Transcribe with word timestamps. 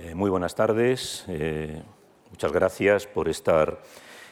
Eh, 0.00 0.14
muy 0.14 0.30
buenas 0.30 0.54
tardes. 0.54 1.24
Eh, 1.26 1.82
muchas 2.30 2.52
gracias 2.52 3.04
por 3.08 3.28
estar 3.28 3.82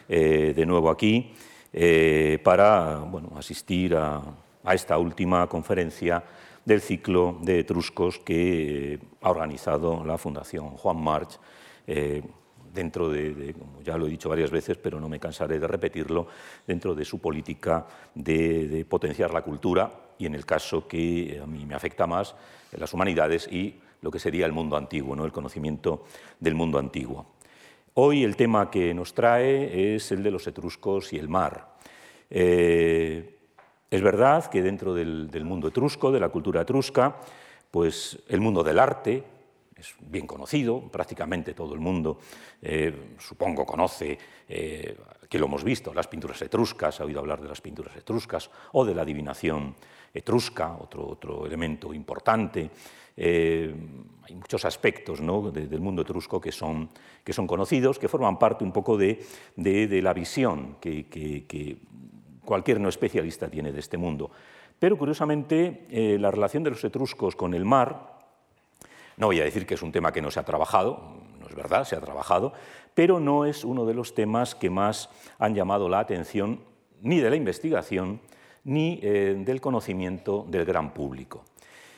eh, 0.09 0.53
de 0.55 0.65
nuevo 0.65 0.89
aquí 0.91 1.35
para 2.45 3.03
asistir 3.37 3.97
a, 3.97 4.23
esta 4.73 4.97
última 4.97 5.47
conferencia 5.49 6.23
del 6.65 6.81
ciclo 6.81 7.39
de 7.43 7.59
etruscos 7.59 8.21
que 8.21 9.01
ha 9.21 9.31
organizado 9.31 10.05
la 10.05 10.17
Fundación 10.17 10.71
Juan 10.71 10.99
March 10.99 11.39
dentro 12.73 13.11
de, 13.11 13.55
como 13.59 13.83
ya 13.83 13.99
lo 13.99 14.07
he 14.07 14.11
dicho 14.11 14.29
varias 14.29 14.51
veces, 14.51 14.79
pero 14.79 15.01
no 15.01 15.09
me 15.09 15.21
cansaré 15.21 15.59
de 15.59 15.67
repetirlo, 15.67 16.29
dentro 16.67 16.95
de 16.95 17.05
su 17.05 17.19
política 17.19 17.87
de, 18.15 18.87
potenciar 18.89 19.35
la 19.35 19.43
cultura 19.43 19.91
y 20.17 20.27
en 20.27 20.35
el 20.35 20.47
caso 20.47 20.87
que 20.89 21.41
a 21.43 21.47
mí 21.47 21.67
me 21.67 21.75
afecta 21.75 22.07
más, 22.07 22.37
las 22.73 22.95
humanidades 22.95 23.49
y 23.53 23.81
lo 24.01 24.11
que 24.11 24.19
sería 24.19 24.47
el 24.47 24.53
mundo 24.53 24.77
antiguo, 24.77 25.17
¿no? 25.17 25.25
el 25.25 25.33
conocimiento 25.33 26.05
del 26.41 26.55
mundo 26.55 26.79
antiguo. 26.79 27.27
Hoy 27.95 28.25
el 28.25 28.37
tema 28.37 28.71
que 28.71 28.93
nos 28.93 29.15
trae 29.15 29.95
es 29.95 30.13
el 30.13 30.23
de 30.23 30.31
los 30.31 30.47
etruscos 30.47 31.15
y 31.15 31.19
el 31.19 31.29
mar. 31.29 31.77
Eh, 32.29 33.39
es 33.91 34.03
verdad 34.03 34.47
que 34.51 34.63
dentro 34.63 34.93
del, 34.93 35.45
mundo 35.45 35.69
etrusco, 35.69 36.13
de 36.13 36.21
la 36.21 36.29
cultura 36.29 36.61
etrusca, 36.61 37.17
pues 37.71 38.19
el 38.29 38.41
mundo 38.41 38.63
del 38.63 38.79
arte, 38.79 39.25
es 39.75 39.95
bien 40.01 40.27
conocido, 40.27 40.81
prácticamente 40.91 41.55
todo 41.55 41.73
el 41.73 41.81
mundo, 41.81 42.19
eh, 42.61 43.15
supongo, 43.19 43.65
conoce, 43.65 44.19
eh, 44.49 44.97
que 45.29 45.39
lo 45.39 45.47
hemos 45.47 45.65
visto, 45.65 45.95
las 45.95 46.09
pinturas 46.09 46.43
etruscas, 46.43 47.01
ha 47.01 47.05
oído 47.05 47.21
hablar 47.21 47.41
de 47.41 47.49
las 47.49 47.61
pinturas 47.61 47.97
etruscas 47.97 48.51
o 48.73 48.85
de 48.85 48.95
la 48.95 49.03
adivinación 49.03 49.75
etrusca, 50.13 50.77
otro, 50.81 51.07
otro 51.09 51.47
elemento 51.47 51.95
importante. 51.95 52.71
Eh, 53.17 53.75
hay 54.23 54.35
muchos 54.35 54.65
aspectos 54.65 55.21
del 55.21 55.81
mundo 55.81 56.03
etrusco 56.03 56.41
que 56.41 56.53
son, 56.53 56.91
conocidos, 57.47 57.99
que 57.99 58.09
forman 58.09 58.39
parte 58.39 58.65
un 58.65 58.73
poco 58.73 58.97
de, 58.97 59.25
de, 59.57 60.03
la 60.03 60.13
visión 60.13 60.77
que, 60.81 61.79
cualquier 62.45 62.81
no 62.81 62.89
especialista 62.89 63.49
tiene 63.49 63.73
de 63.73 63.81
este 63.81 63.97
mundo. 63.97 64.31
Pero 64.79 64.99
curiosamente, 64.99 65.87
la 66.19 66.31
relación 66.31 66.65
de 66.65 66.71
los 66.71 66.83
etruscos 66.83 67.37
con 67.37 67.55
el 67.55 67.65
mar, 67.65 68.19
no 69.17 69.27
voy 69.29 69.41
a 69.41 69.45
decir 69.45 69.65
que 69.65 69.75
es 69.75 69.83
un 69.83 69.93
tema 69.93 70.13
que 70.13 70.21
no 70.21 70.31
se 70.31 70.41
ha 70.41 70.45
trabajado, 70.45 71.23
no 71.41 71.47
es 71.49 71.55
verdad, 71.55 71.85
se 71.85 71.95
ha 71.95 72.01
trabajado, 72.01 72.53
pero 72.95 73.21
no 73.21 73.45
es 73.45 73.65
uno 73.65 73.87
de 73.87 73.95
los 73.95 74.15
temas 74.15 74.55
que 74.55 74.71
más 74.71 75.11
han 75.39 75.55
llamado 75.55 75.89
la 75.89 76.01
atención 76.01 76.61
ni 77.03 77.21
de 77.21 77.31
la 77.31 77.37
investigación 77.37 78.21
ni 78.65 78.99
eh, 79.03 79.37
del 79.39 79.61
conocimiento 79.61 80.45
del 80.49 80.65
gran 80.65 80.93
público. 80.93 81.45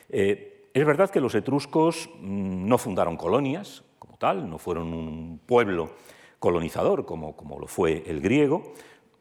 Eh, 0.09 0.58
es 0.73 0.85
verdad 0.85 1.09
que 1.09 1.21
los 1.21 1.35
etruscos 1.35 2.09
mm, 2.19 2.67
no 2.67 2.77
fundaron 2.77 3.17
colonias 3.17 3.83
como 3.97 4.17
tal, 4.17 4.49
no 4.49 4.57
fueron 4.57 4.93
un 4.93 5.39
pueblo 5.45 5.91
colonizador 6.39 7.05
como, 7.05 7.35
como 7.35 7.59
lo 7.59 7.67
fue 7.67 8.03
el 8.07 8.21
griego, 8.21 8.73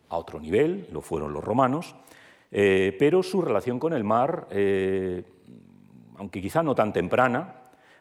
a 0.08 0.16
otro 0.16 0.40
nivel 0.40 0.88
lo 0.92 1.00
fueron 1.00 1.32
los 1.32 1.44
romanos, 1.44 1.94
eh, 2.50 2.96
pero 2.98 3.22
su 3.22 3.42
relación 3.42 3.78
con 3.78 3.92
el 3.92 4.04
mar, 4.04 4.48
aunque 6.16 6.40
quizá 6.40 6.62
no 6.62 6.74
tan 6.74 6.92
temprana, 6.92 7.58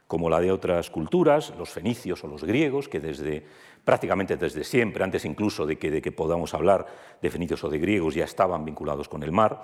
como 0.07 0.29
la 0.29 0.39
de 0.39 0.51
otras 0.51 0.89
culturas, 0.89 1.53
los 1.57 1.69
fenicios 1.69 2.23
o 2.23 2.27
los 2.27 2.43
griegos, 2.43 2.87
que 2.87 2.99
desde, 2.99 3.45
prácticamente 3.83 4.37
desde 4.37 4.63
siempre, 4.63 5.03
antes 5.03 5.25
incluso 5.25 5.65
de 5.65 5.77
que, 5.77 5.91
de 5.91 6.01
que 6.01 6.13
podamos 6.13 6.53
hablar 6.53 6.87
de 7.21 7.29
fenicios 7.29 7.63
o 7.63 7.69
de 7.69 7.77
griegos, 7.77 8.15
ya 8.15 8.23
estaban 8.23 8.63
vinculados 8.63 9.09
con 9.09 9.21
el 9.23 9.33
mar. 9.33 9.63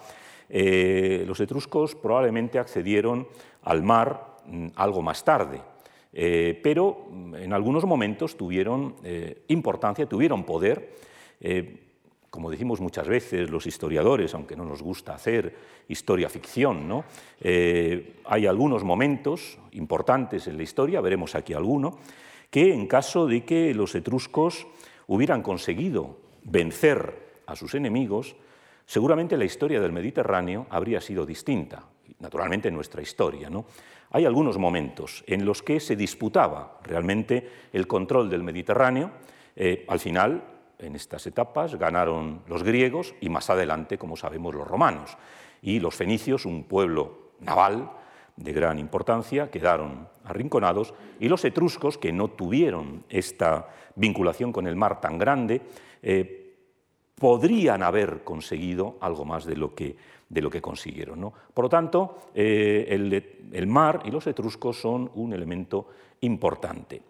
Eh, 0.56 1.23
los 1.26 1.40
etruscos 1.40 1.96
probablemente 1.96 2.59
accedieron 2.59 3.28
al 3.64 3.82
mar 3.82 4.38
mm, 4.46 4.68
algo 4.76 5.02
más 5.02 5.26
tarde, 5.26 5.59
eh, 6.14 6.59
pero 6.62 7.08
mm, 7.09 7.36
en 7.36 7.54
algunos 7.54 7.86
momentos 7.86 8.38
tuvieron 8.38 8.96
eh, 9.04 9.44
importancia, 9.48 10.06
tuvieron 10.06 10.44
poder 10.44 11.02
como 12.34 12.50
decimos 12.50 12.81
muchas 12.81 13.08
veces 13.08 13.52
los 13.52 13.68
historiadores, 13.68 14.34
aunque 14.34 14.56
no 14.56 14.66
nos 14.66 14.81
gusta 14.81 15.13
hacer 15.13 15.56
historia 15.88 16.30
ficción, 16.30 16.88
¿no? 16.88 17.06
Eh, 17.40 18.16
hay 18.25 18.47
algunos 18.47 18.84
momentos 18.84 19.59
importantes 19.74 20.47
en 20.47 20.58
la 20.58 20.63
historia, 20.63 21.00
veremos 21.00 21.36
aquí 21.36 21.53
alguno, 21.53 22.00
que 22.50 22.74
en 22.74 22.88
caso 22.88 23.28
de 23.28 23.46
que 23.46 23.75
los 23.75 23.94
etruscos 23.94 24.66
hubieran 25.06 25.44
conseguido 25.44 26.18
vencer 26.44 27.13
a 27.46 27.56
sus 27.56 27.75
enemigos, 27.75 28.36
seguramente 28.85 29.38
la 29.38 29.45
historia 29.45 29.79
del 29.79 29.91
Mediterráneo 29.91 30.67
habría 30.69 31.01
sido 31.01 31.25
distinta, 31.25 31.83
naturalmente 32.19 32.71
nuestra 32.71 33.01
historia. 33.01 33.49
¿no? 33.49 33.66
Hay 34.11 34.25
algunos 34.25 34.57
momentos 34.57 35.23
en 35.27 35.45
los 35.45 35.63
que 35.63 35.79
se 35.79 35.95
disputaba 35.95 36.79
realmente 36.83 37.49
el 37.73 37.88
control 37.88 38.29
del 38.29 38.44
Mediterráneo. 38.44 39.11
Eh, 39.55 39.85
al 39.88 39.99
final, 39.99 40.44
en 40.79 40.95
estas 40.95 41.25
etapas 41.27 41.75
ganaron 41.75 42.41
los 42.47 42.63
griegos 42.63 43.16
y 43.21 43.29
más 43.29 43.49
adelante, 43.49 43.97
como 43.97 44.16
sabemos, 44.16 44.53
los 44.53 44.67
romanos. 44.67 45.17
Y 45.61 45.79
los 45.79 45.95
fenicios, 45.95 46.45
un 46.45 46.65
pueblo 46.65 47.31
naval 47.39 47.91
de 48.35 48.53
gran 48.53 48.79
importancia, 48.79 49.50
quedaron 49.50 50.07
arrinconados 50.25 50.94
y 51.19 51.29
los 51.29 51.45
etruscos, 51.45 51.97
que 51.97 52.11
no 52.11 52.29
tuvieron 52.29 53.03
esta 53.09 53.69
vinculación 53.95 54.51
con 54.51 54.67
el 54.67 54.75
mar 54.75 55.01
tan 55.01 55.17
grande, 55.17 55.61
eh, 56.01 56.43
podrían 57.16 57.84
haber 57.84 58.24
conseguido 58.24 58.97
algo 59.01 59.25
más 59.25 59.46
de 59.46 59.56
lo 59.56 59.74
que, 59.75 59.96
consiguieron. 60.62 61.22
¿no? 61.22 61.34
Por 61.53 61.66
lo 61.66 61.69
tanto, 61.69 62.18
eh, 62.34 62.88
el 63.51 63.68
mar 63.68 64.01
y 64.06 64.12
los 64.12 64.28
etruscos 64.28 64.79
son 64.81 65.09
un 65.16 65.34
elemento 65.34 65.88
importante. 66.22 67.01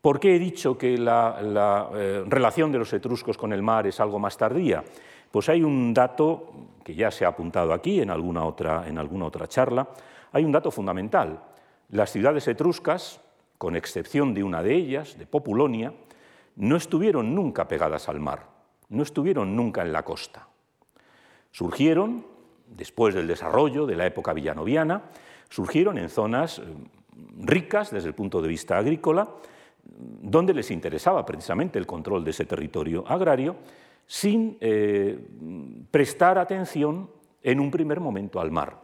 ¿Por 0.00 0.18
qué 0.18 0.36
he 0.36 0.38
dicho 0.38 0.78
que 0.78 0.96
la, 0.96 1.90
eh, 1.94 2.24
relación 2.26 2.72
de 2.72 2.78
los 2.78 2.92
etruscos 2.92 3.36
con 3.36 3.52
el 3.52 3.62
mar 3.62 3.86
es 3.86 4.00
algo 4.00 4.18
más 4.18 4.36
tardía? 4.36 4.82
Pues 5.30 5.48
hay 5.50 5.62
un 5.62 5.92
dato 5.92 6.52
que 6.82 6.94
ya 6.94 7.10
se 7.10 7.26
ha 7.26 7.28
apuntado 7.28 7.74
aquí 7.74 8.00
en 8.00 8.08
alguna 8.08 8.44
otra, 8.46 8.88
en 8.88 8.96
alguna 8.96 9.26
otra 9.26 9.46
charla, 9.46 9.86
hay 10.32 10.44
un 10.44 10.52
dato 10.52 10.70
fundamental. 10.70 11.38
Las 11.90 12.10
ciudades 12.10 12.48
etruscas, 12.48 13.20
con 13.58 13.76
excepción 13.76 14.32
de 14.32 14.42
una 14.42 14.62
de 14.62 14.74
ellas, 14.74 15.18
de 15.18 15.26
Populonia, 15.26 15.92
no 16.56 16.76
estuvieron 16.76 17.34
nunca 17.34 17.68
pegadas 17.68 18.08
al 18.08 18.20
mar, 18.20 18.46
no 18.90 19.02
estuvieron 19.02 19.56
nunca 19.56 19.82
en 19.82 19.92
la 19.92 20.04
costa. 20.04 20.46
Surgieron, 21.50 22.26
después 22.66 23.14
del 23.14 23.26
desarrollo 23.26 23.86
de 23.86 23.96
la 23.96 24.06
época 24.06 24.32
villanoviana, 24.32 25.02
surgieron 25.48 25.98
en 25.98 26.08
zonas 26.08 26.58
eh, 26.58 26.62
ricas 27.40 27.90
desde 27.90 28.08
el 28.08 28.14
punto 28.14 28.40
de 28.40 28.48
vista 28.48 28.78
agrícola, 28.78 29.28
donde 29.82 30.54
les 30.54 30.70
interesaba 30.70 31.24
precisamente 31.24 31.78
el 31.78 31.86
control 31.86 32.24
de 32.24 32.30
ese 32.30 32.44
territorio 32.44 33.04
agrario, 33.06 33.56
sin 34.06 34.58
eh, 34.60 35.18
prestar 35.90 36.38
atención 36.38 37.10
en 37.42 37.60
un 37.60 37.70
primer 37.70 38.00
momento 38.00 38.40
al 38.40 38.50
mar. 38.50 38.80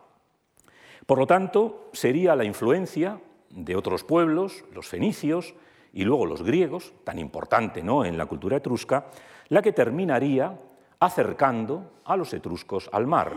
Por 1.04 1.18
lo 1.18 1.26
tanto, 1.26 1.90
sería 1.92 2.34
la 2.34 2.44
influencia 2.44 3.20
de 3.50 3.76
otros 3.76 4.04
pueblos, 4.04 4.64
los 4.72 4.88
fenicios 4.88 5.54
y 5.92 6.04
luego 6.04 6.26
los 6.26 6.42
griegos, 6.42 6.92
tan 7.04 7.18
importante 7.18 7.82
¿no? 7.82 8.04
en 8.04 8.18
la 8.18 8.26
cultura 8.26 8.56
etrusca, 8.56 9.06
la 9.48 9.62
que 9.62 9.72
terminaría 9.72 10.56
acercando 11.00 12.00
a 12.04 12.16
los 12.16 12.32
etruscos 12.32 12.88
al 12.92 13.06
mar. 13.06 13.34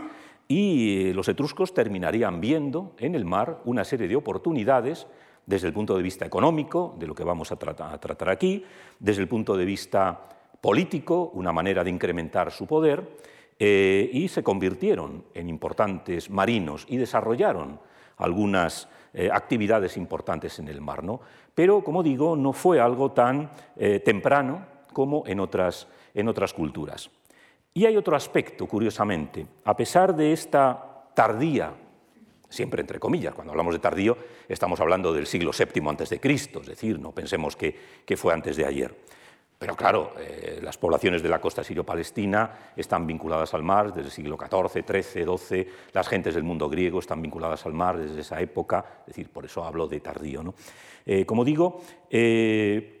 Y 0.48 1.12
los 1.12 1.28
etruscos 1.28 1.72
terminarían 1.72 2.40
viendo 2.40 2.94
en 2.98 3.14
el 3.14 3.24
mar 3.24 3.60
una 3.64 3.84
serie 3.84 4.08
de 4.08 4.16
oportunidades 4.16 5.06
desde 5.46 5.68
el 5.68 5.72
punto 5.72 5.96
de 5.96 6.02
vista 6.02 6.26
económico, 6.26 6.94
de 6.98 7.06
lo 7.06 7.14
que 7.14 7.24
vamos 7.24 7.52
a 7.52 7.56
tratar, 7.56 8.28
aquí, 8.28 8.64
desde 8.98 9.22
el 9.22 9.28
punto 9.28 9.56
de 9.56 9.64
vista 9.64 10.28
político, 10.60 11.30
una 11.34 11.52
manera 11.52 11.82
de 11.82 11.90
incrementar 11.90 12.50
su 12.50 12.66
poder, 12.66 13.16
eh, 13.58 14.08
y 14.12 14.28
se 14.28 14.42
convirtieron 14.42 15.24
en 15.34 15.48
importantes 15.48 16.30
marinos 16.30 16.86
y 16.88 16.96
desarrollaron 16.96 17.78
algunas 18.16 18.88
eh, 19.12 19.28
actividades 19.32 19.96
importantes 19.96 20.58
en 20.58 20.68
el 20.68 20.80
mar. 20.80 21.02
¿no? 21.02 21.20
Pero, 21.54 21.82
como 21.82 22.02
digo, 22.02 22.36
no 22.36 22.52
fue 22.52 22.80
algo 22.80 23.12
tan 23.12 23.50
eh, 23.76 24.00
temprano 24.00 24.64
como 24.92 25.24
en 25.26 25.40
otras, 25.40 25.88
en 26.14 26.28
otras 26.28 26.52
culturas. 26.52 27.10
Y 27.72 27.86
hay 27.86 27.96
otro 27.96 28.16
aspecto, 28.16 28.66
curiosamente, 28.66 29.46
a 29.64 29.76
pesar 29.76 30.14
de 30.14 30.32
esta 30.32 31.10
tardía 31.14 31.74
siempre 32.50 32.82
entre 32.82 32.98
comillas. 32.98 33.32
Cuando 33.32 33.52
hablamos 33.52 33.72
de 33.72 33.78
tardío 33.78 34.18
estamos 34.48 34.80
hablando 34.80 35.12
del 35.12 35.26
siglo 35.26 35.52
VII 35.56 35.88
antes 35.88 36.10
de 36.10 36.20
Cristo, 36.20 36.60
es 36.60 36.66
decir, 36.66 36.98
no 36.98 37.12
pensemos 37.12 37.56
que, 37.56 37.74
fue 38.16 38.34
antes 38.34 38.56
de 38.56 38.66
ayer. 38.66 38.94
Pero 39.56 39.76
claro, 39.76 40.14
eh, 40.18 40.58
las 40.62 40.78
poblaciones 40.78 41.22
de 41.22 41.28
la 41.28 41.40
costa 41.40 41.62
sirio-palestina 41.62 42.72
están 42.74 43.06
vinculadas 43.06 43.52
al 43.52 43.62
mar 43.62 43.92
desde 43.92 44.08
el 44.08 44.10
siglo 44.10 44.38
XIV, 44.38 44.84
XIII, 44.84 45.36
XII, 45.36 45.68
las 45.92 46.08
gentes 46.08 46.34
del 46.34 46.44
mundo 46.44 46.68
griego 46.68 46.98
están 46.98 47.20
vinculadas 47.20 47.66
al 47.66 47.74
mar 47.74 47.98
desde 47.98 48.20
esa 48.20 48.40
época, 48.40 49.02
es 49.02 49.08
decir, 49.08 49.28
por 49.28 49.44
eso 49.44 49.62
hablo 49.62 49.86
de 49.86 50.00
tardío. 50.00 50.42
¿no? 50.42 50.54
Eh, 51.04 51.26
como 51.26 51.44
digo, 51.44 51.82
eh, 52.08 52.99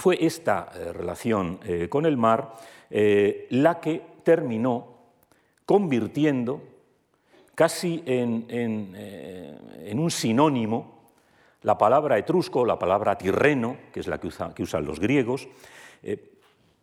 fue 0.00 0.18
esta 0.24 0.70
relación 0.92 1.60
con 1.88 2.06
el 2.06 2.16
mar 2.16 2.54
la 2.90 3.80
que 3.80 4.02
terminó 4.24 4.90
convirtiendo 5.70 6.62
casi 7.54 8.02
eh, 8.06 8.42
en, 8.48 9.98
un 9.98 10.10
sinónimo 10.10 10.98
La 11.62 11.76
palabra 11.76 12.16
etrusco, 12.16 12.64
la 12.64 12.78
palabra 12.78 13.18
tirreno, 13.18 13.76
que 13.92 14.00
es 14.00 14.08
la 14.08 14.18
que, 14.18 14.28
usan 14.28 14.84
los 14.84 14.98
griegos, 14.98 15.46
eh, 16.02 16.38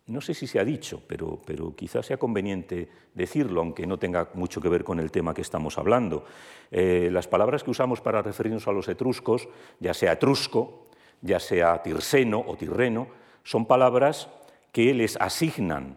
no 0.06 0.20
sé 0.20 0.32
si 0.32 0.46
se 0.46 0.60
ha 0.60 0.64
dicho, 0.64 1.02
pero, 1.06 1.42
quizás 1.76 2.06
sea 2.06 2.16
conveniente 2.16 2.88
decirlo, 3.12 3.60
aunque 3.60 3.86
no 3.86 3.98
tenga 3.98 4.30
mucho 4.34 4.60
que 4.60 4.70
ver 4.70 4.84
con 4.84 5.00
el 5.00 5.10
tema 5.10 5.34
que 5.34 5.42
estamos 5.42 5.76
hablando. 5.76 6.24
Eh, 6.70 7.10
las 7.12 7.26
palabras 7.26 7.64
que 7.64 7.72
usamos 7.72 8.00
para 8.00 8.22
referirnos 8.22 8.68
a 8.68 8.72
los 8.72 8.88
etruscos, 8.88 9.48
ya 9.80 9.92
sea 9.92 10.12
etrusco, 10.12 10.87
ya 11.22 11.40
sea 11.40 11.82
tirseno 11.82 12.42
o 12.46 12.56
tirreno, 12.56 13.08
son 13.44 13.66
palabras 13.66 14.28
que 14.72 14.92
les 14.94 15.16
asignan 15.16 15.96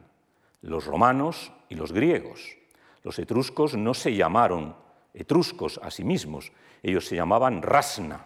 los 0.61 0.85
romanos 0.85 1.51
y 1.69 1.75
los 1.75 1.91
griegos. 1.91 2.57
Los 3.03 3.19
etruscos 3.19 3.75
no 3.75 3.93
se 3.93 4.15
llamaron 4.15 4.75
etruscos 5.13 5.79
a 5.83 5.91
sí 5.91 6.03
mismos, 6.03 6.51
ellos 6.83 7.05
se 7.05 7.15
llamaban 7.15 7.61
Rasna 7.61 8.25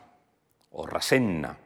o 0.72 0.86
Rasenna, 0.86 1.58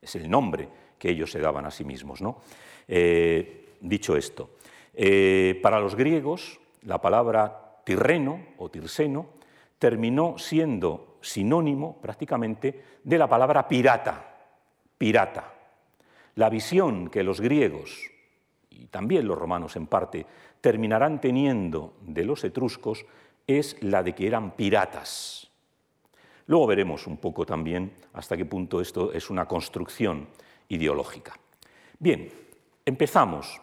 es 0.00 0.14
el 0.14 0.30
nombre 0.30 0.68
que 0.98 1.10
ellos 1.10 1.30
se 1.30 1.40
daban 1.40 1.66
a 1.66 1.70
sí 1.70 1.84
mismos. 1.84 2.20
¿no? 2.20 2.40
Eh, 2.86 3.74
dicho 3.80 4.16
esto, 4.16 4.50
eh, 4.94 5.58
para 5.62 5.80
los 5.80 5.94
griegos 5.94 6.60
la 6.82 7.00
palabra 7.00 7.80
tirreno 7.84 8.40
o 8.58 8.70
tirseno 8.70 9.26
terminó 9.78 10.38
siendo 10.38 11.18
sinónimo 11.20 12.00
prácticamente 12.00 12.84
de 13.02 13.18
la 13.18 13.28
palabra 13.28 13.66
pirata, 13.66 14.29
pirata. 15.00 15.54
La 16.34 16.50
visión 16.50 17.08
que 17.08 17.24
los 17.24 17.40
griegos 17.40 18.10
y 18.68 18.84
también 18.88 19.26
los 19.26 19.38
romanos 19.38 19.74
en 19.76 19.86
parte 19.86 20.26
terminarán 20.60 21.22
teniendo 21.22 21.94
de 22.02 22.22
los 22.22 22.44
etruscos 22.44 23.06
es 23.46 23.82
la 23.82 24.02
de 24.02 24.14
que 24.14 24.26
eran 24.26 24.50
piratas. 24.50 25.50
Luego 26.48 26.66
veremos 26.66 27.06
un 27.06 27.16
poco 27.16 27.46
también 27.46 27.92
hasta 28.12 28.36
qué 28.36 28.44
punto 28.44 28.82
esto 28.82 29.10
es 29.10 29.30
una 29.30 29.46
construcción 29.46 30.28
ideológica. 30.68 31.32
Bien, 31.98 32.28
empezamos. 32.84 33.58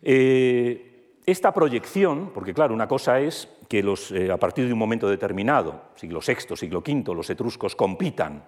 Eh, 0.00 1.18
esta 1.26 1.52
proyección, 1.52 2.30
porque 2.32 2.54
claro, 2.54 2.72
una 2.72 2.88
cosa 2.88 3.20
es 3.20 3.48
que 3.68 3.82
los, 3.82 4.10
eh, 4.12 4.32
a 4.32 4.38
partir 4.38 4.66
de 4.66 4.72
un 4.72 4.78
momento 4.78 5.10
determinado, 5.10 5.90
siglo 5.94 6.20
VI, 6.26 6.56
siglo 6.56 6.78
V, 6.78 7.14
los 7.14 7.28
etruscos 7.28 7.76
compitan 7.76 8.42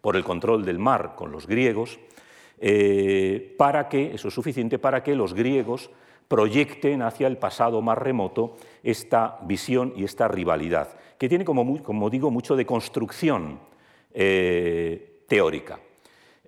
por 0.00 0.16
el 0.16 0.24
control 0.24 0.64
del 0.64 0.78
mar 0.78 1.14
con 1.14 1.32
los 1.32 1.46
griegos, 1.46 1.98
eh, 2.60 3.54
para 3.56 3.88
que, 3.88 4.14
eso 4.14 4.28
es 4.28 4.34
suficiente 4.34 4.78
para 4.78 5.02
que 5.02 5.14
los 5.14 5.34
griegos 5.34 5.90
proyecten 6.28 7.02
hacia 7.02 7.26
el 7.26 7.38
pasado 7.38 7.80
más 7.80 7.96
remoto 7.96 8.56
esta 8.82 9.38
visión 9.42 9.94
y 9.96 10.04
esta 10.04 10.28
rivalidad, 10.28 10.96
que 11.18 11.28
tiene, 11.28 11.44
como, 11.44 12.10
digo, 12.10 12.30
mucho 12.30 12.54
de 12.54 12.66
construcción 12.66 13.60
eh, 14.12 15.22
teórica. 15.26 15.80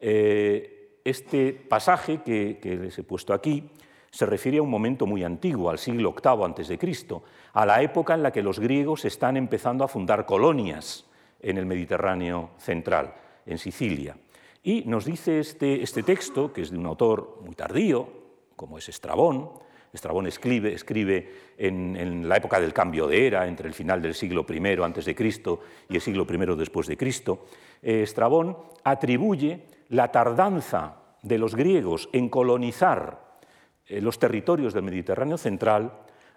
Eh, 0.00 0.98
este 1.04 1.52
pasaje 1.52 2.20
que, 2.22 2.58
les 2.62 2.98
he 2.98 3.02
puesto 3.02 3.32
aquí 3.32 3.70
se 4.10 4.26
refiere 4.26 4.58
a 4.58 4.62
un 4.62 4.70
momento 4.70 5.06
muy 5.06 5.24
antiguo, 5.24 5.70
al 5.70 5.78
siglo 5.78 6.12
VIII 6.12 6.64
a.C., 6.64 7.20
a 7.52 7.66
la 7.66 7.82
época 7.82 8.14
en 8.14 8.22
la 8.22 8.32
que 8.32 8.42
los 8.42 8.58
griegos 8.58 9.04
están 9.04 9.36
empezando 9.36 9.84
a 9.84 9.88
fundar 9.88 10.26
colonias 10.26 11.06
en 11.40 11.58
el 11.58 11.66
Mediterráneo 11.66 12.50
central, 12.58 13.14
en 13.46 13.58
Sicilia. 13.58 14.16
Y 14.62 14.82
nos 14.84 15.04
dice 15.04 15.40
este, 15.40 15.82
este, 15.82 16.02
texto, 16.02 16.52
que 16.52 16.62
es 16.62 16.70
de 16.70 16.78
un 16.78 16.86
autor 16.86 17.40
muy 17.42 17.54
tardío, 17.54 18.08
como 18.56 18.78
es 18.78 18.88
Estrabón, 18.88 19.50
Estrabón 19.92 20.26
escribe, 20.26 20.72
escribe 20.72 21.54
en, 21.58 22.28
la 22.28 22.36
época 22.36 22.60
del 22.60 22.72
cambio 22.72 23.06
de 23.08 23.26
era, 23.26 23.46
entre 23.46 23.66
el 23.66 23.74
final 23.74 24.00
del 24.00 24.14
siglo 24.14 24.46
I 24.48 24.82
antes 24.82 25.04
de 25.04 25.14
Cristo 25.14 25.60
y 25.88 25.96
el 25.96 26.00
siglo 26.00 26.26
I 26.30 26.56
después 26.56 26.86
de 26.86 26.96
Cristo. 26.96 27.46
Eh, 27.82 28.02
Estrabón 28.02 28.56
atribuye 28.84 29.66
la 29.88 30.12
tardanza 30.12 30.96
de 31.22 31.38
los 31.38 31.56
griegos 31.56 32.08
en 32.12 32.28
colonizar 32.28 33.38
eh, 33.86 34.00
los 34.00 34.18
territorios 34.18 34.72
del 34.72 34.84
Mediterráneo 34.84 35.36
central 35.36 35.92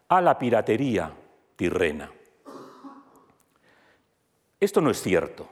a 0.07 0.21
la 0.21 0.37
piratería 0.37 1.13
tirrena. 1.55 2.11
Esto 4.59 4.81
no 4.81 4.89
es 4.89 5.01
cierto, 5.01 5.49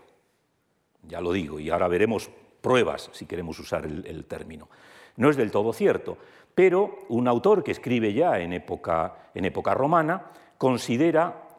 ya 1.12 1.20
lo 1.20 1.34
digo, 1.34 1.60
y 1.60 1.70
ahora 1.70 1.90
veremos 1.90 2.32
pruebas, 2.62 3.10
si 3.12 3.26
queremos 3.26 3.60
usar 3.60 3.86
el, 3.86 4.26
término. 4.26 4.70
No 5.18 5.30
es 5.30 5.36
del 5.36 5.52
todo 5.52 5.74
cierto, 5.74 6.18
pero 6.56 7.00
un 7.10 7.28
autor 7.28 7.64
que 7.64 7.72
escribe 7.72 8.14
ya 8.14 8.40
en 8.40 8.54
época, 8.54 9.30
en 9.36 9.44
época 9.44 9.74
romana 9.74 10.32
considera, 10.58 11.50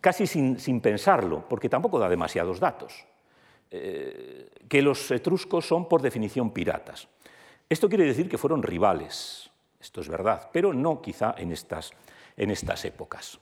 casi 0.00 0.28
sin, 0.28 0.80
pensarlo, 0.80 1.44
porque 1.48 1.68
tampoco 1.68 1.98
da 1.98 2.08
demasiados 2.08 2.60
datos, 2.60 3.04
eh, 3.72 4.48
que 4.68 4.80
los 4.80 5.10
etruscos 5.10 5.66
son 5.66 5.88
por 5.88 6.02
definición 6.02 6.52
piratas. 6.52 7.08
Esto 7.68 7.88
quiere 7.88 8.04
decir 8.04 8.28
que 8.28 8.38
fueron 8.38 8.62
rivales, 8.62 9.50
esto 9.80 10.00
es 10.02 10.08
verdad, 10.08 10.50
pero 10.52 10.72
no 10.72 11.02
quizá 11.02 11.34
en 11.36 11.50
estas, 11.50 11.90
en 12.36 12.52
estas 12.52 12.84
épocas. 12.84 13.40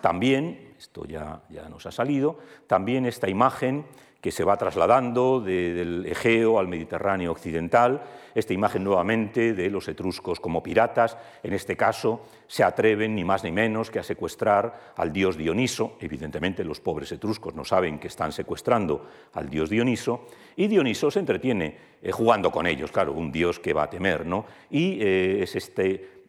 También, 0.00 0.74
esto 0.78 1.04
ya, 1.06 1.42
ya 1.48 1.68
nos 1.68 1.86
ha 1.86 1.92
salido, 1.92 2.38
también 2.68 3.06
esta 3.06 3.28
imagen 3.28 3.86
que 4.22 4.30
se 4.30 4.44
va 4.44 4.56
trasladando 4.56 5.40
del 5.40 6.06
Egeo 6.06 6.60
al 6.60 6.68
Mediterráneo 6.68 7.32
occidental, 7.32 8.02
esta 8.36 8.54
imagen 8.54 8.84
nuevamente 8.84 9.52
de 9.52 9.68
los 9.68 9.88
etruscos 9.88 10.38
como 10.38 10.62
piratas, 10.62 11.18
en 11.42 11.52
este 11.52 11.76
caso 11.76 12.24
se 12.46 12.62
atreven 12.62 13.16
ni 13.16 13.24
más 13.24 13.42
ni 13.42 13.50
menos 13.50 13.90
que 13.90 13.98
a 13.98 14.04
secuestrar 14.04 14.92
al 14.96 15.12
dios 15.12 15.36
Dioniso, 15.36 15.96
evidentemente 16.00 16.62
los 16.62 16.80
pobres 16.80 17.10
etruscos 17.10 17.56
no 17.56 17.64
saben 17.64 17.98
que 17.98 18.06
están 18.06 18.30
secuestrando 18.30 19.08
al 19.32 19.50
dios 19.50 19.68
Dioniso, 19.68 20.26
y 20.54 20.68
Dioniso 20.68 21.10
se 21.10 21.18
entretiene 21.18 21.76
eh, 22.00 22.12
jugando 22.12 22.52
con 22.52 22.68
ellos, 22.68 22.92
claro, 22.92 23.12
un 23.12 23.32
dios 23.32 23.58
que 23.58 23.72
va 23.72 23.82
a 23.82 23.90
temer, 23.90 24.24
¿no? 24.24 24.46
Y 24.70 24.98
eh, 25.02 25.42
es 25.42 25.56
este 25.56 26.21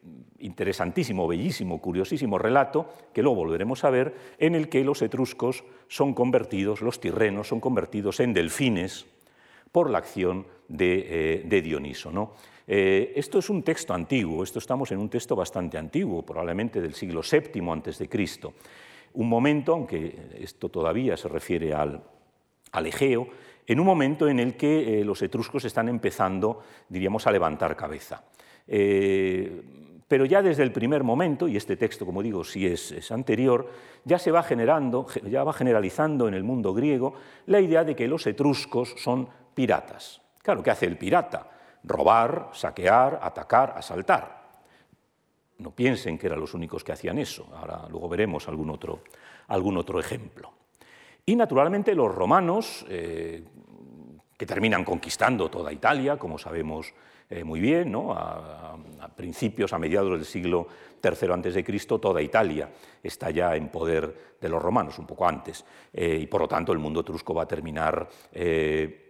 interesantísimo, 0.43 1.27
bellísimo, 1.27 1.79
curiosísimo 1.79 2.37
relato, 2.37 2.87
que 3.13 3.23
luego 3.23 3.37
volveremos 3.37 3.83
a 3.83 3.89
ver, 3.89 4.13
en 4.37 4.55
el 4.55 4.67
que 4.67 4.83
los 4.83 5.01
etruscos 5.01 5.63
son 5.87 6.13
convertidos, 6.13 6.81
los 6.81 6.99
tirrenos 6.99 7.47
son 7.47 7.59
convertidos 7.61 8.19
en 8.19 8.33
delfines 8.33 9.05
por 9.71 9.89
la 9.89 9.99
acción 9.99 10.45
de, 10.67 11.43
eh, 11.49 11.61
Dioniso. 11.61 12.11
¿no? 12.11 12.33
Eh, 12.67 13.13
esto 13.15 13.39
es 13.39 13.49
un 13.49 13.63
texto 13.63 13.93
antiguo, 13.93 14.43
esto 14.43 14.59
estamos 14.59 14.91
en 14.91 14.99
un 14.99 15.09
texto 15.09 15.35
bastante 15.35 15.77
antiguo, 15.77 16.23
probablemente 16.23 16.81
del 16.81 16.93
siglo 16.93 17.21
VII 17.21 18.07
Cristo. 18.09 18.53
Un 19.13 19.29
momento, 19.29 19.73
aunque 19.73 20.29
esto 20.39 20.69
todavía 20.69 21.15
se 21.15 21.29
refiere 21.29 21.73
al, 21.73 22.01
Egeo, 22.85 23.27
en 23.65 23.79
un 23.79 23.85
momento 23.85 24.27
en 24.27 24.39
el 24.39 24.57
que 24.57 24.99
eh, 24.99 25.05
los 25.05 25.21
etruscos 25.21 25.63
están 25.63 25.87
empezando, 25.87 26.63
diríamos, 26.89 27.25
a 27.27 27.31
levantar 27.31 27.77
cabeza 27.77 28.23
pero 30.13 30.25
ya 30.25 30.43
desde 30.43 30.61
el 30.61 30.71
primer 30.71 31.03
momento, 31.03 31.47
y 31.47 31.57
este 31.57 31.75
texto, 31.75 32.05
como 32.05 32.21
digo, 32.21 32.43
sí 32.43 32.67
es, 32.67 33.11
anterior, 33.11 33.67
ya 34.05 34.19
se 34.19 34.29
va 34.29 34.43
generando, 34.43 35.07
ya 35.27 35.43
va 35.43 35.53
generalizando 35.53 36.27
en 36.27 36.35
el 36.35 36.43
mundo 36.43 36.71
griego 36.71 37.15
la 37.47 37.59
idea 37.59 37.83
de 37.83 37.95
que 37.95 38.07
los 38.07 38.27
etruscos 38.27 38.93
son 38.99 39.27
piratas. 39.55 40.21
Claro, 40.43 40.61
¿qué 40.61 40.69
hace 40.69 40.85
el 40.85 40.99
pirata? 40.99 41.49
Robar, 41.83 42.49
saquear, 42.53 43.21
atacar, 43.23 43.73
asaltar. 43.75 44.43
No 45.57 45.71
piensen 45.71 46.19
que 46.19 46.27
eran 46.27 46.41
los 46.41 46.53
únicos 46.53 46.83
que 46.83 46.91
hacían 46.91 47.17
eso, 47.17 47.47
ahora 47.55 47.87
luego 47.89 48.07
veremos 48.07 48.47
algún 48.47 48.69
otro, 48.69 49.01
algún 49.47 49.77
otro 49.77 49.99
ejemplo. 49.99 50.53
Y 51.25 51.35
naturalmente 51.35 51.95
los 51.95 52.13
romanos, 52.13 52.85
eh, 52.87 53.43
que 54.37 54.45
terminan 54.45 54.85
conquistando 54.85 55.49
toda 55.49 55.73
Italia, 55.73 56.17
como 56.17 56.37
sabemos 56.37 56.93
eh, 57.33 57.43
muy 57.43 57.59
bien, 57.59 57.91
¿no? 57.91 58.13
a, 58.13 58.77
principios, 59.15 59.73
a 59.73 59.79
mediados 59.79 60.11
del 60.11 60.25
siglo 60.25 60.67
III 61.03 61.31
a.C., 61.31 61.63
toda 61.99 62.21
Italia 62.21 62.69
está 63.01 63.31
ya 63.31 63.55
en 63.55 63.69
poder 63.69 64.35
de 64.39 64.49
los 64.49 64.61
romanos, 64.61 64.99
un 64.99 65.07
poco 65.07 65.27
antes, 65.27 65.65
eh, 65.91 66.19
y 66.21 66.27
por 66.27 66.41
lo 66.41 66.47
tanto 66.47 66.71
el 66.71 66.79
mundo 66.79 67.01
etrusco 67.01 67.33
va 67.33 67.43
a 67.43 67.47
terminar 67.47 68.07
eh, 68.31 69.02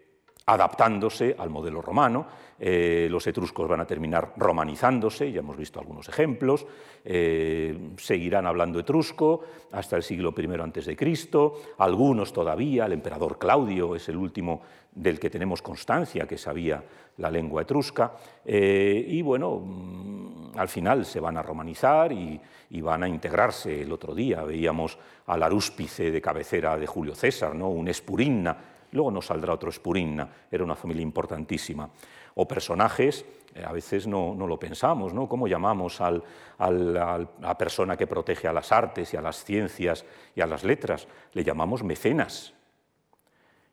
adaptándose 0.46 1.36
al 1.38 1.50
modelo 1.50 1.82
romano, 1.82 2.28
eh, 2.60 3.08
los 3.10 3.26
etruscos 3.28 3.68
van 3.68 3.82
a 3.82 3.86
terminar 3.86 4.34
romanizándose, 4.38 5.32
ya 5.32 5.40
hemos 5.40 5.58
visto 5.58 5.80
algunos 5.80 6.08
ejemplos, 6.10 6.66
eh, 7.04 7.92
seguirán 7.98 8.46
hablando 8.46 8.80
etrusco 8.80 9.42
hasta 9.72 9.96
el 9.96 10.04
siglo 10.04 10.34
I 10.38 10.96
Cristo, 10.96 11.62
algunos 11.78 12.32
todavía, 12.32 12.86
el 12.86 12.94
emperador 12.94 13.38
Claudio 13.38 13.96
es 13.96 14.08
el 14.10 14.18
último 14.18 14.62
del 14.92 15.20
que 15.20 15.30
tenemos 15.30 15.62
constancia 15.62 16.28
que 16.28 16.38
sabía 16.38 16.84
la 17.18 17.32
lengua 17.32 17.64
etrusca, 17.64 18.14
eh, 18.46 19.06
y 19.08 19.22
bueno, 19.22 19.60
mm, 19.60 20.58
al 20.58 20.68
final 20.68 21.06
se 21.06 21.20
van 21.20 21.38
a 21.38 21.42
romanizar 21.42 22.12
y, 22.12 22.40
van 22.82 23.04
a 23.04 23.08
integrarse. 23.08 23.84
El 23.84 23.92
otro 23.92 24.16
día 24.16 24.44
veíamos 24.44 24.98
al 25.28 25.44
arúspice 25.44 26.10
de 26.10 26.22
cabecera 26.22 26.76
de 26.76 26.88
Julio 26.88 27.14
César, 27.14 27.54
¿no? 27.54 27.70
un 27.70 27.88
espurinna, 27.88 28.58
luego 28.94 29.12
nos 29.12 29.26
saldrá 29.26 29.54
otro 29.54 29.70
espurinna, 29.70 30.30
era 30.50 30.64
una 30.64 30.76
familia 30.76 31.04
importantísima 31.04 31.90
o 32.36 32.48
personajes, 32.48 33.26
eh, 33.54 33.64
a 33.66 33.72
veces 33.72 34.08
no, 34.08 34.36
lo 34.36 34.58
pensamos, 34.58 35.14
¿no? 35.14 35.28
¿Cómo 35.28 35.48
llamamos 35.48 36.02
a 36.02 36.12
la 36.60 37.58
persona 37.58 37.98
que 37.98 38.08
protege 38.08 38.48
a 38.48 38.54
las 38.54 38.72
artes 38.72 39.14
y 39.14 39.18
a 39.18 39.22
las 39.22 39.44
ciencias 39.44 40.06
y 40.36 40.42
a 40.42 40.48
las 40.48 40.64
letras? 40.64 41.08
Le 41.34 41.44
llamamos 41.44 41.84
mecenas. 41.84 42.54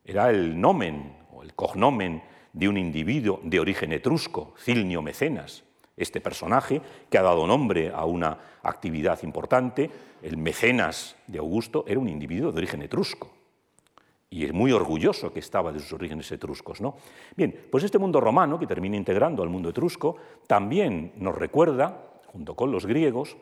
era 0.05 0.31
el 0.31 0.61
nomen 0.61 1.17
o 1.33 1.43
el 1.43 1.55
cognomen 1.55 2.23
de 2.53 2.69
un 2.69 2.77
individuo 2.77 3.41
de 3.45 3.61
origen 3.61 3.93
etrusco, 3.93 4.55
Cilnio 4.59 5.03
Mecenas. 5.03 5.63
Este 5.97 6.21
personaje 6.21 6.81
que 7.09 7.19
ha 7.19 7.23
dado 7.23 7.47
nombre 7.47 7.93
a 7.95 8.05
una 8.07 8.39
actividad 8.63 9.23
importante, 9.23 9.91
el 10.23 10.37
mecenas 10.37 11.17
de 11.27 11.39
Augusto, 11.39 11.85
era 11.87 12.01
un 12.01 12.09
individuo 12.09 12.51
de 12.51 12.59
origen 12.59 12.83
etrusco 12.83 13.40
y 14.33 14.45
es 14.45 14.53
muy 14.53 14.71
orgulloso 14.71 15.33
que 15.33 15.41
estaba 15.41 15.73
de 15.73 15.81
sus 15.81 15.93
orígenes 15.93 16.31
etruscos. 16.31 16.81
¿no? 16.81 16.97
Bien, 17.37 17.67
pues 17.71 17.83
este 17.83 17.99
mundo 17.99 18.21
romano, 18.21 18.59
que 18.61 18.67
termina 18.67 18.97
integrando 18.97 19.43
al 19.43 19.49
mundo 19.49 19.71
etrusco, 19.71 20.17
también 20.47 21.13
nos 21.17 21.35
recuerda, 21.35 22.21
junto 22.27 22.55
con 22.55 22.71
los 22.71 22.87
griegos, 22.87 23.37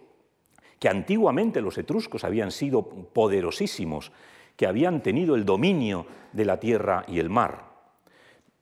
que 0.78 0.88
antiguamente 0.88 1.60
los 1.60 1.76
etruscos 1.76 2.24
habían 2.24 2.50
sido 2.50 2.82
poderosísimos, 2.82 4.12
que 4.56 4.66
habían 4.66 5.02
tenido 5.02 5.34
el 5.34 5.44
dominio 5.44 6.06
de 6.32 6.44
la 6.46 6.58
tierra 6.58 7.04
y 7.06 7.18
el 7.18 7.28
mar. 7.28 7.68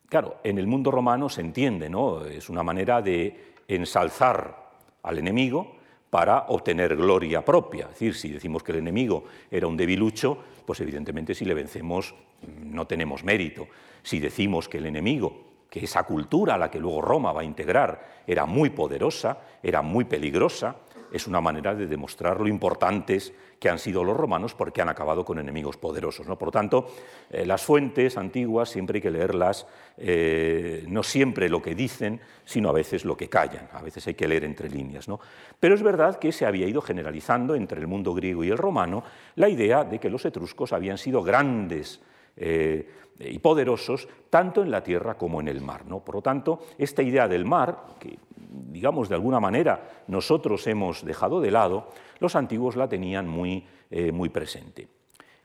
Claro, 0.08 0.38
en 0.42 0.58
el 0.58 0.66
mundo 0.66 0.90
romano 0.90 1.28
se 1.28 1.42
entiende, 1.42 1.88
¿no? 1.88 2.24
Es 2.24 2.48
una 2.48 2.62
manera 2.62 3.02
de 3.02 3.54
ensalzar 3.68 4.66
al 5.02 5.18
enemigo 5.18 5.76
para 6.10 6.46
obtener 6.48 6.96
gloria 6.96 7.44
propia. 7.44 7.84
Es 7.84 7.90
decir, 7.90 8.14
si 8.14 8.28
decimos 8.30 8.62
que 8.62 8.72
el 8.72 8.78
enemigo 8.78 9.24
era 9.50 9.66
un 9.66 9.76
debilucho, 9.76 10.38
pues 10.66 10.80
evidentemente 10.80 11.34
si 11.34 11.44
le 11.44 11.54
vencemos 11.54 12.14
no 12.62 12.86
tenemos 12.86 13.24
mérito. 13.24 13.68
Si 14.02 14.20
decimos 14.20 14.68
que 14.68 14.78
el 14.78 14.86
enemigo, 14.86 15.44
que 15.70 15.84
esa 15.84 16.02
cultura 16.02 16.54
a 16.54 16.58
la 16.58 16.70
que 16.70 16.80
luego 16.80 17.00
Roma 17.00 17.32
va 17.32 17.40
a 17.40 17.44
integrar, 17.44 18.22
era 18.26 18.46
muy 18.46 18.70
poderosa, 18.70 19.38
era 19.62 19.82
muy 19.82 20.04
peligrosa, 20.04 20.76
es 21.12 21.26
una 21.26 21.40
manera 21.40 21.74
de 21.74 21.86
demostrar 21.86 22.40
lo 22.40 22.48
importantes 22.48 23.32
que 23.58 23.68
han 23.68 23.78
sido 23.78 24.04
los 24.04 24.16
romanos 24.16 24.54
porque 24.54 24.82
han 24.82 24.88
acabado 24.88 25.24
con 25.24 25.38
enemigos 25.38 25.76
poderosos. 25.76 26.26
¿no? 26.26 26.38
Por 26.38 26.50
tanto, 26.50 26.88
eh, 27.30 27.46
las 27.46 27.64
fuentes 27.64 28.16
antiguas 28.16 28.68
siempre 28.68 28.98
hay 28.98 29.02
que 29.02 29.10
leerlas, 29.10 29.66
eh, 29.96 30.84
no 30.88 31.02
siempre 31.02 31.48
lo 31.48 31.62
que 31.62 31.74
dicen, 31.74 32.20
sino 32.44 32.68
a 32.68 32.72
veces 32.72 33.04
lo 33.04 33.16
que 33.16 33.28
callan, 33.28 33.68
a 33.72 33.82
veces 33.82 34.06
hay 34.06 34.14
que 34.14 34.28
leer 34.28 34.44
entre 34.44 34.68
líneas. 34.68 35.08
¿no? 35.08 35.20
Pero 35.58 35.74
es 35.74 35.82
verdad 35.82 36.18
que 36.18 36.32
se 36.32 36.46
había 36.46 36.66
ido 36.66 36.82
generalizando 36.82 37.54
entre 37.54 37.80
el 37.80 37.86
mundo 37.86 38.14
griego 38.14 38.44
y 38.44 38.50
el 38.50 38.58
romano 38.58 39.04
la 39.36 39.48
idea 39.48 39.84
de 39.84 39.98
que 39.98 40.10
los 40.10 40.24
etruscos 40.24 40.72
habían 40.72 40.98
sido 40.98 41.22
grandes 41.22 42.00
eh, 42.36 42.88
y 43.18 43.38
poderosos 43.38 44.08
tanto 44.28 44.62
en 44.62 44.70
la 44.70 44.82
tierra 44.82 45.16
como 45.16 45.40
en 45.40 45.48
el 45.48 45.60
mar. 45.60 45.86
¿no? 45.86 46.00
Por 46.00 46.16
lo 46.16 46.22
tanto, 46.22 46.60
esta 46.78 47.02
idea 47.02 47.28
del 47.28 47.44
mar, 47.44 47.84
que 47.98 48.18
digamos 48.36 49.08
de 49.08 49.14
alguna 49.14 49.40
manera 49.40 50.04
nosotros 50.08 50.66
hemos 50.66 51.04
dejado 51.04 51.40
de 51.40 51.50
lado, 51.50 51.88
los 52.18 52.36
antiguos 52.36 52.76
la 52.76 52.88
tenían 52.88 53.26
muy, 53.28 53.66
eh, 53.90 54.12
muy 54.12 54.28
presente. 54.28 54.88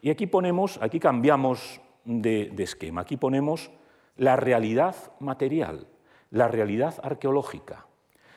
Y 0.02 0.10
aquí 0.10 0.28
ponemos, 0.28 0.80
aquí 0.82 1.00
cambiamos 1.00 1.80
de, 2.04 2.50
de 2.54 2.64
esquema, 2.64 3.02
aquí 3.02 3.18
ponemos 3.18 3.72
la 4.18 4.36
realidad 4.36 4.96
material, 5.20 5.88
la 6.30 6.48
realidad 6.48 6.96
arqueológica, 7.04 7.86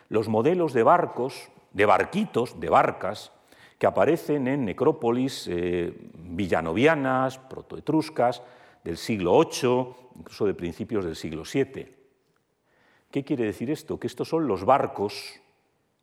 los 0.09 0.29
modelos 0.29 0.73
de 0.73 0.83
barcos, 0.83 1.51
de 1.73 1.87
barquitos, 1.87 2.61
de 2.61 2.69
barcas, 2.69 3.33
que 3.85 3.88
aparecen 3.88 4.49
en 4.49 4.64
necrópolis 4.64 5.47
eh, 5.47 5.93
villanovianas, 6.14 7.37
protoetruscas, 7.37 8.41
del 8.83 8.97
siglo 8.97 9.38
VIII, 9.38 9.95
incluso 10.21 10.47
de 10.47 10.55
principios 10.55 11.05
del 11.05 11.14
siglo 11.14 11.43
VII. 11.45 11.95
¿Qué 13.11 13.23
quiere 13.23 13.45
decir 13.45 13.71
esto? 13.71 14.00
Que 14.00 14.07
estos 14.07 14.26
son 14.26 14.47
los 14.47 14.64
barcos 14.64 15.38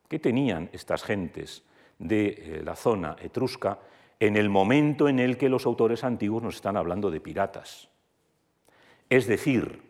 que 0.08 0.20
tenían 0.20 0.70
estas 0.74 1.02
gentes 1.02 1.64
de 1.98 2.28
eh, 2.28 2.62
la 2.64 2.76
zona 2.76 3.16
etrusca 3.20 3.80
en 4.20 4.38
el 4.38 4.52
momento 4.52 5.10
en 5.10 5.18
el 5.18 5.36
que 5.36 5.50
los 5.50 5.66
autores 5.66 6.04
antiguos 6.04 6.44
nos 6.44 6.58
están 6.58 6.78
hablando 6.78 7.10
de 7.10 7.20
piratas. 7.20 7.90
Es 9.10 9.26
decir, 9.26 9.82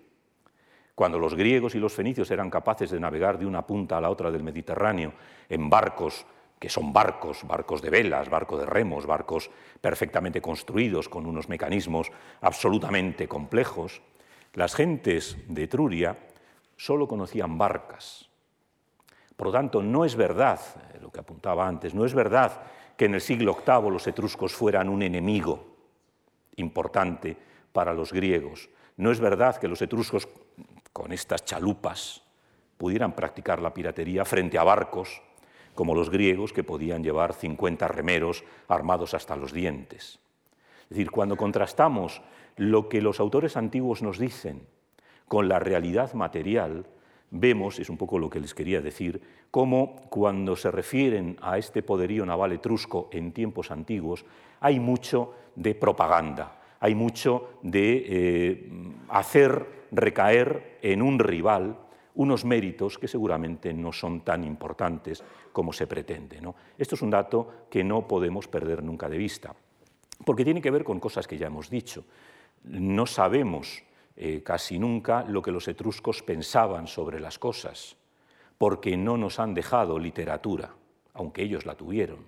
cuando 0.95 1.19
los 1.19 1.35
griegos 1.35 1.75
y 1.75 1.79
los 1.79 1.91
fenicios 1.91 2.31
eran 2.31 2.49
capaces 2.49 2.89
de 2.89 3.01
navegar 3.01 3.37
de 3.37 3.47
una 3.47 3.67
punta 3.67 3.97
a 3.97 4.01
la 4.01 4.09
otra 4.09 4.31
del 4.31 4.43
Mediterráneo 4.43 5.11
en 5.49 5.69
barcos 5.69 6.25
que 6.61 6.69
son 6.69 6.93
barcos, 6.93 7.41
barcos 7.43 7.81
de 7.81 7.89
velas, 7.89 8.29
barcos 8.29 8.59
de 8.59 8.67
remos, 8.67 9.07
barcos 9.07 9.49
perfectamente 9.81 10.41
construidos 10.45 11.09
con 11.09 11.25
unos 11.25 11.49
mecanismos 11.49 12.11
absolutamente 12.39 13.27
complejos, 13.27 14.03
las 14.53 14.75
gentes 14.75 15.37
de 15.47 15.63
Etruria 15.63 16.15
solo 16.77 17.07
conocían 17.07 17.57
barcas. 17.57 18.29
Por 19.35 19.47
lo 19.47 19.53
tanto, 19.53 19.81
no 19.81 20.05
es 20.05 20.15
verdad, 20.15 20.59
eh, 20.93 20.99
lo 21.01 21.11
que 21.11 21.21
apuntaba 21.21 21.67
antes, 21.67 21.95
no 21.95 22.05
es 22.05 22.13
verdad 22.13 22.61
que 22.95 23.05
en 23.05 23.15
el 23.15 23.21
siglo 23.21 23.57
VIII 23.65 23.89
los 23.89 24.05
etruscos 24.05 24.53
fueran 24.53 24.87
un 24.87 25.01
enemigo 25.01 25.65
importante 26.57 27.35
para 27.73 27.91
los 27.91 28.13
griegos. 28.13 28.69
No 28.97 29.09
es 29.11 29.19
verdad 29.19 29.57
que 29.57 29.67
los 29.67 29.81
etruscos, 29.81 30.29
con 30.93 31.11
estas 31.11 31.43
chalupas, 31.43 32.21
pudieran 32.77 33.13
practicar 33.13 33.59
la 33.59 33.73
piratería 33.73 34.25
frente 34.25 34.59
a 34.59 34.63
barcos 34.63 35.23
como 35.81 35.95
los 35.95 36.11
griegos 36.11 36.53
que 36.53 36.63
podían 36.63 37.03
llevar 37.03 37.33
50 37.33 37.87
remeros 37.87 38.43
armados 38.67 39.15
hasta 39.15 39.35
los 39.35 39.51
dientes. 39.51 40.19
Es 40.83 40.89
decir, 40.89 41.09
cuando 41.09 41.35
contrastamos 41.35 42.21
lo 42.55 42.87
que 42.87 43.01
los 43.01 43.19
autores 43.19 43.57
antiguos 43.57 44.03
nos 44.03 44.19
dicen 44.19 44.61
con 45.27 45.49
la 45.49 45.57
realidad 45.57 46.13
material, 46.13 46.85
vemos, 47.31 47.79
es 47.79 47.89
un 47.89 47.97
poco 47.97 48.19
lo 48.19 48.29
que 48.29 48.39
les 48.39 48.53
quería 48.53 48.79
decir, 48.79 49.23
cómo 49.49 49.95
cuando 50.11 50.55
se 50.55 50.69
refieren 50.69 51.35
a 51.41 51.57
este 51.57 51.81
poderío 51.81 52.27
naval 52.27 52.51
etrusco 52.51 53.09
en 53.11 53.31
tiempos 53.31 53.71
antiguos, 53.71 54.23
hay 54.59 54.79
mucho 54.79 55.33
de 55.55 55.73
propaganda, 55.73 56.61
hay 56.79 56.93
mucho 56.93 57.53
de 57.63 58.05
eh, 58.07 58.71
hacer 59.09 59.87
recaer 59.91 60.77
en 60.83 61.01
un 61.01 61.17
rival 61.17 61.75
unos 62.15 62.45
méritos 62.45 62.97
que 62.97 63.07
seguramente 63.07 63.73
no 63.73 63.91
son 63.91 64.21
tan 64.21 64.43
importantes 64.43 65.23
como 65.51 65.73
se 65.73 65.87
pretende. 65.87 66.41
Esto 66.77 66.95
es 66.95 67.01
un 67.01 67.09
dato 67.09 67.67
que 67.69 67.83
no 67.83 68.07
podemos 68.07 68.47
perder 68.47 68.83
nunca 68.83 69.09
de 69.09 69.17
vista, 69.17 69.55
porque 70.25 70.43
tiene 70.43 70.61
que 70.61 70.71
ver 70.71 70.83
con 70.83 70.99
cosas 70.99 71.27
que 71.27 71.37
ya 71.37 71.47
hemos 71.47 71.69
dicho. 71.69 72.03
No 72.63 73.05
sabemos 73.05 73.83
eh, 74.15 74.43
casi 74.43 74.77
nunca 74.77 75.23
lo 75.23 75.41
que 75.41 75.51
los 75.51 75.67
etruscos 75.67 76.21
pensaban 76.21 76.87
sobre 76.87 77.19
las 77.19 77.39
cosas, 77.39 77.95
porque 78.57 78.97
no 78.97 79.17
nos 79.17 79.39
han 79.39 79.53
dejado 79.53 79.97
literatura, 79.97 80.75
aunque 81.13 81.43
ellos 81.43 81.65
la 81.65 81.75
tuvieron. 81.75 82.25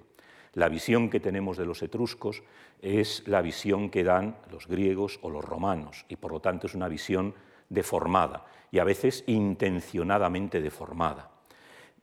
La 0.54 0.70
visión 0.70 1.10
que 1.10 1.20
tenemos 1.20 1.58
de 1.58 1.66
los 1.66 1.82
etruscos 1.82 2.44
es 2.82 3.28
la 3.28 3.42
visión 3.42 3.90
que 3.90 4.04
dan 4.04 4.38
los 4.52 4.68
griegos 4.68 5.20
o 5.22 5.30
los 5.30 5.44
romanos, 5.44 6.06
y 6.10 6.16
por 6.16 6.32
lo 6.32 6.40
tanto 6.40 6.68
es 6.68 6.76
una 6.76 6.88
visión 6.88 7.34
deformada 7.70 8.46
y 8.74 8.80
a 8.80 8.84
veces 8.84 9.24
intencionadamente 9.28 10.60
deformada. 10.60 11.30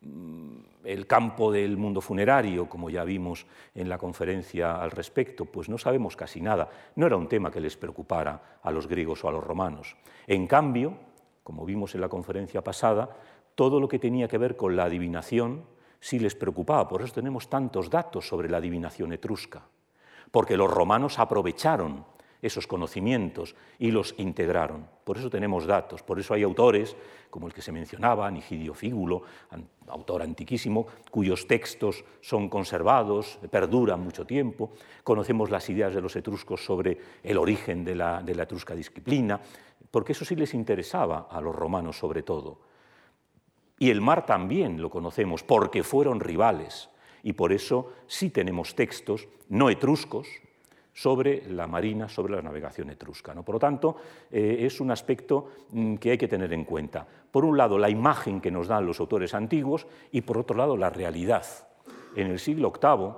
Mm, 0.03 0.61
el 0.85 1.05
campo 1.09 1.51
del 1.51 1.77
mundo 1.77 2.01
funerario, 2.01 2.69
como 2.69 2.89
ya 2.89 3.03
vimos 3.03 3.45
en 3.75 3.89
la 3.89 3.99
conferencia 3.99 4.81
al 4.81 4.93
respecto, 4.93 5.47
pues 5.47 5.69
no 5.69 5.79
sabemos 5.79 6.15
casi 6.15 6.41
nada. 6.41 6.71
No 6.95 7.07
era 7.07 7.17
un 7.17 7.29
tema 7.29 7.51
que 7.51 7.61
les 7.61 7.77
preocupara 7.77 8.61
a 8.63 8.71
los 8.71 8.87
griegos 8.87 9.25
o 9.25 9.29
a 9.29 9.33
los 9.33 9.43
romanos. 9.43 9.97
En 10.29 10.47
cambio, 10.47 10.95
como 11.43 11.67
vimos 11.67 11.97
en 11.97 12.03
la 12.03 12.09
conferencia 12.09 12.63
pasada, 12.63 13.11
todo 13.57 13.81
lo 13.81 13.89
que 13.89 13.99
tenía 13.99 14.29
que 14.29 14.39
ver 14.39 14.57
con 14.57 14.77
la 14.77 14.85
adivinación 14.85 15.65
sí 15.99 16.21
les 16.21 16.37
preocupaba. 16.37 16.89
Por 16.89 17.03
eso 17.03 17.15
tenemos 17.15 17.51
tantos 17.51 17.91
datos 17.91 18.29
sobre 18.29 18.49
la 18.49 18.59
adivinación 18.59 19.13
etrusca, 19.13 19.65
porque 20.31 20.57
los 20.57 20.71
romanos 20.71 21.19
aprovecharon 21.19 22.05
esos 22.43 22.67
conocimientos 22.67 23.55
y 23.79 23.91
los 23.91 24.15
integraron. 24.19 24.87
Por 25.05 25.19
eso 25.19 25.31
tenemos 25.31 25.67
datos, 25.67 26.03
por 26.03 26.19
eso 26.19 26.35
hay 26.35 26.43
autores 26.43 26.97
como 27.31 27.47
el 27.47 27.53
que 27.53 27.63
se 27.63 27.73
mencionaba, 27.73 28.31
Nigidio 28.31 28.75
Fígulo, 28.75 29.23
autor 29.89 30.23
antiquísimo, 30.23 30.87
cuyos 31.11 31.47
textos 31.47 32.05
son 32.21 32.49
conservados, 32.49 33.39
perduran 33.51 34.01
mucho 34.01 34.27
tiempo. 34.27 34.73
Conocemos 35.05 35.51
las 35.51 35.69
ideas 35.71 35.95
de 35.95 36.01
los 36.01 36.17
etruscos 36.17 36.65
sobre 36.65 36.99
el 37.23 37.39
origen 37.39 37.85
de 37.85 37.91
de 37.91 38.35
la 38.35 38.43
etrusca 38.43 38.75
disciplina, 38.75 39.41
porque 39.91 40.13
eso 40.13 40.25
sí 40.25 40.37
les 40.37 40.55
interesaba 40.55 41.29
a 41.31 41.41
los 41.41 41.55
romanos 41.55 41.99
sobre 41.99 42.23
todo. 42.23 42.61
Y 43.79 43.91
el 43.91 44.03
mar 44.03 44.27
también 44.27 44.81
lo 44.81 44.91
conocemos, 44.91 45.43
porque 45.43 45.83
fueron 45.83 46.21
rivales. 46.21 46.91
Y 47.23 47.33
por 47.33 47.53
eso 47.53 47.93
sí 48.07 48.29
tenemos 48.29 48.75
textos 48.75 49.27
no 49.49 49.71
etruscos, 49.71 50.29
sobre 51.01 51.49
la 51.49 51.67
marina, 51.67 52.11
sobre 52.11 52.35
la 52.35 52.43
navegación 52.43 52.91
etrusca. 52.91 53.33
¿no? 53.33 53.43
Por 53.43 53.55
lo 53.55 53.59
tanto, 53.59 53.97
eh, 54.31 54.59
es 54.61 54.83
un 54.83 54.91
aspecto 54.91 55.49
mm, 55.71 55.95
que 55.95 56.11
hay 56.11 56.19
que 56.19 56.29
tener 56.29 56.53
en 56.53 56.65
cuenta. 56.65 57.07
Por 57.31 57.47
un 57.47 57.57
lado, 57.57 57.79
la 57.79 57.89
imagen 57.89 58.39
que 58.39 58.51
nos 58.51 58.69
dan 58.69 58.85
los 58.85 59.01
autores 59.01 59.33
antiguos 59.33 59.87
y 60.13 60.21
por 60.21 60.37
otro 60.37 60.59
lado, 60.59 60.77
la 60.77 60.91
realidad. 60.91 61.47
En 62.15 62.27
el 62.27 62.39
siglo 62.39 62.71
VIII, 62.71 63.13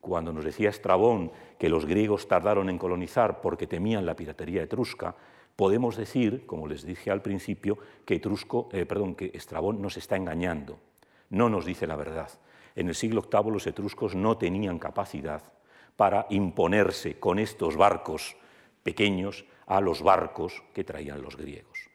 cuando 0.00 0.32
nos 0.32 0.44
decía 0.44 0.70
Estrabón 0.70 1.32
que 1.58 1.68
los 1.68 1.86
griegos 1.86 2.28
tardaron 2.28 2.70
en 2.70 2.78
colonizar 2.78 3.40
porque 3.40 3.66
temían 3.66 4.06
la 4.06 4.14
piratería 4.14 4.62
etrusca, 4.62 5.16
podemos 5.56 5.96
decir, 5.96 6.46
como 6.46 6.68
les 6.68 6.86
dije 6.86 7.10
al 7.10 7.20
principio, 7.20 7.78
que, 8.06 8.14
eh, 8.14 9.14
que 9.16 9.30
Estrabón 9.34 9.82
nos 9.82 9.96
está 9.96 10.14
engañando, 10.14 10.78
no 11.30 11.50
nos 11.50 11.64
dice 11.64 11.88
la 11.88 11.96
verdad. 11.96 12.30
En 12.76 12.86
el 12.86 12.94
siglo 12.94 13.22
VIII 13.22 13.50
los 13.50 13.66
etruscos 13.66 14.14
no 14.14 14.38
tenían 14.38 14.78
capacidad 14.78 15.42
para 15.96 16.26
imponerse 16.30 17.18
con 17.18 17.38
estos 17.38 17.76
barcos 17.76 18.36
pequeños 18.82 19.44
a 19.66 19.80
los 19.80 20.02
barcos 20.02 20.62
que 20.74 20.84
traían 20.84 21.22
los 21.22 21.36
griegos. 21.36 21.88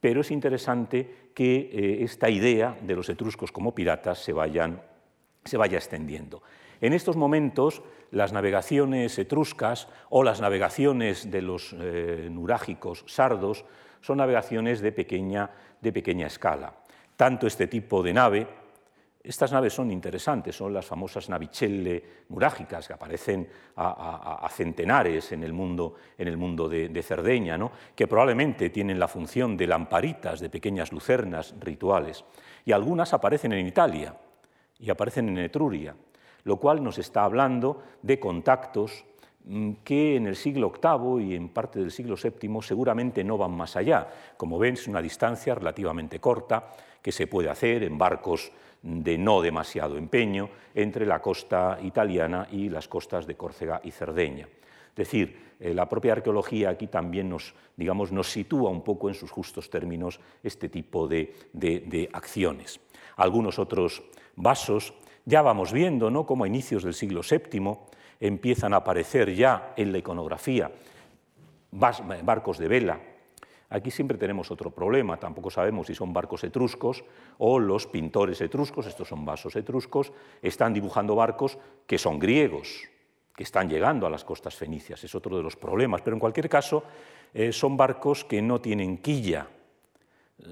Pero 0.00 0.20
es 0.20 0.30
interesante 0.30 1.30
que 1.34 1.70
eh, 1.72 2.04
esta 2.04 2.30
idea 2.30 2.76
de 2.80 2.94
los 2.94 3.08
etruscos 3.08 3.52
como 3.52 3.74
piratas 3.74 4.18
se, 4.18 4.32
vaya 4.32 4.78
extendiendo. 5.76 6.42
En 6.80 6.92
estos 6.92 7.16
momentos, 7.16 7.82
las 8.10 8.32
navegaciones 8.32 9.18
etruscas 9.18 9.88
o 10.10 10.22
las 10.22 10.40
navegaciones 10.40 11.30
de 11.30 11.42
los 11.42 11.74
eh, 11.78 12.28
nurágicos 12.30 13.04
sardos 13.06 13.64
son 14.00 14.18
navegaciones 14.18 14.80
de 14.80 14.92
pequeña 14.92 15.50
escala. 16.26 16.74
Tanto 17.16 17.46
este 17.46 17.66
tipo 17.66 18.02
de 18.02 18.12
nave, 18.12 18.46
estas 19.26 19.50
naves 19.50 19.74
son 19.74 19.90
interesantes, 19.90 20.54
son 20.54 20.72
las 20.72 20.86
famosas 20.86 21.28
navicelle 21.28 22.24
nurágicas 22.28 22.86
que 22.86 22.94
aparecen 22.94 23.48
a, 23.76 24.48
centenares 24.50 25.32
en 25.32 25.42
el 25.42 25.52
mundo, 25.52 25.94
en 26.16 26.28
el 26.28 26.36
mundo 26.36 26.68
de, 26.68 27.02
Cerdeña, 27.02 27.58
que 27.94 28.06
probablemente 28.06 28.70
tienen 28.70 29.00
la 29.00 29.08
función 29.08 29.56
de 29.56 29.66
lamparitas, 29.66 30.38
de 30.38 30.48
pequeñas 30.48 30.92
lucernas 30.92 31.54
rituales. 31.58 32.24
Y 32.64 32.72
algunas 32.72 33.12
aparecen 33.14 33.52
en 33.52 33.66
Italia 33.66 34.14
y 34.78 34.90
aparecen 34.90 35.28
en 35.30 35.38
Etruria, 35.38 35.96
lo 36.44 36.56
cual 36.58 36.82
nos 36.82 36.98
está 36.98 37.24
hablando 37.24 37.82
de 38.02 38.20
contactos 38.20 39.04
mm, 39.44 39.72
que 39.82 40.16
en 40.16 40.28
el 40.28 40.36
siglo 40.36 40.72
VIII 40.72 41.32
y 41.32 41.34
en 41.34 41.48
parte 41.48 41.80
del 41.80 41.90
siglo 41.90 42.14
VII 42.14 42.62
seguramente 42.62 43.24
no 43.24 43.36
van 43.36 43.56
más 43.56 43.74
allá. 43.74 44.06
Como 44.36 44.58
ven, 44.58 44.74
es 44.74 44.86
una 44.86 45.02
distancia 45.02 45.56
relativamente 45.56 46.20
corta 46.20 46.68
que 47.02 47.12
se 47.12 47.26
puede 47.26 47.50
hacer 47.50 47.82
en 47.82 47.98
barcos 47.98 48.52
de 48.86 49.18
no 49.18 49.42
demasiado 49.42 49.98
empeño 49.98 50.48
entre 50.74 51.04
la 51.04 51.20
costa 51.20 51.78
italiana 51.82 52.46
y 52.50 52.68
las 52.68 52.86
costas 52.86 53.26
de 53.26 53.34
Córcega 53.34 53.80
y 53.82 53.90
Cerdeña. 53.90 54.46
Es 54.90 54.94
decir, 54.94 55.54
eh, 55.58 55.74
la 55.74 55.88
propia 55.88 56.12
arqueología 56.12 56.70
aquí 56.70 56.86
también 56.86 57.28
nos, 57.28 57.54
digamos, 57.76 58.12
nos 58.12 58.30
sitúa 58.30 58.70
un 58.70 58.82
poco 58.82 59.08
en 59.08 59.14
sus 59.14 59.30
justos 59.30 59.68
términos 59.68 60.20
este 60.42 60.68
tipo 60.68 61.08
de, 61.08 61.34
de 61.52 62.08
acciones. 62.12 62.80
Algunos 63.16 63.58
otros 63.58 64.02
vasos 64.36 64.94
ya 65.24 65.42
vamos 65.42 65.72
viendo 65.72 66.10
¿no? 66.10 66.24
cómo 66.24 66.44
a 66.44 66.46
inicios 66.46 66.84
del 66.84 66.94
siglo 66.94 67.22
VII 67.28 67.72
empiezan 68.20 68.72
a 68.72 68.78
aparecer 68.78 69.34
ya 69.34 69.74
en 69.76 69.92
la 69.92 69.98
iconografía 69.98 70.70
barcos 71.72 72.58
de 72.58 72.68
vela. 72.68 73.00
Aquí 73.70 73.90
siempre 73.90 74.16
tenemos 74.16 74.50
otro 74.50 74.70
problema, 74.70 75.16
tampoco 75.16 75.50
sabemos 75.50 75.88
si 75.88 75.94
son 75.94 76.12
barcos 76.12 76.44
etruscos 76.44 77.04
o 77.38 77.58
los 77.58 77.86
pintores 77.86 78.40
etruscos, 78.40 78.86
estos 78.86 79.08
son 79.08 79.24
vasos 79.24 79.56
etruscos, 79.56 80.12
están 80.40 80.72
dibujando 80.72 81.14
barcos 81.14 81.58
que 81.86 81.98
son 81.98 82.18
griegos, 82.18 82.88
que 83.34 83.42
están 83.42 83.68
llegando 83.68 84.06
a 84.06 84.10
las 84.10 84.24
costas 84.24 84.54
fenicias, 84.54 85.02
es 85.02 85.14
otro 85.14 85.36
de 85.36 85.42
los 85.42 85.56
problemas, 85.56 86.00
pero 86.02 86.14
en 86.16 86.20
cualquier 86.20 86.48
caso 86.48 86.84
eh, 87.34 87.52
son 87.52 87.76
barcos 87.76 88.24
que 88.24 88.40
no 88.40 88.60
tienen 88.60 88.98
quilla, 88.98 89.48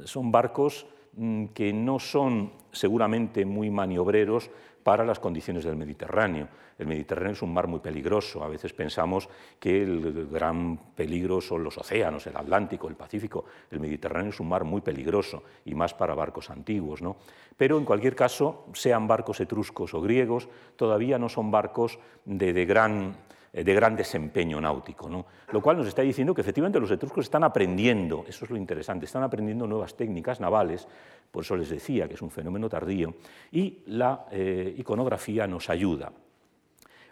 son 0.04 0.32
barcos 0.32 0.86
Mm, 1.16 1.46
que 1.54 1.72
no 1.72 2.00
son 2.00 2.50
seguramente 2.72 3.44
muy 3.44 3.70
maniobreros 3.70 4.50
para 4.84 5.04
las 5.04 5.18
condiciones 5.18 5.64
del 5.64 5.76
Mediterráneo. 5.76 6.46
El 6.78 6.86
Mediterráneo 6.86 7.32
es 7.32 7.42
un 7.42 7.52
mar 7.52 7.66
muy 7.66 7.80
peligroso. 7.80 8.44
A 8.44 8.48
veces 8.48 8.72
pensamos 8.74 9.28
que 9.58 9.82
el 9.82 10.28
gran 10.30 10.76
peligro 10.94 11.40
son 11.40 11.64
los 11.64 11.78
océanos, 11.78 12.26
el 12.26 12.36
Atlántico, 12.36 12.86
el 12.86 12.94
Pacífico. 12.94 13.46
El 13.70 13.80
Mediterráneo 13.80 14.30
es 14.30 14.40
un 14.40 14.48
mar 14.48 14.64
muy 14.64 14.82
peligroso 14.82 15.42
y 15.64 15.74
más 15.74 15.94
para 15.94 16.14
barcos 16.14 16.50
antiguos. 16.50 17.00
¿no? 17.00 17.16
Pero 17.56 17.78
en 17.78 17.84
cualquier 17.84 18.14
caso, 18.14 18.66
sean 18.74 19.08
barcos 19.08 19.40
etruscos 19.40 19.94
o 19.94 20.02
griegos, 20.02 20.48
todavía 20.76 21.18
no 21.18 21.30
son 21.30 21.50
barcos 21.50 21.98
de, 22.26 22.52
de 22.52 22.66
gran 22.66 23.16
de 23.62 23.74
gran 23.74 23.94
desempeño 23.94 24.60
náutico, 24.60 25.08
¿no? 25.08 25.26
lo 25.52 25.62
cual 25.62 25.76
nos 25.76 25.86
está 25.86 26.02
diciendo 26.02 26.34
que 26.34 26.40
efectivamente 26.40 26.80
los 26.80 26.90
etruscos 26.90 27.26
están 27.26 27.44
aprendiendo, 27.44 28.24
eso 28.26 28.44
es 28.44 28.50
lo 28.50 28.56
interesante, 28.56 29.06
están 29.06 29.22
aprendiendo 29.22 29.64
nuevas 29.66 29.96
técnicas 29.96 30.40
navales, 30.40 30.88
por 31.30 31.44
eso 31.44 31.56
les 31.56 31.68
decía 31.68 32.08
que 32.08 32.14
es 32.14 32.22
un 32.22 32.32
fenómeno 32.32 32.68
tardío, 32.68 33.14
y 33.52 33.84
la 33.86 34.26
eh, 34.32 34.74
iconografía 34.76 35.46
nos 35.46 35.70
ayuda. 35.70 36.10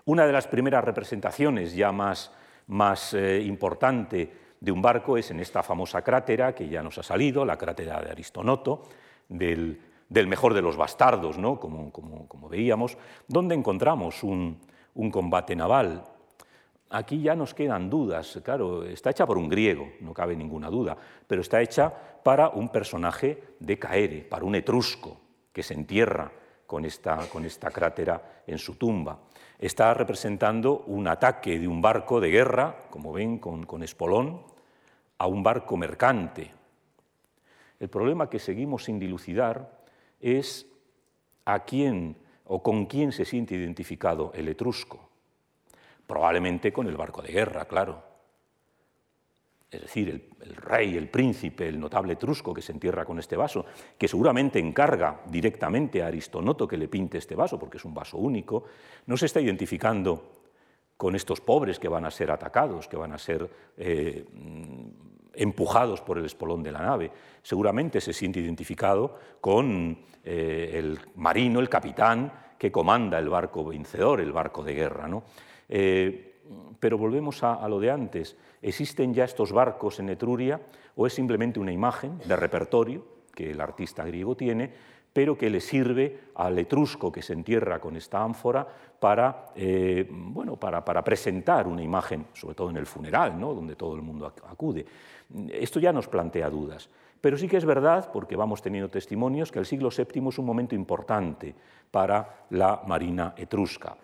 Una 0.04 0.26
de 0.26 0.32
las 0.32 0.48
primeras 0.48 0.82
representaciones 0.82 1.76
ya 1.76 1.92
más, 1.92 2.32
más 2.66 3.14
eh, 3.14 3.40
importante 3.40 4.32
de 4.58 4.72
un 4.72 4.82
barco 4.82 5.16
es 5.16 5.30
en 5.30 5.38
esta 5.38 5.62
famosa 5.62 6.02
crátera 6.02 6.56
que 6.56 6.68
ya 6.68 6.82
nos 6.82 6.98
ha 6.98 7.04
salido, 7.04 7.44
la 7.44 7.56
crátera 7.56 8.00
de 8.00 8.10
Aristonoto, 8.10 8.82
del, 9.28 9.78
mejor 10.26 10.54
de 10.54 10.62
los 10.62 10.76
bastardos, 10.76 11.38
¿no? 11.38 11.60
como, 11.60 11.92
como, 11.92 12.48
veíamos, 12.48 12.98
donde 13.28 13.54
encontramos 13.54 14.24
un, 14.24 14.58
un 14.94 15.10
combate 15.12 15.54
naval 15.54 16.02
Aquí 16.94 17.22
ya 17.22 17.34
nos 17.34 17.54
quedan 17.54 17.88
dudas, 17.88 18.38
claro, 18.44 18.84
está 18.84 19.08
hecha 19.08 19.24
por 19.24 19.38
un 19.38 19.48
griego, 19.48 19.92
no 20.00 20.12
cabe 20.12 20.36
ninguna 20.36 20.68
duda, 20.68 20.94
pero 21.26 21.40
está 21.40 21.62
hecha 21.62 21.90
para 22.22 22.50
un 22.50 22.68
personaje 22.68 23.56
de 23.60 23.78
Caere, 23.78 24.20
para 24.20 24.44
un 24.44 24.54
etrusco 24.54 25.18
que 25.54 25.62
se 25.62 25.72
entierra 25.72 26.30
con 26.66 26.84
esta, 26.84 27.30
con 27.30 27.46
esta 27.46 27.70
crátera 27.70 28.42
en 28.46 28.58
su 28.58 28.74
tumba. 28.74 29.20
Está 29.58 29.94
representando 29.94 30.84
un 30.86 31.08
ataque 31.08 31.58
de 31.58 31.66
un 31.66 31.80
barco 31.80 32.20
de 32.20 32.28
guerra, 32.28 32.76
como 32.90 33.10
ven, 33.10 33.38
con, 33.38 33.64
con 33.64 33.82
espolón, 33.82 34.42
a 35.16 35.26
un 35.26 35.42
barco 35.42 35.78
mercante. 35.78 36.50
El 37.80 37.88
problema 37.88 38.28
que 38.28 38.38
seguimos 38.38 38.84
sin 38.84 38.98
dilucidar 38.98 39.80
es 40.20 40.66
a 41.46 41.64
quién 41.64 42.18
o 42.44 42.62
con 42.62 42.84
quién 42.84 43.12
se 43.12 43.24
siente 43.24 43.54
identificado 43.54 44.30
el 44.34 44.48
etrusco 44.48 45.08
probablemente 46.12 46.74
con 46.74 46.86
el 46.88 46.94
barco 46.94 47.22
de 47.22 47.32
guerra, 47.32 47.64
claro. 47.64 48.02
Es 49.70 49.80
decir, 49.80 50.30
el, 50.42 50.56
rey, 50.56 50.94
el 50.94 51.08
príncipe, 51.08 51.66
el 51.66 51.80
notable 51.80 52.12
etrusco 52.12 52.52
que 52.52 52.60
se 52.60 52.72
entierra 52.72 53.06
con 53.06 53.18
este 53.18 53.34
vaso, 53.34 53.64
que 53.96 54.06
seguramente 54.06 54.58
encarga 54.58 55.22
directamente 55.24 56.02
a 56.02 56.08
Aristonoto 56.08 56.68
que 56.68 56.76
le 56.76 56.88
pinte 56.88 57.16
este 57.16 57.34
vaso, 57.34 57.58
porque 57.58 57.78
es 57.78 57.84
un 57.86 57.94
vaso 57.94 58.18
único, 58.18 58.64
no 59.06 59.16
se 59.16 59.24
está 59.24 59.40
identificando 59.40 60.32
con 60.98 61.16
estos 61.16 61.40
pobres 61.40 61.78
que 61.78 61.88
van 61.88 62.04
a 62.04 62.10
ser 62.10 62.30
atacados, 62.30 62.88
que 62.88 62.98
van 62.98 63.14
a 63.14 63.18
ser 63.18 63.48
eh, 63.78 64.26
empujados 65.32 66.02
por 66.02 66.18
el 66.18 66.26
espolón 66.26 66.62
de 66.62 66.72
la 66.72 66.82
nave. 66.82 67.10
Seguramente 67.42 68.02
se 68.02 68.12
siente 68.12 68.38
identificado 68.38 69.18
con 69.40 69.96
eh, 70.22 70.72
el 70.74 71.00
marino, 71.14 71.58
el 71.58 71.70
capitán 71.70 72.30
que 72.58 72.70
comanda 72.70 73.18
el 73.18 73.30
barco 73.30 73.64
vencedor, 73.64 74.20
el 74.20 74.30
barco 74.30 74.62
de 74.62 74.74
guerra. 74.74 75.08
¿no? 75.08 75.24
Eh, 75.74 76.34
pero 76.78 76.98
volvemos 76.98 77.42
a, 77.42 77.66
lo 77.66 77.80
de 77.80 77.90
antes. 77.90 78.36
¿Existen 78.60 79.14
ya 79.14 79.24
estos 79.24 79.52
barcos 79.52 80.00
en 80.00 80.10
Etruria 80.10 80.60
o 80.96 81.06
es 81.06 81.14
simplemente 81.14 81.60
una 81.60 81.72
imagen 81.72 82.18
de 82.26 82.36
repertorio 82.36 83.06
que 83.34 83.52
el 83.52 83.60
artista 83.60 84.04
griego 84.04 84.36
tiene, 84.36 84.70
pero 85.14 85.38
que 85.38 85.48
le 85.48 85.60
sirve 85.62 86.18
al 86.34 86.58
etrusco 86.58 87.10
que 87.10 87.22
se 87.22 87.32
entierra 87.32 87.80
con 87.80 87.96
esta 87.96 88.22
ánfora 88.22 88.68
para, 89.00 89.46
eh, 89.56 90.06
bueno, 90.10 90.56
para, 90.56 90.84
presentar 91.02 91.66
una 91.66 91.82
imagen, 91.82 92.26
sobre 92.34 92.54
todo 92.54 92.68
en 92.68 92.76
el 92.76 92.86
funeral, 92.86 93.40
¿no? 93.40 93.54
donde 93.54 93.74
todo 93.74 93.94
el 93.94 94.02
mundo 94.02 94.26
acude? 94.26 94.84
Esto 95.52 95.80
ya 95.80 95.92
nos 95.92 96.06
plantea 96.06 96.50
dudas. 96.50 96.90
Pero 97.22 97.38
sí 97.38 97.48
que 97.48 97.56
es 97.56 97.64
verdad, 97.64 98.10
porque 98.12 98.36
vamos 98.36 98.60
teniendo 98.60 98.90
testimonios, 98.90 99.50
que 99.50 99.60
el 99.60 99.66
siglo 99.66 99.88
VII 99.88 100.28
es 100.28 100.38
un 100.38 100.44
momento 100.44 100.74
importante 100.74 101.54
para 101.90 102.44
la 102.50 102.82
marina 102.86 103.32
etrusca. 103.38 103.96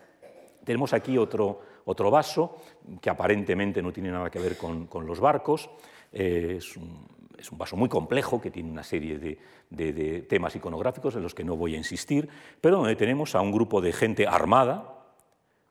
Tenemos 0.68 0.92
aquí 0.92 1.16
otro, 1.16 1.62
otro 1.86 2.10
vaso 2.10 2.58
que 3.00 3.08
aparentemente 3.08 3.80
no 3.80 3.90
tiene 3.90 4.10
nada 4.10 4.28
que 4.28 4.38
ver 4.38 4.58
con, 4.58 4.86
los 5.06 5.18
barcos. 5.18 5.70
Eh, 6.12 6.56
es, 6.58 6.76
un, 6.76 7.08
vaso 7.52 7.74
muy 7.74 7.88
complejo 7.88 8.38
que 8.38 8.50
tiene 8.50 8.70
una 8.70 8.82
serie 8.82 9.18
de, 9.18 10.26
temas 10.28 10.54
iconográficos 10.56 11.16
en 11.16 11.22
los 11.22 11.34
que 11.34 11.42
no 11.42 11.56
voy 11.56 11.72
a 11.72 11.78
insistir, 11.78 12.28
pero 12.60 12.76
donde 12.76 12.96
tenemos 12.96 13.34
a 13.34 13.40
un 13.40 13.50
grupo 13.50 13.80
de 13.80 13.94
gente 13.94 14.26
armada, 14.26 15.06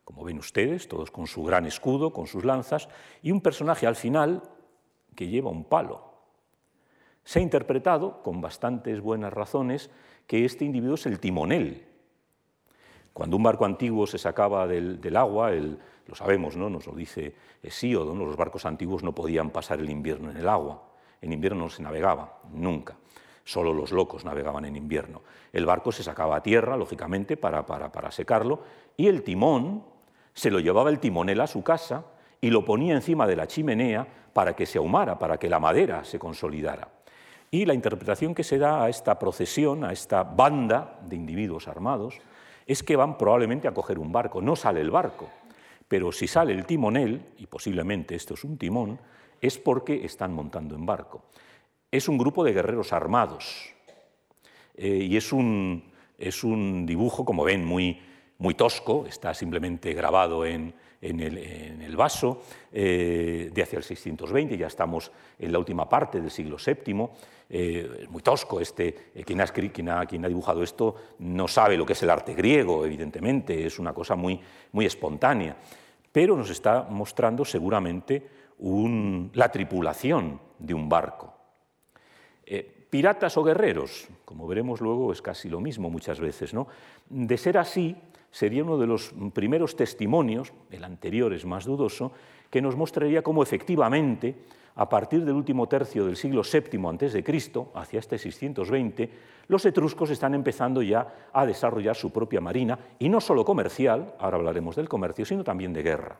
como 0.03 0.23
ven 0.23 0.39
ustedes, 0.39 0.87
todos 0.87 1.11
con 1.11 1.27
su 1.27 1.43
gran 1.43 1.67
escudo, 1.67 2.11
con 2.11 2.25
sus 2.25 2.43
lanzas, 2.43 2.89
y 3.21 3.29
un 3.29 3.41
personaje 3.41 3.85
al 3.85 3.95
final 3.95 4.41
que 5.13 5.27
lleva 5.27 5.51
un 5.51 5.65
palo. 5.65 6.11
Se 7.23 7.37
ha 7.37 7.43
interpretado, 7.43 8.23
con 8.23 8.41
bastantes 8.41 8.99
buenas 8.99 9.31
razones, 9.31 9.91
que 10.25 10.43
este 10.43 10.65
individuo 10.65 10.95
es 10.95 11.05
el 11.05 11.19
timonel 11.19 11.85
cuando 13.17 13.35
un 13.35 13.41
barco 13.41 13.65
antiguo 13.65 14.05
se 14.05 14.19
sacaba 14.19 14.67
del, 14.67 15.17
agua, 15.17 15.49
lo 15.49 16.13
sabemos, 16.13 16.55
¿no? 16.55 16.69
nos 16.69 16.85
lo 16.85 16.93
dice 16.93 17.33
Hesíodo, 17.63 18.13
los 18.13 18.37
barcos 18.37 18.63
antiguos 18.67 19.01
no 19.01 19.15
podían 19.15 19.49
pasar 19.49 19.79
el 19.79 19.89
invierno 19.89 20.29
en 20.29 20.37
el 20.37 20.47
agua. 20.47 20.83
En 21.19 21.33
invierno 21.33 21.61
no 21.61 21.69
se 21.71 21.81
navegaba, 21.81 22.41
nunca. 22.53 22.95
Solo 23.43 23.73
los 23.73 23.91
locos 23.91 24.23
navegaban 24.23 24.65
en 24.65 24.75
invierno. 24.75 25.23
El 25.51 25.65
barco 25.65 25.91
se 25.91 26.03
sacaba 26.03 26.35
a 26.35 26.43
tierra, 26.43 26.77
lógicamente, 26.77 27.37
para, 27.37 27.65
para 27.65 28.11
secarlo, 28.11 28.59
y 28.95 29.07
el 29.07 29.23
timón 29.23 29.83
se 30.35 30.51
lo 30.51 30.59
llevaba 30.59 30.91
el 30.91 30.99
timonel 30.99 31.41
a 31.41 31.47
su 31.47 31.63
casa 31.63 32.05
y 32.39 32.51
lo 32.51 32.63
ponía 32.63 32.93
encima 32.93 33.25
de 33.25 33.35
la 33.35 33.47
chimenea 33.47 34.05
para 34.31 34.55
que 34.55 34.67
se 34.67 34.77
ahumara, 34.77 35.17
para 35.17 35.39
que 35.39 35.49
la 35.49 35.59
madera 35.59 36.03
se 36.03 36.19
consolidara. 36.19 36.89
Y 37.49 37.65
la 37.65 37.73
interpretación 37.73 38.35
que 38.35 38.43
se 38.43 38.59
da 38.59 38.83
a 38.83 38.89
esta 38.89 39.17
procesión, 39.17 39.85
a 39.85 39.91
esta 39.91 40.21
banda 40.21 40.99
de 41.03 41.15
individuos 41.15 41.67
armados, 41.67 42.21
es 42.67 42.83
que 42.83 42.95
van 42.95 43.17
probablemente 43.17 43.67
a 43.67 43.73
coger 43.73 43.97
un 43.97 44.11
barco. 44.11 44.41
No 44.41 44.55
sale 44.55 44.81
el 44.81 44.91
barco, 44.91 45.29
pero 45.87 46.11
si 46.11 46.27
sale 46.27 46.53
el 46.53 46.65
timonel, 46.65 47.21
y 47.37 47.47
posiblemente 47.47 48.13
esto 48.13 48.33
es 48.33 48.43
un 48.43 48.57
timón, 48.57 48.99
es 49.41 49.57
porque 49.57 50.05
están 50.05 50.33
montando 50.33 50.75
en 50.75 50.85
barco. 50.85 51.23
Es 51.89 52.09
un 52.09 52.17
grupo 52.17 52.43
de 52.43 52.53
guerreros 52.53 52.91
armados 52.91 53.73
y 54.77 55.15
es 55.15 55.31
un, 55.31 55.91
es 56.17 56.43
un 56.43 56.85
dibujo, 56.85 57.23
como 57.23 57.43
ven, 57.43 57.65
muy, 57.65 58.01
muy 58.37 58.53
tosco, 58.53 59.05
está 59.07 59.33
simplemente 59.33 59.93
grabado 59.93 60.45
en, 60.45 60.75
en, 61.01 61.81
el, 61.81 61.95
vaso, 61.95 62.41
eh, 62.71 63.51
de 63.53 63.61
hacia 63.61 63.77
el 63.77 63.83
620, 63.83 64.57
ya 64.57 64.67
estamos 64.67 65.11
en 65.37 65.51
la 65.51 65.59
última 65.59 65.87
parte 65.87 66.19
del 66.19 66.31
siglo 66.31 66.57
VII, 66.57 67.07
eh, 67.49 68.05
muy 68.09 68.21
tosco, 68.21 68.59
este, 68.59 69.11
eh, 69.13 69.23
quien, 69.23 69.39
ha, 69.89 70.05
dibujado 70.05 70.63
esto 70.63 70.95
no 71.19 71.47
sabe 71.47 71.77
lo 71.77 71.85
que 71.85 71.93
es 71.93 72.03
el 72.03 72.09
arte 72.09 72.33
griego, 72.33 72.85
evidentemente, 72.85 73.65
es 73.65 73.79
una 73.79 73.93
cosa 73.93 74.15
muy, 74.15 74.39
espontánea, 74.73 75.55
pero 76.11 76.35
nos 76.35 76.49
está 76.49 76.87
mostrando 76.89 77.45
seguramente 77.45 78.27
la 79.33 79.51
tripulación 79.51 80.39
de 80.57 80.73
un 80.73 80.89
barco. 80.89 81.33
piratas 82.89 83.37
o 83.37 83.43
guerreros, 83.43 84.07
como 84.25 84.47
veremos 84.47 84.81
luego, 84.81 85.11
es 85.11 85.21
casi 85.21 85.49
lo 85.49 85.59
mismo 85.59 85.89
muchas 85.89 86.19
veces. 86.19 86.53
¿no? 86.53 86.67
De 87.09 87.37
ser 87.37 87.57
así, 87.57 87.95
sería 88.31 88.63
uno 88.63 88.77
de 88.77 88.87
los 88.87 89.13
primeros 89.33 89.75
testimonios, 89.75 90.53
el 90.71 90.83
anterior 90.83 91.33
es 91.33 91.45
más 91.45 91.65
dudoso, 91.65 92.11
que 92.49 92.61
nos 92.61 92.75
mostraría 92.75 93.21
cómo 93.21 93.43
efectivamente, 93.43 94.35
a 94.75 94.87
partir 94.87 95.25
del 95.25 95.35
último 95.35 95.67
tercio 95.67 96.05
del 96.05 96.17
siglo 96.17 96.43
VII 96.43 96.79
a.C., 96.87 97.23
hacia 97.73 97.99
este 97.99 98.17
620, 98.17 99.09
los 99.47 99.65
etruscos 99.65 100.09
están 100.09 100.35
empezando 100.35 100.81
ya 100.81 101.29
a 101.33 101.45
desarrollar 101.45 101.95
su 101.95 102.11
propia 102.11 102.41
marina, 102.41 102.77
y 102.99 103.09
no 103.09 103.19
solo 103.21 103.43
comercial, 103.43 104.13
ahora 104.19 104.37
hablaremos 104.37 104.75
del 104.75 104.89
comercio, 104.89 105.25
sino 105.25 105.43
también 105.43 105.73
de 105.73 105.83
guerra. 105.83 106.19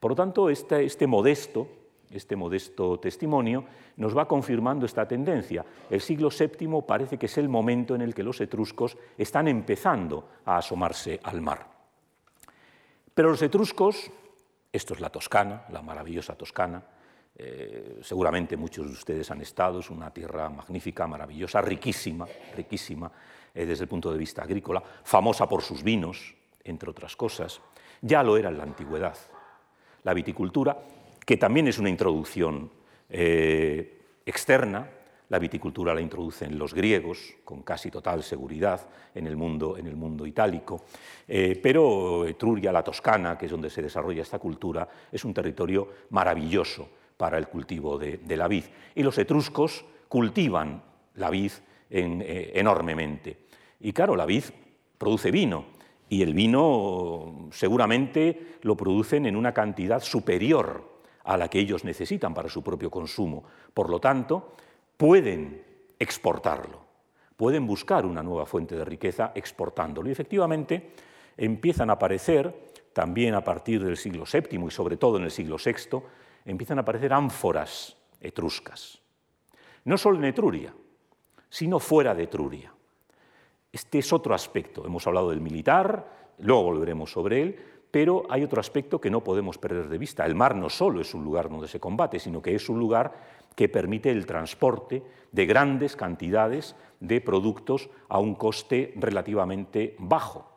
Por 0.00 0.12
lo 0.12 0.16
tanto, 0.16 0.48
este, 0.48 0.84
este 0.84 1.06
modesto 1.06 1.68
este 2.12 2.36
modesto 2.36 2.98
testimonio 2.98 3.64
nos 3.96 4.16
va 4.16 4.28
confirmando 4.28 4.86
esta 4.86 5.06
tendencia. 5.06 5.64
El 5.90 6.00
siglo 6.00 6.28
VII 6.30 6.82
parece 6.86 7.18
que 7.18 7.26
es 7.26 7.38
el 7.38 7.48
momento 7.48 7.94
en 7.94 8.02
el 8.02 8.14
que 8.14 8.22
los 8.22 8.40
etruscos 8.40 8.96
están 9.16 9.48
empezando 9.48 10.28
a 10.44 10.58
asomarse 10.58 11.20
al 11.22 11.40
mar. 11.40 11.66
Pero 13.14 13.30
los 13.30 13.42
etruscos, 13.42 14.10
esto 14.72 14.94
es 14.94 15.00
la 15.00 15.10
Toscana, 15.10 15.64
la 15.70 15.82
maravillosa 15.82 16.34
Toscana, 16.34 16.82
eh, 17.34 17.98
seguramente 18.02 18.56
muchos 18.56 18.86
de 18.86 18.92
ustedes 18.92 19.30
han 19.30 19.40
estado, 19.40 19.80
es 19.80 19.90
una 19.90 20.12
tierra 20.12 20.48
magnífica, 20.50 21.06
maravillosa, 21.06 21.60
riquísima, 21.60 22.26
riquísima 22.54 23.10
eh, 23.54 23.66
desde 23.66 23.84
el 23.84 23.88
punto 23.88 24.12
de 24.12 24.18
vista 24.18 24.42
agrícola, 24.42 24.82
famosa 25.04 25.48
por 25.48 25.62
sus 25.62 25.82
vinos, 25.82 26.34
entre 26.64 26.90
otras 26.90 27.16
cosas, 27.16 27.60
ya 28.00 28.22
lo 28.22 28.36
era 28.36 28.48
en 28.48 28.58
la 28.58 28.64
antigüedad. 28.64 29.16
La 30.04 30.14
viticultura 30.14 30.76
que 31.24 31.36
también 31.36 31.68
es 31.68 31.78
una 31.78 31.88
introducción 31.88 32.70
eh, 33.08 34.00
externa. 34.26 34.88
La 35.28 35.38
viticultura 35.38 35.94
la 35.94 36.00
introducen 36.00 36.58
los 36.58 36.74
griegos 36.74 37.36
con 37.44 37.62
casi 37.62 37.90
total 37.90 38.22
seguridad 38.22 38.86
en 39.14 39.26
el 39.26 39.36
mundo, 39.36 39.78
en 39.78 39.86
el 39.86 39.96
mundo 39.96 40.26
itálico, 40.26 40.84
eh, 41.26 41.58
pero 41.62 42.26
Etruria, 42.26 42.70
la 42.70 42.82
Toscana, 42.82 43.38
que 43.38 43.46
es 43.46 43.50
donde 43.50 43.70
se 43.70 43.80
desarrolla 43.80 44.22
esta 44.22 44.38
cultura, 44.38 44.86
es 45.10 45.24
un 45.24 45.32
territorio 45.32 45.88
maravilloso 46.10 46.88
para 47.16 47.38
el 47.38 47.48
cultivo 47.48 47.98
de, 47.98 48.36
la 48.36 48.48
vid. 48.48 48.64
Y 48.94 49.02
los 49.02 49.16
etruscos 49.16 49.84
cultivan 50.08 50.82
la 51.14 51.30
vid 51.30 51.52
eh, 51.88 52.52
enormemente. 52.54 53.38
Y 53.80 53.92
claro, 53.92 54.16
la 54.16 54.26
vid 54.26 54.44
produce 54.98 55.30
vino, 55.30 55.64
y 56.10 56.22
el 56.22 56.34
vino 56.34 57.48
seguramente 57.52 58.58
lo 58.62 58.76
producen 58.76 59.24
en 59.24 59.34
una 59.34 59.54
cantidad 59.54 60.02
superior 60.02 60.91
a 61.24 61.36
la 61.36 61.48
que 61.48 61.58
ellos 61.58 61.84
necesitan 61.84 62.34
para 62.34 62.48
su 62.48 62.62
propio 62.62 62.90
consumo. 62.90 63.44
Por 63.72 63.90
lo 63.90 64.00
tanto, 64.00 64.54
pueden 64.96 65.62
exportarlo, 65.98 66.80
pueden 67.36 67.66
buscar 67.66 68.04
una 68.06 68.22
nueva 68.22 68.46
fuente 68.46 68.76
de 68.76 68.84
riqueza 68.84 69.32
exportándolo. 69.34 70.08
Y 70.08 70.12
efectivamente 70.12 70.92
empiezan 71.36 71.90
a 71.90 71.94
aparecer, 71.94 72.72
también 72.92 73.34
a 73.34 73.42
partir 73.42 73.82
del 73.82 73.96
siglo 73.96 74.24
VII 74.30 74.66
y 74.66 74.70
sobre 74.70 74.96
todo 74.96 75.16
en 75.16 75.24
el 75.24 75.30
siglo 75.30 75.56
VI, 75.56 75.98
empiezan 76.44 76.78
a 76.78 76.82
aparecer 76.82 77.12
ánforas 77.12 77.96
etruscas. 78.20 79.00
No 79.84 79.96
solo 79.98 80.18
en 80.18 80.24
Etruria, 80.24 80.74
sino 81.48 81.78
fuera 81.78 82.14
de 82.14 82.24
Etruria. 82.24 82.72
Este 83.72 83.98
es 83.98 84.12
otro 84.12 84.34
aspecto. 84.34 84.84
Hemos 84.84 85.06
hablado 85.06 85.30
del 85.30 85.40
militar, 85.40 86.32
luego 86.38 86.64
volveremos 86.64 87.10
sobre 87.10 87.42
él, 87.42 87.56
pero 87.92 88.24
hay 88.30 88.42
otro 88.42 88.58
aspecto 88.58 89.00
que 89.00 89.10
no 89.10 89.22
podemos 89.22 89.58
perder 89.58 89.88
de 89.90 89.98
vista. 89.98 90.24
El 90.24 90.34
mar 90.34 90.56
no 90.56 90.70
solo 90.70 91.02
es 91.02 91.12
un 91.12 91.22
lugar 91.22 91.50
donde 91.50 91.68
se 91.68 91.78
combate, 91.78 92.18
sino 92.18 92.40
que 92.40 92.54
es 92.54 92.68
un 92.70 92.78
lugar 92.78 93.12
que 93.54 93.68
permite 93.68 94.10
el 94.10 94.24
transporte 94.24 95.02
de 95.30 95.46
grandes 95.46 95.94
cantidades 95.94 96.74
de 97.00 97.20
productos 97.20 97.90
a 98.08 98.18
un 98.18 98.34
coste 98.34 98.94
relativamente 98.96 99.94
bajo, 99.98 100.50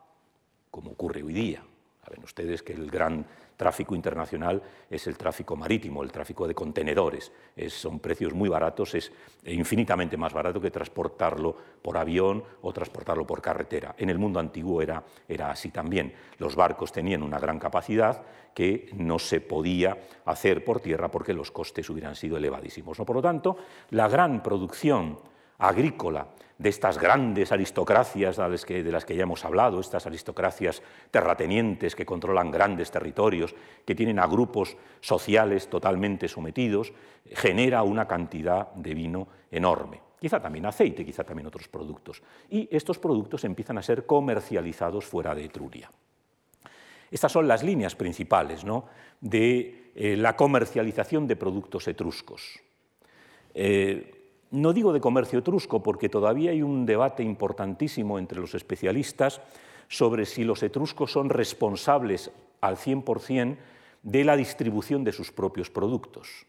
como 0.71 0.91
ocurre 0.91 1.23
hoy 1.23 1.33
día. 1.33 1.61
Saben 2.05 2.23
ustedes 2.23 2.63
que 2.63 2.71
el 2.71 2.89
gran 2.89 3.25
tráfico 3.55 3.95
internacional 3.95 4.61
es 4.89 5.07
el 5.07 5.17
tráfico 5.17 5.55
marítimo, 5.55 6.03
el 6.03 6.11
tráfico 6.11 6.47
de 6.47 6.55
contenedores. 6.55 7.31
son 7.69 7.99
precios 7.99 8.33
muy 8.33 8.49
baratos, 8.49 8.95
es 8.95 9.11
infinitamente 9.45 10.17
más 10.17 10.33
barato 10.33 10.59
que 10.59 10.71
transportarlo 10.71 11.55
por 11.81 11.97
avión 11.97 12.43
o 12.61 12.73
transportarlo 12.73 13.25
por 13.25 13.41
carretera. 13.41 13.95
En 13.97 14.09
el 14.09 14.17
mundo 14.17 14.39
antiguo 14.39 14.81
era, 14.81 15.03
era 15.27 15.51
así 15.51 15.69
también. 15.69 16.13
Los 16.37 16.55
barcos 16.55 16.91
tenían 16.91 17.23
una 17.23 17.39
gran 17.39 17.59
capacidad 17.59 18.23
que 18.53 18.89
no 18.93 19.19
se 19.19 19.41
podía 19.41 19.97
hacer 20.25 20.63
por 20.63 20.79
tierra 20.79 21.11
porque 21.11 21.33
los 21.33 21.51
costes 21.51 21.89
hubieran 21.89 22.15
sido 22.15 22.37
elevadísimos. 22.37 22.97
Por 22.97 23.15
lo 23.15 23.21
tanto, 23.21 23.57
la 23.91 24.07
gran 24.07 24.41
producción 24.41 25.19
agrícola 25.57 26.27
de 26.57 26.69
estas 26.69 26.97
grandes 26.97 27.51
aristocracias 27.51 28.37
de 28.37 28.91
las 28.91 29.05
que 29.05 29.15
ya 29.15 29.23
hemos 29.23 29.43
hablado, 29.43 29.79
estas 29.79 30.05
aristocracias 30.05 30.81
terratenientes 31.11 31.95
que 31.95 32.05
controlan 32.05 32.51
grandes 32.51 32.91
territorios, 32.91 33.53
que 33.85 33.95
tienen 33.95 34.19
a 34.19 34.27
grupos 34.27 34.77
sociales 35.01 35.69
totalmente 35.69 36.27
sometidos, 36.27 36.93
genera 37.31 37.83
una 37.83 38.07
cantidad 38.07 38.71
de 38.73 38.93
vino 38.93 39.27
enorme. 39.51 40.01
Quizá 40.19 40.41
también 40.41 40.65
aceite, 40.65 41.05
quizá 41.05 41.23
también 41.23 41.47
otros 41.47 41.67
productos. 41.67 42.23
Y 42.49 42.67
estos 42.71 42.99
productos 42.99 43.43
empiezan 43.43 43.77
a 43.77 43.83
ser 43.83 44.05
comercializados 44.05 45.05
fuera 45.05 45.35
de 45.35 45.45
Etruria. 45.45 45.91
Estas 47.11 47.31
son 47.31 47.47
las 47.47 47.63
líneas 47.63 47.95
principales 47.95 48.63
de 49.21 49.91
eh, 49.93 50.17
la 50.17 50.35
comercialización 50.35 51.27
de 51.27 51.35
productos 51.35 51.87
etruscos. 51.87 52.59
Eh, 53.53 54.24
no 54.51 54.73
digo 54.73 54.93
de 54.93 55.01
comercio 55.01 55.39
etrusco 55.39 55.81
porque 55.81 56.09
todavía 56.09 56.51
hay 56.51 56.61
un 56.61 56.85
debate 56.85 57.23
importantísimo 57.23 58.19
entre 58.19 58.39
los 58.39 58.55
especialistas 58.55 59.41
sobre 59.87 60.25
si 60.25 60.43
los 60.43 60.63
etruscos 60.63 61.11
son 61.11 61.29
responsables 61.29 62.31
al 62.61 62.77
100% 62.77 63.57
de 64.03 64.23
la 64.23 64.35
distribución 64.35 65.03
de 65.03 65.11
sus 65.11 65.31
propios 65.31 65.69
productos. 65.69 66.45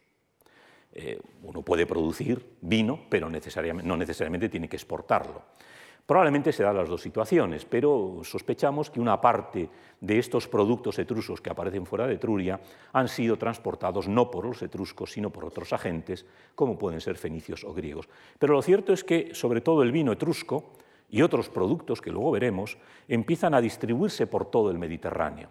Eh, 0.93 1.21
uno 1.43 1.63
puede 1.63 1.87
producir 1.87 2.57
vino, 2.61 3.01
pero 3.09 3.29
no 3.29 3.97
necesariamente 3.97 4.49
tiene 4.49 4.69
que 4.69 4.77
exportarlo. 4.77 5.43
Probablemente 6.07 6.53
se 6.53 6.63
dan 6.63 6.77
las 6.77 6.89
dos 6.89 7.03
situaciones, 7.03 7.65
pero 7.65 8.21
sospechamos 8.23 8.91
que 8.91 9.01
una 9.01 9.21
parte 9.21 9.69
de 10.01 10.19
estos 10.21 10.47
productos 10.47 11.01
etruscos 11.01 11.41
que 11.41 11.51
aparecen 11.51 11.85
fuera 11.85 12.07
de 12.07 12.15
Etruria 12.15 12.61
han 12.93 13.09
sido 13.09 13.37
transportados 13.37 14.07
no 14.07 14.31
por 14.31 14.45
los 14.45 14.63
etruscos, 14.63 15.11
sino 15.11 15.31
por 15.31 15.45
otros 15.45 15.73
agentes, 15.73 16.25
como 16.55 16.79
pueden 16.79 17.01
ser 17.01 17.17
fenicios 17.17 17.65
o 17.65 17.75
griegos. 17.75 18.09
Pero 18.39 18.55
lo 18.55 18.63
cierto 18.63 18.93
es 18.93 19.03
que, 19.03 19.35
sobre 19.35 19.61
todo 19.61 19.83
el 19.83 19.91
vino 19.91 20.13
etrusco 20.13 20.75
y 21.11 21.23
otros 21.23 21.49
productos 21.49 22.01
que 22.01 22.13
luego 22.13 22.31
veremos, 22.31 22.79
empiezan 23.09 23.55
a 23.55 23.61
distribuirse 23.61 24.29
por 24.29 24.49
todo 24.49 24.71
el 24.71 24.79
Mediterráneo. 24.79 25.49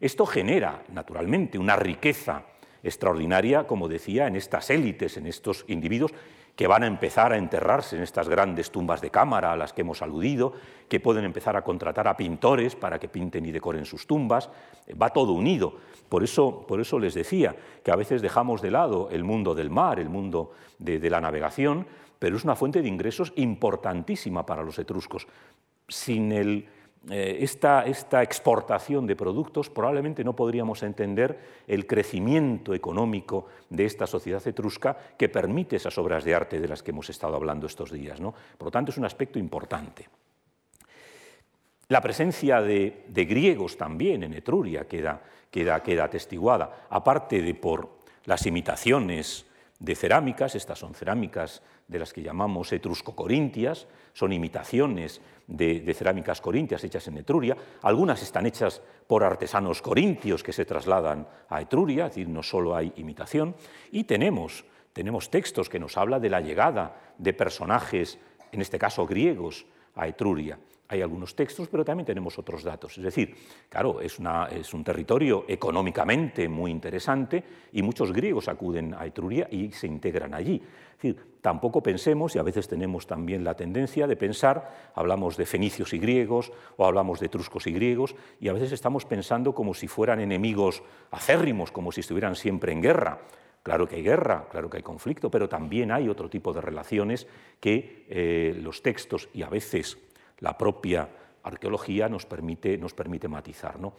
Esto 0.00 0.26
genera, 0.26 0.82
naturalmente, 0.92 1.58
una 1.58 1.76
riqueza 1.76 2.42
extraordinaria, 2.82 3.68
como 3.68 3.88
decía, 3.88 4.26
en 4.26 4.34
estas 4.34 4.68
élites, 4.70 5.16
en 5.16 5.28
estos 5.28 5.64
individuos 5.68 6.12
que 6.56 6.66
van 6.66 6.82
a 6.82 6.86
empezar 6.86 7.32
a 7.32 7.38
enterrarse 7.38 7.96
en 7.96 8.02
estas 8.02 8.28
grandes 8.28 8.70
tumbas 8.70 9.00
de 9.00 9.10
cámara 9.10 9.52
a 9.52 9.56
las 9.56 9.72
que 9.72 9.80
hemos 9.80 10.02
aludido, 10.02 10.52
que 10.88 11.00
pueden 11.00 11.24
empezar 11.24 11.56
a 11.56 11.64
contratar 11.64 12.06
a 12.06 12.16
pintores 12.16 12.76
para 12.76 12.98
que 12.98 13.08
pinten 13.08 13.46
y 13.46 13.52
decoren 13.52 13.86
sus 13.86 14.06
tumbas. 14.06 14.50
Va 15.00 15.08
todo 15.10 15.32
unido. 15.32 15.74
Por 16.08 16.22
eso, 16.22 16.66
por 16.66 16.80
eso 16.80 16.98
les 16.98 17.14
decía 17.14 17.56
que 17.82 17.90
a 17.90 17.96
veces 17.96 18.20
dejamos 18.20 18.60
de 18.60 18.70
lado 18.70 19.08
el 19.10 19.24
mundo 19.24 19.54
del 19.54 19.70
mar, 19.70 19.98
el 19.98 20.10
mundo 20.10 20.52
de, 20.78 20.98
de 20.98 21.10
la 21.10 21.20
navegación, 21.20 21.86
pero 22.18 22.36
es 22.36 22.44
una 22.44 22.54
fuente 22.54 22.82
de 22.82 22.88
ingresos 22.88 23.32
importantísima 23.36 24.44
para 24.44 24.62
los 24.62 24.78
etruscos. 24.78 25.26
Sin 25.88 26.32
el 26.32 26.68
eh, 27.10 27.38
esta, 27.40 27.84
exportación 28.22 29.06
de 29.08 29.16
productos, 29.16 29.68
probablemente 29.68 30.22
no 30.22 30.36
podríamos 30.36 30.84
entender 30.84 31.62
el 31.66 31.86
crecimiento 31.86 32.74
económico 32.74 33.46
de 33.70 33.84
esta 33.86 34.06
sociedad 34.06 34.46
etrusca 34.46 34.96
que 35.18 35.28
permite 35.28 35.76
esas 35.76 35.98
obras 35.98 36.24
de 36.24 36.34
arte 36.34 36.60
de 36.60 36.68
las 36.68 36.82
que 36.82 36.92
hemos 36.92 37.10
estado 37.10 37.34
hablando 37.34 37.66
estos 37.66 37.90
días. 37.90 38.20
¿no? 38.20 38.32
Por 38.56 38.66
lo 38.66 38.70
tanto, 38.70 38.92
es 38.92 38.98
un 38.98 39.04
aspecto 39.04 39.38
importante. 39.40 40.08
La 41.88 42.00
presencia 42.00 42.60
de, 42.60 43.04
griegos 43.08 43.76
también 43.76 44.22
en 44.22 44.34
Etruria 44.34 44.86
queda, 44.86 45.20
queda, 45.50 45.82
queda 45.82 46.04
atestiguada, 46.04 46.86
aparte 46.88 47.42
de 47.42 47.54
por 47.54 47.98
las 48.26 48.46
imitaciones 48.46 49.44
de 49.82 49.96
cerámicas, 49.96 50.54
estas 50.54 50.78
son 50.78 50.94
cerámicas 50.94 51.60
de 51.88 51.98
las 51.98 52.12
que 52.12 52.22
llamamos 52.22 52.72
etrusco-corintias, 52.72 53.88
son 54.12 54.32
imitaciones 54.32 55.20
de, 55.48 55.92
cerámicas 55.92 56.40
corintias 56.40 56.84
hechas 56.84 57.08
en 57.08 57.18
Etruria, 57.18 57.56
algunas 57.82 58.22
están 58.22 58.46
hechas 58.46 58.80
por 59.08 59.24
artesanos 59.24 59.82
corintios 59.82 60.44
que 60.44 60.52
se 60.52 60.64
trasladan 60.64 61.26
a 61.48 61.60
Etruria, 61.60 62.06
es 62.06 62.12
decir, 62.12 62.28
no 62.28 62.44
solo 62.44 62.76
hay 62.76 62.92
imitación, 62.94 63.56
y 63.90 64.04
tenemos, 64.04 64.64
tenemos 64.92 65.30
textos 65.30 65.68
que 65.68 65.80
nos 65.80 65.96
hablan 65.96 66.22
de 66.22 66.30
la 66.30 66.40
llegada 66.40 67.14
de 67.18 67.32
personajes, 67.32 68.20
en 68.52 68.60
este 68.60 68.78
caso 68.78 69.04
griegos, 69.04 69.66
a 69.96 70.06
Etruria 70.06 70.60
hay 70.92 71.00
algunos 71.00 71.34
textos, 71.34 71.68
pero 71.68 71.86
también 71.86 72.04
tenemos 72.04 72.38
otros 72.38 72.62
datos. 72.62 72.98
Es 72.98 73.04
decir, 73.04 73.34
claro, 73.70 74.00
es, 74.02 74.18
un 74.18 74.84
territorio 74.84 75.46
económicamente 75.48 76.48
muy 76.50 76.70
interesante 76.70 77.42
y 77.72 77.82
muchos 77.82 78.12
griegos 78.12 78.46
acuden 78.48 78.94
a 78.94 79.06
Etruria 79.06 79.48
y 79.50 79.72
se 79.72 79.86
integran 79.86 80.34
allí. 80.34 80.60
Tampoco 81.40 81.82
pensemos, 81.82 82.36
y 82.36 82.38
a 82.38 82.42
veces 82.42 82.68
tenemos 82.68 83.06
también 83.06 83.42
la 83.42 83.54
tendencia 83.54 84.06
de 84.06 84.16
pensar, 84.16 84.92
hablamos 84.94 85.38
de 85.38 85.46
fenicios 85.46 85.94
y 85.94 85.98
griegos 85.98 86.52
o 86.76 86.84
hablamos 86.84 87.20
de 87.20 87.26
etruscos 87.26 87.66
y 87.66 87.72
griegos, 87.72 88.14
y 88.38 88.48
a 88.48 88.52
veces 88.52 88.70
estamos 88.72 89.06
pensando 89.06 89.54
como 89.54 89.72
si 89.72 89.88
fueran 89.88 90.20
enemigos 90.20 90.82
acérrimos, 91.10 91.72
como 91.72 91.90
si 91.90 92.00
estuvieran 92.00 92.36
siempre 92.36 92.72
en 92.72 92.82
guerra. 92.82 93.22
Claro 93.62 93.88
que 93.88 93.96
hay 93.96 94.02
guerra, 94.02 94.46
claro 94.50 94.68
que 94.68 94.76
hay 94.76 94.82
conflicto, 94.82 95.30
pero 95.30 95.48
también 95.48 95.90
hay 95.90 96.08
otro 96.08 96.28
tipo 96.28 96.52
de 96.52 96.60
relaciones 96.60 97.26
que 97.60 98.04
eh, 98.10 98.58
los 98.60 98.82
textos 98.82 99.28
y 99.32 99.42
a 99.42 99.48
veces 99.48 99.96
la 100.42 100.58
propia 100.58 101.08
arqueología 101.44 102.08
nos 102.08 102.26
permite, 102.26 102.76
nos 102.78 102.94
permite 102.94 103.26
matizar. 103.28 103.78
¿no? 103.80 103.94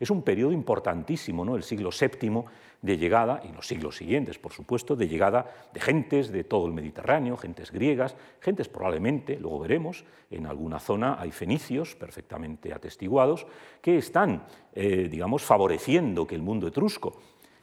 Es, 0.00 0.10
un 0.10 0.22
periodo 0.22 0.52
importantísimo, 0.52 1.44
¿no? 1.44 1.56
el 1.56 1.62
siglo 1.62 1.90
VII, 1.90 2.44
de 2.80 2.98
llegada, 2.98 3.42
y 3.44 3.52
los 3.52 3.66
siglos 3.66 3.96
siguientes, 3.96 4.38
por 4.38 4.52
supuesto, 4.52 4.94
de 4.94 5.08
llegada 5.08 5.68
de 5.72 5.80
gentes 5.80 6.30
de 6.30 6.44
todo 6.44 6.66
el 6.66 6.72
Mediterráneo, 6.72 7.36
gentes 7.36 7.72
griegas, 7.72 8.14
gentes 8.40 8.68
probablemente, 8.68 9.38
luego 9.38 9.60
veremos, 9.60 10.04
en 10.30 10.46
alguna 10.46 10.78
zona 10.78 11.16
hay 11.18 11.32
fenicios 11.32 11.96
perfectamente 11.96 12.72
atestiguados, 12.72 13.46
que 13.80 13.98
están, 13.98 14.44
eh, 14.74 15.08
digamos, 15.10 15.42
favoreciendo 15.42 16.26
que 16.26 16.34
el 16.34 16.42
mundo 16.42 16.68
etrusco, 16.68 17.20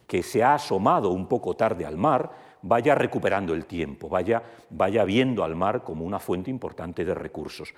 que 0.07 0.23
se 0.23 0.43
ha 0.43 0.55
asomado 0.55 1.09
un 1.09 1.27
poco 1.27 1.55
tarde 1.55 1.85
al 1.85 1.97
mar, 1.97 2.31
vaya 2.63 2.95
recuperando 2.95 3.53
el 3.53 3.65
tiempo, 3.65 4.09
vaya, 4.09 4.43
vaya 4.69 5.03
viendo 5.05 5.43
al 5.43 5.55
mar 5.55 5.83
como 5.83 6.05
una 6.05 6.19
fuente 6.19 6.49
importante 6.49 7.05
de 7.05 7.13
recursos. 7.13 7.73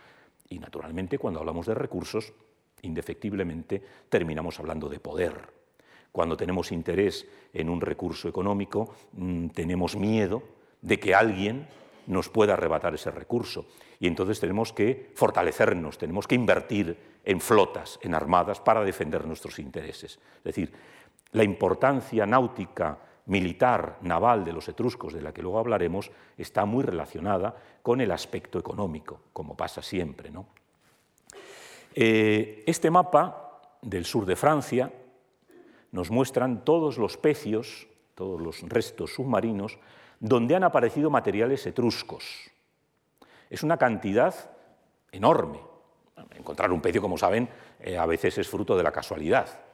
Y 0.49 0.59
naturalmente 0.59 1.17
cuando 1.17 1.39
hablamos 1.39 1.65
de 1.65 1.73
recursos, 1.73 2.33
indefectiblemente 2.81 3.81
terminamos 4.09 4.59
hablando 4.59 4.89
de 4.89 4.99
poder. 4.99 5.53
Cuando 6.11 6.37
tenemos 6.37 6.71
interés 6.71 7.27
en 7.53 7.69
un 7.69 7.81
recurso 7.81 8.29
económico, 8.29 8.95
mm, 9.13 9.47
tenemos 9.49 9.95
miedo 9.95 10.43
de 10.81 10.99
que 10.99 11.13
alguien 11.13 11.67
nos 12.07 12.29
pueda 12.29 12.53
arrebatar 12.53 12.93
ese 12.93 13.11
recurso. 13.11 13.65
Y 13.99 14.07
entonces 14.07 14.39
tenemos 14.39 14.71
que 14.71 15.11
fortalecernos, 15.15 15.97
tenemos 15.97 16.27
que 16.27 16.35
invertir 16.35 16.97
en 17.23 17.41
flotas, 17.41 17.99
en 18.01 18.13
armadas, 18.13 18.59
para 18.59 18.83
defender 18.83 19.25
nuestros 19.25 19.59
intereses. 19.59 20.19
Es 20.37 20.43
decir, 20.43 20.71
la 21.31 21.43
importancia 21.43 22.25
náutica 22.25 22.99
militar, 23.27 23.97
naval 24.01 24.43
de 24.45 24.53
los 24.53 24.67
etruscos, 24.67 25.13
de 25.13 25.21
la 25.21 25.33
que 25.33 25.41
luego 25.41 25.59
hablaremos, 25.59 26.11
está 26.37 26.65
muy 26.65 26.83
relacionada 26.83 27.55
con 27.81 28.01
el 28.01 28.11
aspecto 28.11 28.59
económico, 28.59 29.21
como 29.33 29.55
pasa 29.55 29.81
siempre. 29.81 30.31
Eh, 31.93 32.63
este 32.67 32.91
mapa 32.91 33.61
del 33.81 34.05
sur 34.05 34.25
de 34.25 34.35
Francia 34.35 34.91
nos 35.91 36.11
muestran 36.11 36.63
todos 36.63 36.97
los 36.97 37.17
pecios, 37.17 37.87
todos 38.15 38.39
los 38.39 38.61
restos 38.63 39.13
submarinos, 39.13 39.79
donde 40.19 40.55
han 40.55 40.63
aparecido 40.63 41.09
materiales 41.09 41.65
etruscos. 41.65 42.51
Es 43.49 43.63
una 43.63 43.77
cantidad 43.77 44.33
enorme. 45.11 45.59
Encontrar 46.35 46.71
un 46.71 46.81
pecio, 46.81 47.01
como 47.01 47.17
saben, 47.17 47.49
eh, 47.79 47.97
a 47.97 48.05
veces 48.05 48.37
es 48.37 48.47
fruto 48.47 48.77
de 48.77 48.83
la 48.83 48.91
casualidad 48.91 49.64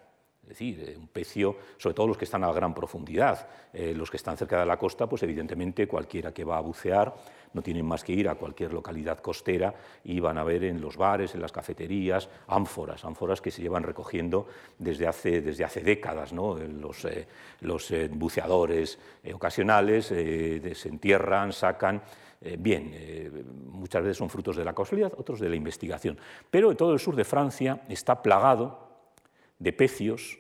decir, 0.48 0.84
eh, 0.88 0.98
un 0.98 1.08
pecio, 1.08 1.56
sobre 1.78 1.94
todo 1.94 2.08
los 2.08 2.18
que 2.18 2.26
están 2.26 2.44
a 2.44 2.52
gran 2.52 2.74
profundidad. 2.74 3.48
Eh, 3.74 3.94
los 3.96 4.10
que 4.10 4.18
están 4.18 4.38
cerca 4.38 4.60
de 4.60 4.66
la 4.66 4.78
costa, 4.78 5.08
pues 5.08 5.24
evidentemente 5.24 5.88
cualquiera 5.88 6.34
que 6.34 6.44
va 6.44 6.58
a 6.58 6.62
bucear 6.62 7.14
no 7.54 7.62
tienen 7.62 7.86
más 7.86 8.04
que 8.04 8.14
ir 8.14 8.30
a 8.30 8.36
cualquier 8.36 8.72
localidad 8.72 9.20
costera 9.20 9.74
y 10.06 10.22
van 10.22 10.38
a 10.38 10.44
ver 10.44 10.64
en 10.64 10.80
los 10.80 10.96
bares, 10.96 11.36
en 11.36 11.42
las 11.42 11.52
cafeterías, 11.52 12.30
ánforas, 12.48 13.04
ánforas 13.04 13.42
que 13.42 13.52
se 13.52 13.62
llevan 13.62 13.84
recogiendo 13.84 14.48
desde 14.80 15.06
hace, 15.06 15.42
desde 15.42 15.66
hace 15.66 15.82
décadas. 15.82 16.32
¿no? 16.32 16.56
Los, 16.58 17.04
eh, 17.04 17.28
los 17.60 17.94
buceadores 18.12 18.98
ocasionales 19.34 20.06
se 20.06 20.88
entierran, 20.88 21.52
sacan. 21.52 22.02
bien, 22.58 23.44
muchas 23.68 24.02
veces 24.02 24.18
son 24.18 24.30
frutos 24.30 24.56
de 24.56 24.64
la 24.64 24.74
casualidad, 24.74 25.12
otros 25.18 25.42
de 25.42 25.50
la 25.50 25.58
investigación. 25.58 26.18
Pero 26.50 26.74
todo 26.78 26.94
el 26.94 27.00
sur 27.00 27.18
de 27.18 27.26
Francia 27.26 27.82
está 27.90 28.22
plagado 28.22 28.91
de 29.62 29.74
pecios 29.74 30.40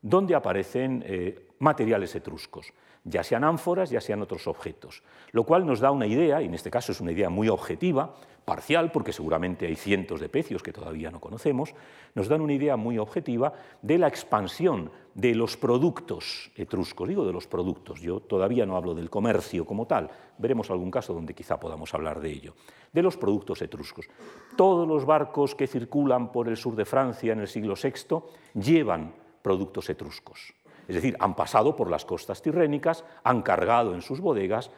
donde 0.00 0.36
aparecen 0.36 1.02
eh, 1.04 1.48
materiales 1.58 2.14
etruscos, 2.14 2.72
ya 3.02 3.24
sean 3.24 3.42
ánforas, 3.42 3.90
ya 3.90 4.00
sean 4.00 4.22
otros 4.22 4.46
objetos, 4.46 5.02
lo 5.32 5.44
cual 5.44 5.66
nos 5.66 5.80
da 5.80 5.90
una 5.90 6.06
idea, 6.06 6.40
y 6.40 6.46
en 6.46 6.54
este 6.54 6.70
caso 6.70 6.92
es 6.92 7.00
una 7.00 7.10
idea 7.10 7.28
muy 7.28 7.48
objetiva, 7.48 8.14
parcial, 8.46 8.92
porque 8.92 9.12
seguramente 9.12 9.66
hay 9.66 9.74
cientos 9.74 10.20
de 10.20 10.28
pecios 10.28 10.62
que 10.62 10.72
todavía 10.72 11.10
no 11.10 11.20
conocemos, 11.20 11.74
nos 12.14 12.28
dan 12.28 12.40
una 12.40 12.52
idea 12.52 12.76
muy 12.76 12.96
objetiva 12.96 13.52
de 13.82 13.98
la 13.98 14.06
expansión 14.06 14.92
de 15.14 15.34
los 15.34 15.56
productos 15.56 16.52
etruscos, 16.54 17.08
digo 17.08 17.26
de 17.26 17.32
los 17.32 17.48
productos, 17.48 18.00
yo 18.00 18.20
todavía 18.20 18.64
no 18.64 18.76
hablo 18.76 18.94
del 18.94 19.10
comercio 19.10 19.66
como 19.66 19.86
tal, 19.88 20.08
veremos 20.38 20.70
algún 20.70 20.92
caso 20.92 21.12
donde 21.12 21.34
quizá 21.34 21.58
podamos 21.58 21.92
hablar 21.92 22.20
de 22.20 22.30
ello, 22.30 22.54
de 22.92 23.02
los 23.02 23.16
productos 23.16 23.60
etruscos. 23.62 24.08
Todos 24.56 24.86
los 24.86 25.04
barcos 25.04 25.56
que 25.56 25.66
circulan 25.66 26.30
por 26.30 26.46
el 26.48 26.56
sur 26.56 26.76
de 26.76 26.84
Francia 26.84 27.32
en 27.32 27.40
el 27.40 27.48
siglo 27.48 27.74
VI 27.74 28.20
llevan 28.54 29.12
productos 29.42 29.90
etruscos. 29.90 30.54
Es 30.86 30.94
decir, 30.94 31.16
han 31.18 31.34
pasado 31.34 31.74
por 31.74 31.90
las 31.90 32.04
costas 32.04 32.40
tirrénicas, 32.42 33.04
han 33.24 33.42
cargado 33.42 33.92
en 33.92 34.02
sus 34.02 34.20
bodegas 34.20 34.70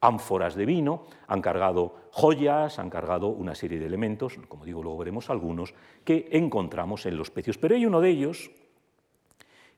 ánforas 0.00 0.54
de 0.54 0.66
vino, 0.66 1.06
han 1.26 1.42
cargado 1.42 1.96
joyas, 2.12 2.78
han 2.78 2.90
cargado 2.90 3.28
una 3.28 3.54
serie 3.54 3.78
de 3.78 3.86
elementos, 3.86 4.38
como 4.48 4.64
digo, 4.64 4.82
luego 4.82 4.98
veremos 4.98 5.30
algunos, 5.30 5.74
que 6.04 6.28
encontramos 6.32 7.06
en 7.06 7.16
los 7.16 7.30
pecios. 7.30 7.58
Pero 7.58 7.74
hay 7.74 7.86
uno 7.86 8.00
de 8.00 8.10
ellos 8.10 8.50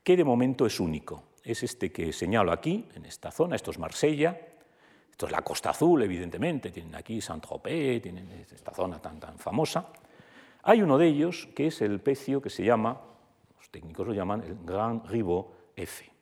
que 0.03 0.17
de 0.17 0.25
momento 0.25 0.67
es 0.67 0.81
único. 0.81 1.25
Es 1.43 1.63
este 1.63 1.91
que 1.91 2.13
señalo 2.13 2.53
aquí, 2.53 2.87
en 2.95 3.07
esta 3.07 3.31
zona, 3.31 3.57
esto 3.57 3.71
es 3.71 3.79
Marsella, 3.79 4.39
esto 5.11 5.27
es 5.27 5.33
la 5.33 5.43
Costa 5.43 5.71
Azul, 5.71 6.03
evidentemente, 6.03 6.71
tienen 6.71 6.95
aquí 6.95 7.21
Saint-Tropez, 7.21 8.03
tienen 8.03 8.47
esta 8.51 8.73
zona 8.73 9.01
tan, 9.01 9.19
tan 9.19 9.39
famosa. 9.39 9.89
Hay 10.63 10.83
uno 10.83 10.99
de 10.99 11.07
ellos 11.07 11.49
que 11.55 11.69
es 11.69 11.81
el 11.81 12.01
pecio 12.01 12.41
que 12.41 12.51
se 12.51 12.65
llama, 12.65 13.01
los 13.57 13.71
técnicos 13.71 14.07
lo 14.07 14.13
llaman 14.13 14.43
el 14.43 14.57
Grand 14.65 15.07
Ribot 15.07 15.73
F. 15.77 16.20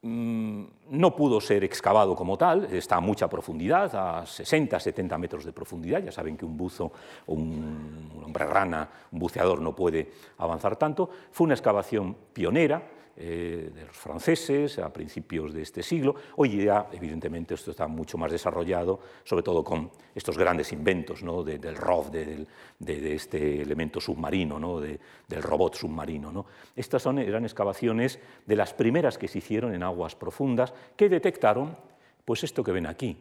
Mm, 0.00 0.62
no 0.90 1.16
pudo 1.16 1.40
ser 1.40 1.64
excavado 1.64 2.14
como 2.14 2.38
tal, 2.38 2.66
está 2.72 2.96
a 2.96 3.00
mucha 3.00 3.28
profundidad, 3.28 3.90
a 3.96 4.24
60, 4.24 4.78
70 4.78 5.18
metros 5.18 5.44
de 5.44 5.52
profundidad. 5.52 6.00
Ya 6.00 6.12
saben 6.12 6.36
que 6.36 6.44
un 6.44 6.56
buzo 6.56 6.92
o 7.26 7.34
un 7.34 8.22
hombre 8.24 8.44
rana, 8.46 8.88
un 9.10 9.18
buceador 9.18 9.60
no 9.60 9.74
puede 9.74 10.12
avanzar 10.38 10.76
tanto. 10.76 11.10
Fue 11.32 11.46
una 11.46 11.54
excavación 11.54 12.16
pionera, 12.32 12.80
eh, 13.20 13.72
de 13.74 13.84
los 13.84 13.96
franceses 13.96 14.78
a 14.78 14.92
principios 14.92 15.52
de 15.52 15.62
este 15.62 15.82
siglo. 15.82 16.14
Hoy 16.36 16.50
día, 16.50 16.86
evidentemente, 16.92 17.54
esto 17.54 17.72
está 17.72 17.88
mucho 17.88 18.16
más 18.16 18.30
desarrollado, 18.30 19.00
sobre 19.24 19.42
todo 19.42 19.64
con 19.64 19.90
estos 20.14 20.38
grandes 20.38 20.72
inventos 20.72 21.24
¿no? 21.24 21.42
del 21.42 21.74
ROV, 21.74 22.12
de, 22.12 23.14
este 23.14 23.60
elemento 23.60 24.00
submarino, 24.00 24.80
del 24.80 25.42
robot 25.42 25.74
submarino. 25.74 26.46
Estas 26.76 27.02
son, 27.02 27.18
eran 27.18 27.42
excavaciones 27.42 28.20
de 28.46 28.54
las 28.54 28.72
primeras 28.72 29.18
que 29.18 29.26
se 29.26 29.38
hicieron 29.38 29.74
en 29.74 29.82
aguas 29.82 30.14
profundas 30.14 30.72
que 30.96 31.08
detectaron 31.08 31.76
pues 32.24 32.44
esto 32.44 32.62
que 32.62 32.70
ven 32.70 32.86
aquí, 32.86 33.16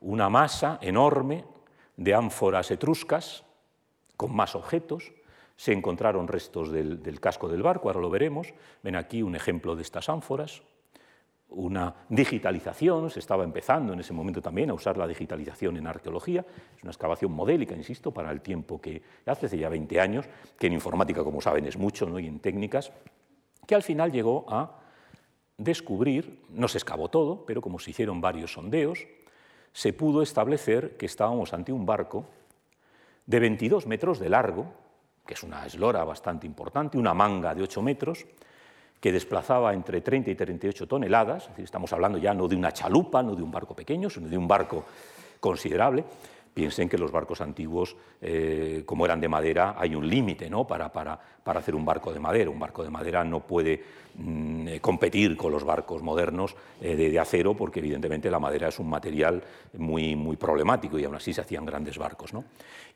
una 0.00 0.28
masa 0.28 0.78
enorme 0.80 1.44
de 1.96 2.14
ánforas 2.14 2.70
etruscas 2.70 3.42
con 4.16 4.32
más 4.36 4.54
objetos, 4.54 5.10
se 5.58 5.72
encontraron 5.72 6.28
restos 6.28 6.70
del, 6.70 7.18
casco 7.20 7.48
del 7.48 7.64
barco, 7.64 7.88
ahora 7.88 8.00
lo 8.00 8.08
veremos. 8.08 8.54
Ven 8.80 8.94
aquí 8.94 9.24
un 9.24 9.34
ejemplo 9.34 9.74
de 9.74 9.82
estas 9.82 10.08
ánforas. 10.08 10.62
Una 11.48 11.92
digitalización, 12.08 13.10
se 13.10 13.18
estaba 13.18 13.42
empezando 13.42 13.92
en 13.92 13.98
ese 13.98 14.12
momento 14.12 14.40
también 14.40 14.70
a 14.70 14.74
usar 14.74 14.96
la 14.96 15.08
digitalización 15.08 15.76
en 15.76 15.88
arqueología. 15.88 16.46
Es 16.76 16.82
una 16.84 16.92
excavación 16.92 17.32
modélica, 17.32 17.74
insisto, 17.74 18.12
para 18.12 18.30
el 18.30 18.40
tiempo 18.40 18.80
que 18.80 19.02
hace, 19.26 19.58
ya 19.58 19.68
20 19.68 20.00
años, 20.00 20.26
que 20.56 20.68
en 20.68 20.74
informática, 20.74 21.24
como 21.24 21.40
saben, 21.40 21.66
es 21.66 21.76
mucho, 21.76 22.06
¿no? 22.06 22.20
y 22.20 22.28
en 22.28 22.38
técnicas, 22.38 22.92
que 23.66 23.74
al 23.74 23.82
final 23.82 24.12
llegó 24.12 24.46
a 24.48 24.78
descubrir, 25.56 26.40
no 26.50 26.68
se 26.68 26.78
excavó 26.78 27.08
todo, 27.08 27.44
pero 27.44 27.62
como 27.62 27.80
se 27.80 27.90
hicieron 27.90 28.20
varios 28.20 28.52
sondeos, 28.52 29.08
se 29.72 29.92
pudo 29.92 30.22
establecer 30.22 30.96
que 30.96 31.06
estábamos 31.06 31.52
ante 31.52 31.72
un 31.72 31.84
barco 31.84 32.26
de 33.26 33.40
22 33.40 33.88
metros 33.88 34.20
de 34.20 34.28
largo, 34.28 34.72
que 35.28 35.34
es 35.34 35.42
una 35.42 35.66
eslora 35.66 36.02
bastante 36.04 36.46
importante, 36.46 36.96
una 36.96 37.12
manga 37.12 37.54
de 37.54 37.62
8 37.62 37.82
metros, 37.82 38.24
que 38.98 39.12
desplazaba 39.12 39.74
entre 39.74 40.00
30 40.00 40.30
y 40.30 40.34
38 40.34 40.88
toneladas, 40.88 41.50
estamos 41.58 41.92
hablando 41.92 42.16
ya 42.16 42.32
no 42.32 42.48
de 42.48 42.56
una 42.56 42.72
chalupa, 42.72 43.22
no 43.22 43.36
de 43.36 43.42
un 43.42 43.50
barco 43.50 43.76
pequeño, 43.76 44.08
sino 44.08 44.26
de 44.26 44.38
un 44.38 44.48
barco 44.48 44.86
considerable. 45.38 46.02
Piensen 46.54 46.88
que 46.88 46.96
los 46.96 47.12
barcos 47.12 47.42
antiguos, 47.42 47.94
eh, 48.22 48.84
como 48.86 49.04
eran 49.04 49.20
de 49.20 49.28
madera, 49.28 49.76
hay 49.78 49.94
un 49.94 50.08
límite 50.08 50.48
¿no? 50.48 50.66
para, 50.66 50.90
para, 50.90 51.20
para, 51.44 51.60
hacer 51.60 51.74
un 51.74 51.84
barco 51.84 52.10
de 52.10 52.20
madera. 52.20 52.48
Un 52.48 52.58
barco 52.58 52.82
de 52.82 52.90
madera 52.90 53.22
no 53.22 53.40
puede 53.40 53.84
mm, 54.16 54.66
eh, 54.66 54.80
competir 54.80 55.36
con 55.36 55.52
los 55.52 55.62
barcos 55.62 56.02
modernos 56.02 56.56
eh, 56.80 56.96
de, 56.96 57.10
de, 57.10 57.18
acero 57.20 57.54
porque 57.54 57.80
evidentemente 57.80 58.30
la 58.30 58.40
madera 58.40 58.68
es 58.68 58.78
un 58.78 58.88
material 58.88 59.44
muy, 59.76 60.16
muy 60.16 60.36
problemático 60.36 60.98
y 60.98 61.04
aún 61.04 61.16
así 61.16 61.34
se 61.34 61.42
hacían 61.42 61.66
grandes 61.66 61.98
barcos. 61.98 62.32
¿no? 62.32 62.44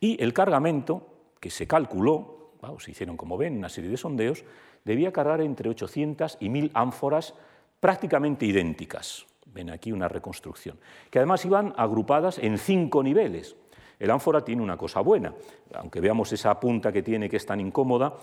Y 0.01 0.21
el 0.21 0.33
cargamento 0.33 1.12
que 1.43 1.51
se 1.51 1.67
calculó, 1.67 2.53
se 2.79 2.93
hicieron 2.93 3.17
como 3.17 3.37
ven 3.37 3.59
una 3.59 3.69
serie 3.69 3.91
de 3.91 3.97
sondeos, 3.97 4.45
debía 4.85 5.13
cargar 5.13 5.41
entre 5.41 5.69
800 5.69 6.39
y 6.39 6.49
1000 6.49 6.71
ánforas 6.73 7.35
prácticamente 7.81 8.47
idénticas. 8.47 9.27
Ven 9.47 9.69
aquí 9.71 9.91
una 9.91 10.07
reconstrucción, 10.07 10.79
que 11.11 11.19
además 11.19 11.45
iban 11.45 11.75
agrupadas 11.77 12.39
en 12.39 12.59
cinco 12.59 13.03
niveles. 13.03 13.57
El 13.99 14.13
ánfora 14.13 14.45
tiene 14.45 14.63
una 14.63 14.77
cosa 14.77 15.01
buena, 15.01 15.35
aunque 15.75 16.01
veamos 16.01 16.33
esa 16.33 16.61
punta 16.61 16.93
que 16.93 17.03
tiene 17.03 17.29
que 17.29 17.39
es 17.39 17.45
tan 17.45 17.59
incómoda, 17.59 18.15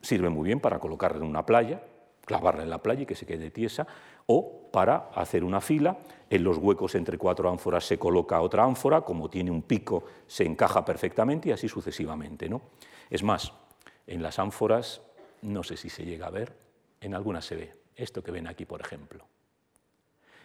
sirve 0.00 0.28
muy 0.28 0.44
bien 0.44 0.60
para 0.60 0.78
colocarla 0.78 1.24
en 1.24 1.28
una 1.28 1.44
playa, 1.44 1.82
clavarla 2.30 2.62
en 2.62 2.70
la 2.70 2.78
playa 2.78 3.02
y 3.02 3.06
que 3.06 3.16
se 3.16 3.26
quede 3.26 3.50
tiesa, 3.50 3.86
o 4.26 4.70
para 4.70 5.10
hacer 5.14 5.42
una 5.42 5.60
fila, 5.60 5.98
en 6.30 6.44
los 6.44 6.58
huecos 6.58 6.94
entre 6.94 7.18
cuatro 7.18 7.50
ánforas 7.50 7.84
se 7.84 7.98
coloca 7.98 8.40
otra 8.40 8.62
ánfora, 8.62 9.00
como 9.00 9.28
tiene 9.28 9.50
un 9.50 9.62
pico 9.62 10.04
se 10.28 10.44
encaja 10.44 10.84
perfectamente 10.84 11.48
y 11.48 11.52
así 11.52 11.68
sucesivamente. 11.68 12.48
¿no? 12.48 12.62
Es 13.10 13.24
más, 13.24 13.52
en 14.06 14.22
las 14.22 14.38
ánforas, 14.38 15.02
no 15.42 15.64
sé 15.64 15.76
si 15.76 15.90
se 15.90 16.04
llega 16.04 16.28
a 16.28 16.30
ver, 16.30 16.54
en 17.00 17.14
algunas 17.14 17.44
se 17.44 17.56
ve, 17.56 17.74
esto 17.96 18.22
que 18.22 18.30
ven 18.30 18.46
aquí 18.46 18.64
por 18.64 18.80
ejemplo 18.80 19.24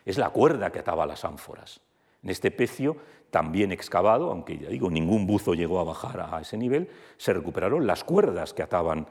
es 0.05 0.17
la 0.17 0.29
cuerda 0.29 0.71
que 0.71 0.79
ataba 0.79 1.05
las 1.05 1.25
ánforas. 1.25 1.81
En 2.25 2.31
este 2.31 2.49
pecio, 2.49 2.97
también 3.29 3.71
excavado, 3.71 4.31
aunque 4.31 4.57
ya 4.57 4.67
digo, 4.67 4.89
ningún 4.89 5.27
buzo 5.27 5.53
llegó 5.53 5.79
a 5.79 5.83
bajar 5.83 6.27
a 6.33 6.41
ese 6.41 6.57
nivel, 6.57 6.89
se 7.17 7.33
recuperaron 7.33 7.85
las 7.85 8.03
cuerdas 8.03 8.51
que 8.51 8.63
ataban, 8.63 9.05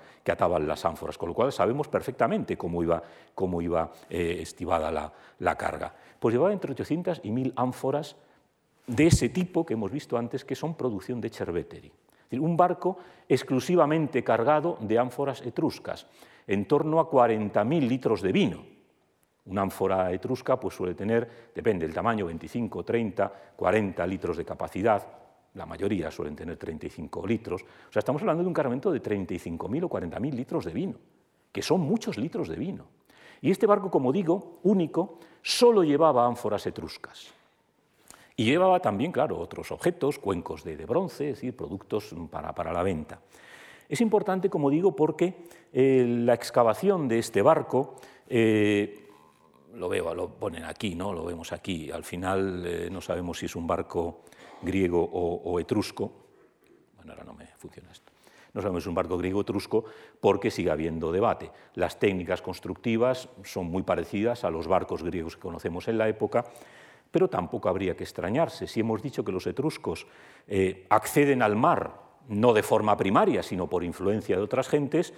las 0.66 0.84
ánforas, 0.84 1.16
con 1.16 1.28
lo 1.28 1.34
cual 1.34 1.52
sabemos 1.52 1.86
perfectamente 1.86 2.56
cómo 2.56 2.82
iba, 2.82 3.00
cómo 3.36 3.62
iba 3.62 3.92
eh, 4.10 4.38
estivada 4.40 4.90
la, 4.90 5.12
la, 5.38 5.54
carga. 5.54 5.94
Pues 6.18 6.32
llevaba 6.32 6.52
entre 6.52 6.72
800 6.72 7.20
y 7.22 7.30
1000 7.30 7.52
ánforas 7.54 8.16
de 8.88 9.06
ese 9.06 9.28
tipo 9.28 9.64
que 9.64 9.74
hemos 9.74 9.92
visto 9.92 10.18
antes, 10.18 10.44
que 10.44 10.56
son 10.56 10.74
producción 10.74 11.20
de 11.20 11.30
Cerveteri. 11.30 11.86
Es 11.86 12.30
decir, 12.30 12.40
un 12.40 12.56
barco 12.56 12.98
exclusivamente 13.28 14.24
cargado 14.24 14.76
de 14.80 14.98
ánforas 14.98 15.40
etruscas, 15.42 16.08
en 16.48 16.66
torno 16.66 16.98
a 16.98 17.08
40.000 17.08 17.86
litros 17.86 18.22
de 18.22 18.32
vino 18.32 18.73
una 19.46 19.62
ánfora 19.62 20.10
etrusca 20.12 20.58
pues, 20.58 20.74
suele 20.74 20.94
tener, 20.94 21.50
depende 21.54 21.86
del 21.86 21.94
tamaño, 21.94 22.26
25, 22.26 22.84
30, 22.84 23.32
40 23.56 24.06
litros 24.06 24.36
de 24.36 24.44
capacidad, 24.44 25.06
la 25.54 25.66
mayoría 25.66 26.10
suelen 26.10 26.34
tener 26.34 26.56
35 26.56 27.26
litros. 27.26 27.62
O 27.62 27.92
sea, 27.92 28.00
estamos 28.00 28.22
hablando 28.22 28.42
de 28.42 28.48
un 28.48 28.54
cargamento 28.54 28.90
de 28.90 29.02
35.000 29.02 29.84
o 29.84 29.88
40.000 29.88 30.32
litros 30.32 30.64
de 30.64 30.72
vino, 30.72 30.94
que 31.52 31.62
son 31.62 31.80
muchos 31.80 32.18
litros 32.18 32.48
de 32.48 32.56
vino. 32.56 32.86
Y 33.40 33.50
este 33.50 33.66
barco, 33.66 33.90
como 33.90 34.10
digo, 34.10 34.58
único, 34.62 35.18
solo 35.42 35.84
llevaba 35.84 36.26
ánforas 36.26 36.66
etruscas. 36.66 37.32
Y 38.36 38.44
llevaba 38.46 38.80
también, 38.80 39.12
claro, 39.12 39.38
otros 39.38 39.70
objetos, 39.70 40.18
cuencos 40.18 40.64
de, 40.64 40.76
bronce, 40.86 41.30
es 41.30 41.36
decir, 41.36 41.56
productos 41.56 42.14
para, 42.30 42.72
la 42.72 42.82
venta. 42.82 43.20
Es 43.88 44.00
importante, 44.00 44.50
como 44.50 44.70
digo, 44.70 44.96
porque 44.96 45.46
eh, 45.72 46.04
la 46.24 46.34
excavación 46.34 47.06
de 47.06 47.18
este 47.18 47.42
barco 47.42 47.96
eh, 48.26 49.03
lo 49.76 49.88
veo, 49.88 50.14
lo 50.14 50.28
ponen 50.28 50.64
aquí, 50.64 50.94
¿no? 50.94 51.12
lo 51.12 51.24
vemos 51.24 51.52
aquí. 51.52 51.90
Al 51.90 52.04
final 52.04 52.64
eh, 52.66 52.88
no 52.90 53.00
sabemos 53.00 53.38
si 53.38 53.46
es 53.46 53.56
un 53.56 53.66
barco 53.66 54.22
griego 54.62 55.02
o, 55.02 55.60
etrusco. 55.60 56.12
Bueno, 56.96 57.12
ahora 57.12 57.24
no 57.24 57.34
me 57.34 57.46
funciona 57.58 57.90
esto. 57.90 58.12
No 58.52 58.60
sabemos 58.60 58.82
si 58.82 58.86
es 58.86 58.88
un 58.88 58.94
barco 58.94 59.18
griego 59.18 59.40
etrusco 59.40 59.84
porque 60.20 60.50
sigue 60.50 60.70
habiendo 60.70 61.10
debate. 61.10 61.50
Las 61.74 61.98
técnicas 61.98 62.40
constructivas 62.40 63.28
son 63.42 63.66
muy 63.66 63.82
parecidas 63.82 64.44
a 64.44 64.50
los 64.50 64.68
barcos 64.68 65.02
griegos 65.02 65.36
que 65.36 65.42
conocemos 65.42 65.88
en 65.88 65.98
la 65.98 66.08
época, 66.08 66.44
pero 67.10 67.28
tampoco 67.28 67.68
habría 67.68 67.96
que 67.96 68.04
extrañarse. 68.04 68.66
Si 68.66 68.80
hemos 68.80 69.02
dicho 69.02 69.24
que 69.24 69.32
los 69.32 69.46
etruscos 69.46 70.06
eh, 70.46 70.86
acceden 70.88 71.42
al 71.42 71.56
mar 71.56 72.04
no 72.28 72.52
de 72.52 72.62
forma 72.62 72.96
primaria, 72.96 73.42
sino 73.42 73.68
por 73.68 73.84
influencia 73.84 74.36
de 74.36 74.42
otras 74.42 74.68
gentes, 74.68 75.12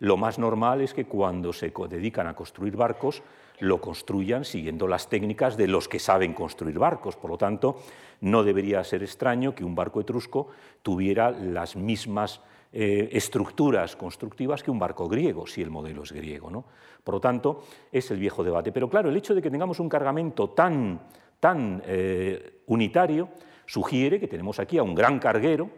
lo 0.00 0.16
más 0.16 0.38
normal 0.38 0.80
es 0.80 0.94
que 0.94 1.04
cuando 1.04 1.52
se 1.52 1.72
dedican 1.88 2.26
a 2.26 2.34
construir 2.34 2.76
barcos, 2.76 3.22
lo 3.60 3.80
construyan 3.80 4.44
siguiendo 4.44 4.88
las 4.88 5.08
técnicas 5.08 5.56
de 5.56 5.68
los 5.68 5.88
que 5.88 5.98
saben 5.98 6.34
construir 6.34 6.78
barcos. 6.78 7.16
Por 7.16 7.30
lo 7.30 7.38
tanto, 7.38 7.76
no 8.20 8.42
debería 8.42 8.82
ser 8.84 9.02
extraño 9.02 9.54
que 9.54 9.64
un 9.64 9.74
barco 9.74 10.00
etrusco 10.00 10.48
tuviera 10.82 11.30
las 11.30 11.76
mismas 11.76 12.40
eh, 12.72 13.08
estructuras 13.12 13.96
constructivas 13.96 14.62
que 14.62 14.70
un 14.70 14.78
barco 14.78 15.08
griego, 15.08 15.46
si 15.46 15.62
el 15.62 15.70
modelo 15.70 16.02
es 16.02 16.12
griego. 16.12 16.50
¿no? 16.50 16.64
Por 17.02 17.14
lo 17.14 17.20
tanto, 17.20 17.64
es 17.90 18.10
el 18.10 18.18
viejo 18.18 18.44
debate. 18.44 18.72
Pero 18.72 18.88
claro, 18.88 19.10
el 19.10 19.16
hecho 19.16 19.34
de 19.34 19.42
que 19.42 19.50
tengamos 19.50 19.80
un 19.80 19.88
cargamento 19.88 20.50
tan, 20.50 21.00
tan 21.38 21.82
eh, 21.84 22.62
unitario 22.66 23.28
sugiere 23.66 24.18
que 24.18 24.28
tenemos 24.28 24.58
aquí 24.58 24.78
a 24.78 24.82
un 24.82 24.94
gran 24.94 25.18
carguero, 25.18 25.68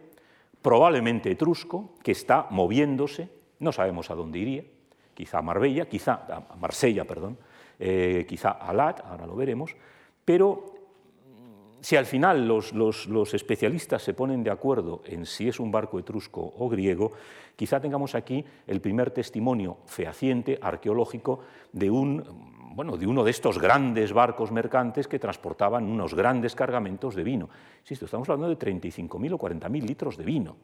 probablemente 0.61 1.31
etrusco, 1.31 1.95
que 2.01 2.11
está 2.11 2.47
moviéndose, 2.49 3.29
no 3.59 3.71
sabemos 3.71 4.09
a 4.09 4.15
dónde 4.15 4.39
iría, 4.39 4.63
quizá 5.13 5.39
a 5.39 5.41
Marbella, 5.41 5.85
quizá 5.85 6.25
a 6.27 6.55
Marsella, 6.55 7.05
perdón, 7.05 7.37
eh, 7.79 8.25
quizá 8.27 8.51
Alat, 8.51 9.01
ahora 9.01 9.25
lo 9.25 9.35
veremos, 9.35 9.75
pero 10.25 10.73
si 11.83 11.97
al 11.97 12.05
final 12.05 12.47
los, 12.47 13.33
especialistas 13.33 14.01
se 14.01 14.13
ponen 14.13 14.41
de 14.41 14.49
acuerdo 14.49 15.01
en 15.05 15.25
si 15.25 15.49
es 15.49 15.59
un 15.59 15.69
barco 15.69 15.99
etrusco 15.99 16.53
o 16.57 16.69
griego, 16.69 17.11
quizá 17.57 17.81
tengamos 17.81 18.15
aquí 18.15 18.43
el 18.67 18.79
primer 18.79 19.11
testimonio 19.11 19.79
fehaciente, 19.85 20.57
arqueológico, 20.61 21.41
de, 21.73 21.91
un, 21.91 22.23
bueno, 22.73 22.95
de 22.95 23.05
uno 23.05 23.25
de 23.25 23.31
estos 23.31 23.59
grandes 23.59 24.13
barcos 24.13 24.49
mercantes 24.49 25.09
que 25.09 25.19
transportaban 25.19 25.83
unos 25.83 26.13
grandes 26.13 26.55
cargamentos 26.55 27.15
de 27.15 27.23
vino. 27.25 27.49
Insisto, 27.81 28.05
estamos 28.05 28.29
hablando 28.29 28.55
de 28.55 28.57
35.000 28.57 29.33
o 29.33 29.37
40.000 29.37 29.81
litros 29.81 30.15
de 30.15 30.23
vino, 30.23 30.55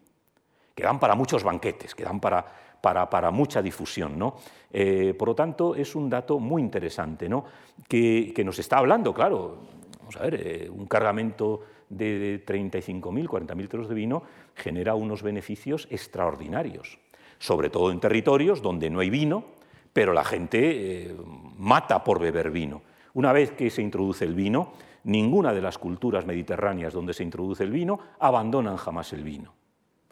que 0.80 0.86
dan 0.86 1.00
para 1.00 1.14
muchos 1.14 1.44
banquetes, 1.44 1.94
que 1.94 2.04
dan 2.04 2.22
para, 2.22 2.46
para, 2.82 3.32
mucha 3.32 3.62
difusión. 3.62 4.18
¿no? 4.18 4.36
Eh, 4.72 5.14
por 5.18 5.28
lo 5.28 5.36
tanto, 5.36 5.76
es 5.76 5.94
un 5.94 6.10
dato 6.10 6.40
muy 6.40 6.62
interesante 6.62 7.28
¿no? 7.28 7.44
que, 7.88 8.34
nos 8.46 8.58
está 8.60 8.78
hablando, 8.78 9.14
claro, 9.14 9.58
vamos 10.00 10.16
a 10.16 10.22
ver, 10.22 10.36
eh, 10.36 10.70
un 10.70 10.86
cargamento 10.86 11.62
de 11.90 12.46
35.000, 12.46 13.28
40.000 13.28 13.58
litros 13.58 13.90
de 13.90 13.96
vino 13.96 14.24
genera 14.56 14.96
unos 14.96 15.22
beneficios 15.22 15.86
extraordinarios, 15.92 16.98
sobre 17.40 17.70
todo 17.70 17.92
en 17.92 18.00
territorios 18.00 18.62
donde 18.62 18.90
no 18.90 19.02
hay 19.02 19.10
vino, 19.10 19.44
pero 19.92 20.14
la 20.14 20.24
gente 20.24 21.08
eh, 21.10 21.16
mata 21.58 22.04
por 22.06 22.20
beber 22.20 22.52
vino. 22.52 22.84
Una 23.16 23.34
vez 23.34 23.52
que 23.52 23.70
se 23.70 23.82
introduce 23.82 24.24
el 24.24 24.36
vino, 24.36 24.72
ninguna 25.04 25.52
de 25.52 25.62
las 25.62 25.78
culturas 25.78 26.26
mediterráneas 26.26 26.94
donde 26.94 27.14
se 27.14 27.24
introduce 27.24 27.66
el 27.66 27.72
vino 27.72 28.00
abandonan 28.20 28.78
jamás 28.78 29.12
el 29.12 29.24
vino. 29.24 29.59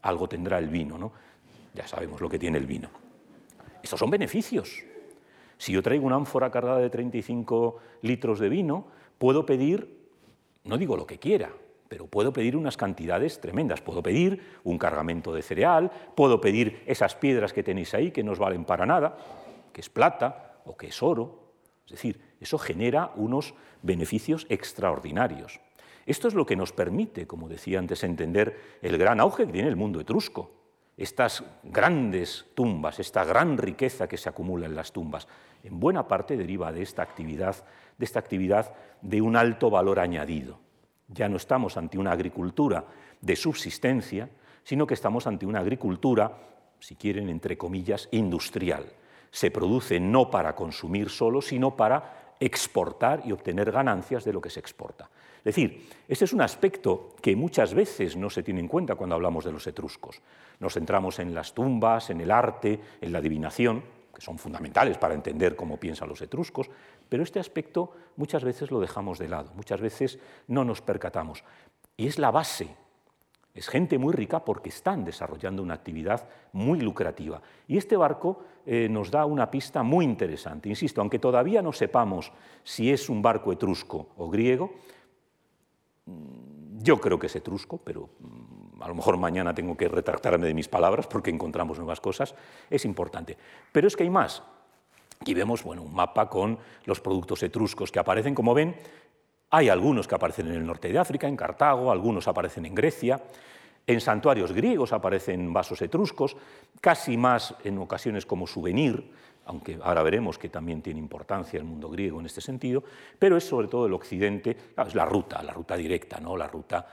Algo 0.07 0.29
tendrá 0.29 0.57
el 0.57 0.69
vino, 0.69 0.97
¿no? 0.97 1.11
Ya 1.73 1.85
sabemos 1.85 2.21
lo 2.21 2.29
que 2.29 2.39
tiene 2.39 2.57
el 2.57 2.65
vino. 2.65 2.89
Estos 3.83 3.99
son 3.99 4.09
beneficios. 4.09 4.85
Si 5.57 5.73
yo 5.73 5.83
traigo 5.83 6.05
una 6.05 6.15
ánfora 6.15 6.49
cargada 6.49 6.79
de 6.79 6.89
35 6.89 7.77
litros 8.03 8.39
de 8.39 8.47
vino, 8.47 8.87
puedo 9.17 9.45
pedir, 9.45 10.07
no 10.63 10.77
digo 10.77 10.95
lo 10.95 11.05
que 11.05 11.19
quiera, 11.19 11.51
pero 11.89 12.07
puedo 12.07 12.31
pedir 12.31 12.55
unas 12.55 12.77
cantidades 12.77 13.41
tremendas. 13.41 13.81
Puedo 13.81 14.01
pedir 14.01 14.59
un 14.63 14.77
cargamento 14.77 15.33
de 15.33 15.41
cereal, 15.41 15.91
puedo 16.15 16.39
pedir 16.39 16.83
esas 16.85 17.15
piedras 17.15 17.51
que 17.51 17.63
tenéis 17.63 17.93
ahí 17.93 18.11
que 18.11 18.23
no 18.23 18.31
os 18.31 18.39
valen 18.39 18.63
para 18.63 18.85
nada, 18.85 19.17
que 19.73 19.81
es 19.81 19.89
plata 19.89 20.61
o 20.63 20.77
que 20.77 20.87
es 20.87 21.03
oro. 21.03 21.51
Es 21.85 21.91
decir, 21.91 22.21
eso 22.39 22.57
genera 22.57 23.11
unos 23.17 23.55
beneficios 23.81 24.45
extraordinarios. 24.47 25.59
Esto 26.07 26.27
es 26.27 26.33
lo 26.33 26.47
que 26.47 26.55
nos 26.55 26.71
permite, 26.71 27.27
como 27.27 27.47
decía 27.47 27.77
antes, 27.77 28.03
entender 28.03 28.79
el 28.81 28.97
gran 28.97 29.19
auge 29.19 29.45
que 29.45 29.53
tiene 29.53 29.69
el 29.69 29.75
mundo 29.75 29.99
etrusco 29.99 30.57
estas 30.97 31.43
grandes 31.63 32.47
tumbas, 32.55 32.99
esta 32.99 33.23
gran 33.23 33.57
riqueza 33.57 34.07
que 34.07 34.17
se 34.17 34.29
acumula 34.29 34.65
en 34.65 34.75
las 34.75 34.91
tumbas, 34.91 35.27
en 35.63 35.79
buena 35.79 36.07
parte 36.07 36.35
deriva 36.35 36.71
de 36.71 36.81
esta 36.81 37.03
actividad, 37.03 37.55
de 37.97 38.05
esta 38.05 38.19
actividad 38.19 38.73
de 39.01 39.21
un 39.21 39.35
alto 39.35 39.69
valor 39.69 39.99
añadido. 39.99 40.59
Ya 41.07 41.29
no 41.29 41.37
estamos 41.37 41.77
ante 41.77 41.99
una 41.99 42.11
agricultura 42.11 42.85
de 43.21 43.35
subsistencia, 43.35 44.29
sino 44.63 44.87
que 44.87 44.95
estamos 44.95 45.27
ante 45.27 45.45
una 45.45 45.59
agricultura, 45.59 46.35
si 46.79 46.95
quieren, 46.95 47.29
entre 47.29 47.57
comillas, 47.57 48.09
industrial. 48.11 48.91
Se 49.29 49.51
produce 49.51 49.99
no 49.99 50.31
para 50.31 50.55
consumir 50.55 51.09
solo, 51.09 51.41
sino 51.41 51.75
para 51.77 52.33
exportar 52.39 53.21
y 53.23 53.31
obtener 53.31 53.71
ganancias 53.71 54.25
de 54.25 54.33
lo 54.33 54.41
que 54.41 54.49
se 54.49 54.59
exporta. 54.59 55.09
Es 55.47 55.55
decir, 55.55 55.87
este 56.09 56.25
es 56.25 56.33
un 56.33 56.41
aspecto 56.41 57.15
que 57.21 57.33
muchas 57.33 57.73
veces 57.73 58.17
no 58.17 58.29
se 58.29 58.43
tiene 58.43 58.59
en 58.59 58.67
cuenta 58.67 58.95
cuando 58.95 59.15
hablamos 59.15 59.45
de 59.45 59.53
los 59.53 59.65
etruscos. 59.65 60.21
Nos 60.59 60.73
centramos 60.73 61.19
en 61.19 61.33
las 61.33 61.53
tumbas, 61.53 62.09
en 62.09 62.19
el 62.19 62.31
arte, 62.31 62.77
en 62.99 63.13
la 63.13 63.19
adivinación, 63.19 63.81
que 64.13 64.19
son 64.19 64.37
fundamentales 64.37 64.97
para 64.97 65.13
entender 65.13 65.55
cómo 65.55 65.77
piensan 65.77 66.09
los 66.09 66.21
etruscos, 66.21 66.69
pero 67.07 67.23
este 67.23 67.39
aspecto 67.39 67.93
muchas 68.17 68.43
veces 68.43 68.71
lo 68.71 68.81
dejamos 68.81 69.19
de 69.19 69.29
lado, 69.29 69.53
muchas 69.55 69.79
veces 69.79 70.19
no 70.49 70.65
nos 70.65 70.81
percatamos. 70.81 71.45
Y 71.95 72.07
es 72.07 72.19
la 72.19 72.31
base. 72.31 72.75
Es 73.53 73.69
gente 73.69 73.97
muy 73.97 74.13
rica 74.13 74.43
porque 74.43 74.67
están 74.67 75.05
desarrollando 75.05 75.63
una 75.63 75.75
actividad 75.75 76.27
muy 76.51 76.81
lucrativa. 76.81 77.41
Y 77.69 77.77
este 77.77 77.95
barco 77.95 78.43
eh, 78.65 78.89
nos 78.89 79.11
da 79.11 79.23
una 79.23 79.49
pista 79.49 79.81
muy 79.81 80.03
interesante. 80.03 80.67
Insisto, 80.67 80.99
aunque 80.99 81.19
todavía 81.19 81.61
no 81.61 81.71
sepamos 81.71 82.33
si 82.65 82.91
es 82.91 83.07
un 83.07 83.21
barco 83.21 83.53
etrusco 83.53 84.09
o 84.17 84.29
griego, 84.29 84.73
yo 86.79 86.99
creo 86.99 87.19
que 87.19 87.27
es 87.27 87.35
etrusco, 87.35 87.79
pero 87.83 88.09
mm, 88.19 88.81
a 88.81 88.87
lo 88.87 88.95
mejor 88.95 89.17
mañana 89.17 89.53
tengo 89.53 89.75
que 89.75 89.87
retractarme 89.87 90.47
de 90.47 90.53
mis 90.53 90.67
palabras 90.67 91.07
porque 91.07 91.29
encontramos 91.29 91.77
nuevas 91.77 91.99
cosas, 91.99 92.35
es 92.69 92.85
importante. 92.85 93.37
Pero 93.71 93.87
es 93.87 93.95
que 93.95 94.03
hay 94.03 94.09
más. 94.09 94.43
Aquí 95.19 95.33
vemos 95.33 95.63
bueno, 95.63 95.81
un 95.81 95.93
mapa 95.93 96.29
con 96.29 96.57
los 96.85 97.01
productos 97.01 97.41
etruscos 97.43 97.91
que 97.91 97.99
aparecen, 97.99 98.35
como 98.35 98.53
ven, 98.53 98.75
hay 99.49 99.69
algunos 99.69 100.07
que 100.07 100.15
aparecen 100.15 100.47
en 100.47 100.53
el 100.53 100.65
norte 100.65 100.91
de 100.91 100.99
África, 100.99 101.27
en 101.27 101.35
Cartago, 101.35 101.91
algunos 101.91 102.27
aparecen 102.27 102.65
en 102.65 102.75
Grecia, 102.75 103.21
en 103.87 104.01
santuarios 104.01 104.51
griegos 104.51 104.91
aparecen 104.91 105.53
vasos 105.53 105.81
etruscos, 105.81 106.35
casi 106.81 107.15
más 107.15 107.55
en 107.63 107.77
ocasiones 107.77 108.25
como 108.25 108.45
souvenir, 108.45 109.09
aunque 109.47 109.79
ahora 109.81 110.03
veremos 110.03 110.37
que 110.37 110.49
también 110.49 110.81
tiene 110.81 110.99
importancia 110.99 111.57
el 111.57 111.65
mundo 111.65 111.89
griego 111.89 112.19
en 112.19 112.25
este 112.25 112.41
sentido, 112.41 112.83
pero 113.17 113.37
es 113.37 113.43
sobre 113.43 113.67
todo 113.67 113.87
el 113.87 113.93
occidente, 113.93 114.55
es 114.85 114.95
la 114.95 115.05
ruta, 115.05 115.41
la 115.41 115.53
ruta 115.53 115.75
directa, 115.75 116.19
¿no? 116.19 116.37
la 116.37 116.47
ruta 116.47 116.85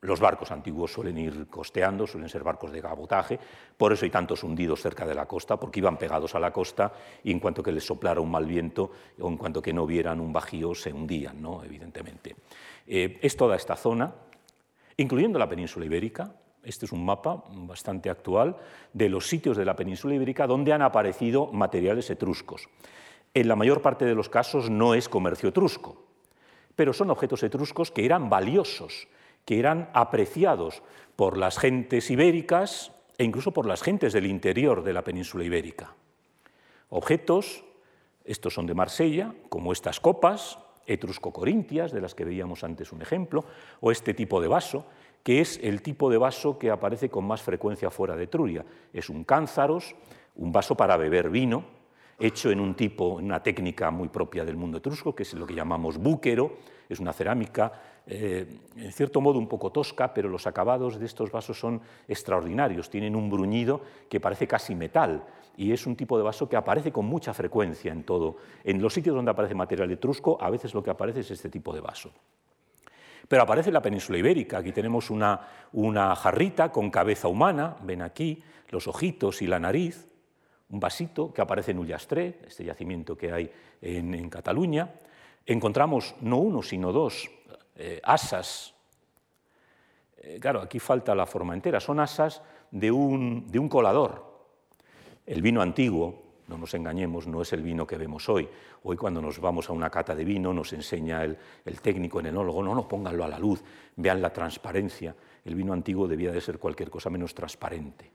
los 0.00 0.20
barcos 0.20 0.52
antiguos 0.52 0.92
suelen 0.92 1.18
ir 1.18 1.48
costeando, 1.48 2.06
suelen 2.06 2.28
ser 2.28 2.44
barcos 2.44 2.70
de 2.70 2.80
cabotaje, 2.80 3.38
por 3.76 3.92
eso 3.92 4.04
hay 4.04 4.10
tantos 4.10 4.44
hundidos 4.44 4.80
cerca 4.80 5.04
de 5.04 5.14
la 5.14 5.26
costa, 5.26 5.56
porque 5.58 5.80
iban 5.80 5.96
pegados 5.96 6.34
a 6.34 6.40
la 6.40 6.52
costa 6.52 6.92
y 7.24 7.32
en 7.32 7.40
cuanto 7.40 7.62
que 7.62 7.72
les 7.72 7.84
soplara 7.84 8.20
un 8.20 8.30
mal 8.30 8.46
viento 8.46 8.92
o 9.20 9.28
en 9.28 9.36
cuanto 9.36 9.60
que 9.60 9.72
no 9.72 9.86
vieran 9.86 10.20
un 10.20 10.32
bajío 10.32 10.74
se 10.74 10.92
hundían, 10.92 11.42
¿no? 11.42 11.64
evidentemente. 11.64 12.36
Eh, 12.86 13.18
es 13.20 13.36
toda 13.36 13.56
esta 13.56 13.74
zona, 13.74 14.14
incluyendo 14.96 15.38
la 15.38 15.48
península 15.48 15.86
ibérica, 15.86 16.32
este 16.64 16.86
es 16.86 16.92
un 16.92 17.04
mapa 17.04 17.44
bastante 17.50 18.10
actual 18.10 18.56
de 18.92 19.08
los 19.08 19.28
sitios 19.28 19.56
de 19.56 19.64
la 19.64 19.76
península 19.76 20.14
ibérica 20.14 20.46
donde 20.46 20.72
han 20.72 20.82
aparecido 20.82 21.46
materiales 21.46 22.10
etruscos. 22.10 22.68
En 23.34 23.48
la 23.48 23.56
mayor 23.56 23.82
parte 23.82 24.04
de 24.04 24.14
los 24.14 24.28
casos 24.28 24.70
no 24.70 24.94
es 24.94 25.08
comercio 25.08 25.50
etrusco, 25.50 26.02
pero 26.74 26.92
son 26.92 27.10
objetos 27.10 27.42
etruscos 27.42 27.90
que 27.90 28.04
eran 28.04 28.28
valiosos, 28.30 29.08
que 29.44 29.58
eran 29.58 29.90
apreciados 29.94 30.82
por 31.16 31.36
las 31.36 31.58
gentes 31.58 32.10
ibéricas 32.10 32.92
e 33.18 33.24
incluso 33.24 33.52
por 33.52 33.66
las 33.66 33.82
gentes 33.82 34.12
del 34.12 34.26
interior 34.26 34.84
de 34.84 34.92
la 34.92 35.02
península 35.02 35.44
ibérica. 35.44 35.94
Objetos, 36.90 37.64
estos 38.24 38.54
son 38.54 38.66
de 38.66 38.74
Marsella, 38.74 39.34
como 39.48 39.72
estas 39.72 40.00
copas, 40.00 40.58
etrusco-corintias, 40.86 41.92
de 41.92 42.00
las 42.00 42.14
que 42.14 42.24
veíamos 42.24 42.64
antes 42.64 42.92
un 42.92 43.02
ejemplo, 43.02 43.44
o 43.80 43.90
este 43.90 44.14
tipo 44.14 44.40
de 44.40 44.48
vaso, 44.48 44.86
que 45.28 45.42
es 45.42 45.60
el 45.62 45.82
tipo 45.82 46.08
de 46.08 46.16
vaso 46.16 46.58
que 46.58 46.70
aparece 46.70 47.10
con 47.10 47.26
más 47.26 47.42
frecuencia 47.42 47.90
fuera 47.90 48.16
de 48.16 48.24
Etruria. 48.24 48.64
Es 48.94 49.10
un 49.10 49.24
cánzaros, 49.24 49.94
un 50.36 50.50
vaso 50.50 50.74
para 50.74 50.96
beber 50.96 51.28
vino, 51.28 51.64
hecho 52.18 52.50
en 52.50 52.58
un 52.60 52.74
tipo, 52.74 53.18
en 53.18 53.26
una 53.26 53.42
técnica 53.42 53.90
muy 53.90 54.08
propia 54.08 54.46
del 54.46 54.56
mundo 54.56 54.78
etrusco, 54.78 55.14
que 55.14 55.24
es 55.24 55.34
lo 55.34 55.46
que 55.46 55.52
llamamos 55.52 55.98
búquero, 55.98 56.56
es 56.88 56.98
una 56.98 57.12
cerámica 57.12 57.70
eh, 58.06 58.46
en 58.74 58.90
cierto 58.90 59.20
modo 59.20 59.38
un 59.38 59.48
poco 59.48 59.70
tosca, 59.70 60.14
pero 60.14 60.30
los 60.30 60.46
acabados 60.46 60.98
de 60.98 61.04
estos 61.04 61.30
vasos 61.30 61.60
son 61.60 61.82
extraordinarios, 62.08 62.88
tienen 62.88 63.14
un 63.14 63.28
bruñido 63.28 63.82
que 64.08 64.20
parece 64.20 64.46
casi 64.46 64.74
metal 64.74 65.26
y 65.58 65.72
es 65.72 65.86
un 65.86 65.94
tipo 65.94 66.16
de 66.16 66.24
vaso 66.24 66.48
que 66.48 66.56
aparece 66.56 66.90
con 66.90 67.04
mucha 67.04 67.34
frecuencia 67.34 67.92
en 67.92 68.04
todo. 68.04 68.38
En 68.64 68.80
los 68.80 68.94
sitios 68.94 69.14
donde 69.14 69.32
aparece 69.32 69.54
material 69.54 69.90
etrusco, 69.90 70.38
a 70.40 70.48
veces 70.48 70.72
lo 70.72 70.82
que 70.82 70.88
aparece 70.88 71.20
es 71.20 71.30
este 71.30 71.50
tipo 71.50 71.74
de 71.74 71.82
vaso. 71.82 72.12
Pero 73.28 73.42
aparece 73.42 73.68
en 73.68 73.74
la 73.74 73.82
península 73.82 74.18
ibérica. 74.18 74.58
Aquí 74.58 74.72
tenemos 74.72 75.10
una, 75.10 75.40
jarrita 76.16 76.72
con 76.72 76.90
cabeza 76.90 77.28
humana, 77.28 77.76
ven 77.82 78.02
aquí, 78.02 78.42
los 78.70 78.88
ojitos 78.88 79.42
y 79.42 79.46
la 79.46 79.60
nariz, 79.60 80.08
un 80.70 80.80
vasito 80.80 81.32
que 81.32 81.42
aparece 81.42 81.70
en 81.70 81.78
Ullastret, 81.78 82.46
este 82.46 82.64
yacimiento 82.64 83.16
que 83.16 83.32
hay 83.32 83.52
en, 83.82 84.28
Cataluña. 84.30 84.94
Encontramos 85.46 86.14
no 86.22 86.38
uno, 86.38 86.62
sino 86.62 86.92
dos 86.92 87.30
eh, 87.76 88.00
asas. 88.02 88.74
Eh, 90.18 90.38
claro, 90.40 90.60
aquí 90.60 90.78
falta 90.78 91.14
la 91.14 91.26
forma 91.26 91.54
entera, 91.54 91.80
son 91.80 92.00
asas 92.00 92.42
de 92.70 92.90
un 92.90 93.68
colador. 93.70 94.26
El 95.26 95.42
vino 95.42 95.60
antiguo, 95.60 96.27
no 96.48 96.58
nos 96.58 96.74
engañemos, 96.74 97.26
no 97.26 97.42
es 97.42 97.52
el 97.52 97.62
vino 97.62 97.86
que 97.86 97.96
vemos 97.96 98.28
hoy. 98.28 98.48
Hoy 98.82 98.96
cuando 98.96 99.20
nos 99.20 99.38
vamos 99.40 99.68
a 99.68 99.72
una 99.72 99.90
cata 99.90 100.14
de 100.14 100.24
vino 100.24 100.52
nos 100.52 100.72
enseña 100.72 101.22
el, 101.22 101.36
técnico, 101.80 102.20
el 102.20 102.26
enólogo, 102.26 102.62
no, 102.62 102.74
no, 102.74 102.88
pónganlo 102.88 103.24
a 103.24 103.28
la 103.28 103.38
luz, 103.38 103.62
vean 103.96 104.20
la 104.20 104.32
transparencia. 104.32 105.14
El 105.44 105.54
vino 105.54 105.72
antiguo 105.72 106.08
debía 106.08 106.32
de 106.32 106.40
ser 106.40 106.58
cualquier 106.58 106.90
cosa 106.90 107.10
menos 107.10 107.34
transparente. 107.34 108.10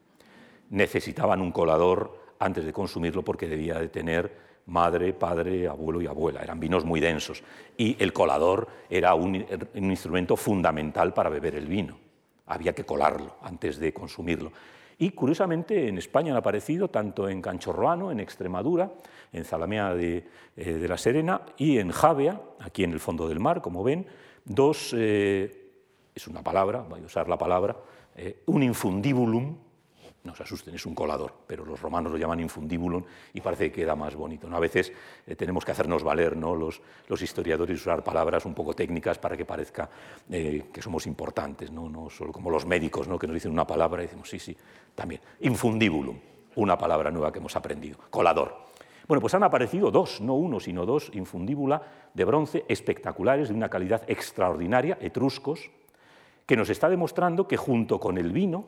Necesitaban 0.71 1.41
un 1.41 1.51
colador 1.51 2.34
antes 2.39 2.65
de 2.65 2.73
consumirlo 2.73 3.23
porque 3.23 3.47
debía 3.47 3.79
de 3.79 3.89
tener 3.89 4.53
madre, 4.65 5.13
padre, 5.13 5.67
abuelo 5.67 6.01
y 6.01 6.07
abuela. 6.07 6.41
Eran 6.41 6.59
vinos 6.59 6.86
muy 6.86 6.99
densos. 6.99 7.43
Y 7.77 8.01
el 8.01 8.13
colador 8.13 8.67
era 8.89 9.13
un, 9.15 9.45
instrumento 9.75 10.36
fundamental 10.36 11.13
para 11.13 11.29
beber 11.29 11.55
el 11.55 11.67
vino. 11.67 11.97
Había 12.47 12.73
que 12.73 12.86
colarlo 12.86 13.38
antes 13.41 13.77
de 13.77 13.93
consumirlo. 13.93 14.51
Y 14.97 15.11
curiosamente 15.11 15.87
en 15.87 15.97
España 15.97 16.31
han 16.31 16.37
aparecido 16.37 16.89
tanto 16.89 17.27
en 17.27 17.41
Canchorroano, 17.41 18.11
en 18.11 18.19
Extremadura, 18.19 18.91
en 19.31 19.45
Zalamea 19.45 19.93
de, 19.95 20.25
eh, 20.55 20.85
la 20.87 20.97
Serena 20.97 21.41
y 21.57 21.77
en 21.77 21.91
Javea, 21.91 22.41
aquí 22.59 22.83
en 22.83 22.91
el 22.91 22.99
fondo 22.99 23.27
del 23.27 23.39
mar, 23.39 23.61
como 23.61 23.83
ven, 23.83 24.05
dos, 24.45 24.93
eh, 24.95 25.71
es 26.13 26.27
una 26.27 26.43
palabra, 26.43 26.85
voy 26.87 27.01
a 27.01 27.05
usar 27.05 27.27
la 27.27 27.37
palabra, 27.37 27.75
eh, 28.15 28.43
un 28.45 28.63
infundibulum, 28.63 29.57
no 30.24 30.34
se 30.36 30.43
asusten, 30.43 30.74
es 30.74 30.86
un 30.86 30.95
colador, 30.95 31.34
pero 31.45 31.65
los 31.65 31.82
romanos 31.82 32.11
lo 32.11 32.17
llaman 32.17 32.39
infundibulum 32.39 33.03
y 33.34 33.41
parece 33.41 33.69
que 33.69 33.82
queda 33.82 33.95
más 33.95 34.15
bonito. 34.15 34.47
A 34.53 34.59
veces 34.59 34.93
eh, 35.28 35.36
tenemos 35.36 35.65
que 35.65 35.71
hacernos 35.71 36.03
valer 36.03 36.38
¿no? 36.38 36.55
los, 36.55 36.82
los, 37.07 37.21
historiadores 37.21 37.82
usar 37.82 38.03
palabras 38.03 38.45
un 38.45 38.53
poco 38.53 38.74
técnicas 38.74 39.17
para 39.17 39.36
que 39.36 39.45
parezca 39.45 39.89
eh, 40.30 40.65
que 40.71 40.82
somos 40.82 41.07
importantes, 41.07 41.71
¿no? 41.71 41.89
no 41.89 42.09
solo 42.09 42.32
como 42.32 42.49
los 42.49 42.65
médicos 42.65 43.07
¿no? 43.07 43.19
que 43.19 43.28
nos 43.28 43.34
dicen 43.34 43.51
una 43.51 43.67
palabra 43.67 44.01
y 44.01 44.05
decimos 44.05 44.30
sí, 44.30 44.39
sí, 44.39 44.55
también. 44.95 45.21
Infundibulum, 45.41 46.17
una 46.55 46.78
palabra 46.78 47.11
nueva 47.11 47.32
que 47.32 47.39
hemos 47.39 47.55
aprendido, 47.55 47.99
colador. 48.09 48.63
Bueno, 49.07 49.19
pues 49.19 49.34
han 49.34 49.43
aparecido 49.43 49.91
dos, 49.91 50.21
no 50.21 50.36
uno, 50.36 50.61
sino 50.61 50.86
dos 50.86 51.11
infundíbula 51.13 51.82
de 52.13 52.24
bronce 52.24 52.63
espectaculares, 52.69 53.49
de 53.49 53.55
una 53.55 53.69
calidad 53.69 54.03
extraordinaria, 54.07 54.97
etruscos, 55.01 55.69
que 56.45 56.55
nos 56.55 56.69
está 56.69 56.89
demostrando 56.89 57.47
que 57.47 57.57
junto 57.57 57.99
con 57.99 58.17
el 58.17 58.32
vino, 58.32 58.65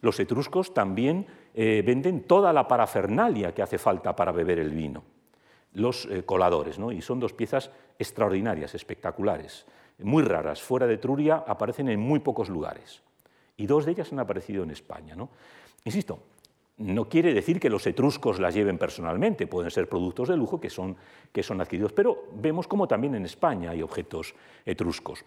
los 0.00 0.18
etruscos 0.20 0.72
también 0.74 1.26
eh, 1.54 1.82
venden 1.84 2.22
toda 2.22 2.52
la 2.52 2.68
parafernalia 2.68 3.54
que 3.54 3.62
hace 3.62 3.78
falta 3.78 4.14
para 4.14 4.32
beber 4.32 4.58
el 4.58 4.70
vino, 4.70 5.02
los 5.74 6.06
eh, 6.06 6.24
coladores, 6.24 6.78
¿no? 6.78 6.92
y 6.92 7.02
son 7.02 7.20
dos 7.20 7.32
piezas 7.32 7.70
extraordinarias, 7.98 8.74
espectaculares, 8.74 9.66
muy 9.98 10.22
raras. 10.22 10.62
Fuera 10.62 10.86
de 10.86 10.94
Etruria 10.94 11.44
aparecen 11.46 11.88
en 11.88 12.00
muy 12.00 12.20
pocos 12.20 12.48
lugares, 12.48 13.02
y 13.56 13.66
dos 13.66 13.84
de 13.84 13.92
ellas 13.92 14.12
han 14.12 14.20
aparecido 14.20 14.62
en 14.62 14.70
España. 14.70 15.16
¿no? 15.16 15.30
Insisto, 15.84 16.20
no 16.78 17.08
quiere 17.08 17.34
decir 17.34 17.58
que 17.58 17.70
los 17.70 17.86
etruscos 17.86 18.38
las 18.38 18.54
lleven 18.54 18.78
personalmente, 18.78 19.48
pueden 19.48 19.70
ser 19.70 19.88
productos 19.88 20.28
de 20.28 20.36
lujo 20.36 20.60
que 20.60 20.70
son, 20.70 20.96
que 21.32 21.42
son 21.42 21.60
adquiridos, 21.60 21.92
pero 21.92 22.26
vemos 22.34 22.68
como 22.68 22.86
también 22.86 23.16
en 23.16 23.24
España 23.24 23.70
hay 23.70 23.82
objetos 23.82 24.34
etruscos 24.64 25.24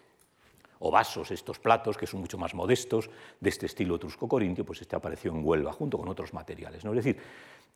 o 0.84 0.90
vasos, 0.90 1.30
estos 1.30 1.58
platos 1.58 1.96
que 1.96 2.06
son 2.06 2.20
mucho 2.20 2.38
más 2.38 2.54
modestos, 2.54 3.08
de 3.40 3.50
este 3.50 3.66
estilo 3.66 3.96
etrusco-corintio, 3.96 4.64
pues 4.64 4.80
este 4.80 4.96
apareció 4.96 5.30
en 5.30 5.46
Huelva 5.46 5.72
junto 5.72 5.96
con 5.96 6.08
otros 6.08 6.34
materiales. 6.34 6.84
¿no? 6.84 6.90
Es 6.90 7.04
decir, 7.04 7.22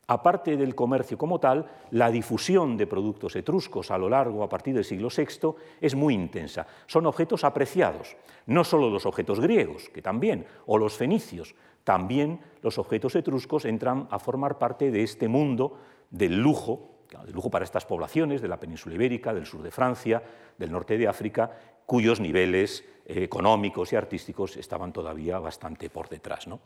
aparte 0.08 0.56
del 0.56 0.74
comercio 0.74 1.16
como 1.16 1.38
tal, 1.38 1.66
la 1.92 2.10
difusión 2.10 2.76
de 2.76 2.88
productos 2.88 3.36
etruscos 3.36 3.92
a 3.92 3.98
lo 3.98 4.08
largo, 4.08 4.42
a 4.42 4.48
partir 4.48 4.74
del 4.74 4.84
siglo 4.84 5.08
VI, 5.16 5.54
es 5.80 5.94
muy 5.94 6.14
intensa. 6.14 6.66
Son 6.86 7.06
objetos 7.06 7.44
apreciados, 7.44 8.16
no 8.46 8.64
solo 8.64 8.90
los 8.90 9.06
objetos 9.06 9.38
griegos, 9.38 9.88
que 9.88 10.02
también, 10.02 10.44
o 10.66 10.76
los 10.76 10.96
fenicios, 10.96 11.54
también 11.84 12.40
los 12.62 12.76
objetos 12.76 13.14
etruscos 13.14 13.66
entran 13.66 14.08
a 14.10 14.18
formar 14.18 14.58
parte 14.58 14.90
de 14.90 15.04
este 15.04 15.28
mundo 15.28 15.78
del 16.10 16.36
lujo, 16.40 17.04
del 17.24 17.34
lujo 17.34 17.50
para 17.50 17.64
estas 17.64 17.86
poblaciones 17.86 18.42
de 18.42 18.48
la 18.48 18.58
península 18.58 18.96
ibérica, 18.96 19.32
del 19.32 19.46
sur 19.46 19.62
de 19.62 19.70
Francia, 19.70 20.20
del 20.58 20.72
norte 20.72 20.98
de 20.98 21.06
África, 21.06 21.52
cuyos 21.86 22.20
niveles 22.20 22.84
económicos 23.06 23.92
y 23.92 23.96
artísticos 23.96 24.56
estaban 24.56 24.92
todavía 24.92 25.38
bastante 25.38 25.90
por 25.90 26.08
detrás. 26.08 26.46
¿no? 26.46 26.60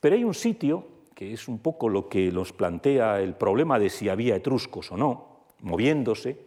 Pero 0.00 0.16
hay 0.16 0.24
un 0.24 0.34
sitio 0.34 0.98
que 1.14 1.32
es 1.32 1.48
un 1.48 1.58
poco 1.58 1.88
lo 1.88 2.08
que 2.08 2.30
nos 2.30 2.52
plantea 2.52 3.20
el 3.20 3.34
problema 3.34 3.78
de 3.78 3.90
si 3.90 4.08
había 4.08 4.36
etruscos 4.36 4.92
o 4.92 4.96
no, 4.96 5.46
moviéndose, 5.62 6.38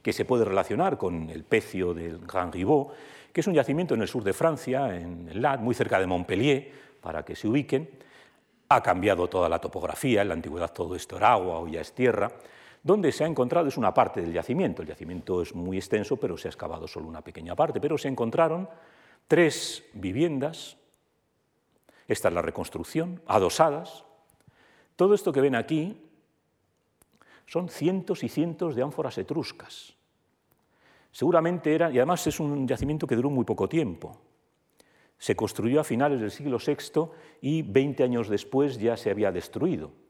que 0.00 0.12
se 0.12 0.24
puede 0.24 0.44
relacionar 0.44 0.96
con 0.96 1.28
el 1.30 1.44
pecio 1.44 1.92
del 1.92 2.18
Grand 2.18 2.54
Ribot, 2.54 2.94
que 3.32 3.40
es 3.40 3.46
un 3.48 3.54
yacimiento 3.54 3.94
en 3.94 4.02
el 4.02 4.06
sur 4.06 4.22
de 4.22 4.32
Francia, 4.32 4.96
en 4.96 5.28
el 5.28 5.42
Lat, 5.42 5.60
muy 5.60 5.74
cerca 5.74 5.98
de 5.98 6.06
Montpellier, 6.06 6.70
para 7.00 7.24
que 7.24 7.34
se 7.34 7.48
ubiquen. 7.48 7.90
ha 8.68 8.80
cambiado 8.80 9.28
toda 9.28 9.48
la 9.48 9.58
topografía, 9.58 10.22
en 10.22 10.28
la 10.28 10.34
antigüedad 10.34 10.72
todo 10.72 10.94
esto 10.94 11.16
era 11.16 11.32
agua, 11.32 11.58
hoy 11.58 11.72
ya 11.72 11.80
es 11.80 11.92
tierra, 11.92 12.30
donde 12.84 13.12
se 13.12 13.24
ha 13.24 13.26
encontrado 13.26 13.66
es 13.66 13.78
una 13.78 13.94
parte 13.94 14.20
del 14.20 14.32
yacimiento, 14.32 14.82
el 14.82 14.88
yacimiento 14.88 15.40
es 15.40 15.54
muy 15.54 15.78
extenso, 15.78 16.18
pero 16.18 16.36
se 16.36 16.48
ha 16.48 16.50
excavado 16.50 16.86
solo 16.86 17.08
una 17.08 17.22
pequeña 17.22 17.56
parte, 17.56 17.80
pero 17.80 17.96
se 17.96 18.08
encontraron 18.08 18.68
tres 19.26 19.82
viviendas, 19.94 20.76
esta 22.06 22.28
es 22.28 22.34
la 22.34 22.42
reconstrucción, 22.42 23.22
adosadas, 23.26 24.04
todo 24.96 25.14
esto 25.14 25.32
que 25.32 25.40
ven 25.40 25.54
aquí 25.54 25.98
son 27.46 27.70
cientos 27.70 28.22
y 28.22 28.28
cientos 28.28 28.76
de 28.76 28.82
ánforas 28.82 29.16
etruscas. 29.16 29.94
Seguramente 31.10 31.74
era, 31.74 31.90
y 31.90 31.96
además 31.96 32.26
es 32.26 32.38
un 32.38 32.68
yacimiento 32.68 33.06
que 33.06 33.16
duró 33.16 33.30
muy 33.30 33.46
poco 33.46 33.66
tiempo, 33.66 34.20
se 35.16 35.34
construyó 35.34 35.80
a 35.80 35.84
finales 35.84 36.20
del 36.20 36.30
siglo 36.30 36.58
VI 36.58 37.08
y 37.40 37.62
20 37.62 38.04
años 38.04 38.28
después 38.28 38.78
ya 38.78 38.94
se 38.98 39.10
había 39.10 39.32
destruido. 39.32 40.03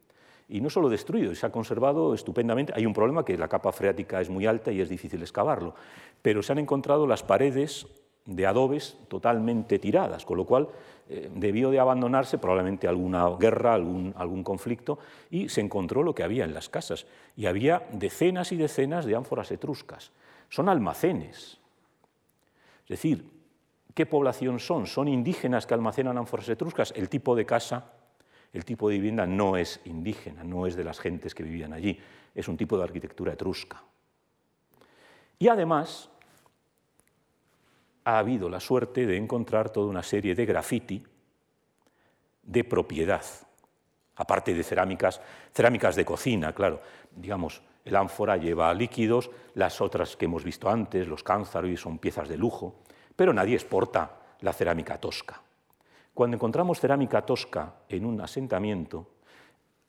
Y 0.48 0.60
no 0.60 0.68
solo 0.68 0.88
destruido, 0.88 1.34
se 1.34 1.46
ha 1.46 1.52
conservado 1.52 2.14
estupendamente. 2.14 2.72
Hay 2.76 2.84
un 2.86 2.92
problema 2.92 3.24
que 3.24 3.38
la 3.38 3.48
capa 3.48 3.72
freática 3.72 4.20
es 4.20 4.28
muy 4.28 4.46
alta 4.46 4.70
y 4.72 4.80
es 4.80 4.88
difícil 4.88 5.22
excavarlo, 5.22 5.74
pero 6.20 6.42
se 6.42 6.52
han 6.52 6.58
encontrado 6.58 7.06
las 7.06 7.22
paredes 7.22 7.86
de 8.26 8.46
adobes 8.46 8.96
totalmente 9.08 9.78
tiradas, 9.78 10.24
con 10.24 10.38
lo 10.38 10.46
cual 10.46 10.68
eh, 11.08 11.30
debió 11.34 11.70
de 11.70 11.78
abandonarse 11.78 12.38
probablemente 12.38 12.88
alguna 12.88 13.28
guerra, 13.38 13.74
algún, 13.74 14.14
algún 14.16 14.42
conflicto, 14.42 14.98
y 15.30 15.48
se 15.48 15.60
encontró 15.60 16.02
lo 16.02 16.14
que 16.14 16.22
había 16.22 16.44
en 16.44 16.54
las 16.54 16.68
casas. 16.68 17.06
Y 17.36 17.46
había 17.46 17.86
decenas 17.92 18.52
y 18.52 18.56
decenas 18.56 19.04
de 19.06 19.16
ánforas 19.16 19.50
etruscas. 19.50 20.12
Son 20.48 20.68
almacenes. 20.68 21.58
Es 22.84 22.88
decir, 22.88 23.34
¿Qué 23.94 24.06
población 24.06 24.58
son? 24.58 24.88
¿Son 24.88 25.06
indígenas 25.06 25.66
que 25.66 25.74
almacenan 25.74 26.18
ánforas 26.18 26.48
etruscas? 26.48 26.92
El 26.96 27.08
tipo 27.08 27.36
de 27.36 27.46
casa, 27.46 27.92
el 28.54 28.64
tipo 28.64 28.88
de 28.88 28.94
vivienda 28.94 29.26
no 29.26 29.56
es 29.56 29.80
indígena, 29.84 30.44
no 30.44 30.66
es 30.66 30.76
de 30.76 30.84
las 30.84 31.00
gentes 31.00 31.34
que 31.34 31.42
vivían 31.42 31.72
allí, 31.72 31.98
es 32.34 32.46
un 32.48 32.56
tipo 32.56 32.78
de 32.78 32.84
arquitectura 32.84 33.32
etrusca. 33.32 33.82
Y 35.38 35.48
además 35.48 36.08
ha 38.04 38.18
habido 38.18 38.48
la 38.48 38.60
suerte 38.60 39.06
de 39.06 39.16
encontrar 39.16 39.70
toda 39.70 39.88
una 39.88 40.04
serie 40.04 40.36
de 40.36 40.46
graffiti 40.46 41.04
de 42.44 42.64
propiedad, 42.64 43.24
aparte 44.16 44.54
de 44.54 44.62
cerámicas, 44.62 45.20
cerámicas 45.52 45.96
de 45.96 46.04
cocina, 46.04 46.52
claro, 46.52 46.80
digamos, 47.10 47.60
el 47.84 47.96
ánfora 47.96 48.36
lleva 48.36 48.72
líquidos, 48.72 49.30
las 49.54 49.80
otras 49.80 50.16
que 50.16 50.26
hemos 50.26 50.44
visto 50.44 50.70
antes, 50.70 51.08
los 51.08 51.24
cánzaros, 51.24 51.80
son 51.80 51.98
piezas 51.98 52.28
de 52.28 52.36
lujo, 52.36 52.82
pero 53.16 53.32
nadie 53.32 53.54
exporta 53.54 54.16
la 54.40 54.52
cerámica 54.52 54.98
tosca. 54.98 55.42
Cuando 56.14 56.36
encontramos 56.36 56.78
cerámica 56.78 57.22
tosca 57.22 57.74
en 57.88 58.06
un 58.06 58.20
asentamiento, 58.20 59.10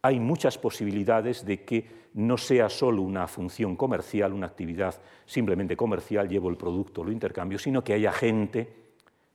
hay 0.02 0.20
muchas 0.20 0.58
posibilidades 0.58 1.46
de 1.46 1.64
que 1.64 2.06
no 2.16 2.38
sea 2.38 2.70
solo 2.70 3.04
una 3.04 3.28
función 3.28 3.76
comercial, 3.76 4.34
una 4.34 4.48
actividad 4.48 5.00
simplemente 5.26 5.78
comercial, 5.78 6.28
llevo 6.28 6.50
el 6.50 6.58
producto, 6.58 7.04
lo 7.04 7.12
intercambio, 7.12 7.60
sino 7.60 7.84
que 7.84 7.94
haya 7.94 8.12
gente 8.12 8.74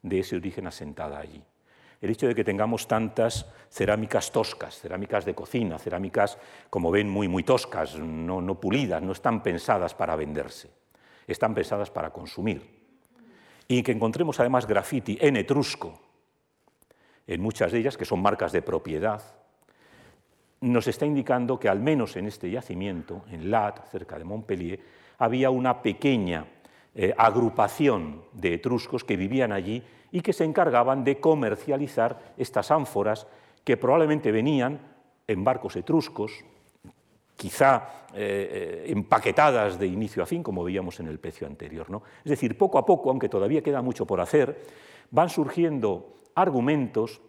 de 0.03 0.19
ese 0.19 0.37
origen 0.37 0.67
asentada 0.67 1.19
allí. 1.19 1.43
El 2.01 2.11
hecho 2.11 2.27
de 2.27 2.35
que 2.35 2.45
tengamos 2.45 2.89
tantas 2.89 3.47
cerámicas 3.69 4.33
toscas, 4.33 4.79
cerámicas 4.79 5.25
de 5.25 5.35
cocina, 5.35 5.79
cerámicas, 5.79 6.39
como 6.71 6.91
ven, 6.91 7.09
muy, 7.09 7.29
muy 7.29 7.45
toscas, 7.45 7.99
no, 7.99 8.41
no 8.41 8.59
pulidas, 8.59 9.03
no 9.03 9.13
están 9.13 9.43
pensadas 9.43 9.95
para 9.95 10.17
venderse, 10.17 10.71
están 11.27 11.55
pensadas 11.55 11.91
para 11.91 12.11
consumir 12.11 12.81
y 13.69 13.85
que 13.85 13.93
encontremos 13.93 14.41
además 14.41 14.67
graffiti 14.67 15.17
en 15.21 15.37
etrusco, 15.37 16.10
en 17.27 17.41
muchas 17.41 17.73
de 17.73 17.79
ellas, 17.79 17.97
que 17.97 18.05
son 18.05 18.21
marcas 18.21 18.53
de 18.53 18.63
propiedad, 18.63 19.23
nos 20.61 20.87
está 20.87 21.07
indicando 21.07 21.59
que 21.59 21.69
al 21.69 21.81
menos 21.81 22.17
en 22.17 22.27
este 22.27 22.51
yacimiento, 22.51 23.25
en 23.31 23.51
Lat, 23.51 23.91
cerca 23.91 24.19
de 24.19 24.25
Montpellier, 24.25 24.81
había 25.19 25.51
una 25.51 25.83
pequeña 25.83 26.47
eh, 26.95 27.15
agrupación 27.17 28.23
de 28.33 28.55
etruscos 28.55 29.05
que 29.05 29.17
vivían 29.17 29.53
allí 29.53 29.83
y 30.13 30.21
que 30.21 30.33
se 30.33 30.45
encargaban 30.45 31.05
de 31.05 31.21
comercializar 31.21 32.35
estas 32.37 32.71
ánforas 32.71 33.27
que 33.65 33.77
probablemente 33.77 34.33
venían 34.33 34.81
en 35.27 35.45
barcos 35.45 35.77
etruscos, 35.77 36.45
quizá 37.41 38.05
eh, 38.13 38.85
eh, 38.85 38.93
empaquetadas 38.93 39.79
de 39.79 39.87
inicio 39.87 40.23
a 40.23 40.27
fin, 40.27 40.43
como 40.43 40.63
veíamos 40.63 41.01
en 41.01 41.09
el 41.09 41.19
precio 41.19 41.47
anterior. 41.47 41.89
¿no? 41.89 42.03
Es 42.23 42.29
decir, 42.29 42.59
poco 42.59 42.77
a 42.77 42.85
poco, 42.85 43.09
aunque 43.09 43.31
todavía 43.31 43.63
queda 43.63 43.81
mucho 43.81 44.05
por 44.05 44.21
hacer, 44.21 44.61
van 45.11 45.31
surgiendo 45.31 46.13
argumentos 46.35 47.23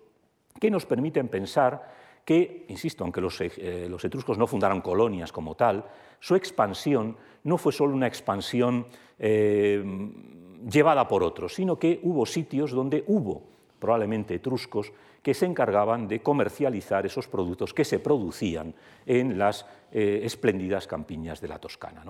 que 0.59 0.69
nos 0.69 0.85
permiten 0.85 1.29
pensar 1.29 1.95
que, 2.25 2.65
insisto, 2.67 3.05
aunque 3.05 3.21
los, 3.21 3.39
eh, 3.39 3.87
los, 3.89 4.03
etruscos 4.03 4.37
no 4.37 4.47
fundaron 4.47 4.81
colonias 4.81 5.31
como 5.31 5.55
tal, 5.55 5.85
su 6.19 6.35
expansión 6.35 7.15
no 7.45 7.57
fue 7.57 7.71
solo 7.71 7.95
una 7.95 8.07
expansión 8.07 8.87
llevada 9.17 11.07
por 11.07 11.23
otros, 11.23 11.53
sino 11.53 11.77
que 11.79 11.99
hubo 12.03 12.25
sitios 12.25 12.71
donde 12.71 13.03
hubo 13.07 13.43
probablemente 13.81 14.35
etruscos 14.35 14.93
que 15.21 15.33
se 15.33 15.45
encargaban 15.45 16.07
de 16.07 16.21
comercializar 16.21 17.05
esos 17.05 17.27
productos 17.27 17.73
que 17.73 17.83
se 17.83 17.99
producían 17.99 18.73
en 19.05 19.37
las 19.37 19.65
eh, 19.91 20.21
espléndidas 20.23 20.85
campiñas 20.85 21.41
de 21.41 21.47
la 21.47 21.57
Toscana. 21.57 22.03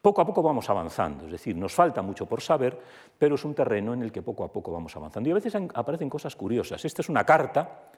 Poco 0.00 0.22
a 0.22 0.26
poco 0.26 0.42
vamos 0.42 0.68
avanzando, 0.70 1.26
es 1.26 1.32
decir, 1.32 1.54
nos 1.54 1.74
falta 1.74 2.00
mucho 2.00 2.24
por 2.24 2.40
saber, 2.40 2.80
pero 3.18 3.34
es 3.34 3.44
un 3.44 3.54
terreno 3.54 3.92
en 3.92 4.02
el 4.02 4.10
que 4.10 4.22
poco 4.22 4.44
a 4.44 4.50
poco 4.50 4.72
vamos 4.72 4.96
avanzando. 4.96 5.28
Y 5.28 5.32
a 5.32 5.34
veces 5.34 5.54
aparecen 5.54 6.08
cosas 6.08 6.34
curiosas. 6.34 6.82
Esta 6.82 7.02
es 7.02 7.10
una 7.10 7.24
carta 7.24 7.90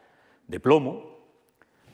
de 0.48 0.58
plomo. 0.58 1.22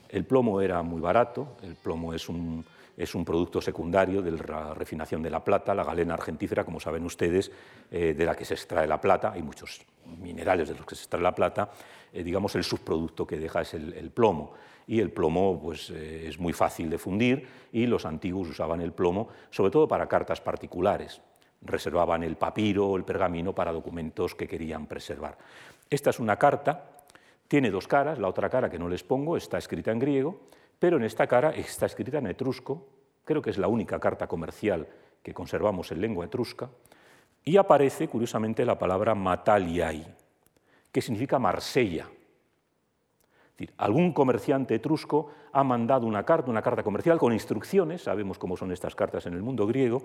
El 0.09 0.25
plomo 0.25 0.61
era 0.61 0.81
muy 0.81 0.99
barato, 0.99 1.57
el 1.61 1.75
plomo 1.75 2.15
es 2.15 2.27
un, 2.27 2.65
es 2.99 3.15
un 3.15 3.23
producto 3.23 3.61
secundario 3.61 4.21
de 4.21 4.31
la 4.31 4.73
refinación 4.73 5.23
de 5.23 5.29
la 5.29 5.41
plata, 5.41 5.73
la 5.73 5.85
galena 5.85 6.15
argentífera, 6.15 6.65
como 6.65 6.81
saben 6.81 7.05
ustedes, 7.05 7.49
eh, 7.89 8.13
de 8.13 8.25
la 8.25 8.35
que 8.35 8.43
se 8.43 8.55
extrae 8.55 8.85
la 8.85 8.99
plata, 8.99 9.31
hay 9.31 9.41
muchos 9.41 9.81
minerales 10.21 10.67
de 10.67 10.75
los 10.75 10.85
que 10.85 10.95
se 10.95 11.03
extrae 11.03 11.23
la 11.23 11.33
plata, 11.33 11.71
eh, 12.11 12.23
digamos 12.23 12.55
el 12.55 12.63
subproducto 12.65 13.25
que 13.25 13.37
deja 13.37 13.61
es 13.61 13.73
el, 13.73 14.11
plomo. 14.11 14.51
Y 14.85 14.99
el 14.99 15.11
plomo 15.11 15.61
pues, 15.61 15.91
eh, 15.91 16.27
es 16.27 16.39
muy 16.39 16.51
fácil 16.51 16.89
de 16.89 16.97
fundir 16.97 17.47
y 17.71 17.85
los 17.85 18.05
antiguos 18.05 18.49
usaban 18.49 18.81
el 18.81 18.91
plomo 18.91 19.29
sobre 19.49 19.71
todo 19.71 19.87
para 19.87 20.09
cartas 20.09 20.41
particulares. 20.41 21.21
Reservaban 21.61 22.23
el 22.23 22.35
papiro 22.35 22.87
o 22.87 22.97
el 22.97 23.05
pergamino 23.05 23.55
para 23.55 23.71
documentos 23.71 24.35
que 24.35 24.47
querían 24.47 24.87
preservar. 24.87 25.37
Esta 25.89 26.09
es 26.09 26.19
una 26.19 26.35
carta, 26.35 26.83
tiene 27.47 27.71
dos 27.71 27.87
caras, 27.87 28.19
la 28.19 28.27
otra 28.27 28.49
cara 28.49 28.69
que 28.69 28.79
no 28.79 28.89
les 28.89 29.03
pongo 29.03 29.37
está 29.37 29.57
escrita 29.57 29.91
en 29.91 29.99
griego 29.99 30.49
pero 30.79 30.97
en 30.97 31.03
esta 31.03 31.27
cara 31.27 31.51
está 31.51 31.85
escrita 31.85 32.17
en 32.17 32.27
etrusco, 32.27 32.87
creo 33.25 33.41
que 33.41 33.49
es 33.49 33.57
la 33.57 33.67
única 33.67 33.99
carta 33.99 34.27
comercial 34.27 34.87
que 35.21 35.33
conservamos 35.33 35.91
en 35.91 36.01
lengua 36.01 36.25
etrusca, 36.25 36.69
y 37.43 37.57
aparece 37.57 38.07
curiosamente 38.07 38.65
la 38.65 38.79
palabra 38.79 39.13
Mataliai, 39.13 40.15
que 40.91 41.01
significa 41.01 41.37
Marsella. 41.37 42.07
algún 43.77 44.13
comerciante 44.13 44.75
etrusco 44.75 45.31
ha 45.51 45.63
mandado 45.63 46.07
una 46.07 46.23
carta, 46.23 46.49
una 46.49 46.61
carta 46.61 46.83
comercial 46.83 47.19
con 47.19 47.33
instrucciones, 47.33 48.03
sabemos 48.03 48.37
cómo 48.37 48.55
son 48.55 48.71
estas 48.71 48.95
cartas 48.95 49.25
en 49.25 49.33
el 49.33 49.41
mundo 49.41 49.67
griego, 49.67 50.03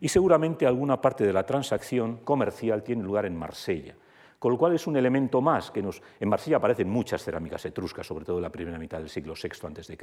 y 0.00 0.08
seguramente 0.08 0.66
alguna 0.66 1.00
parte 1.00 1.26
de 1.26 1.32
la 1.32 1.44
transacción 1.44 2.18
comercial 2.24 2.82
tiene 2.82 3.02
lugar 3.02 3.26
en 3.26 3.36
Marsella 3.36 3.94
con 4.38 4.52
lo 4.52 4.58
cual 4.58 4.74
es 4.74 4.86
un 4.86 4.96
elemento 4.96 5.40
más 5.40 5.70
que 5.70 5.82
nos... 5.82 6.02
En 6.20 6.28
Marsella 6.28 6.58
aparecen 6.58 6.88
muchas 6.88 7.22
cerámicas 7.22 7.64
etruscas, 7.64 8.06
sobre 8.06 8.24
todo 8.24 8.36
en 8.36 8.42
la 8.42 8.50
primera 8.50 8.78
mitad 8.78 8.98
del 8.98 9.08
siglo 9.08 9.34
VI 9.34 9.50
a.C., 9.66 9.98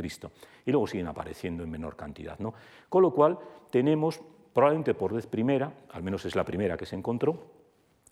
y 0.66 0.72
luego 0.72 0.88
siguen 0.88 1.08
apareciendo 1.08 1.64
en 1.64 1.70
menor 1.70 1.96
cantidad. 1.96 2.38
Con 2.90 3.02
lo 3.02 3.12
cual 3.12 3.38
tenemos, 3.70 4.22
probablemente 4.54 4.94
por 4.94 5.14
vez 5.14 5.28
primera, 5.28 5.72
al 5.92 6.04
menos 6.04 6.26
es 6.26 6.36
la 6.36 6.44
primera 6.44 6.78
que 6.78 6.86
se 6.86 6.96
encontró, 6.96 7.38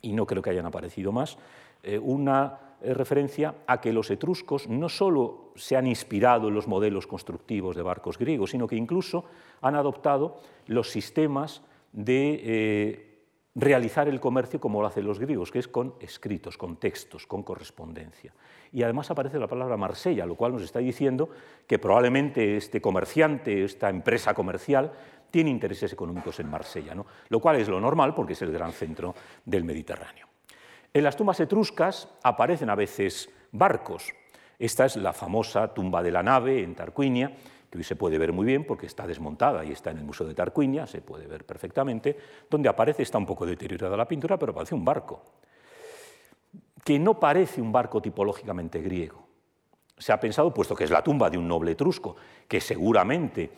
y 0.01 0.13
no 0.13 0.25
creo 0.25 0.41
que 0.41 0.49
hayan 0.49 0.65
aparecido 0.65 1.11
más, 1.11 1.37
eh, 1.83 1.97
una 1.97 2.59
eh, 2.81 2.93
referencia 2.93 3.55
a 3.67 3.79
que 3.79 3.93
los 3.93 4.09
etruscos 4.09 4.67
no 4.67 4.89
solo 4.89 5.51
se 5.55 5.77
han 5.77 5.87
inspirado 5.87 6.47
en 6.47 6.55
los 6.55 6.67
modelos 6.67 7.07
constructivos 7.07 7.75
de 7.75 7.83
barcos 7.83 8.17
griegos, 8.17 8.51
sino 8.51 8.67
que 8.67 8.75
incluso 8.75 9.25
han 9.61 9.75
adoptado 9.75 10.37
los 10.65 10.89
sistemas 10.89 11.61
de 11.91 12.41
eh, 12.43 13.10
realizar 13.55 14.07
el 14.07 14.19
comercio 14.19 14.59
como 14.59 14.81
lo 14.81 14.87
hacen 14.87 15.05
los 15.05 15.19
griegos, 15.19 15.51
que 15.51 15.59
es 15.59 15.67
con 15.67 15.95
escritos, 15.99 16.57
con 16.57 16.77
textos, 16.77 17.27
con 17.27 17.43
correspondencia. 17.43 18.33
Y 18.71 18.83
además 18.83 19.11
aparece 19.11 19.39
la 19.39 19.47
palabra 19.47 19.75
Marsella, 19.75 20.25
lo 20.25 20.35
cual 20.35 20.53
nos 20.53 20.61
está 20.61 20.79
diciendo 20.79 21.29
que 21.67 21.79
probablemente 21.79 22.55
este 22.55 22.81
comerciante, 22.81 23.63
esta 23.63 23.89
empresa 23.89 24.33
comercial, 24.33 24.91
tiene 25.29 25.49
intereses 25.49 25.91
económicos 25.91 26.39
en 26.39 26.49
Marsella, 26.49 26.95
¿no? 26.95 27.05
lo 27.29 27.39
cual 27.39 27.57
es 27.57 27.67
lo 27.67 27.79
normal 27.79 28.13
porque 28.13 28.33
es 28.33 28.41
el 28.41 28.51
gran 28.51 28.71
centro 28.71 29.15
del 29.45 29.63
Mediterráneo. 29.63 30.27
En 30.93 31.03
las 31.03 31.15
tumbas 31.15 31.39
etruscas 31.39 32.09
aparecen 32.21 32.69
a 32.69 32.75
veces 32.75 33.29
barcos. 33.51 34.13
Esta 34.59 34.85
es 34.85 34.97
la 34.97 35.13
famosa 35.13 35.73
tumba 35.73 36.03
de 36.03 36.11
la 36.11 36.21
nave 36.21 36.61
en 36.61 36.75
Tarquinia, 36.75 37.31
que 37.71 37.77
hoy 37.77 37.83
se 37.85 37.95
puede 37.95 38.17
ver 38.17 38.33
muy 38.33 38.45
bien 38.45 38.65
porque 38.65 38.85
está 38.85 39.07
desmontada 39.07 39.63
y 39.63 39.71
está 39.71 39.91
en 39.91 39.99
el 39.99 40.03
Museo 40.03 40.27
de 40.27 40.35
Tarquinia, 40.35 40.85
se 40.85 41.01
puede 41.01 41.25
ver 41.25 41.45
perfectamente, 41.45 42.17
donde 42.49 42.67
aparece, 42.67 43.01
está 43.01 43.17
un 43.17 43.25
poco 43.25 43.45
deteriorada 43.45 43.95
la 43.95 44.07
pintura, 44.07 44.37
pero 44.37 44.53
parece 44.53 44.75
un 44.75 44.83
barco, 44.83 45.23
que 46.83 46.99
no 46.99 47.17
parece 47.17 47.61
un 47.61 47.71
barco 47.71 48.01
tipológicamente 48.01 48.81
griego, 48.81 49.25
se 49.97 50.11
ha 50.11 50.19
pensado, 50.19 50.53
puesto 50.53 50.75
que 50.75 50.83
es 50.83 50.91
la 50.91 51.01
tumba 51.01 51.29
de 51.29 51.37
un 51.37 51.47
noble 51.47 51.71
etrusco, 51.71 52.17
que 52.45 52.59
seguramente 52.59 53.51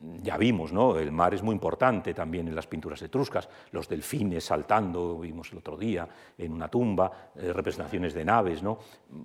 ya 0.00 0.36
vimos, 0.36 0.72
¿no? 0.72 0.96
el 0.96 1.10
mar 1.10 1.34
es 1.34 1.42
muy 1.42 1.54
importante 1.54 2.14
también 2.14 2.46
en 2.46 2.54
las 2.54 2.66
pinturas 2.66 3.02
etruscas, 3.02 3.48
los 3.72 3.88
delfines 3.88 4.44
saltando, 4.44 5.18
vimos 5.18 5.50
el 5.52 5.58
otro 5.58 5.76
día 5.76 6.08
en 6.36 6.52
una 6.52 6.68
tumba, 6.68 7.30
eh, 7.34 7.52
representaciones 7.52 8.14
de 8.14 8.24
naves. 8.24 8.62
¿no? 8.62 8.78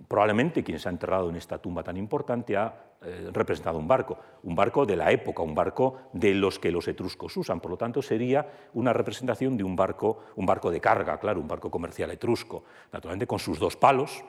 Probablemente 0.07 0.63
quien 0.63 0.79
se 0.79 0.89
ha 0.89 0.91
enterrado 0.91 1.29
en 1.29 1.35
esta 1.35 1.59
tumba 1.59 1.83
tan 1.83 1.97
importante 1.97 2.57
ha 2.57 2.73
eh, 3.03 3.29
representado 3.31 3.77
un 3.77 3.87
barco, 3.87 4.17
un 4.43 4.55
barco 4.55 4.85
de 4.85 4.95
la 4.95 5.11
época, 5.11 5.43
un 5.43 5.53
barco 5.53 5.97
de 6.13 6.33
los 6.33 6.57
que 6.57 6.71
los 6.71 6.87
etruscos 6.87 7.35
usan, 7.37 7.59
por 7.59 7.71
lo 7.71 7.77
tanto 7.77 8.01
sería 8.01 8.47
una 8.73 8.93
representación 8.93 9.57
de 9.57 9.63
un 9.63 9.75
barco, 9.75 10.23
un 10.37 10.45
barco 10.45 10.71
de 10.71 10.81
carga, 10.81 11.19
claro, 11.19 11.39
un 11.39 11.47
barco 11.47 11.69
comercial 11.69 12.09
etrusco, 12.11 12.63
naturalmente 12.91 13.27
con 13.27 13.39
sus 13.39 13.59
dos 13.59 13.75
palos, 13.75 14.23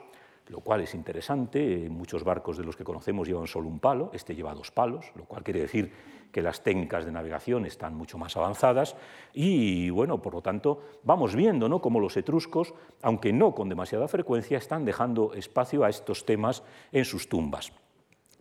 lo 0.49 0.59
cual 0.59 0.81
es 0.81 0.93
interesante. 0.93 1.87
Muchos 1.89 2.23
barcos 2.23 2.57
de 2.57 2.63
los 2.63 2.75
que 2.75 2.83
conocemos 2.83 3.27
llevan 3.27 3.47
solo 3.47 3.67
un 3.67 3.79
palo, 3.79 4.11
este 4.13 4.35
lleva 4.35 4.53
dos 4.53 4.71
palos, 4.71 5.11
lo 5.15 5.25
cual 5.25 5.43
quiere 5.43 5.61
decir 5.61 5.91
que 6.35 6.41
las 6.41 6.63
técnicas 6.63 7.05
de 7.05 7.13
navegación 7.13 7.65
están 7.65 7.95
mucho 7.95 8.17
más 8.17 8.35
avanzadas 8.35 8.97
y, 9.33 9.89
bueno, 9.89 10.21
por 10.21 10.33
lo 10.33 10.41
tanto, 10.41 10.83
vamos 11.03 11.33
viendo 11.33 11.69
¿no? 11.69 11.79
cómo 11.79 12.01
los 12.01 12.17
etruscos, 12.17 12.73
aunque 13.01 13.31
no 13.31 13.55
con 13.55 13.69
demasiada 13.69 14.09
frecuencia, 14.09 14.57
están 14.57 14.83
dejando 14.83 15.33
espacio 15.33 15.85
a 15.85 15.89
estos 15.89 16.25
temas 16.25 16.61
en 16.91 17.05
sus 17.05 17.29
tumbas. 17.29 17.71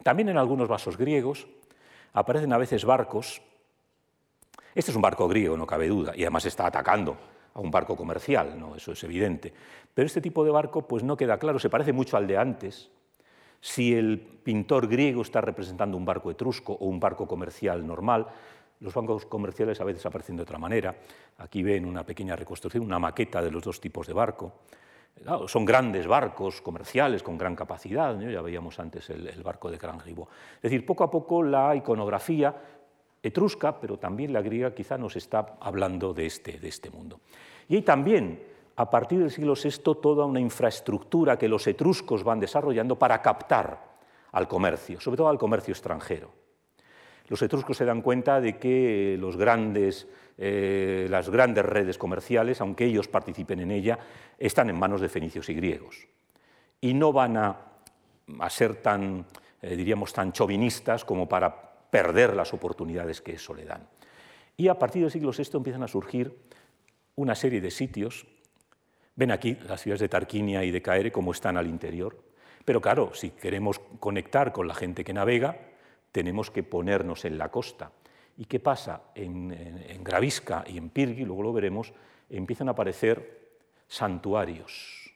También 0.03 0.28
en 0.28 0.38
algunos 0.38 0.66
vasos 0.66 0.99
griegos 0.99 1.47
aparecen 2.14 2.53
a 2.53 2.59
veces 2.59 2.84
barcos. 2.84 3.40
Este 4.74 4.90
es 4.90 4.97
un 4.97 5.03
barco 5.03 5.28
griego, 5.28 5.57
no 5.57 5.64
cabe 5.64 5.86
duda, 5.86 6.16
y 6.16 6.22
además 6.22 6.47
está 6.47 6.66
atacando 6.66 7.16
a 7.55 7.61
un 7.61 7.70
barco 7.70 7.95
comercial, 7.95 8.59
¿no? 8.59 8.74
eso 8.74 8.90
es 8.90 9.05
evidente. 9.05 9.55
Pero 9.95 10.07
este 10.07 10.20
tipo 10.20 10.45
de 10.45 10.51
barco 10.51 10.82
pues 10.82 11.05
no 11.05 11.16
queda 11.16 11.38
claro, 11.38 11.61
se 11.61 11.70
parece 11.70 11.92
mucho 11.92 12.16
al 12.16 12.26
de 12.26 12.38
antes, 12.38 12.90
si 13.64 13.94
el 13.94 14.18
pintor 14.18 14.86
griego 14.88 15.22
está 15.22 15.40
representando 15.40 15.96
un 15.96 16.04
barco 16.04 16.30
etrusco 16.30 16.74
o 16.74 16.84
un 16.84 17.00
barco 17.00 17.26
comercial 17.26 17.86
normal, 17.86 18.26
los 18.80 18.92
bancos 18.92 19.24
comerciales 19.24 19.80
a 19.80 19.84
veces 19.84 20.04
aparecen 20.04 20.36
de 20.36 20.42
otra 20.42 20.58
manera. 20.58 20.94
Aquí 21.38 21.62
ven 21.62 21.86
una 21.86 22.04
pequeña 22.04 22.36
reconstrucción, 22.36 22.84
una 22.84 22.98
maqueta 22.98 23.40
de 23.40 23.50
los 23.50 23.62
dos 23.62 23.80
tipos 23.80 24.06
de 24.06 24.12
barco. 24.12 24.52
son 25.46 25.64
grandes 25.64 26.06
barcos 26.06 26.60
comerciales 26.60 27.22
con 27.22 27.38
gran 27.38 27.56
capacidad, 27.56 28.20
ya 28.20 28.42
veíamos 28.42 28.78
antes 28.78 29.08
el, 29.08 29.42
barco 29.42 29.70
de 29.70 29.78
Gran 29.78 29.98
Es 29.98 30.60
decir, 30.60 30.84
poco 30.84 31.02
a 31.02 31.10
poco 31.10 31.42
la 31.42 31.74
iconografía 31.74 32.54
etrusca, 33.22 33.80
pero 33.80 33.96
también 33.96 34.34
la 34.34 34.42
griega, 34.42 34.74
quizá 34.74 34.98
nos 34.98 35.16
está 35.16 35.56
hablando 35.58 36.12
de 36.12 36.26
este, 36.26 36.58
de 36.58 36.68
este 36.68 36.90
mundo. 36.90 37.20
Y 37.66 37.76
hay 37.76 37.82
también 37.82 38.53
a 38.77 38.91
partir 38.91 39.20
del 39.20 39.31
siglo 39.31 39.55
VI 39.55 40.01
toda 40.03 40.25
una 40.25 40.41
infraestructura 40.41 41.39
que 41.39 41.49
los 41.49 41.66
etruscos 41.66 42.25
van 42.25 42.41
desarrollando 42.41 42.99
para 42.99 43.22
captar 43.22 43.95
al 44.33 44.49
comercio, 44.49 45.01
sobre 45.01 45.16
todo 45.16 45.29
al 45.29 45.39
comercio 45.39 45.72
extranjero. 45.72 46.31
Los 47.29 47.41
etruscos 47.41 47.77
se 47.77 47.85
dan 47.85 48.03
cuenta 48.03 48.41
de 48.41 48.59
que 48.59 49.14
eh, 50.37 51.07
las 51.09 51.31
grandes 51.31 51.64
redes 51.64 51.97
comerciales, 51.97 52.61
aunque 52.61 52.85
ellos 52.85 53.09
participen 53.09 53.61
en 53.61 53.70
ella, 53.70 53.99
están 54.39 54.68
en 54.68 54.79
manos 54.79 55.01
de 55.01 55.09
fenicios 55.09 55.49
y 55.49 55.55
griegos. 55.55 56.07
Y 56.81 56.93
no 56.93 57.12
van 57.12 57.37
a, 57.37 57.57
ser 58.51 58.77
tan, 58.77 59.25
eh, 59.62 59.77
diríamos, 59.77 60.12
tan 60.12 60.33
chauvinistas 60.33 61.05
como 61.05 61.29
para 61.29 61.55
perder 61.91 62.35
las 62.35 62.53
oportunidades 62.53 63.22
que 63.22 63.35
eso 63.35 63.55
le 63.55 63.64
dan. 63.64 63.89
Y 64.57 64.68
a 64.68 64.79
partir 64.79 65.03
del 65.03 65.11
siglo 65.11 65.31
VI 65.31 65.57
empiezan 65.57 65.83
a 65.83 65.89
surgir 65.89 66.37
una 67.16 67.35
serie 67.35 67.61
de 67.61 67.70
sitios 67.70 68.27
Ven 69.16 69.30
aquí 69.30 69.56
las 69.68 69.80
ciudades 69.80 70.00
de 70.00 70.08
Tarquinia 70.08 70.64
y 70.64 70.70
de 70.70 70.82
Caere 70.82 71.12
como 71.12 71.32
están 71.32 71.56
al 71.56 71.68
interior. 71.68 72.16
Pero 72.64 72.80
claro, 72.80 73.14
si 73.14 73.30
queremos 73.30 73.80
conectar 74.00 74.52
con 74.52 74.66
la 74.66 74.74
gente 74.74 75.04
que 75.04 75.12
navega, 75.12 75.56
tenemos 76.10 76.50
que 76.50 76.62
ponernos 76.62 77.24
en 77.24 77.38
la 77.38 77.50
costa. 77.50 77.92
¿Y 78.36 78.46
qué 78.46 78.58
pasa? 78.58 79.02
En, 79.14 80.02
Gravisca 80.02 80.64
y 80.66 80.78
en 80.78 80.90
Pirgi, 80.90 81.24
luego 81.24 81.42
lo 81.42 81.52
veremos, 81.52 81.92
empiezan 82.28 82.68
a 82.68 82.72
aparecer 82.72 83.58
santuarios. 83.86 85.12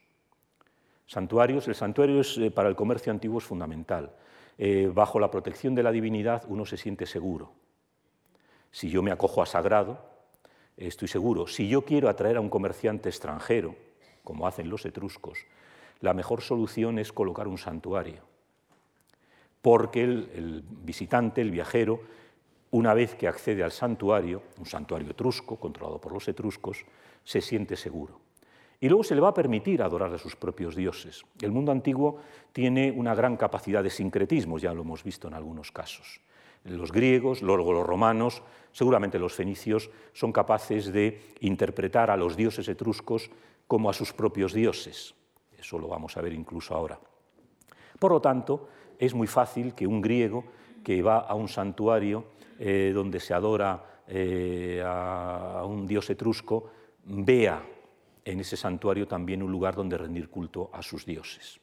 Santuarios, 1.05 1.67
el 1.67 1.75
santuario 1.75 2.21
es, 2.21 2.37
eh, 2.37 2.51
para 2.51 2.69
el 2.69 2.75
comercio 2.75 3.11
antiguo 3.11 3.39
es 3.39 3.43
fundamental. 3.43 4.11
Eh, 4.57 4.91
bajo 4.93 5.19
la 5.19 5.31
protección 5.31 5.73
de 5.73 5.83
la 5.83 5.91
divinidad 5.91 6.43
uno 6.47 6.65
se 6.65 6.77
siente 6.77 7.05
seguro. 7.05 7.51
Si 8.71 8.89
yo 8.89 9.01
me 9.01 9.11
acojo 9.11 9.41
a 9.41 9.45
sagrado, 9.45 10.05
estoy 10.77 11.07
seguro. 11.07 11.47
Si 11.47 11.67
yo 11.67 11.83
quiero 11.83 12.09
atraer 12.09 12.37
a 12.37 12.41
un 12.41 12.49
comerciante 12.49 13.09
extranjero, 13.09 13.75
como 14.29 14.45
hacen 14.45 14.69
los 14.69 14.85
etruscos, 14.85 15.39
la 16.01 16.13
mejor 16.13 16.41
solución 16.41 16.99
es 16.99 17.11
colocar 17.11 17.47
un 17.47 17.57
santuario, 17.57 18.21
porque 19.59 20.03
el, 20.03 20.63
visitante, 20.69 21.41
el 21.41 21.49
viajero, 21.49 22.01
una 22.69 22.93
vez 22.93 23.15
que 23.15 23.27
accede 23.27 23.63
al 23.63 23.71
santuario, 23.71 24.43
un 24.59 24.67
santuario 24.67 25.09
etrusco, 25.09 25.55
controlado 25.55 25.99
por 25.99 26.13
los 26.13 26.27
etruscos, 26.27 26.85
se 27.23 27.41
siente 27.41 27.75
seguro. 27.75 28.21
Y 28.79 28.87
luego 28.87 29.03
se 29.03 29.15
le 29.15 29.21
va 29.21 29.29
a 29.29 29.33
permitir 29.33 29.81
adorar 29.81 30.13
a 30.13 30.19
sus 30.19 30.35
propios 30.35 30.75
dioses. 30.75 31.25
El 31.41 31.51
mundo 31.51 31.71
antiguo 31.71 32.19
tiene 32.53 32.91
una 32.91 33.15
gran 33.15 33.35
capacidad 33.35 33.81
de 33.81 33.89
sincretismo, 33.89 34.59
ya 34.59 34.75
lo 34.75 34.83
hemos 34.83 35.03
visto 35.03 35.27
en 35.27 35.33
algunos 35.33 35.71
casos. 35.71 36.21
Los 36.65 36.91
griegos, 36.91 37.41
luego 37.41 37.73
los 37.73 37.87
romanos, 37.87 38.43
seguramente 38.73 39.17
los 39.17 39.33
fenicios, 39.33 39.89
son 40.13 40.31
capaces 40.31 40.93
de 40.93 41.19
interpretar 41.39 42.11
a 42.11 42.17
los 42.17 42.37
dioses 42.37 42.67
etruscos 42.67 43.31
como 43.69 43.87
a 43.87 43.93
sus 43.93 44.11
propios 44.13 44.51
dioses. 44.51 45.13
Eso 45.55 45.77
lo 45.77 45.87
vamos 45.87 46.17
a 46.17 46.21
ver 46.21 46.33
incluso 46.33 46.73
ahora. 46.73 46.99
Por 47.99 48.11
lo 48.11 48.19
tanto, 48.19 48.67
es 48.97 49.13
muy 49.13 49.27
fácil 49.27 49.75
que 49.75 49.85
un 49.85 50.01
griego 50.01 50.43
que 50.83 51.03
va 51.03 51.19
a 51.19 51.35
un 51.35 51.47
santuario 51.47 52.25
eh, 52.57 52.91
donde 52.91 53.19
se 53.19 53.35
adora 53.35 54.01
eh, 54.07 54.81
a 54.83 55.63
un 55.67 55.85
dios 55.85 56.09
etrusco 56.09 56.71
vea 57.05 57.63
en 58.25 58.39
ese 58.39 58.57
santuario 58.57 59.07
también 59.07 59.43
un 59.43 59.51
lugar 59.51 59.75
donde 59.75 59.99
rendir 59.99 60.29
culto 60.29 60.71
a 60.73 60.81
sus 60.81 61.05
dioses. 61.05 61.61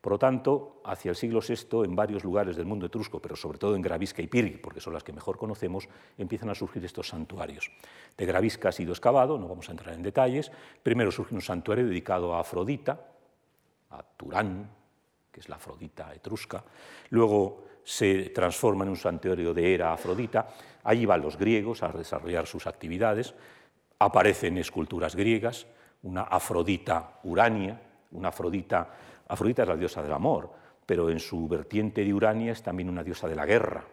Por 0.00 0.12
lo 0.12 0.18
tanto, 0.18 0.80
hacia 0.84 1.10
el 1.10 1.16
siglo 1.16 1.40
VI, 1.40 1.84
en 1.84 1.96
varios 1.96 2.22
lugares 2.22 2.56
del 2.56 2.66
mundo 2.66 2.86
etrusco, 2.86 3.20
pero 3.20 3.34
sobre 3.34 3.58
todo 3.58 3.74
en 3.74 3.82
Gravisca 3.82 4.22
y 4.22 4.28
Pirgi, 4.28 4.58
porque 4.58 4.80
son 4.80 4.92
las 4.92 5.02
que 5.02 5.12
mejor 5.12 5.36
conocemos, 5.36 5.88
empiezan 6.16 6.50
a 6.50 6.54
surgir 6.54 6.84
estos 6.84 7.08
santuarios. 7.08 7.70
De 8.16 8.24
Gravisca 8.24 8.68
ha 8.68 8.72
sido 8.72 8.92
excavado, 8.92 9.38
no 9.38 9.48
vamos 9.48 9.68
a 9.68 9.72
entrar 9.72 9.94
en 9.94 10.02
detalles. 10.02 10.52
Primero 10.82 11.10
surge 11.10 11.34
un 11.34 11.42
santuario 11.42 11.86
dedicado 11.86 12.34
a 12.34 12.40
Afrodita, 12.40 13.00
a 13.90 14.02
Turán, 14.02 14.70
que 15.32 15.40
es 15.40 15.48
la 15.48 15.56
Afrodita 15.56 16.14
etrusca. 16.14 16.62
Luego 17.10 17.64
se 17.82 18.30
transforma 18.30 18.84
en 18.84 18.90
un 18.90 18.96
santuario 18.96 19.52
de 19.52 19.74
Hera 19.74 19.92
Afrodita. 19.92 20.48
Allí 20.84 21.06
van 21.06 21.22
los 21.22 21.36
griegos 21.36 21.82
a 21.82 21.88
desarrollar 21.88 22.46
sus 22.46 22.66
actividades. 22.66 23.34
Aparecen 23.98 24.58
esculturas 24.58 25.16
griegas, 25.16 25.66
una 26.02 26.22
Afrodita 26.22 27.18
Urania, 27.24 27.80
una 28.12 28.28
Afrodita 28.28 28.90
Afrodita 29.28 29.62
es 29.62 29.68
la 29.68 29.76
diosa 29.76 30.02
del 30.02 30.12
amor, 30.12 30.50
pero 30.84 31.10
en 31.10 31.20
su 31.20 31.46
vertiente 31.48 32.04
de 32.04 32.14
Urania 32.14 32.52
es 32.52 32.62
también 32.62 32.88
una 32.88 33.04
diosa 33.04 33.28
de 33.28 33.36
la 33.36 33.46
guerra. 33.46 33.84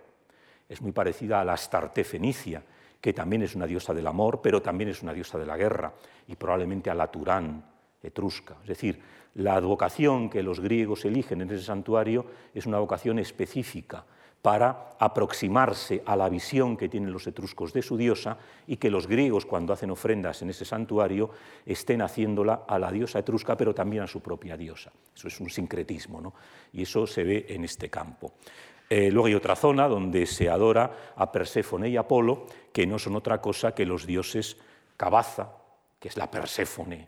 Es 0.67 0.81
muy 0.81 0.91
parecida 0.91 1.41
a 1.41 1.43
la 1.43 1.53
Astarte 1.53 2.03
fenicia, 2.03 2.63
que 2.99 3.13
también 3.13 3.43
es 3.43 3.55
una 3.55 3.67
diosa 3.67 3.93
del 3.93 4.07
amor, 4.07 4.41
pero 4.41 4.61
también 4.61 4.89
es 4.89 5.03
una 5.03 5.13
diosa 5.13 5.37
de 5.37 5.45
la 5.45 5.57
guerra, 5.57 5.93
y 6.27 6.35
probablemente 6.35 6.89
a 6.89 6.95
la 6.95 7.11
Turán 7.11 7.63
etrusca. 8.01 8.55
Es 8.61 8.69
decir, 8.69 9.01
la 9.35 9.55
advocación 9.55 10.29
que 10.29 10.41
los 10.41 10.59
griegos 10.59 11.05
eligen 11.05 11.41
en 11.41 11.51
ese 11.51 11.65
santuario 11.65 12.25
es 12.53 12.65
una 12.65 12.79
vocación 12.79 13.19
específica 13.19 14.05
para 14.45 14.93
aproximarse 14.99 16.03
a 16.05 16.15
la 16.15 16.29
visión 16.29 16.77
que 16.77 16.87
tienen 16.87 17.11
los 17.11 17.25
etruscos 17.25 17.73
de 17.73 17.81
su 17.81 17.97
diosa 17.97 18.37
y 18.67 18.77
que 18.77 18.91
los 18.91 19.07
griegos 19.07 19.43
cuando 19.43 19.73
hacen 19.73 19.89
ofrendas 19.89 20.43
en 20.43 20.51
ese 20.51 20.65
santuario 20.65 21.31
estén 21.65 22.03
haciéndola 22.03 22.61
a 22.67 22.77
la 22.77 22.91
diosa 22.91 23.17
etrusca 23.17 23.57
pero 23.57 23.73
también 23.73 24.03
a 24.03 24.07
su 24.07 24.21
propia 24.21 24.55
diosa. 24.55 24.91
Eso 25.15 25.29
es 25.29 25.39
un 25.39 25.49
sincretismo 25.49 26.21
¿no? 26.21 26.35
y 26.73 26.83
eso 26.83 27.07
se 27.07 27.23
ve 27.23 27.47
en 27.49 27.63
este 27.63 27.89
campo. 27.89 28.33
Eh, 28.87 29.09
luego 29.09 29.25
hay 29.25 29.33
otra 29.33 29.55
zona 29.55 29.87
donde 29.87 30.27
se 30.27 30.47
adora 30.47 31.13
a 31.15 31.31
Perséfone 31.31 31.89
y 31.89 31.97
Apolo, 31.97 32.45
que 32.71 32.85
no 32.85 32.99
son 32.99 33.15
otra 33.15 33.41
cosa 33.41 33.73
que 33.73 33.87
los 33.87 34.05
dioses 34.05 34.57
Cabaza, 34.95 35.53
que 35.99 36.09
es 36.09 36.17
la 36.17 36.29
Perséfone 36.29 37.07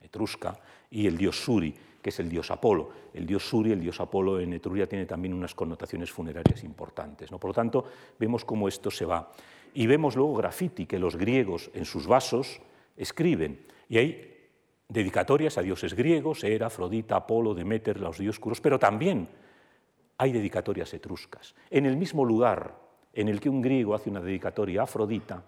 etrusca, 0.00 0.58
y 0.90 1.06
el 1.06 1.18
dios 1.18 1.38
Suri, 1.44 1.74
que 2.08 2.10
es 2.10 2.20
el 2.20 2.30
dios 2.30 2.50
Apolo. 2.50 2.88
El 3.12 3.26
dios 3.26 3.46
Suri, 3.46 3.70
el 3.70 3.80
dios 3.80 4.00
Apolo 4.00 4.40
en 4.40 4.54
Etruria 4.54 4.88
tiene 4.88 5.04
también 5.04 5.34
unas 5.34 5.54
connotaciones 5.54 6.10
funerarias 6.10 6.64
importantes. 6.64 7.30
¿no? 7.30 7.38
Por 7.38 7.50
lo 7.50 7.54
tanto, 7.54 7.84
vemos 8.18 8.46
cómo 8.46 8.66
esto 8.66 8.90
se 8.90 9.04
va. 9.04 9.30
Y 9.74 9.86
vemos 9.86 10.16
luego 10.16 10.34
graffiti 10.36 10.86
que 10.86 10.98
los 10.98 11.16
griegos 11.16 11.70
en 11.74 11.84
sus 11.84 12.06
vasos 12.06 12.62
escriben. 12.96 13.60
Y 13.90 13.98
hay 13.98 14.36
dedicatorias 14.88 15.58
a 15.58 15.62
dioses 15.62 15.92
griegos, 15.92 16.42
Hera, 16.44 16.68
Afrodita, 16.68 17.16
Apolo, 17.16 17.52
Demeter, 17.52 18.00
los 18.00 18.16
dioscuros, 18.16 18.62
pero 18.62 18.78
también 18.78 19.28
hay 20.16 20.32
dedicatorias 20.32 20.94
etruscas. 20.94 21.54
En 21.68 21.84
el 21.84 21.98
mismo 21.98 22.24
lugar 22.24 22.74
en 23.12 23.28
el 23.28 23.38
que 23.38 23.50
un 23.50 23.60
griego 23.60 23.94
hace 23.94 24.08
una 24.08 24.22
dedicatoria 24.22 24.80
a 24.80 24.84
Afrodita, 24.84 25.44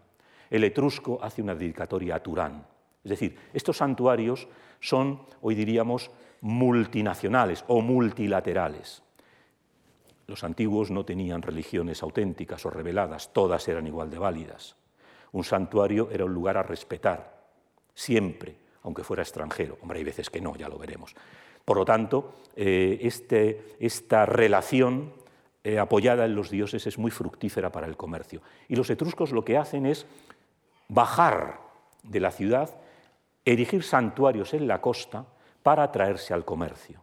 el 0.50 0.64
etrusco 0.64 1.18
hace 1.22 1.40
una 1.40 1.54
dedicatoria 1.54 2.16
a 2.16 2.22
Turán. 2.22 2.66
Es 3.02 3.10
decir, 3.10 3.34
estos 3.54 3.78
santuarios 3.78 4.46
son, 4.78 5.22
hoy 5.40 5.54
diríamos, 5.54 6.10
multinacionales 6.40 7.64
o 7.68 7.80
multilaterales. 7.80 9.02
Los 10.26 10.44
antiguos 10.44 10.90
no 10.90 11.04
tenían 11.04 11.42
religiones 11.42 12.02
auténticas 12.02 12.64
o 12.64 12.70
reveladas, 12.70 13.32
todas 13.32 13.66
eran 13.68 13.86
igual 13.86 14.10
de 14.10 14.18
válidas. 14.18 14.76
Un 15.32 15.44
santuario 15.44 16.08
era 16.10 16.24
un 16.24 16.32
lugar 16.32 16.56
a 16.56 16.62
respetar, 16.62 17.40
siempre, 17.94 18.56
aunque 18.82 19.04
fuera 19.04 19.22
extranjero. 19.22 19.78
Hombre, 19.82 19.98
hay 19.98 20.04
veces 20.04 20.30
que 20.30 20.40
no, 20.40 20.56
ya 20.56 20.68
lo 20.68 20.78
veremos. 20.78 21.14
Por 21.64 21.76
lo 21.76 21.84
tanto, 21.84 22.34
eh, 22.56 22.98
este, 23.02 23.76
esta 23.78 24.26
relación 24.26 25.12
eh, 25.62 25.78
apoyada 25.78 26.24
en 26.24 26.34
los 26.34 26.50
dioses 26.50 26.86
es 26.86 26.98
muy 26.98 27.10
fructífera 27.10 27.70
para 27.70 27.86
el 27.86 27.96
comercio. 27.96 28.40
Y 28.68 28.76
los 28.76 28.88
etruscos 28.88 29.32
lo 29.32 29.44
que 29.44 29.58
hacen 29.58 29.84
es 29.84 30.06
bajar 30.88 31.60
de 32.02 32.20
la 32.20 32.30
ciudad, 32.30 32.70
erigir 33.44 33.82
santuarios 33.82 34.54
en 34.54 34.66
la 34.66 34.80
costa 34.80 35.26
para 35.62 35.84
atraerse 35.84 36.34
al 36.34 36.44
comercio. 36.44 37.00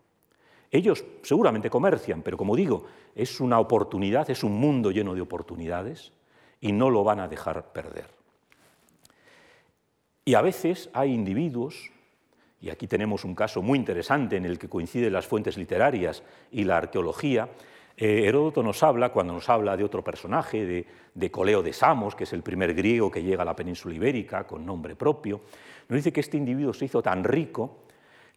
Ellos 0.72 1.04
seguramente 1.24 1.70
comercian, 1.70 2.22
pero 2.22 2.38
como 2.38 2.56
digo, 2.56 2.86
es 3.16 3.40
una 3.40 3.60
oportunidad, 3.60 4.30
es 4.30 4.44
un 4.44 4.60
mundo 4.60 4.92
lleno 4.92 5.16
de 5.16 5.22
oportunidades 5.22 6.12
y 6.60 6.72
no 6.72 6.90
lo 6.90 7.04
van 7.04 7.20
a 7.20 7.28
dejar 7.28 7.72
perder. 7.72 8.08
Y 10.26 10.34
a 10.34 10.42
veces 10.42 10.90
hay 10.94 11.14
individuos, 11.14 11.90
y 12.60 12.70
aquí 12.70 12.88
tenemos 12.88 13.24
un 13.24 13.34
caso 13.34 13.62
muy 13.62 13.80
interesante 13.80 14.36
en 14.36 14.46
el 14.46 14.60
que 14.60 14.68
coinciden 14.68 15.14
las 15.14 15.26
fuentes 15.26 15.58
literarias 15.58 16.24
y 16.52 16.66
la 16.66 16.78
arqueología, 16.78 17.50
eh, 18.00 18.28
Heródoto 18.28 18.62
nos 18.62 18.84
habla, 18.84 19.10
cuando 19.10 19.34
nos 19.34 19.50
habla 19.50 19.76
de 19.76 19.84
otro 19.84 20.04
personaje, 20.04 20.86
de, 21.16 21.32
Coleo 21.32 21.64
de 21.64 21.74
Samos, 21.74 22.14
que 22.14 22.26
es 22.26 22.34
el 22.34 22.44
primer 22.44 22.76
griego 22.76 23.10
que 23.10 23.24
llega 23.24 23.42
a 23.42 23.46
la 23.46 23.56
península 23.56 23.96
ibérica 23.96 24.46
con 24.46 24.64
nombre 24.64 24.96
propio, 24.96 25.42
nos 25.90 25.98
dice 25.98 26.14
que 26.14 26.20
este 26.20 26.38
individuo 26.38 26.74
se 26.74 26.86
hizo 26.86 27.02
tan 27.02 27.24
rico 27.24 27.87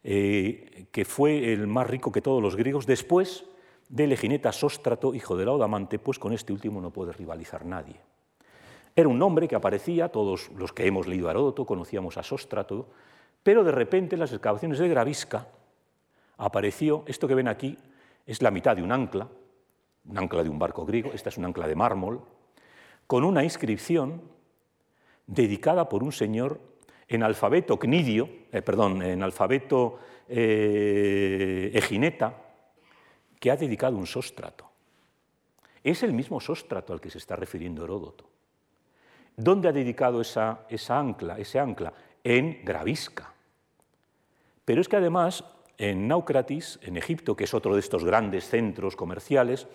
eh, 0.03 0.87
que 0.91 1.05
fue 1.05 1.53
el 1.53 1.67
más 1.67 1.87
rico 1.87 2.11
que 2.11 2.21
todos 2.21 2.41
los 2.41 2.55
griegos 2.55 2.85
después 2.85 3.45
del 3.89 4.13
Egineta 4.13 4.51
Sóstrato, 4.51 5.13
hijo 5.13 5.35
de 5.35 5.45
Laodamante, 5.45 5.99
pues 5.99 6.17
con 6.17 6.33
este 6.33 6.53
último 6.53 6.81
no 6.81 6.91
puede 6.91 7.11
rivalizar 7.11 7.65
nadie. 7.65 7.99
Era 8.95 9.09
un 9.09 9.19
nombre 9.19 9.47
que 9.47 9.55
aparecía, 9.55 10.09
todos 10.09 10.49
los 10.51 10.73
que 10.73 10.87
hemos 10.87 11.07
leído 11.07 11.27
a 11.27 11.31
Heródoto 11.31 11.65
conocíamos 11.65 12.17
a 12.17 12.23
Sóstrato, 12.23 12.87
pero 13.43 13.63
de 13.63 13.71
repente 13.71 14.15
en 14.15 14.19
las 14.19 14.31
excavaciones 14.31 14.79
de 14.79 14.87
Gravisca 14.87 15.47
apareció, 16.37 17.03
esto 17.05 17.27
que 17.27 17.35
ven 17.35 17.47
aquí 17.47 17.77
es 18.25 18.41
la 18.41 18.51
mitad 18.51 18.75
de 18.75 18.83
un 18.83 18.91
ancla, 18.91 19.27
un 20.05 20.17
ancla 20.17 20.43
de 20.43 20.49
un 20.49 20.59
barco 20.59 20.85
griego, 20.85 21.11
esta 21.13 21.29
es 21.29 21.37
un 21.37 21.45
ancla 21.45 21.67
de 21.67 21.75
mármol, 21.75 22.21
con 23.07 23.23
una 23.23 23.43
inscripción 23.43 24.21
dedicada 25.27 25.89
por 25.89 26.03
un 26.03 26.11
señor 26.11 26.59
en 27.11 27.23
alfabeto 27.23 27.77
cnidio, 27.77 28.47
eh, 28.51 28.61
perdón, 28.61 29.01
en 29.01 29.21
alfabeto 29.21 29.99
eh, 30.29 31.69
egineta, 31.73 32.33
que 33.37 33.51
ha 33.51 33.57
dedicado 33.57 33.97
un 33.97 34.07
sóstrato. 34.07 34.71
Es 35.83 36.03
el 36.03 36.13
mismo 36.13 36.39
sóstrato 36.39 36.93
al 36.93 37.01
que 37.01 37.09
se 37.09 37.17
está 37.17 37.35
refiriendo 37.35 37.83
Heródoto. 37.83 38.29
¿Dónde 39.35 39.67
ha 39.67 39.73
dedicado 39.73 40.21
esa, 40.21 40.65
ancla, 40.87 41.37
ese 41.37 41.59
ancla? 41.59 41.93
En 42.23 42.63
Gravisca. 42.63 43.33
Pero 44.63 44.79
es 44.79 44.87
que 44.87 44.95
además 44.95 45.43
en 45.77 46.07
Naucratis, 46.07 46.79
en 46.83 46.95
Egipto, 46.95 47.35
que 47.35 47.43
es 47.43 47.53
otro 47.53 47.73
de 47.73 47.81
estos 47.81 48.05
grandes 48.05 48.47
centros 48.47 48.95
comerciales, 48.95 49.67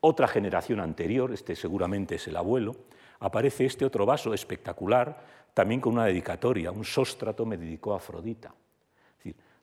otra 0.00 0.26
generación 0.26 0.80
anterior, 0.80 1.32
este 1.32 1.54
seguramente 1.54 2.16
es 2.16 2.26
el 2.26 2.36
abuelo, 2.36 2.74
aparece 3.20 3.66
este 3.66 3.84
otro 3.84 4.06
vaso 4.06 4.34
espectacular, 4.34 5.43
también 5.54 5.80
con 5.80 5.94
una 5.94 6.06
dedicatoria, 6.06 6.72
un 6.72 6.84
sóstrato 6.84 7.46
me 7.46 7.56
dedicó 7.56 7.94
a 7.94 7.96
Afrodita. 7.96 8.52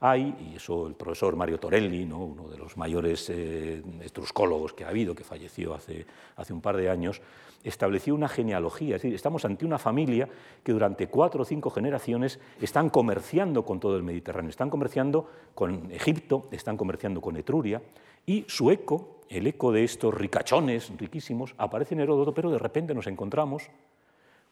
Hay, 0.04 0.52
y 0.52 0.56
eso 0.56 0.88
el 0.88 0.96
profesor 0.96 1.36
Mario 1.36 1.60
Torelli, 1.60 2.06
¿no? 2.08 2.26
uno 2.26 2.50
de 2.50 2.58
los 2.58 2.76
mayores 2.76 3.30
eh, 3.30 3.84
estruscólogos 4.02 4.74
que 4.74 4.84
ha 4.84 4.90
habido, 4.90 5.14
que 5.14 5.24
falleció 5.24 5.76
hace, 5.76 6.08
hace 6.38 6.54
un 6.54 6.60
par 6.60 6.76
de 6.76 6.90
años, 6.90 7.22
estableció 7.64 8.16
una 8.16 8.28
genealogía. 8.28 8.96
Es 8.96 9.04
decir, 9.04 9.14
estamos 9.14 9.46
ante 9.46 9.64
una 9.64 9.78
familia 9.78 10.28
que 10.64 10.72
durante 10.72 11.06
cuatro 11.06 11.44
o 11.44 11.46
cinco 11.46 11.70
generaciones 11.70 12.40
están 12.60 12.90
comerciando 12.90 13.64
con 13.64 13.80
todo 13.80 13.96
el 13.96 14.02
Mediterráneo, 14.02 14.50
están 14.50 14.72
comerciando 14.72 15.30
con 15.54 15.92
Egipto, 15.92 16.48
están 16.50 16.78
comerciando 16.78 17.22
con 17.22 17.38
Etruria, 17.38 17.80
y 18.26 18.44
su 18.48 18.72
eco, 18.72 19.20
el 19.30 19.46
eco 19.46 19.72
de 19.72 19.84
estos 19.84 20.16
ricachones 20.16 20.92
riquísimos, 20.98 21.54
aparece 21.60 21.94
en 21.94 22.02
Heródoto, 22.02 22.34
pero 22.34 22.50
de 22.50 22.58
repente 22.58 22.96
nos 22.96 23.06
encontramos 23.06 23.70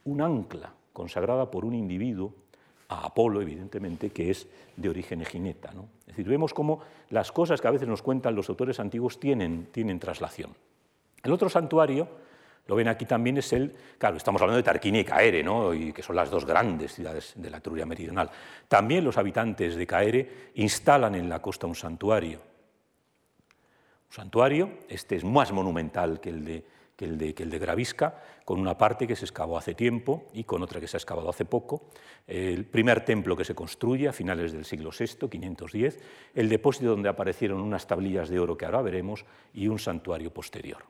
un 0.05 0.21
ancla 0.21 0.73
consagrada 0.99 1.49
por 1.49 1.63
un 1.63 1.75
individuo 1.75 2.33
a 2.89 3.05
Apolo, 3.05 3.41
evidentemente, 3.41 4.09
que 4.09 4.31
es 4.31 4.49
de 4.75 4.89
origen 4.89 5.21
egineta. 5.21 5.71
¿no? 5.71 5.87
Es 6.01 6.07
decir, 6.07 6.27
vemos 6.27 6.53
cómo 6.53 6.81
las 7.09 7.31
cosas 7.31 7.61
que 7.61 7.69
a 7.69 7.71
veces 7.71 7.87
nos 7.87 8.01
cuentan 8.01 8.35
los 8.35 8.49
autores 8.49 8.81
antiguos 8.81 9.17
tienen, 9.17 9.69
tienen 9.71 9.97
traslación. 9.97 10.53
El 11.23 11.31
otro 11.31 11.47
santuario, 11.47 12.09
lo 12.67 12.75
ven 12.75 12.89
aquí 12.89 13.05
también, 13.05 13.37
es 13.37 13.53
el, 13.53 13.73
claro, 13.97 14.17
estamos 14.17 14.41
hablando 14.41 14.57
de 14.57 14.63
Tarquinia 14.63 14.99
y 14.99 15.05
Caere, 15.05 15.41
¿no? 15.41 15.73
y 15.73 15.93
que 15.93 16.03
son 16.03 16.17
las 16.17 16.29
dos 16.29 16.43
grandes 16.43 16.95
ciudades 16.95 17.31
de 17.37 17.49
la 17.49 17.59
Etruria 17.59 17.85
meridional. 17.85 18.29
También 18.67 19.05
los 19.05 19.17
habitantes 19.17 19.77
de 19.77 19.87
Caere 19.87 20.51
instalan 20.55 21.15
en 21.15 21.29
la 21.29 21.41
costa 21.41 21.65
un 21.65 21.75
santuario. 21.75 22.39
Un 24.09 24.13
santuario, 24.13 24.79
este 24.89 25.15
es 25.15 25.23
más 25.23 25.53
monumental 25.53 26.19
que 26.19 26.29
el 26.29 26.43
de 26.43 26.65
que 26.99 27.05
el, 27.05 27.17
de, 27.17 27.33
que 27.33 27.43
el 27.43 27.49
de 27.49 27.59
Gravisca, 27.59 28.13
con 28.43 28.59
una 28.59 28.77
parte 28.77 29.07
que 29.07 29.15
se 29.15 29.23
excavó 29.23 29.57
hace 29.57 29.73
tiempo 29.73 30.27
y 30.33 30.43
con 30.43 30.61
otra 30.61 30.81
que 30.81 30.87
se 30.89 30.97
ha 30.97 30.99
excavado 30.99 31.29
hace 31.29 31.45
poco. 31.45 31.83
El 32.27 32.65
primer 32.65 33.05
templo 33.05 33.37
que 33.37 33.45
se 33.45 33.55
construye 33.55 34.09
a 34.09 34.11
finales 34.11 34.51
del 34.51 34.65
siglo 34.65 34.89
VI, 34.91 35.29
510, 35.29 35.97
el 36.35 36.49
depósito 36.49 36.89
donde 36.89 37.07
aparecieron 37.07 37.61
unas 37.61 37.87
tablillas 37.87 38.27
de 38.27 38.37
oro 38.37 38.57
que 38.57 38.65
ahora 38.65 38.81
veremos 38.81 39.23
y 39.53 39.69
un 39.69 39.79
santuario 39.79 40.33
posterior. 40.33 40.83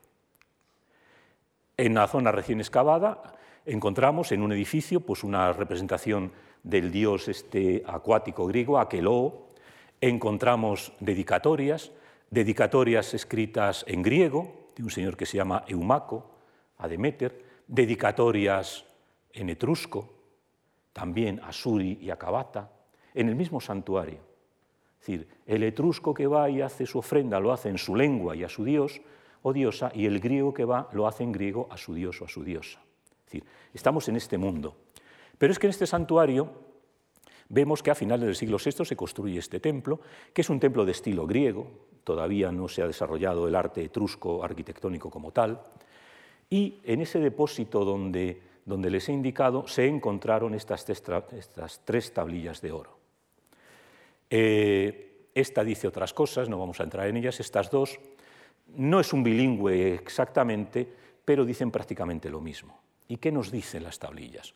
En 1.76 1.94
la 1.94 2.08
zona 2.08 2.32
recién 2.32 2.58
excavada 2.58 3.36
encontramos 3.64 4.32
en 4.32 4.42
un 4.42 4.50
edificio 4.50 4.98
pues, 4.98 5.22
una 5.22 5.52
representación 5.52 6.32
del 6.64 6.90
dios 6.90 7.28
este 7.28 7.84
acuático 7.86 8.48
griego, 8.48 8.80
Aqueloo, 8.80 9.52
encontramos 10.00 10.92
dedicatorias, 10.98 11.92
dedicatorias 12.30 13.14
escritas 13.14 13.84
en 13.86 14.02
griego, 14.02 14.59
de 14.76 14.82
un 14.82 14.90
señor 14.90 15.16
que 15.16 15.26
se 15.26 15.36
llama 15.36 15.64
Eumaco, 15.66 16.30
a 16.78 16.88
Demeter, 16.88 17.44
dedicatorias 17.66 18.84
en 19.32 19.50
etrusco, 19.50 20.12
también 20.92 21.40
a 21.42 21.52
Suri 21.52 21.98
y 22.00 22.10
a 22.10 22.16
Cabata, 22.16 22.70
en 23.14 23.28
el 23.28 23.36
mismo 23.36 23.60
santuario. 23.60 24.18
Es 25.00 25.06
decir, 25.06 25.28
el 25.46 25.62
etrusco 25.62 26.12
que 26.12 26.26
va 26.26 26.50
y 26.50 26.60
hace 26.60 26.86
su 26.86 26.98
ofrenda 26.98 27.40
lo 27.40 27.52
hace 27.52 27.68
en 27.68 27.78
su 27.78 27.96
lengua 27.96 28.36
y 28.36 28.44
a 28.44 28.48
su 28.48 28.64
dios 28.64 29.00
o 29.42 29.52
diosa, 29.52 29.90
y 29.94 30.06
el 30.06 30.20
griego 30.20 30.52
que 30.52 30.64
va 30.64 30.88
lo 30.92 31.06
hace 31.06 31.22
en 31.22 31.32
griego 31.32 31.68
a 31.70 31.76
su 31.76 31.94
dios 31.94 32.20
o 32.20 32.26
a 32.26 32.28
su 32.28 32.44
diosa. 32.44 32.80
Es 33.10 33.24
decir, 33.24 33.44
estamos 33.72 34.08
en 34.08 34.16
este 34.16 34.36
mundo. 34.36 34.76
Pero 35.38 35.52
es 35.52 35.58
que 35.58 35.66
en 35.66 35.70
este 35.70 35.86
santuario 35.86 36.69
vemos 37.50 37.82
que 37.82 37.90
a 37.90 37.94
finales 37.94 38.26
del 38.26 38.36
siglo 38.36 38.56
VI 38.64 38.84
se 38.84 38.96
construye 38.96 39.38
este 39.38 39.60
templo, 39.60 40.00
que 40.32 40.40
es 40.40 40.48
un 40.48 40.58
templo 40.58 40.84
de 40.86 40.92
estilo 40.92 41.26
griego, 41.26 41.66
todavía 42.04 42.50
no 42.50 42.68
se 42.68 42.82
ha 42.82 42.86
desarrollado 42.86 43.46
el 43.46 43.54
arte 43.54 43.84
etrusco 43.84 44.42
arquitectónico 44.42 45.10
como 45.10 45.32
tal, 45.32 45.60
y 46.48 46.78
en 46.84 47.02
ese 47.02 47.18
depósito 47.18 47.84
donde, 47.84 48.40
donde 48.64 48.90
les 48.90 49.08
he 49.08 49.12
indicado 49.12 49.68
se 49.68 49.86
encontraron 49.86 50.54
estas, 50.54 50.84
tres 51.84 52.12
tablillas 52.14 52.60
de 52.60 52.72
oro. 52.72 52.96
Eh, 54.30 55.28
esta 55.34 55.62
dice 55.64 55.88
otras 55.88 56.14
cosas, 56.14 56.48
no 56.48 56.58
vamos 56.58 56.80
a 56.80 56.84
entrar 56.84 57.06
en 57.06 57.16
ellas, 57.16 57.38
estas 57.40 57.70
dos. 57.70 57.98
No 58.76 59.00
es 59.00 59.12
un 59.12 59.22
bilingüe 59.22 59.94
exactamente, 59.94 60.86
pero 61.24 61.44
dicen 61.44 61.70
prácticamente 61.70 62.30
lo 62.30 62.40
mismo. 62.40 62.80
¿Y 63.08 63.16
qué 63.16 63.32
nos 63.32 63.50
dicen 63.50 63.82
las 63.84 63.98
tablillas? 63.98 64.54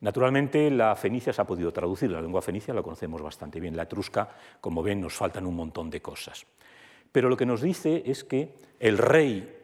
Naturalmente, 0.00 0.70
la 0.70 0.96
fenicia 0.96 1.32
se 1.32 1.42
ha 1.42 1.46
podido 1.46 1.72
traducir, 1.72 2.10
la 2.10 2.22
lengua 2.22 2.40
fenicia 2.40 2.72
la 2.72 2.82
conocemos 2.82 3.20
bastante 3.20 3.60
bien, 3.60 3.76
la 3.76 3.82
etrusca, 3.82 4.28
como 4.60 4.82
ven, 4.82 5.00
nos 5.00 5.14
faltan 5.14 5.46
un 5.46 5.54
montón 5.54 5.90
de 5.90 6.00
cosas. 6.00 6.46
Pero 7.12 7.28
lo 7.28 7.36
que 7.36 7.46
nos 7.46 7.60
dice 7.60 8.02
es 8.06 8.24
que 8.24 8.54
el 8.78 8.96
rey 8.96 9.56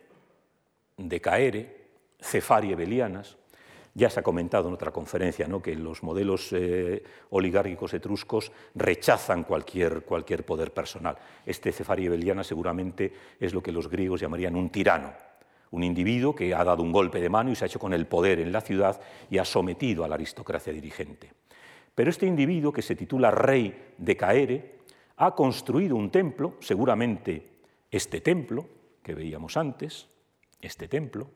de 0.99 1.21
Caere, 1.21 1.87
Cefarie 2.21 2.75
Belianas, 2.75 3.37
ya 3.95 4.11
se 4.11 4.21
ha 4.21 4.23
comentado 4.23 4.69
en 4.69 4.75
otra 4.75 4.91
conferencia 4.91 5.49
¿no? 5.49 5.63
que 5.63 5.75
los 5.75 6.03
modelos 6.03 6.53
eh, 6.53 7.03
oligárquicos 7.31 7.95
etruscos 7.95 8.53
rechazan 8.75 9.45
cualquier, 9.45 10.03
cualquier 10.03 10.45
poder 10.45 10.71
personal. 10.75 11.17
Este 11.47 11.73
Cefarie 11.73 12.11
Belianas 12.11 12.47
seguramente 12.47 13.11
es 13.41 13.55
lo 13.55 13.63
que 13.63 13.73
los 13.73 13.89
griegos 13.89 14.21
llamarían 14.21 14.55
un 14.55 14.69
tirano, 14.69 15.15
un 15.77 15.85
individuo 15.85 16.35
que 16.35 16.55
ha 16.55 16.65
dado 16.65 16.83
un 16.83 16.91
golpe 16.91 17.21
de 17.21 17.29
mano 17.29 17.51
y 17.51 17.55
se 17.55 17.65
ha 17.65 17.69
hecho 17.69 17.79
con 17.79 17.93
el 17.93 18.07
poder 18.07 18.41
en 18.41 18.51
la 18.51 18.61
ciudad 18.61 19.01
y 19.31 19.39
ha 19.39 19.45
sometido 19.45 20.05
a 20.05 20.09
la 20.09 20.15
aristocracia 20.15 20.73
dirigente. 20.73 21.31
Pero 21.95 22.11
este 22.11 22.27
individuo, 22.27 22.73
que 22.73 22.83
se 22.83 22.97
titula 22.97 23.31
rey 23.31 23.93
de 23.97 24.17
Caere, 24.17 24.77
ha 25.17 25.35
construido 25.35 25.97
un 25.97 26.11
templo, 26.11 26.55
seguramente 26.61 27.61
este 27.91 28.21
templo 28.21 28.67
que 29.03 29.15
veíamos 29.15 29.57
antes, 29.57 30.09
este 30.61 30.89
templo, 30.89 31.29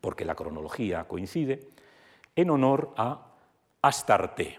porque 0.00 0.24
la 0.24 0.34
cronología 0.34 1.04
coincide, 1.04 1.68
en 2.36 2.50
honor 2.50 2.94
a 2.96 3.34
Astarte. 3.82 4.58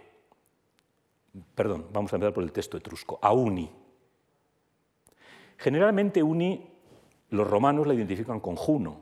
Perdón, 1.53 1.87
vamos 1.91 2.13
a 2.13 2.15
empezar 2.15 2.33
por 2.33 2.43
el 2.43 2.51
texto 2.51 2.77
etrusco, 2.77 3.19
a 3.21 3.33
Uni. 3.33 3.69
Generalmente 5.57 6.23
Uni 6.23 6.74
Los 7.29 7.49
romanos 7.49 7.87
la 7.87 7.93
identifican 7.93 8.39
con 8.39 8.55
Juno, 8.55 9.01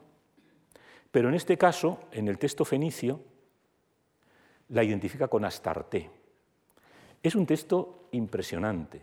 pero 1.12 1.30
en 1.30 1.36
este 1.36 1.58
caso, 1.58 2.00
en 2.12 2.28
el 2.28 2.38
texto 2.38 2.66
fenicio, 2.66 3.20
la 4.70 4.84
identifica 4.84 5.28
con 5.28 5.46
Astarte. 5.46 6.10
Es 7.22 7.36
un 7.36 7.46
texto 7.46 8.08
impresionante. 8.12 9.02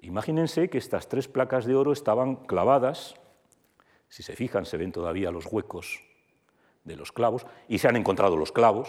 Imagínense 0.00 0.68
que 0.68 0.78
estas 0.78 1.08
tres 1.08 1.28
placas 1.28 1.64
de 1.64 1.76
oro 1.76 1.92
estaban 1.92 2.36
clavadas, 2.36 3.14
si 4.08 4.22
se 4.22 4.34
fijan 4.34 4.66
se 4.66 4.76
ven 4.76 4.90
todavía 4.90 5.30
los 5.30 5.46
huecos 5.46 6.02
de 6.84 6.96
los 6.96 7.12
clavos, 7.12 7.46
y 7.68 7.78
se 7.78 7.88
han 7.88 7.96
encontrado 7.96 8.36
los 8.36 8.50
clavos, 8.50 8.88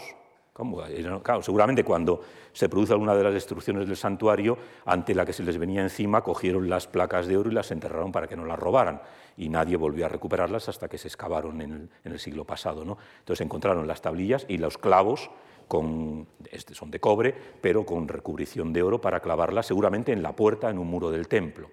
Claro, 0.54 1.41
seguramente 1.41 1.84
cuando 1.84 2.22
se 2.51 2.70
produce 2.70 2.93
alguna 2.93 3.16
de 3.16 3.24
las 3.24 3.34
destrucciones 3.34 3.88
del 3.88 3.97
santuario, 3.97 4.56
ante 4.86 5.16
la 5.16 5.26
que 5.26 5.34
se 5.34 5.41
les 5.41 5.58
venía 5.58 5.82
encima, 5.82 6.22
cogieron 6.22 6.70
las 6.70 6.86
placas 6.86 7.26
de 7.26 7.38
oro 7.38 7.49
y 7.49 7.56
las 7.56 7.72
enterraron 7.72 8.12
para 8.12 8.28
que 8.28 8.36
no 8.36 8.45
las 8.45 8.60
robaran. 8.60 9.01
Y 9.36 9.49
nadie 9.49 9.78
volvió 9.78 10.06
a 10.06 10.10
recuperarlas 10.10 10.70
hasta 10.70 10.88
que 10.88 10.99
se 10.99 11.08
excavaron 11.08 11.60
en 11.60 11.89
el, 12.04 12.20
siglo 12.20 12.45
pasado. 12.45 12.86
¿no? 12.86 12.99
Entonces 13.18 13.43
encontraron 13.43 13.88
las 13.88 14.04
tablillas 14.04 14.45
y 14.47 14.60
los 14.60 14.78
clavos, 14.78 15.32
con, 15.68 16.28
este 16.51 16.76
son 16.76 16.91
de 16.91 16.99
cobre, 16.99 17.34
pero 17.60 17.84
con 17.84 18.08
recubrición 18.08 18.74
de 18.74 18.84
oro 18.84 19.01
para 19.01 19.22
clavarlas 19.22 19.66
seguramente 19.66 20.12
en 20.12 20.22
la 20.22 20.36
puerta, 20.36 20.70
en 20.70 20.78
un 20.78 20.88
muro 20.88 21.10
del 21.10 21.28
templo. 21.28 21.72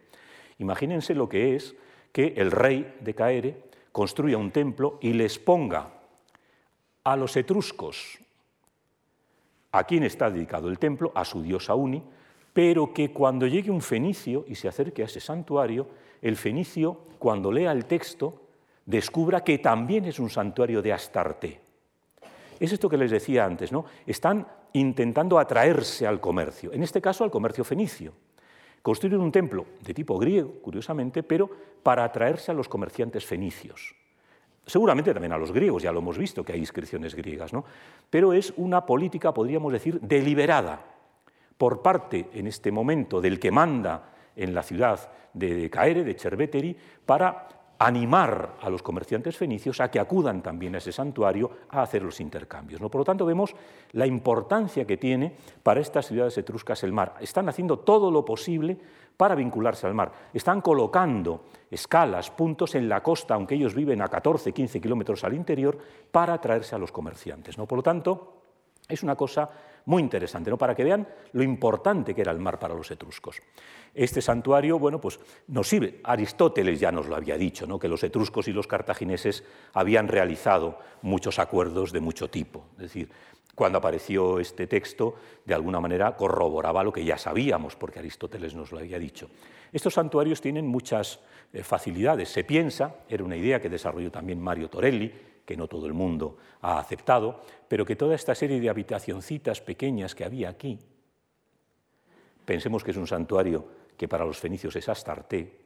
Imagínense 0.56 1.14
lo 1.14 1.28
que 1.28 1.54
es 1.54 1.74
que 2.12 2.32
el 2.38 2.50
rey 2.50 2.96
de 3.00 3.14
Caere 3.14 3.62
construya 3.92 4.38
un 4.38 4.52
templo 4.52 4.96
y 5.02 5.12
les 5.12 5.38
ponga 5.38 5.90
a 7.04 7.16
los 7.16 7.36
etruscos 7.36 8.18
a 9.72 9.84
quién 9.84 10.02
está 10.02 10.30
dedicado 10.30 10.68
el 10.68 10.78
templo, 10.78 11.12
a 11.14 11.24
su 11.24 11.42
diosa 11.42 11.74
Uni, 11.74 12.02
pero 12.52 12.92
que 12.92 13.12
cuando 13.12 13.46
llegue 13.46 13.70
un 13.70 13.80
fenicio 13.80 14.44
y 14.48 14.54
se 14.54 14.68
acerque 14.68 15.02
a 15.02 15.06
ese 15.06 15.20
santuario, 15.20 15.86
el 16.20 16.36
fenicio, 16.36 16.98
cuando 17.18 17.52
lea 17.52 17.72
el 17.72 17.86
texto, 17.86 18.42
descubra 18.84 19.44
que 19.44 19.58
también 19.58 20.04
es 20.04 20.18
un 20.18 20.30
santuario 20.30 20.82
de 20.82 20.92
Astarte. 20.92 21.60
Es 22.58 22.72
esto 22.72 22.88
que 22.88 22.98
les 22.98 23.10
decía 23.10 23.44
antes, 23.44 23.72
¿no? 23.72 23.84
Están 24.06 24.46
intentando 24.72 25.38
atraerse 25.38 26.06
al 26.06 26.20
comercio, 26.20 26.72
en 26.72 26.82
este 26.82 27.00
caso 27.00 27.24
al 27.24 27.30
comercio 27.30 27.64
fenicio. 27.64 28.12
Construyen 28.82 29.20
un 29.20 29.32
templo 29.32 29.66
de 29.82 29.94
tipo 29.94 30.18
griego, 30.18 30.54
curiosamente, 30.62 31.22
pero 31.22 31.50
para 31.82 32.04
atraerse 32.04 32.50
a 32.50 32.54
los 32.54 32.68
comerciantes 32.68 33.24
fenicios 33.24 33.99
seguramente 34.70 35.12
también 35.12 35.32
a 35.32 35.38
los 35.38 35.52
griegos, 35.52 35.82
ya 35.82 35.92
lo 35.92 35.98
hemos 35.98 36.16
visto 36.16 36.44
que 36.44 36.52
hay 36.52 36.60
inscripciones 36.60 37.14
griegas, 37.14 37.52
¿no? 37.52 37.64
pero 38.08 38.32
es 38.32 38.52
una 38.56 38.86
política, 38.86 39.34
podríamos 39.34 39.72
decir, 39.72 40.00
deliberada 40.00 40.80
por 41.58 41.82
parte, 41.82 42.30
en 42.32 42.46
este 42.46 42.72
momento, 42.72 43.20
del 43.20 43.38
que 43.38 43.50
manda 43.50 44.14
en 44.34 44.54
la 44.54 44.62
ciudad 44.62 45.12
de 45.34 45.68
Caere, 45.68 46.04
de 46.04 46.14
Cerveteri, 46.14 46.74
para 47.04 47.48
animar 47.80 48.56
a 48.60 48.68
los 48.68 48.82
comerciantes 48.82 49.38
fenicios 49.38 49.80
a 49.80 49.90
que 49.90 49.98
acudan 49.98 50.42
también 50.42 50.74
a 50.74 50.78
ese 50.78 50.92
santuario 50.92 51.50
a 51.70 51.80
hacer 51.80 52.02
los 52.02 52.20
intercambios. 52.20 52.78
¿no? 52.78 52.90
Por 52.90 53.00
lo 53.00 53.04
tanto, 53.06 53.24
vemos 53.24 53.54
la 53.92 54.06
importancia 54.06 54.84
que 54.84 54.98
tiene 54.98 55.34
para 55.62 55.80
estas 55.80 56.06
ciudades 56.06 56.36
etruscas 56.36 56.84
el 56.84 56.92
mar. 56.92 57.14
Están 57.20 57.48
haciendo 57.48 57.78
todo 57.78 58.10
lo 58.10 58.22
posible 58.22 58.76
para 59.16 59.34
vincularse 59.34 59.86
al 59.86 59.94
mar. 59.94 60.12
Están 60.34 60.60
colocando 60.60 61.44
escalas, 61.70 62.30
puntos 62.30 62.74
en 62.74 62.86
la 62.86 63.02
costa, 63.02 63.32
aunque 63.32 63.54
ellos 63.54 63.74
viven 63.74 64.02
a 64.02 64.08
14, 64.08 64.52
15 64.52 64.78
kilómetros 64.78 65.24
al 65.24 65.32
interior, 65.32 65.78
para 66.10 66.34
atraerse 66.34 66.74
a 66.74 66.78
los 66.78 66.92
comerciantes. 66.92 67.56
¿no? 67.56 67.64
Por 67.64 67.78
lo 67.78 67.82
tanto, 67.82 68.42
es 68.86 69.02
una 69.02 69.16
cosa 69.16 69.48
muy 69.90 70.02
interesante, 70.02 70.50
¿no? 70.50 70.56
para 70.56 70.74
que 70.74 70.84
vean 70.84 71.06
lo 71.32 71.42
importante 71.42 72.14
que 72.14 72.20
era 72.20 72.30
el 72.30 72.38
mar 72.38 72.60
para 72.60 72.74
los 72.74 72.88
etruscos. 72.92 73.42
Este 73.92 74.22
santuario, 74.22 74.78
bueno, 74.78 75.00
pues 75.00 75.18
nos 75.48 75.68
sirve. 75.68 76.00
Aristóteles 76.04 76.78
ya 76.78 76.92
nos 76.92 77.08
lo 77.08 77.16
había 77.16 77.36
dicho, 77.36 77.66
¿no? 77.66 77.76
que 77.76 77.88
los 77.88 78.04
etruscos 78.04 78.46
y 78.46 78.52
los 78.52 78.68
cartagineses 78.68 79.42
habían 79.72 80.06
realizado 80.06 80.78
muchos 81.02 81.40
acuerdos 81.40 81.90
de 81.90 81.98
mucho 81.98 82.30
tipo. 82.30 82.66
Es 82.74 82.82
decir, 82.84 83.10
cuando 83.56 83.78
apareció 83.78 84.38
este 84.38 84.68
texto, 84.68 85.16
de 85.44 85.54
alguna 85.54 85.80
manera 85.80 86.14
corroboraba 86.14 86.84
lo 86.84 86.92
que 86.92 87.04
ya 87.04 87.18
sabíamos, 87.18 87.74
porque 87.74 87.98
Aristóteles 87.98 88.54
nos 88.54 88.70
lo 88.70 88.78
había 88.78 88.98
dicho. 88.98 89.28
Estos 89.72 89.94
santuarios 89.94 90.40
tienen 90.40 90.68
muchas 90.68 91.18
eh, 91.52 91.64
facilidades. 91.64 92.28
Se 92.28 92.44
piensa, 92.44 92.94
era 93.08 93.24
una 93.24 93.36
idea 93.36 93.60
que 93.60 93.68
desarrolló 93.68 94.12
también 94.12 94.40
Mario 94.40 94.70
Torelli, 94.70 95.12
que 95.50 95.56
no 95.56 95.66
todo 95.66 95.88
el 95.88 95.94
mundo 95.94 96.36
ha 96.60 96.78
aceptado, 96.78 97.40
pero 97.66 97.84
que 97.84 97.96
toda 97.96 98.14
esta 98.14 98.36
serie 98.36 98.60
de 98.60 98.70
habitacioncitas 98.70 99.60
pequeñas 99.60 100.14
que 100.14 100.24
había 100.24 100.48
aquí, 100.48 100.78
pensemos 102.44 102.84
que 102.84 102.92
es 102.92 102.96
un 102.96 103.08
santuario 103.08 103.66
que 103.96 104.06
para 104.06 104.24
los 104.24 104.38
fenicios 104.38 104.76
es 104.76 104.88
Astarte, 104.88 105.58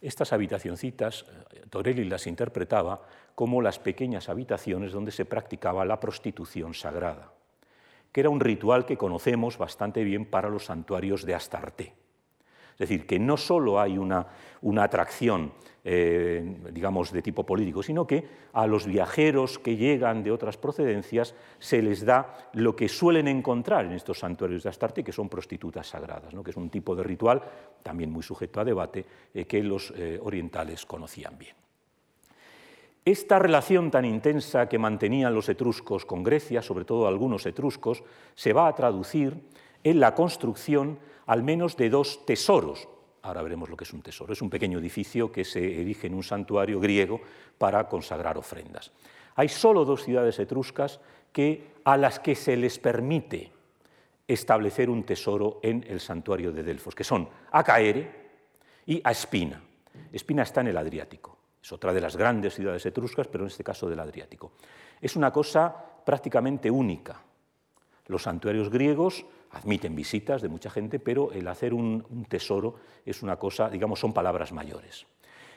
estas 0.00 0.32
habitacioncitas, 0.32 1.24
eh, 1.50 1.64
Torelli 1.68 2.04
las 2.04 2.28
interpretaba 2.28 3.02
como 3.34 3.60
las 3.60 3.80
pequeñas 3.80 4.28
habitaciones 4.28 4.92
donde 4.92 5.10
se 5.10 5.24
practicaba 5.24 5.84
la 5.84 5.98
prostitución 5.98 6.72
sagrada, 6.72 7.32
que 8.12 8.20
era 8.20 8.30
un 8.30 8.38
ritual 8.38 8.86
que 8.86 8.96
conocemos 8.96 9.58
bastante 9.58 10.04
bien 10.04 10.24
para 10.26 10.50
los 10.50 10.66
santuarios 10.66 11.26
de 11.26 11.34
Astarte. 11.34 11.94
Es 12.76 12.90
decir, 12.90 13.06
que 13.06 13.18
no 13.18 13.38
solo 13.38 13.80
hay 13.80 13.96
una, 13.96 14.26
atracción, 14.82 15.50
eh, 15.82 16.58
digamos, 16.72 17.10
de 17.10 17.22
tipo 17.22 17.46
político, 17.46 17.82
sino 17.82 18.06
que 18.06 18.22
a 18.52 18.66
los 18.66 18.86
viajeros 18.86 19.58
que 19.58 19.76
llegan 19.76 20.22
de 20.22 20.30
otras 20.30 20.58
procedencias 20.58 21.34
se 21.58 21.80
les 21.80 22.04
da 22.04 22.50
lo 22.52 22.76
que 22.76 22.90
suelen 22.90 23.28
encontrar 23.28 23.86
en 23.86 23.92
estos 23.92 24.18
santuarios 24.18 24.62
de 24.62 24.68
Astarte, 24.68 25.02
que 25.02 25.12
son 25.12 25.30
prostitutas 25.30 25.88
sagradas, 25.88 26.34
que 26.44 26.50
es 26.50 26.56
un 26.58 26.68
tipo 26.68 26.94
de 26.94 27.02
ritual 27.02 27.40
también 27.82 28.10
muy 28.10 28.22
sujeto 28.22 28.60
a 28.60 28.64
debate 28.64 29.06
eh, 29.32 29.46
que 29.46 29.62
los 29.62 29.94
eh, 29.96 30.20
orientales 30.22 30.84
conocían 30.84 31.38
bien. 31.38 31.56
Esta 33.02 33.38
relación 33.38 33.90
tan 33.90 34.04
intensa 34.04 34.68
que 34.68 34.78
mantenían 34.78 35.32
los 35.32 35.48
etruscos 35.48 36.04
con 36.04 36.22
Grecia, 36.22 36.60
sobre 36.60 36.84
todo 36.84 37.06
algunos 37.08 37.46
etruscos, 37.46 38.02
se 38.34 38.52
va 38.52 38.68
a 38.68 38.74
traducir 38.74 39.40
en 39.82 40.00
la 40.00 40.14
construcción 40.14 40.98
al 41.26 41.42
menos 41.42 41.76
de 41.76 41.90
dos 41.90 42.24
tesoros. 42.24 42.88
Ahora 43.22 43.42
veremos 43.42 43.68
lo 43.68 43.76
que 43.76 43.84
es 43.84 43.92
un 43.92 44.02
tesoro. 44.02 44.32
Es 44.32 44.42
un 44.42 44.50
pequeño 44.50 44.78
edificio 44.78 45.30
que 45.30 45.44
se 45.44 45.80
erige 45.80 46.06
en 46.06 46.14
un 46.14 46.22
santuario 46.22 46.80
griego 46.80 47.20
para 47.58 47.88
consagrar 47.88 48.38
ofrendas. 48.38 48.92
Hay 49.34 49.48
solo 49.48 49.84
dos 49.84 50.04
ciudades 50.04 50.38
etruscas 50.38 51.00
que, 51.32 51.74
a 51.84 51.96
las 51.96 52.20
que 52.20 52.34
se 52.34 52.56
les 52.56 52.78
permite 52.78 53.52
establecer 54.26 54.88
un 54.90 55.04
tesoro 55.04 55.60
en 55.62 55.84
el 55.88 56.00
santuario 56.00 56.52
de 56.52 56.62
Delfos, 56.62 56.94
que 56.94 57.04
son 57.04 57.28
Acaere 57.52 58.10
y 58.86 59.00
Aspina. 59.04 59.62
Espina 60.12 60.42
está 60.42 60.62
en 60.62 60.68
el 60.68 60.76
Adriático. 60.76 61.36
Es 61.62 61.72
otra 61.72 61.92
de 61.92 62.00
las 62.00 62.16
grandes 62.16 62.54
ciudades 62.54 62.86
etruscas, 62.86 63.26
pero 63.26 63.44
en 63.44 63.48
este 63.48 63.64
caso 63.64 63.88
del 63.88 64.00
Adriático. 64.00 64.52
Es 65.00 65.16
una 65.16 65.32
cosa 65.32 65.74
prácticamente 66.04 66.70
única. 66.70 67.20
Los 68.06 68.22
santuarios 68.22 68.70
griegos 68.70 69.26
admiten 69.52 69.94
visitas 69.94 70.42
de 70.42 70.48
mucha 70.48 70.70
gente, 70.70 70.98
pero 70.98 71.32
el 71.32 71.46
hacer 71.48 71.74
un, 71.74 72.26
tesoro 72.28 72.76
es 73.04 73.22
una 73.22 73.36
cosa, 73.36 73.68
digamos, 73.68 74.00
son 74.00 74.12
palabras 74.12 74.52
mayores. 74.52 75.06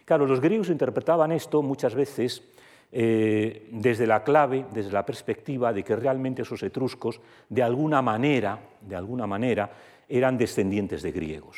Claro, 0.06 0.26
los 0.26 0.40
griegos 0.40 0.70
interpretaban 0.70 1.32
esto 1.32 1.62
muchas 1.62 1.94
veces 1.94 2.44
eh, 2.92 3.68
desde 3.72 4.08
la 4.08 4.24
clave, 4.24 4.66
desde 4.72 4.92
la 4.92 5.06
perspectiva 5.06 5.72
de 5.72 5.84
que 5.84 5.96
realmente 5.96 6.42
esos 6.42 6.64
etruscos, 6.64 7.22
de 7.48 7.62
alguna 7.62 8.02
manera, 8.02 8.60
de 8.82 8.96
alguna 8.96 9.28
manera, 9.28 9.72
eran 10.08 10.38
descendientes 10.38 11.02
de 11.02 11.12
griegos. 11.12 11.58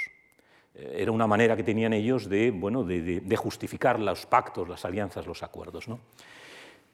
Eh, 0.75 0.97
era 0.97 1.11
una 1.11 1.27
manera 1.27 1.55
que 1.55 1.63
tenían 1.63 1.93
ellos 1.93 2.27
de, 2.27 2.51
bueno, 2.51 2.83
de, 2.83 3.21
de 3.21 3.35
justificar 3.37 3.99
los 3.99 4.25
pactos, 4.25 4.67
las 4.67 4.83
alianzas, 4.83 5.25
los 5.25 5.43
acuerdos. 5.43 5.87
¿no? 5.87 5.99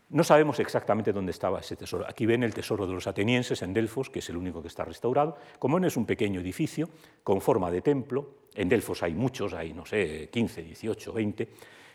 No 0.10 0.24
sabemos 0.24 0.60
exactamente 0.60 1.12
dónde 1.12 1.32
estaba 1.32 1.60
ese 1.60 1.76
tesoro. 1.76 2.05
Aquí 2.08 2.26
ven 2.26 2.43
el 2.43 2.53
tesoro 2.53 2.88
de 2.88 2.93
los 2.93 3.08
atenienses 3.08 3.62
en 3.62 3.74
Delfos, 3.74 4.10
que 4.10 4.20
es 4.20 4.30
el 4.30 4.38
único 4.38 4.62
que 4.62 4.70
está 4.70 4.86
restaurado. 4.86 5.38
Como 5.60 5.80
no 5.80 5.88
es 5.88 5.97
un 5.97 6.05
pequeño 6.05 6.39
edificio 6.39 6.89
con 7.24 7.41
forma 7.41 7.70
de 7.70 7.82
templo, 7.82 8.36
en 8.55 8.70
Delfos 8.70 9.03
hay 9.03 9.14
muchos, 9.14 9.53
hay, 9.53 9.74
no 9.74 9.86
sé, 9.86 10.30
15, 10.32 10.64
18, 10.64 11.14
20, 11.14 11.49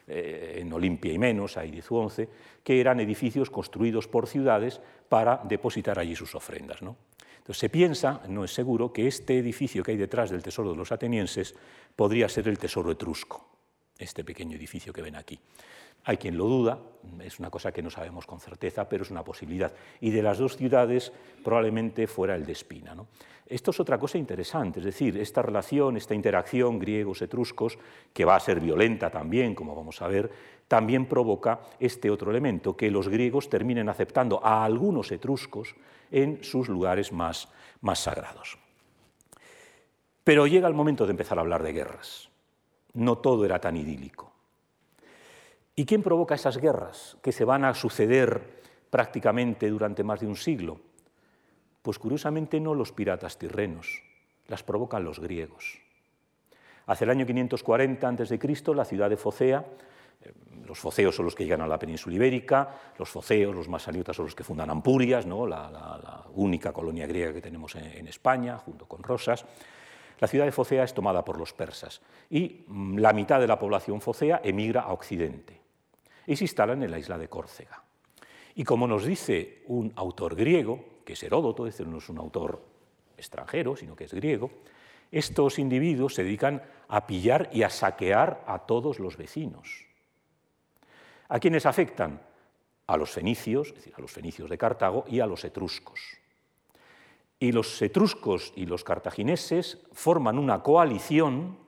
en 0.06 0.72
Olimpia 0.72 1.12
y 1.12 1.18
menos, 1.18 1.56
hay 1.56 1.70
10 1.70 1.92
o 1.92 1.94
11, 1.96 2.28
que 2.62 2.80
eran 2.80 3.00
edificios 3.00 3.50
construidos 3.50 4.08
por 4.08 4.26
ciudades 4.26 4.80
para 5.08 5.40
depositar 5.44 5.98
allí 5.98 6.14
sus 6.14 6.34
ofrendas. 6.34 6.82
¿no? 6.82 6.96
Entonces 7.38 7.58
se 7.58 7.70
piensa, 7.70 8.20
no 8.28 8.44
es 8.44 8.52
seguro, 8.52 8.92
que 8.92 9.06
este 9.06 9.38
edificio 9.38 9.82
que 9.82 9.92
hay 9.92 9.96
detrás 9.96 10.30
del 10.30 10.42
tesoro 10.42 10.70
de 10.70 10.76
los 10.76 10.92
atenienses 10.92 11.54
podría 11.96 12.28
ser 12.28 12.48
el 12.48 12.58
tesoro 12.58 12.92
etrusco, 12.92 13.48
este 13.98 14.22
pequeño 14.24 14.56
edificio 14.56 14.92
que 14.92 15.02
ven 15.02 15.16
aquí. 15.16 15.38
Hay 16.04 16.16
quien 16.16 16.36
lo 16.36 16.46
duda, 16.46 16.78
es 17.20 17.38
una 17.38 17.50
cosa 17.50 17.72
que 17.72 17.82
no 17.82 17.90
sabemos 17.90 18.26
con 18.26 18.40
certeza, 18.40 18.88
pero 18.88 19.04
es 19.04 19.10
una 19.10 19.24
posibilidad. 19.24 19.72
Y 20.00 20.10
de 20.10 20.22
las 20.22 20.38
dos 20.38 20.56
ciudades 20.56 21.12
probablemente 21.44 22.06
fuera 22.06 22.34
el 22.34 22.44
de 22.44 22.52
Espina. 22.52 22.94
Esto 23.46 23.70
es 23.70 23.80
otra 23.80 23.98
cosa 23.98 24.18
interesante, 24.18 24.78
es 24.78 24.86
decir, 24.86 25.18
esta 25.18 25.42
relación, 25.42 25.96
esta 25.96 26.14
interacción 26.14 26.78
griegos-etruscos, 26.78 27.78
que 28.12 28.24
va 28.24 28.36
a 28.36 28.40
ser 28.40 28.60
violenta 28.60 29.10
también, 29.10 29.54
como 29.54 29.76
vamos 29.76 30.00
a 30.00 30.08
ver, 30.08 30.30
también 30.68 31.06
provoca 31.06 31.60
este 31.78 32.10
otro 32.10 32.30
elemento, 32.30 32.76
que 32.76 32.90
los 32.90 33.08
griegos 33.08 33.50
terminen 33.50 33.88
aceptando 33.90 34.40
a 34.42 34.64
algunos 34.64 35.12
etruscos 35.12 35.74
en 36.10 36.42
sus 36.42 36.68
lugares 36.68 37.12
más, 37.12 37.48
más 37.82 37.98
sagrados. 37.98 38.58
Pero 40.24 40.46
llega 40.46 40.68
el 40.68 40.74
momento 40.74 41.04
de 41.04 41.10
empezar 41.10 41.36
a 41.36 41.42
hablar 41.42 41.62
de 41.62 41.72
guerras. 41.72 42.30
No 42.94 43.18
todo 43.18 43.44
era 43.44 43.60
tan 43.60 43.76
idílico. 43.76 44.31
¿Y 45.74 45.86
quién 45.86 46.02
provoca 46.02 46.34
esas 46.34 46.58
guerras 46.58 47.16
que 47.22 47.32
se 47.32 47.46
van 47.46 47.64
a 47.64 47.72
suceder 47.72 48.60
prácticamente 48.90 49.70
durante 49.70 50.04
más 50.04 50.20
de 50.20 50.26
un 50.26 50.36
siglo? 50.36 50.80
Pues 51.80 51.98
curiosamente 51.98 52.60
no 52.60 52.74
los 52.74 52.92
piratas 52.92 53.38
tirrenos, 53.38 54.02
las 54.48 54.62
provocan 54.62 55.02
los 55.02 55.18
griegos. 55.18 55.80
Hacia 56.86 57.04
el 57.06 57.10
año 57.10 57.24
540 57.24 58.06
a.C., 58.06 58.38
la 58.74 58.84
ciudad 58.84 59.08
de 59.08 59.16
Focea, 59.16 59.64
eh, 60.20 60.32
los 60.66 60.78
foceos 60.78 61.16
son 61.16 61.24
los 61.24 61.34
que 61.34 61.44
llegan 61.44 61.62
a 61.62 61.66
la 61.66 61.78
península 61.78 62.16
ibérica, 62.16 62.68
los 62.98 63.08
foceos, 63.08 63.54
los 63.54 63.68
masaliotas 63.68 64.14
son 64.14 64.26
los 64.26 64.34
que 64.34 64.44
fundan 64.44 64.68
Ampurias, 64.68 65.24
¿no? 65.24 65.46
la, 65.46 66.26
única 66.34 66.72
colonia 66.72 67.06
griega 67.06 67.32
que 67.32 67.40
tenemos 67.40 67.74
en, 67.76 68.06
España, 68.06 68.58
junto 68.58 68.86
con 68.86 69.02
Rosas. 69.02 69.46
La 70.20 70.28
ciudad 70.28 70.44
de 70.44 70.52
Focea 70.52 70.84
es 70.84 70.92
tomada 70.92 71.24
por 71.24 71.38
los 71.38 71.54
persas 71.54 72.02
y 72.28 72.64
mm, 72.66 72.98
la 72.98 73.14
mitad 73.14 73.40
de 73.40 73.46
la 73.46 73.58
población 73.58 74.02
focea 74.02 74.40
emigra 74.44 74.82
a 74.82 74.92
Occidente 74.92 75.61
y 76.26 76.36
se 76.36 76.44
instalan 76.44 76.82
en 76.82 76.90
la 76.90 76.98
isla 76.98 77.18
de 77.18 77.28
Córcega. 77.28 77.82
Y 78.54 78.64
como 78.64 78.86
nos 78.86 79.04
dice 79.04 79.62
un 79.66 79.92
autor 79.96 80.34
griego, 80.34 80.84
que 81.04 81.14
es 81.14 81.22
Heródoto, 81.22 81.66
es 81.66 81.74
decir, 81.74 81.86
no 81.86 81.98
es 81.98 82.08
un 82.08 82.18
autor 82.18 82.62
extranjero, 83.16 83.76
sino 83.76 83.96
que 83.96 84.04
es 84.04 84.14
griego, 84.14 84.50
estos 85.10 85.58
individuos 85.58 86.14
se 86.14 86.24
dedican 86.24 86.62
a 86.88 87.06
pillar 87.06 87.50
y 87.52 87.62
a 87.62 87.70
saquear 87.70 88.44
a 88.46 88.60
todos 88.60 88.98
los 88.98 89.16
vecinos. 89.16 89.86
¿A 91.28 91.38
quiénes 91.38 91.66
afectan? 91.66 92.20
A 92.86 92.96
los 92.96 93.10
fenicios, 93.10 93.68
es 93.68 93.74
decir, 93.76 93.94
a 93.96 94.00
los 94.00 94.10
fenicios 94.10 94.50
de 94.50 94.58
Cartago 94.58 95.04
y 95.08 95.20
a 95.20 95.26
los 95.26 95.44
etruscos. 95.44 96.00
Y 97.38 97.52
los 97.52 97.80
etruscos 97.80 98.52
y 98.54 98.66
los 98.66 98.84
cartagineses 98.84 99.78
forman 99.92 100.38
una 100.38 100.62
coalición 100.62 101.58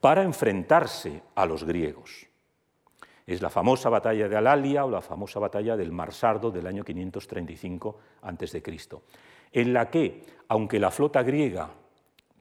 para 0.00 0.22
enfrentarse 0.22 1.22
a 1.34 1.44
los 1.44 1.64
griegos. 1.64 2.27
Es 3.28 3.42
la 3.42 3.50
famosa 3.50 3.90
batalla 3.90 4.26
de 4.26 4.36
Alalia 4.38 4.86
o 4.86 4.90
la 4.90 5.02
famosa 5.02 5.38
batalla 5.38 5.76
del 5.76 5.92
Marsardo 5.92 6.50
del 6.50 6.66
año 6.66 6.82
535 6.82 7.98
a.C., 8.22 8.62
en 9.52 9.72
la 9.74 9.90
que, 9.90 10.22
aunque 10.48 10.80
la 10.80 10.90
flota 10.90 11.22
griega 11.22 11.68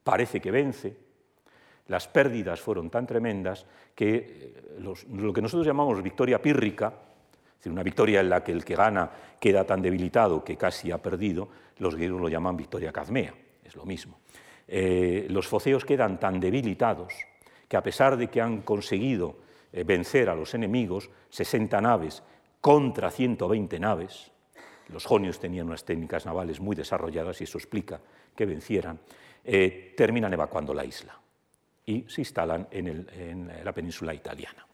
parece 0.02 0.40
que 0.40 0.50
vence, 0.50 0.96
las 1.88 2.08
pérdidas 2.08 2.62
fueron 2.62 2.90
tan 2.90 3.06
tremendas 3.06 3.66
que 3.94 4.16
eh, 4.16 4.80
lo 4.80 5.34
que 5.34 5.42
nosotros 5.42 5.68
llamamos 5.68 6.02
victoria 6.02 6.42
pírrica, 6.42 6.88
es 6.88 7.58
decir, 7.58 7.74
una 7.74 7.84
victoria 7.84 8.22
en 8.22 8.30
la 8.30 8.42
que 8.42 8.54
el 8.54 8.64
que 8.64 8.78
gana 8.78 9.12
queda 9.42 9.66
tan 9.66 9.82
debilitado 9.82 10.42
que 10.42 10.56
casi 10.56 10.90
ha 10.92 11.02
perdido, 11.02 11.50
los 11.80 11.96
griegos 11.96 12.22
lo 12.22 12.30
llaman 12.30 12.56
victoria 12.56 12.94
cazmea, 12.94 13.34
es 13.62 13.76
lo 13.76 13.84
mismo. 13.84 14.20
Eh, 14.66 15.28
los 15.30 15.50
foceos 15.50 15.84
quedan 15.84 16.18
tan 16.18 16.40
debilitados 16.40 17.14
que 17.68 17.76
a 17.76 17.84
pesar 17.84 18.16
de 18.16 18.30
que 18.30 18.40
han 18.40 18.62
conseguido 18.62 19.47
vencer 19.72 20.30
a 20.30 20.36
los 20.36 20.53
enemigos, 20.53 21.09
60 21.30 21.82
naves 21.82 22.24
contra 22.61 23.11
120 23.11 23.80
naves, 23.80 24.32
los 24.89 25.05
jonios 25.05 25.39
tenían 25.39 25.68
unas 25.68 25.84
técnicas 25.84 26.26
navales 26.26 26.59
muy 26.59 26.76
desarrolladas 26.76 27.41
y 27.41 27.43
eso 27.43 27.57
explica 27.57 27.99
que 28.36 28.45
vencieran, 28.45 28.99
eh, 29.43 29.93
terminan 29.97 30.34
evacuando 30.34 30.74
la 30.74 30.86
isla 30.86 31.18
y 31.86 32.05
se 32.07 32.22
instalan 32.22 32.68
en, 32.72 33.51
la 33.63 33.72
península 33.72 34.13
italiana. 34.13 34.65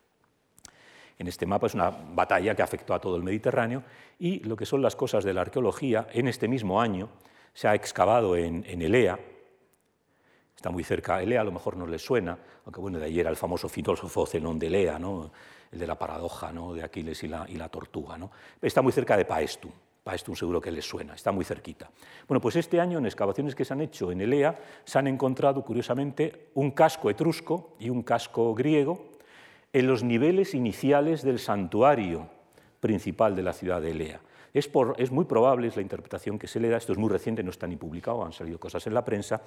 En 1.18 1.28
este 1.28 1.46
mapa 1.46 1.68
es 1.68 1.76
una 1.76 1.90
batalla 1.92 2.56
que 2.56 2.64
afectó 2.64 2.94
a 2.94 3.00
todo 3.00 3.16
el 3.16 3.24
Mediterráneo 3.24 3.84
y 4.20 4.40
lo 4.40 4.56
que 4.56 4.66
son 4.66 4.82
las 4.82 4.96
cosas 4.96 5.24
de 5.24 5.34
la 5.34 5.42
arqueología, 5.42 6.08
en 6.12 6.28
este 6.28 6.48
mismo 6.48 6.82
año 6.82 7.10
se 7.54 7.68
ha 7.68 7.76
excavado 7.76 8.36
en, 8.36 8.64
Elea, 8.66 9.20
está 10.64 10.72
muy 10.72 10.86
cerca, 10.86 11.22
Elea 11.22 11.42
a 11.42 11.44
lo 11.44 11.52
mejor 11.52 11.76
no 11.76 11.86
les 11.86 12.02
suena, 12.02 12.38
aunque 12.64 12.80
bueno, 12.80 12.98
de 12.98 13.08
ayer 13.08 13.20
era 13.20 13.30
el 13.30 13.36
famoso 13.36 13.68
filósofo 13.68 14.26
Zenón 14.26 14.58
de 14.58 14.68
Elea, 14.68 14.98
¿no? 14.98 15.30
el 15.70 15.78
de 15.78 15.86
la 15.86 16.00
paradoja 16.00 16.54
¿no? 16.54 16.74
de 16.74 16.82
Aquiles 16.82 17.22
y 17.26 17.28
la, 17.28 17.46
y 17.50 17.56
la 17.56 17.68
tortuga. 17.68 18.18
¿no? 18.18 18.32
Está 18.62 18.82
muy 18.82 18.94
cerca 18.94 19.18
de 19.18 19.26
Paestum, 19.26 19.74
un 20.26 20.36
seguro 20.38 20.62
que 20.62 20.72
les 20.72 20.86
suena, 20.88 21.16
está 21.16 21.34
muy 21.34 21.44
cerquita. 21.44 21.92
Bueno, 22.30 22.40
pues 22.40 22.56
este 22.56 22.80
año 22.80 22.98
en 22.98 23.06
excavaciones 23.06 23.56
que 23.56 23.66
se 23.66 23.74
han 23.74 23.82
hecho 23.82 24.10
en 24.10 24.22
Elea 24.22 24.58
se 24.86 24.98
han 24.98 25.08
encontrado 25.08 25.66
curiosamente 25.66 26.52
un 26.54 26.72
casco 26.72 27.10
etrusco 27.10 27.76
y 27.78 27.90
un 27.90 28.02
casco 28.02 28.56
griego 28.56 29.04
en 29.74 29.86
los 29.86 30.02
niveles 30.02 30.54
iniciales 30.54 31.24
del 31.24 31.40
santuario 31.40 32.30
principal 32.80 33.36
de 33.36 33.44
la 33.44 33.52
ciudad 33.52 33.82
de 33.82 33.92
Elea. 33.92 34.22
Es, 34.54 34.70
es, 34.98 35.12
muy 35.12 35.26
probable, 35.26 35.68
es 35.68 35.76
la 35.76 35.82
interpretación 35.82 36.38
que 36.38 36.48
se 36.48 36.60
le 36.60 36.70
da, 36.70 36.78
esto 36.78 36.92
es 36.92 37.00
muy 37.00 37.10
reciente, 37.10 37.44
no 37.44 37.50
está 37.50 37.66
ni 37.66 37.76
publicado, 37.76 38.24
han 38.24 38.34
salido 38.34 38.60
cosas 38.60 38.86
en 38.86 38.94
la 38.94 39.04
prensa, 39.04 39.42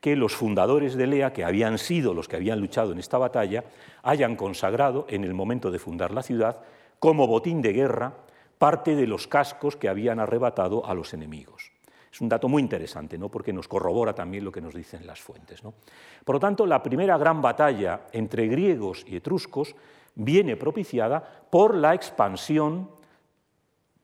que 0.00 0.16
los 0.16 0.34
fundadores 0.34 0.94
de 0.94 1.04
Elea, 1.04 1.32
que 1.32 1.44
habían 1.44 1.78
sido 1.78 2.14
los 2.14 2.28
que 2.28 2.36
habían 2.36 2.60
luchado 2.60 2.92
en 2.92 2.98
esta 2.98 3.18
batalla, 3.18 3.64
hayan 4.02 4.36
consagrado 4.36 5.06
en 5.08 5.24
el 5.24 5.34
momento 5.34 5.70
de 5.70 5.78
fundar 5.78 6.12
la 6.12 6.22
ciudad 6.22 6.58
como 6.98 7.26
botín 7.26 7.62
de 7.62 7.72
guerra 7.72 8.12
parte 8.58 8.94
de 8.94 9.06
los 9.06 9.26
cascos 9.26 9.76
que 9.76 9.88
habían 9.88 10.20
arrebatado 10.20 10.86
a 10.86 10.94
los 10.94 11.12
enemigos. 11.12 11.72
Es 12.10 12.20
un 12.20 12.28
dato 12.28 12.48
muy 12.48 12.62
interesante, 12.62 13.18
¿no? 13.18 13.28
porque 13.28 13.52
nos 13.52 13.68
corrobora 13.68 14.14
también 14.14 14.44
lo 14.44 14.50
que 14.50 14.62
nos 14.62 14.74
dicen 14.74 15.06
las 15.06 15.20
fuentes. 15.20 15.60
Por 15.60 16.36
lo 16.36 16.40
tanto, 16.40 16.64
la 16.64 16.82
primera 16.82 17.18
gran 17.18 17.42
batalla 17.42 18.06
entre 18.12 18.46
griegos 18.46 19.04
y 19.06 19.16
etruscos 19.16 19.74
viene 20.14 20.56
propiciada 20.56 21.22
por 21.50 21.74
la 21.74 21.94
expansión 21.94 22.90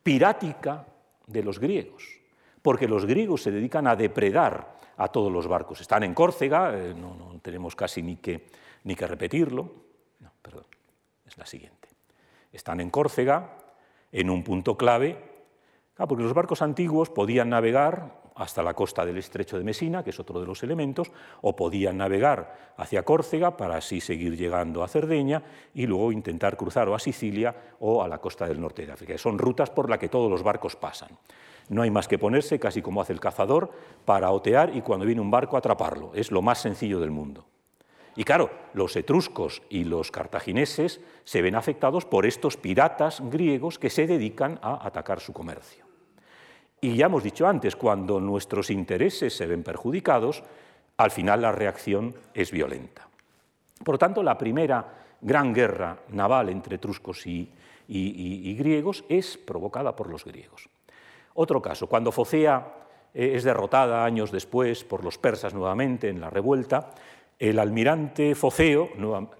pirática 0.03 0.85
de 1.27 1.43
los 1.43 1.59
griegos, 1.59 2.05
porque 2.61 2.87
los 2.87 3.07
griegos 3.07 3.43
se 3.43 3.51
dedican 3.51 3.87
a 3.87 3.97
depredar 3.97 4.77
a 4.97 5.09
todos 5.09 5.33
los 5.33 5.47
barcos. 5.47 5.81
Están 5.81 6.03
en 6.03 6.15
Córcega, 6.15 6.77
eh, 6.77 6.95
no, 6.95 7.39
tenemos 7.43 7.75
casi 7.75 8.03
ni 8.03 8.17
que, 8.17 8.49
ni 8.85 8.95
que 8.95 9.07
repetirlo. 9.07 9.71
No, 10.21 10.33
perdón, 10.41 10.67
es 11.27 11.37
la 11.39 11.47
siguiente. 11.47 11.89
Están 12.53 12.81
en 12.81 12.91
Córcega, 12.91 13.59
en 14.11 14.31
un 14.31 14.45
punto 14.45 14.77
clave, 14.77 15.19
porque 15.97 16.23
los 16.23 16.35
barcos 16.35 16.63
antiguos 16.63 17.11
podían 17.11 17.51
navegar 17.51 18.23
hasta 18.35 18.63
la 18.63 18.75
costa 18.75 19.05
del 19.05 19.19
estrecho 19.19 19.59
de 19.59 19.65
Mesina, 19.65 20.03
que 20.03 20.11
es 20.11 20.21
otro 20.21 20.41
de 20.41 20.47
los 20.47 20.63
elementos, 20.63 21.11
o 21.43 21.55
podían 21.55 21.99
navegar 21.99 22.73
hacia 22.77 23.05
Córcega 23.05 23.57
para 23.57 23.77
así 23.77 24.01
seguir 24.01 24.37
llegando 24.37 24.83
a 24.83 24.89
Cerdeña 24.89 25.43
y 25.75 25.87
luego 25.87 26.13
intentar 26.13 26.57
cruzar 26.57 26.89
o 26.89 26.95
a 26.95 26.99
Sicilia 26.99 27.55
o 27.81 28.03
a 28.03 28.09
la 28.09 28.19
costa 28.19 28.47
del 28.47 28.61
norte 28.61 28.87
de 28.87 28.93
África. 28.93 29.19
Son 29.19 29.39
rutas 29.39 29.71
por 29.71 29.91
las 29.91 29.99
que 29.99 30.09
todos 30.09 30.31
los 30.31 30.43
barcos 30.43 30.77
pasan. 30.77 31.11
No 31.69 31.83
hay 31.83 31.91
más 31.91 32.09
que 32.09 32.19
ponerse, 32.19 32.59
casi 32.59 32.83
como 32.83 33.01
hace 33.01 33.13
el 33.13 33.21
cazador, 33.21 33.73
para 34.05 34.31
otear 34.31 34.77
y 34.77 34.83
cuando 34.83 35.07
viene 35.07 35.21
un 35.21 35.31
barco 35.31 35.57
atraparlo. 35.57 36.13
Es 36.15 36.31
lo 36.31 36.43
más 36.43 36.61
sencillo 36.61 37.01
del 37.01 37.11
mundo. 37.11 37.47
Y 38.15 38.25
claro, 38.25 38.51
los 38.75 38.95
etruscos 38.97 39.63
y 39.71 39.85
los 39.85 40.11
cartagineses 40.11 41.01
se 41.25 41.41
ven 41.41 41.55
afectados 41.55 42.05
por 42.05 42.27
estos 42.27 42.57
piratas 42.57 43.23
griegos 43.31 43.79
que 43.79 43.91
se 43.91 44.07
dedican 44.07 44.59
a 44.63 44.87
atacar 44.87 45.21
su 45.21 45.33
comercio. 45.33 45.87
Y 46.81 46.97
ya 46.97 47.07
hemos 47.07 47.23
dicho 47.23 47.47
antes, 47.47 47.77
cuando 47.77 48.21
nuestros 48.21 48.69
intereses 48.69 49.35
se 49.35 49.47
ven 49.47 49.63
perjudicados, 49.63 50.43
al 50.99 51.11
final 51.11 51.41
la 51.41 51.53
reacción 51.53 52.15
es 52.35 52.51
violenta. 52.51 53.09
Por 53.83 53.95
lo 53.95 53.99
tanto, 53.99 54.23
la 54.23 54.37
primera 54.37 54.85
gran 55.21 55.55
guerra 55.55 55.97
naval 56.11 56.51
entre 56.51 56.77
etruscos 56.77 57.27
y, 57.27 57.49
y 57.89 58.55
griegos 58.57 59.05
es 59.09 59.39
provocada 59.39 59.97
por 59.97 60.11
los 60.11 60.25
griegos. 60.25 60.69
Otro 61.35 61.63
caso, 61.63 61.89
cuando 61.89 62.13
Focea 62.13 62.75
eh, 63.15 63.33
es 63.35 63.45
derrotada 63.45 64.05
años 64.05 64.31
después 64.31 64.85
por 64.85 65.05
los 65.05 65.19
persas 65.19 65.55
nuevamente 65.55 66.09
en 66.09 66.21
la 66.21 66.31
revuelta, 66.31 66.91
el 67.39 67.59
almirante 67.59 68.35
Foceo, 68.35 68.91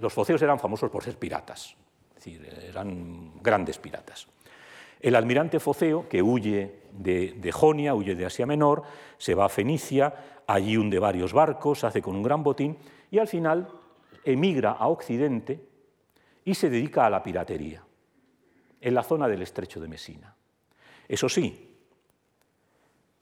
los 0.01 0.13
foceos 0.13 0.43
eran 0.43 0.59
famosos 0.59 0.91
por 0.91 1.05
ser 1.05 1.17
piratas, 1.19 1.77
es 2.09 2.15
decir, 2.15 2.45
eran 2.69 3.41
grandes 3.41 3.79
piratas. 3.79 4.27
El 5.03 5.17
almirante 5.17 5.61
Foceo, 5.61 6.09
que 6.09 6.23
huye 6.23 6.81
de, 6.93 7.53
Jonia, 7.53 7.95
huye 7.95 8.15
de 8.15 8.27
Asia 8.27 8.47
Menor, 8.47 8.83
se 9.19 9.35
va 9.35 9.47
a 9.47 9.49
Fenicia, 9.49 10.43
allí 10.47 10.77
hunde 10.77 10.99
varios 10.99 11.33
barcos, 11.33 11.85
hace 11.85 12.01
con 12.01 12.15
un 12.17 12.23
gran 12.23 12.43
botín 12.43 12.77
y 13.11 13.19
al 13.19 13.29
final 13.29 13.69
emigra 14.25 14.73
a 14.73 14.87
Occidente 14.89 15.61
y 16.45 16.55
se 16.55 16.71
dedica 16.71 17.07
a 17.07 17.11
la 17.11 17.23
piratería 17.23 17.85
en 18.81 18.95
la 18.95 19.03
zona 19.03 19.27
del 19.29 19.43
estrecho 19.43 19.81
de 19.81 19.89
Mesina. 19.89 20.35
Eso 21.09 21.29
sí, 21.29 21.72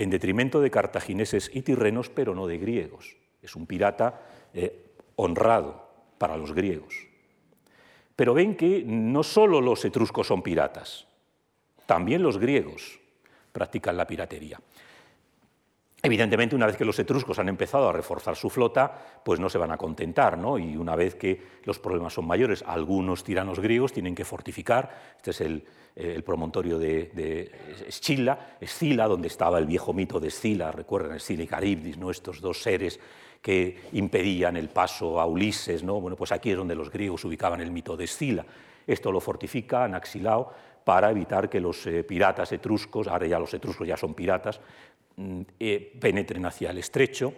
en 0.00 0.08
detrimento 0.08 0.62
de 0.62 0.70
cartagineses 0.70 1.50
y 1.52 1.60
tirrenos, 1.60 2.08
pero 2.08 2.34
no 2.34 2.46
de 2.46 2.56
griegos. 2.56 3.18
Es 3.42 3.54
un 3.54 3.66
pirata 3.66 4.22
eh, 4.54 4.92
honrado 5.16 5.90
para 6.16 6.38
los 6.38 6.54
griegos. 6.54 6.94
Pero 8.16 8.32
ven 8.32 8.56
que 8.56 8.82
no 8.86 9.22
solo 9.22 9.60
los 9.60 9.84
etruscos 9.84 10.26
son 10.26 10.42
piratas, 10.42 11.06
también 11.84 12.22
los 12.22 12.38
griegos 12.38 12.98
practican 13.52 13.98
la 13.98 14.06
piratería. 14.06 14.58
Evidentemente, 16.02 16.56
una 16.56 16.66
vez 16.66 16.76
que 16.76 16.84
los 16.86 16.98
etruscos 16.98 17.38
han 17.38 17.50
empezado 17.50 17.88
a 17.88 17.92
reforzar 17.92 18.34
su 18.34 18.48
flota, 18.48 19.20
pues 19.22 19.38
no 19.38 19.50
se 19.50 19.58
van 19.58 19.70
a 19.70 19.76
contentar, 19.76 20.38
¿no? 20.38 20.58
Y 20.58 20.76
una 20.76 20.96
vez 20.96 21.14
que 21.14 21.42
los 21.64 21.78
problemas 21.78 22.14
son 22.14 22.26
mayores, 22.26 22.64
algunos 22.66 23.22
tiranos 23.22 23.60
griegos 23.60 23.92
tienen 23.92 24.14
que 24.14 24.24
fortificar. 24.24 24.90
Este 25.16 25.30
es 25.30 25.40
el, 25.42 26.22
promontorio 26.24 26.78
de, 26.78 27.10
de, 27.12 27.50
Escila, 27.86 29.08
donde 29.08 29.28
estaba 29.28 29.58
el 29.58 29.66
viejo 29.66 29.92
mito 29.92 30.18
de 30.18 30.28
Escila, 30.28 30.72
recuerdan 30.72 31.16
Escila 31.16 31.42
y 31.42 31.46
Caribdis, 31.46 31.98
¿no? 31.98 32.10
Estos 32.10 32.40
dos 32.40 32.62
seres 32.62 32.98
que 33.42 33.88
impedían 33.92 34.56
el 34.56 34.70
paso 34.70 35.20
a 35.20 35.26
Ulises, 35.26 35.82
¿no? 35.82 36.00
Bueno, 36.00 36.16
pues 36.16 36.32
aquí 36.32 36.50
es 36.50 36.56
donde 36.56 36.74
los 36.74 36.90
griegos 36.90 37.24
ubicaban 37.26 37.60
el 37.60 37.70
mito 37.70 37.96
de 37.96 38.04
Escila. 38.04 38.46
Esto 38.86 39.12
lo 39.12 39.20
fortifica 39.20 39.84
Anaxilao 39.84 40.50
para 40.84 41.10
evitar 41.10 41.50
que 41.50 41.60
los 41.60 41.86
eh, 41.86 42.04
piratas 42.04 42.52
etruscos, 42.52 43.06
ahora 43.06 43.26
ya 43.26 43.38
los 43.38 43.52
etruscos 43.52 43.86
ya 43.86 43.96
son 43.96 44.14
piratas, 44.14 44.60
eh, 45.58 45.96
penetren 46.00 46.46
hacia 46.46 46.70
el 46.70 46.78
estrecho. 46.78 47.32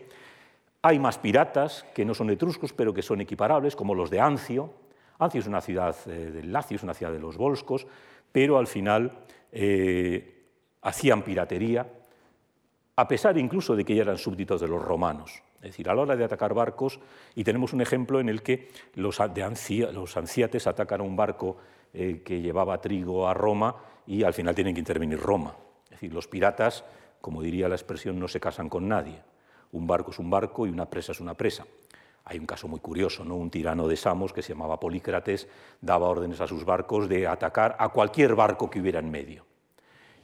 Hay 0.83 0.99
más 0.99 1.19
piratas 1.19 1.85
que 1.95 2.05
no 2.05 2.15
son 2.15 2.31
etruscos, 2.31 2.73
pero 2.73 2.93
que 2.93 3.03
son 3.03 3.21
equiparables, 3.21 3.77
como 3.77 3.95
los 3.95 4.11
de 4.11 4.21
Ancio. 4.21 4.73
Ancio 5.19 5.41
es 5.41 5.47
una 5.47 5.61
ciudad 5.61 5.97
del 6.05 6.53
Lacio, 6.53 6.77
es 6.77 6.83
una 6.83 6.95
ciudad 6.95 7.13
de 7.13 7.21
los 7.21 7.37
Volscos, 7.37 7.87
pero 8.33 8.59
al 8.59 8.67
final 8.67 9.13
hacían 10.83 11.23
piratería, 11.23 11.87
a 12.97 13.09
pesar 13.09 13.39
incluso 13.39 13.77
de 13.77 13.85
que 13.85 13.95
ya 13.95 14.03
eran 14.03 14.19
súbditos 14.19 14.61
de 14.61 14.69
los 14.69 14.83
romanos. 14.83 15.43
Es 15.57 15.71
decir, 15.71 15.89
a 15.89 15.95
la 15.95 16.03
hora 16.03 16.17
de 16.17 16.25
atacar 16.25 16.55
barcos, 16.55 16.99
y 17.37 17.45
tenemos 17.45 17.73
un 17.73 17.81
ejemplo 17.81 18.19
en 18.19 18.29
el 18.29 18.43
que 18.43 18.69
los, 18.95 19.21
los 19.21 20.17
anciates 20.17 20.67
atacan 20.67 21.01
a 21.01 21.05
un 21.05 21.15
barco 21.15 21.57
eh, 21.95 22.23
que 22.25 22.41
llevaba 22.41 22.81
trigo 22.81 23.29
a 23.29 23.35
Roma 23.35 23.77
y 24.07 24.25
al 24.25 24.35
final 24.35 24.57
tienen 24.57 24.75
que 24.75 24.81
intervenir 24.81 25.21
Roma. 25.21 25.55
Es 25.85 25.91
decir, 25.91 26.13
los 26.13 26.27
piratas, 26.27 26.85
como 27.23 27.41
diría 27.41 27.71
la 27.71 27.77
expresión, 27.77 28.21
no 28.21 28.29
se 28.29 28.41
casan 28.41 28.69
con 28.69 28.87
nadie. 28.87 29.23
Un 29.73 29.87
barco 29.87 30.11
es 30.11 30.19
un 30.19 30.29
barco 30.29 30.67
y 30.67 30.71
una 30.71 30.91
presa 30.91 31.13
es 31.13 31.21
una 31.21 31.33
presa. 31.33 31.65
Hay 32.27 32.39
un 32.39 32.45
caso 32.45 32.69
muy 32.69 32.81
curioso, 32.81 33.25
¿no? 33.25 33.37
un 33.37 33.51
tirano 33.51 33.89
de 33.89 33.97
Samos 33.97 34.35
que 34.35 34.43
se 34.43 34.53
llamaba 34.53 34.79
Polícrates 34.79 35.49
daba 35.81 36.09
órdenes 36.09 36.43
a 36.43 36.47
sus 36.47 36.67
barcos 36.67 37.09
de 37.09 37.27
atacar 37.27 37.77
a 37.79 37.89
cualquier 37.89 38.35
barco 38.35 38.69
que 38.69 38.81
hubiera 38.81 39.01
en 39.01 39.11
medio 39.11 39.47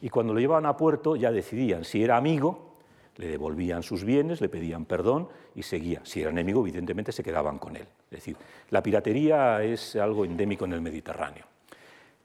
y 0.00 0.10
cuando 0.10 0.32
lo 0.32 0.40
llevaban 0.40 0.66
a 0.66 0.76
puerto 0.76 1.16
ya 1.16 1.32
decidían 1.32 1.84
si 1.84 2.02
era 2.02 2.16
amigo, 2.16 2.76
le 3.16 3.26
devolvían 3.26 3.82
sus 3.82 4.04
bienes, 4.04 4.40
le 4.40 4.48
pedían 4.48 4.84
perdón 4.84 5.28
y 5.54 5.64
seguía. 5.64 6.00
Si 6.04 6.20
era 6.20 6.30
enemigo, 6.30 6.60
evidentemente 6.60 7.10
se 7.10 7.24
quedaban 7.24 7.58
con 7.58 7.74
él. 7.74 7.86
Es 8.04 8.18
decir, 8.18 8.36
la 8.70 8.80
piratería 8.80 9.62
es 9.62 9.96
algo 9.96 10.24
endémico 10.24 10.66
en 10.66 10.74
el 10.74 10.80
Mediterráneo. 10.80 11.44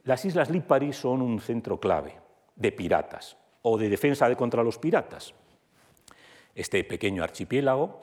Las 0.03 0.24
Islas 0.26 0.51
Lipari 0.51 0.93
son 0.93 1.21
un 1.21 1.39
centro 1.39 1.80
clave 1.80 2.15
de 2.55 2.71
piratas 2.71 3.38
o 3.64 3.78
de 3.78 3.89
defensa 3.89 4.30
de 4.30 4.36
contra 4.36 4.64
los 4.64 4.78
piratas. 4.78 5.34
Este 6.55 6.84
pequeño 6.84 7.24
archipiélago, 7.24 7.99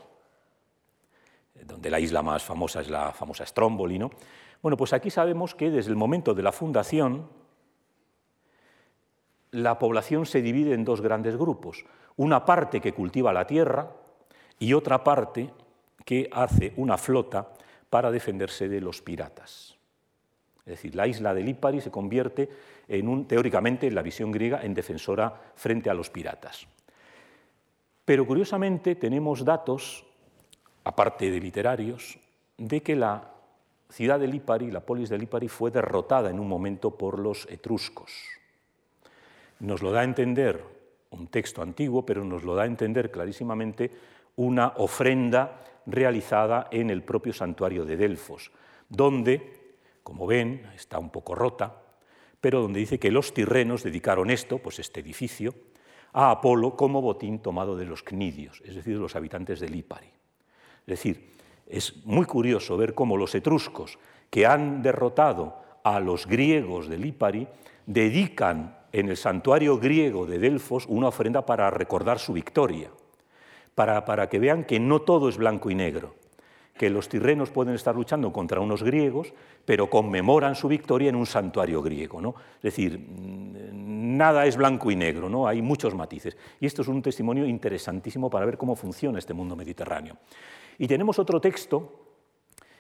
donde 1.65 1.91
la 1.91 2.01
isla 2.01 2.23
más 2.23 2.43
famosa 2.43 2.81
es 2.81 2.91
la 2.91 3.13
famosa 3.13 3.47
Stromboli, 3.47 3.99
¿no? 3.99 4.11
Bueno, 4.63 4.77
pues 4.77 4.93
aquí 4.93 5.11
sabemos 5.11 5.55
que 5.55 5.71
desde 5.71 5.91
el 5.91 5.97
momento 5.97 6.35
de 6.35 6.43
la 6.43 6.53
fundación 6.53 7.29
la 9.53 9.79
población 9.79 10.27
se 10.27 10.43
divide 10.43 10.75
en 10.75 10.85
dos 10.85 11.01
grandes 11.01 11.37
grupos. 11.37 11.85
Una 12.17 12.45
parte 12.45 12.81
que 12.81 12.93
cultiva 12.93 13.33
la 13.33 13.47
tierra 13.47 13.91
y 14.59 14.75
otra 14.75 15.03
parte 15.03 15.51
que 16.05 16.29
hace 16.33 16.73
una 16.77 16.97
flota 16.97 17.53
para 17.89 18.11
defenderse 18.11 18.69
de 18.69 18.81
los 18.81 19.03
piratas. 19.03 19.77
Es 20.61 20.77
decir, 20.77 20.95
la 20.95 21.07
isla 21.07 21.35
de 21.35 21.43
Lipari 21.43 21.81
se 21.81 21.91
convierte 21.91 22.49
en 22.91 23.09
un, 23.09 23.25
teóricamente, 23.27 23.87
en 23.87 23.95
la 23.95 24.03
visión 24.03 24.31
griega, 24.31 24.61
en 24.63 24.75
defensora 24.75 25.53
frente 25.55 25.89
a 25.89 25.95
los 25.95 26.11
piratas. 26.11 26.67
Pero 28.05 28.27
curiosamente 28.27 28.97
tenemos 28.97 29.45
datos, 29.45 30.05
aparte 30.85 31.31
de 31.31 31.41
literarios, 31.41 32.19
de 32.59 32.83
que 32.83 32.97
la 32.97 33.31
ciudad 33.89 34.21
de 34.21 34.27
Lipari, 34.27 34.71
la 34.71 34.81
polis 34.81 35.09
de 35.09 35.17
Lipari, 35.17 35.49
fue 35.49 35.71
derrotada 35.71 36.29
en 36.29 36.39
un 36.39 36.49
momento 36.49 36.91
por 36.91 37.19
los 37.19 37.49
etruscos 37.51 38.13
nos 39.61 39.83
lo 39.83 39.93
da 39.93 40.01
a 40.01 40.05
entender 40.05 40.65
un 41.11 41.29
texto 41.29 41.63
antiguo, 41.63 42.05
pero 42.05 42.25
nos 42.25 42.43
lo 42.43 42.55
da 42.55 42.65
a 42.65 42.67
entender 42.67 43.11
clarísimamente 43.11 43.91
una 44.37 44.69
ofrenda 44.77 45.61
realizada 45.87 46.69
en 46.71 46.91
el 46.91 47.03
propio 47.03 47.33
santuario 47.33 47.85
de 47.85 47.97
Delfos, 47.97 48.51
donde, 48.89 49.77
como 50.03 50.27
ven, 50.27 50.67
está 50.75 50.99
un 50.99 51.11
poco 51.11 51.35
rota, 51.35 51.83
pero 52.41 52.63
donde 52.63 52.81
dice 52.81 52.99
que 52.99 53.11
los 53.11 53.35
tirrenos 53.35 53.83
dedicaron 53.83 54.31
esto, 54.31 54.59
pues 54.59 54.79
este 54.79 55.01
edificio, 55.01 55.55
a 56.13 56.31
Apolo 56.31 56.77
como 56.77 57.01
botín 57.01 57.39
tomado 57.39 57.77
de 57.77 57.85
los 57.85 58.03
cnidios, 58.03 58.63
es 58.65 58.75
decir, 58.75 58.95
de 58.95 59.01
los 59.01 59.15
habitantes 59.15 59.61
de 59.61 59.69
Lipari. 59.69 60.07
Es 60.07 60.87
decir, 60.87 61.31
es 61.67 62.05
muy 62.05 62.27
curioso 62.27 62.77
ver 62.77 62.95
cómo 62.95 63.17
los 63.17 63.35
etruscos, 63.35 63.99
que 64.29 64.47
han 64.47 64.83
derrotado 64.83 65.57
a 65.85 66.01
los 66.01 66.27
griegos 66.27 66.89
de 66.89 66.99
Lipari, 66.99 67.49
dedican 67.87 68.77
en 68.93 69.09
el 69.09 69.17
santuario 69.17 69.79
griego 69.79 70.27
de 70.27 70.39
Delfos 70.39 70.87
una 70.87 71.09
ofrenda 71.09 71.47
para 71.47 71.71
recordar 71.71 72.19
su 72.19 72.33
victoria, 72.33 72.91
para, 73.75 74.05
para, 74.05 74.29
que 74.29 74.39
vean 74.39 74.65
que 74.65 74.81
no 74.81 75.03
todo 75.03 75.29
es 75.29 75.37
blanco 75.37 75.71
y 75.71 75.75
negro, 75.75 76.15
que 76.81 76.89
los 76.89 77.11
tirrenos 77.11 77.51
pueden 77.51 77.75
estar 77.75 77.95
luchando 77.95 78.33
contra 78.33 78.59
unos 78.59 78.83
griegos, 78.83 79.35
pero 79.67 79.91
conmemoran 79.91 80.55
su 80.55 80.67
victoria 80.67 81.11
en 81.11 81.15
un 81.15 81.27
santuario 81.27 81.83
griego. 81.83 82.23
¿no? 82.23 82.35
Es 82.57 82.63
decir, 82.63 82.99
mm, 82.99 84.17
nada 84.17 84.47
es 84.47 84.57
blanco 84.57 84.91
y 84.91 84.97
negro, 84.97 85.29
¿no? 85.29 85.47
hay 85.47 85.61
muchos 85.61 85.95
matices. 85.95 86.39
Y 86.59 86.65
esto 86.65 86.81
es 86.81 86.89
un 86.89 87.03
testimonio 87.03 87.45
interesantísimo 87.45 88.31
para 88.31 88.47
ver 88.47 88.57
cómo 88.57 88.77
funciona 88.77 89.19
este 89.19 89.35
mundo 89.35 89.55
mediterráneo. 89.57 90.17
Y 90.79 90.89
tenemos 90.89 91.19
otro 91.19 91.39
texto 91.39 92.07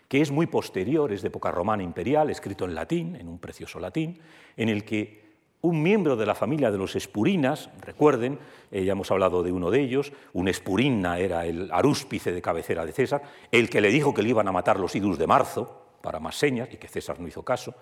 que 0.09 0.22
es 0.22 0.30
muy 0.30 0.46
posterior, 0.46 1.12
es 1.12 1.20
de 1.20 1.28
época 1.28 1.51
romana 1.51 1.82
imperial, 1.82 2.30
escrito 2.30 2.64
en 2.64 2.74
latín, 2.74 3.16
en 3.16 3.28
un 3.28 3.38
precioso 3.38 3.78
latín, 3.78 4.18
en 4.57 4.70
el 4.70 4.82
que 4.82 5.30
un 5.62 5.82
miembro 5.82 6.16
de 6.16 6.24
la 6.24 6.34
familia 6.34 6.70
de 6.70 6.78
los 6.78 6.96
Espurinas, 6.96 7.68
recuerden, 7.80 8.38
eh, 8.70 8.84
ya 8.84 8.92
hemos 8.92 9.11
hablado 9.11 9.42
de 9.42 9.52
uno 9.52 9.70
de 9.70 9.80
ellos, 9.80 10.12
un 10.32 10.48
Espurina 10.48 11.18
era 11.18 11.44
el 11.44 11.70
arúspice 11.70 12.32
de 12.32 12.40
cabecera 12.40 12.86
de 12.86 12.92
César, 12.92 13.22
el 13.50 13.68
que 13.68 13.80
le 13.80 13.90
dijo 13.90 14.14
que 14.14 14.22
le 14.22 14.30
iban 14.30 14.48
a 14.48 14.52
matar 14.52 14.80
los 14.80 14.94
idus 14.96 15.18
de 15.18 15.26
marzo, 15.26 15.84
para 16.00 16.18
más 16.18 16.36
señas, 16.36 16.68
y 16.72 16.78
que 16.78 16.88
César 16.88 17.20
no 17.20 17.28
hizo 17.28 17.42
caso, 17.42 17.74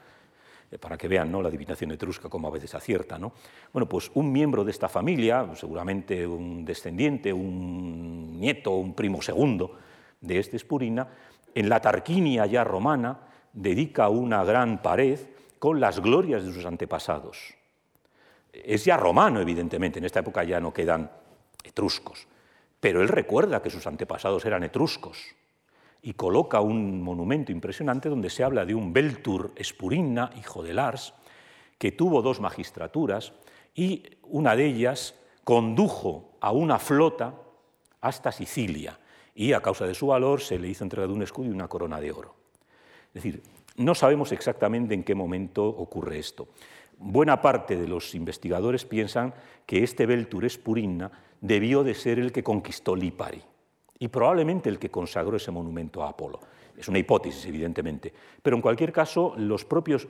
eh, 0.73 0.79
para 0.79 0.99
que 0.99 1.07
vean 1.07 1.31
¿no? 1.31 1.41
la 1.41 1.49
adivinación 1.49 1.93
etrusca 1.93 2.29
como 2.29 2.49
a 2.49 2.51
veces 2.51 2.75
acierta. 2.75 3.17
¿no? 3.17 3.33
Bueno, 3.73 3.89
pues 3.89 4.11
un 4.15 4.33
miembro 4.33 4.65
de 4.65 4.73
esta 4.73 4.89
familia, 4.89 5.49
seguramente 5.55 6.27
un 6.27 6.65
descendiente, 6.65 7.33
un 7.33 8.41
nieto, 8.41 8.73
un 8.73 8.95
primo 8.95 9.23
segundo 9.23 9.79
de 10.21 10.41
este 10.41 10.57
Espurina, 10.57 11.07
en 11.55 11.69
la 11.69 11.81
Tarquinia 11.81 12.45
ya 12.47 12.65
romana, 12.65 13.21
dedica 13.53 14.09
una 14.09 14.43
gran 14.43 14.83
pared 14.83 15.21
con 15.61 15.79
las 15.79 16.01
glorias 16.01 16.45
de 16.45 16.53
sus 16.53 16.67
antepasados 16.67 17.58
es 18.53 18.85
ya 18.85 18.97
romano, 18.97 19.41
evidentemente, 19.41 19.99
en 19.99 20.05
esta 20.05 20.21
época 20.21 20.45
ya 20.45 20.61
no 20.61 20.73
quedan 20.73 21.11
etruscos, 21.65 22.27
pero 22.81 23.03
él 23.03 23.09
recuerda 23.09 23.63
que 23.63 23.71
sus 23.71 23.87
antepasados 23.87 24.45
eran 24.45 24.63
etruscos 24.63 25.35
y 26.03 26.15
coloca 26.15 26.61
un 26.61 27.03
monumento 27.03 27.53
impresionante 27.53 28.09
donde 28.09 28.31
se 28.31 28.45
habla 28.45 28.65
de 28.65 28.75
un 28.75 28.93
Beltur 28.93 29.53
Espurina, 29.57 30.31
hijo 30.39 30.63
de 30.63 30.75
Lars, 30.75 31.15
que 31.77 31.93
tuvo 31.93 32.23
dos 32.23 32.41
magistraturas 32.41 33.33
y 33.75 34.05
una 34.23 34.57
de 34.57 34.67
ellas 34.67 35.15
condujo 35.45 36.37
a 36.41 36.53
una 36.53 36.79
flota 36.79 37.35
hasta 38.01 38.33
Sicilia 38.33 38.99
y 39.35 39.53
a 39.53 39.61
causa 39.61 39.87
de 39.87 39.95
su 39.95 40.09
valor 40.09 40.41
se 40.41 40.59
le 40.59 40.69
hizo 40.69 40.85
entrega 40.85 41.07
de 41.07 41.13
un 41.13 41.23
escudo 41.23 41.49
y 41.49 41.53
una 41.53 41.69
corona 41.69 42.01
de 42.01 42.13
oro. 42.13 42.35
Es 43.09 43.15
decir, 43.15 43.43
no 43.77 43.95
sabemos 43.95 44.33
exactamente 44.33 44.95
en 44.95 45.05
qué 45.05 45.15
momento 45.15 45.65
ocurre 45.65 46.19
esto 46.19 46.49
buena 46.99 47.41
parte 47.41 47.77
de 47.77 47.89
los 47.89 48.15
investigadores 48.15 48.85
piensan 48.85 49.35
que 49.67 49.83
este 49.83 50.07
Beltur 50.07 50.45
Espurinna 50.45 51.11
debió 51.41 51.85
de 51.85 51.95
ser 51.95 52.19
el 52.19 52.33
que 52.33 52.43
conquistó 52.43 52.97
Lipari 52.97 53.43
y 53.99 54.09
probablemente 54.09 54.69
el 54.69 54.79
que 54.79 54.91
consagró 54.91 55.37
ese 55.37 55.51
monumento 55.51 56.03
a 56.03 56.11
Apolo. 56.11 56.41
Es 56.77 56.89
una 56.89 56.99
hipótesis, 56.99 57.45
evidentemente, 57.47 58.13
pero 58.43 58.57
en 58.57 58.63
cualquier 58.63 58.93
caso 58.93 59.35
los 59.37 59.65
propios, 59.65 60.07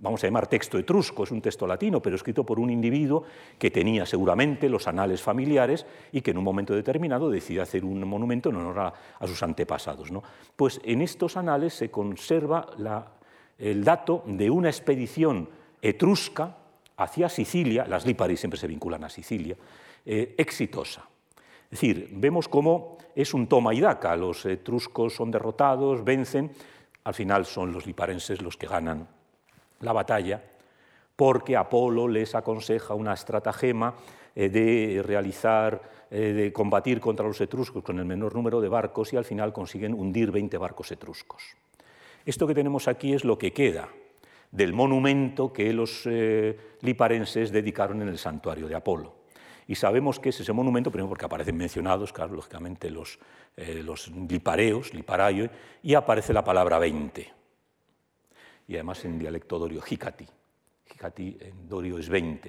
vamos 0.00 0.22
a 0.22 0.26
llamar 0.26 0.48
texto 0.48 0.78
etrusco, 0.78 1.22
es 1.22 1.30
un 1.30 1.40
texto 1.40 1.64
latino, 1.64 2.02
pero 2.02 2.16
escrito 2.16 2.44
por 2.44 2.58
un 2.58 2.70
individuo 2.70 3.22
que 3.56 3.70
tenía 3.70 4.04
seguramente 4.04 4.68
los 4.68 4.88
anales 4.88 5.22
familiares 5.22 5.86
y 6.10 6.20
que 6.20 6.32
en 6.32 6.38
un 6.38 6.44
momento 6.44 6.74
determinado 6.74 7.30
decide 7.30 7.60
hacer 7.60 7.84
un 7.84 8.00
monumento 8.04 8.50
en 8.50 8.56
honor 8.56 8.92
a, 9.20 9.26
sus 9.26 9.42
antepasados. 9.44 10.10
¿no? 10.10 10.24
Pues 10.56 10.80
en 10.84 11.02
estos 11.02 11.36
anales 11.36 11.74
se 11.74 11.90
conserva 11.90 12.66
el 13.58 13.84
dato 13.84 14.24
de 14.26 14.50
una 14.50 14.70
expedición 14.70 15.48
etrusca 15.82 16.56
hacia 16.96 17.28
Sicilia, 17.28 17.84
las 17.86 18.06
Lipari 18.06 18.36
siempre 18.36 18.58
se 18.58 18.68
vinculan 18.68 19.02
a 19.04 19.10
Sicilia, 19.10 19.56
eh, 20.06 20.34
exitosa. 20.38 21.08
Es 21.64 21.80
decir, 21.80 22.08
vemos 22.12 22.48
cómo 22.48 22.98
es 23.14 23.34
un 23.34 23.48
toma 23.48 23.74
y 23.74 23.80
daca, 23.80 24.14
los 24.14 24.46
etruscos 24.46 25.14
son 25.14 25.30
derrotados, 25.30 26.04
vencen, 26.04 26.52
al 27.04 27.14
final 27.14 27.44
son 27.44 27.72
los 27.72 27.86
liparenses 27.86 28.40
los 28.40 28.56
que 28.56 28.68
ganan 28.68 29.08
la 29.80 29.92
batalla, 29.92 30.42
porque 31.16 31.56
Apolo 31.56 32.06
les 32.06 32.34
aconseja 32.34 32.94
una 32.94 33.14
estratagema 33.14 33.94
eh, 34.34 34.48
de 34.48 35.02
realizar, 35.02 35.82
eh, 36.10 36.32
de 36.32 36.52
combatir 36.52 37.00
contra 37.00 37.26
los 37.26 37.40
etruscos 37.40 37.82
con 37.82 37.98
el 37.98 38.04
menor 38.04 38.34
número 38.34 38.60
de 38.60 38.68
barcos 38.68 39.12
y 39.12 39.16
al 39.16 39.24
final 39.24 39.52
consiguen 39.52 39.94
hundir 39.94 40.30
20 40.30 40.56
barcos 40.58 40.92
etruscos. 40.92 41.42
Esto 42.24 42.46
que 42.46 42.54
tenemos 42.54 42.86
aquí 42.86 43.12
es 43.12 43.24
lo 43.24 43.36
que 43.36 43.52
queda 43.52 43.88
del 44.52 44.74
monumento 44.74 45.52
que 45.52 45.72
los 45.72 46.02
eh, 46.04 46.76
liparenses 46.82 47.50
dedicaron 47.50 48.02
en 48.02 48.08
el 48.08 48.18
santuario 48.18 48.68
de 48.68 48.76
Apolo. 48.76 49.22
Y 49.66 49.74
sabemos 49.74 50.20
que 50.20 50.28
es 50.28 50.40
ese 50.40 50.52
monumento, 50.52 50.90
primero 50.90 51.08
porque 51.08 51.24
aparecen 51.24 51.56
mencionados, 51.56 52.12
claro, 52.12 52.34
lógicamente, 52.34 52.90
los, 52.90 53.18
eh, 53.56 53.82
los 53.82 54.08
lipareos, 54.08 54.92
liparaio, 54.92 55.48
y 55.82 55.94
aparece 55.94 56.32
la 56.32 56.44
palabra 56.44 56.78
20. 56.78 57.32
y 58.68 58.74
además 58.74 59.04
en 59.04 59.18
dialecto 59.18 59.58
dorio, 59.58 59.82
Hikati. 59.88 60.26
Hikati 60.94 61.38
en 61.40 61.68
dorio 61.68 61.98
es 61.98 62.08
20. 62.08 62.48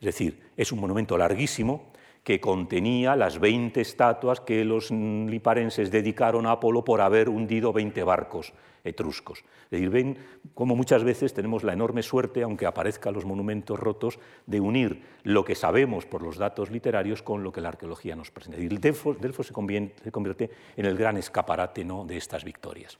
Es 0.00 0.04
decir, 0.06 0.50
es 0.56 0.72
un 0.72 0.80
monumento 0.80 1.16
larguísimo 1.16 1.92
que 2.24 2.40
contenía 2.40 3.16
las 3.16 3.40
20 3.40 3.80
estatuas 3.80 4.40
que 4.40 4.64
los 4.64 4.90
liparenses 4.90 5.90
dedicaron 5.90 6.46
a 6.46 6.52
Apolo 6.52 6.84
por 6.84 7.00
haber 7.00 7.28
hundido 7.28 7.72
20 7.72 8.02
barcos 8.04 8.52
etruscos. 8.84 9.44
Es 9.64 9.70
decir, 9.70 9.90
ven 9.90 10.18
cómo 10.54 10.76
muchas 10.76 11.04
veces 11.04 11.34
tenemos 11.34 11.64
la 11.64 11.72
enorme 11.72 12.02
suerte, 12.02 12.42
aunque 12.42 12.66
aparezcan 12.66 13.14
los 13.14 13.24
monumentos 13.24 13.78
rotos, 13.78 14.18
de 14.46 14.60
unir 14.60 15.02
lo 15.22 15.44
que 15.44 15.54
sabemos 15.54 16.04
por 16.06 16.22
los 16.22 16.36
datos 16.36 16.70
literarios 16.70 17.22
con 17.22 17.42
lo 17.42 17.52
que 17.52 17.60
la 17.60 17.68
arqueología 17.68 18.16
nos 18.16 18.30
presenta. 18.30 18.58
El 18.58 18.80
Delfos, 18.80 19.46
se, 19.46 19.52
convierte, 19.52 20.50
en 20.76 20.86
el 20.86 20.96
gran 20.96 21.16
escaparate 21.16 21.84
¿no? 21.84 22.04
de 22.04 22.16
estas 22.16 22.44
victorias. 22.44 22.98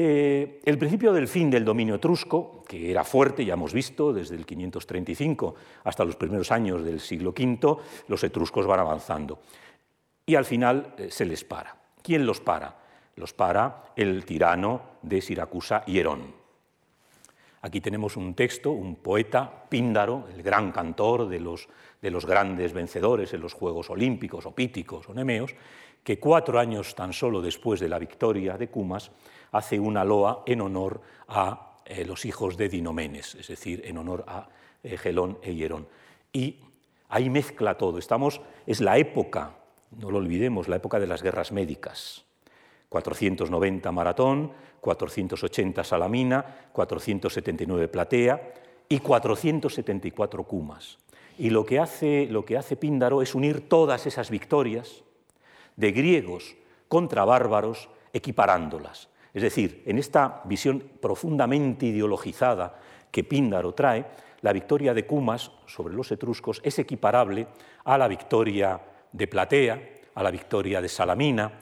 Eh, 0.00 0.60
el 0.64 0.78
principio 0.78 1.12
del 1.12 1.26
fin 1.26 1.50
del 1.50 1.64
dominio 1.64 1.96
etrusco, 1.96 2.62
que 2.68 2.88
era 2.88 3.02
fuerte, 3.02 3.44
ya 3.44 3.54
hemos 3.54 3.72
visto, 3.72 4.12
desde 4.12 4.36
el 4.36 4.46
535 4.46 5.56
hasta 5.82 6.04
los 6.04 6.14
primeros 6.14 6.52
años 6.52 6.84
del 6.84 7.00
siglo 7.00 7.30
V, 7.30 7.78
los 8.06 8.22
etruscos 8.22 8.64
van 8.64 8.78
avanzando. 8.78 9.40
Y 10.24 10.36
al 10.36 10.44
final 10.44 10.94
eh, 10.98 11.10
se 11.10 11.24
les 11.24 11.42
para. 11.42 11.74
¿Quién 12.00 12.26
los 12.26 12.40
para? 12.40 12.78
Los 13.16 13.32
para 13.32 13.86
el 13.96 14.24
tirano 14.24 14.82
de 15.02 15.20
Siracusa, 15.20 15.84
Hierón. 15.86 16.32
Aquí 17.62 17.80
tenemos 17.80 18.16
un 18.16 18.34
texto, 18.34 18.70
un 18.70 18.94
poeta, 18.94 19.64
Píndaro, 19.68 20.28
el 20.32 20.44
gran 20.44 20.70
cantor 20.70 21.28
de 21.28 21.40
los, 21.40 21.68
de 22.00 22.12
los 22.12 22.24
grandes 22.24 22.72
vencedores 22.72 23.34
en 23.34 23.40
los 23.40 23.52
Juegos 23.52 23.90
Olímpicos 23.90 24.46
o 24.46 24.54
Píticos 24.54 25.08
o 25.08 25.12
Nemeos, 25.12 25.56
que 26.04 26.20
cuatro 26.20 26.60
años 26.60 26.94
tan 26.94 27.12
solo 27.12 27.42
después 27.42 27.80
de 27.80 27.88
la 27.88 27.98
victoria 27.98 28.56
de 28.56 28.68
Cumas 28.68 29.10
hace 29.52 29.78
una 29.78 30.04
loa 30.04 30.42
en 30.46 30.60
honor 30.60 31.00
a 31.28 31.76
eh, 31.84 32.04
los 32.04 32.24
hijos 32.24 32.56
de 32.56 32.68
Dinomenes, 32.68 33.34
es 33.34 33.48
decir, 33.48 33.82
en 33.84 33.98
honor 33.98 34.24
a 34.26 34.48
eh, 34.82 34.96
Gelón 34.96 35.38
e 35.42 35.54
Hierón. 35.54 35.86
Y 36.32 36.60
ahí 37.08 37.30
mezcla 37.30 37.76
todo. 37.76 37.98
Estamos, 37.98 38.40
es 38.66 38.80
la 38.80 38.98
época, 38.98 39.56
no 39.98 40.10
lo 40.10 40.18
olvidemos, 40.18 40.68
la 40.68 40.76
época 40.76 41.00
de 41.00 41.06
las 41.06 41.22
guerras 41.22 41.52
médicas. 41.52 42.24
490 42.88 43.92
Maratón, 43.92 44.52
480 44.80 45.84
Salamina, 45.84 46.44
479 46.72 47.88
Platea 47.88 48.54
y 48.88 48.98
474 49.00 50.44
Cumas. 50.44 50.98
Y 51.38 51.50
lo 51.50 51.64
que 51.64 51.78
hace, 51.78 52.26
lo 52.30 52.44
que 52.44 52.56
hace 52.56 52.76
Píndaro 52.76 53.22
es 53.22 53.34
unir 53.34 53.68
todas 53.68 54.06
esas 54.06 54.30
victorias 54.30 55.04
de 55.76 55.92
griegos 55.92 56.56
contra 56.88 57.24
bárbaros, 57.24 57.88
equiparándolas. 58.12 59.08
Es 59.38 59.42
decir, 59.42 59.84
en 59.86 59.98
esta 59.98 60.42
visión 60.46 60.82
profundamente 61.00 61.86
ideologizada 61.86 62.74
que 63.08 63.22
Píndaro 63.22 63.72
trae, 63.72 64.04
la 64.40 64.52
victoria 64.52 64.92
de 64.92 65.06
Cumas 65.06 65.52
sobre 65.64 65.94
los 65.94 66.10
etruscos 66.10 66.60
es 66.64 66.76
equiparable 66.80 67.46
a 67.84 67.96
la 67.96 68.08
victoria 68.08 68.80
de 69.12 69.28
Platea, 69.28 69.90
a 70.16 70.22
la 70.24 70.32
victoria 70.32 70.82
de 70.82 70.88
Salamina, 70.88 71.52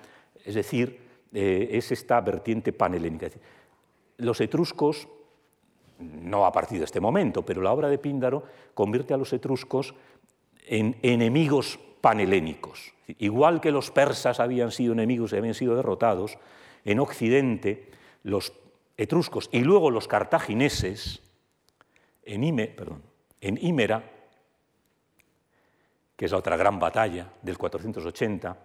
es 0.43 0.55
decir, 0.55 0.99
eh, 1.35 1.69
es 1.73 1.93
esta 1.93 2.19
vertiente 2.23 2.73
panhelénica. 2.73 3.29
Los 4.17 4.41
etruscos, 4.41 5.07
no 5.99 6.47
a 6.47 6.53
partir 6.53 6.79
de 6.79 6.87
este 6.87 7.01
momento, 7.01 7.45
pero 7.45 7.61
la 7.61 7.73
obra 7.73 7.91
de 7.91 7.99
Píndaro 7.99 8.43
convierte 8.73 9.13
a 9.13 9.19
los 9.19 9.35
etruscos 9.35 9.95
en 10.67 10.97
enemigos 11.03 11.79
panhelénicos. 12.01 12.95
Igual 13.19 13.61
que 13.61 13.71
los 13.71 13.91
persas 13.91 14.41
habían 14.41 14.71
sido 14.71 14.95
enemigos 14.95 15.35
y 15.35 15.37
habían 15.37 15.53
sido 15.53 15.77
derrotados, 15.77 16.39
en 16.87 17.01
Occidente 17.01 17.91
los 18.23 18.55
etruscos 18.97 19.51
y 19.53 19.61
luego 19.61 19.91
los 19.91 20.09
cartagineses 20.09 21.21
en, 22.23 22.45
Ímera, 23.43 24.11
que 26.17 26.25
es 26.25 26.31
la 26.31 26.39
otra 26.39 26.57
gran 26.57 26.79
batalla 26.79 27.31
del 27.43 27.59
480, 27.59 28.57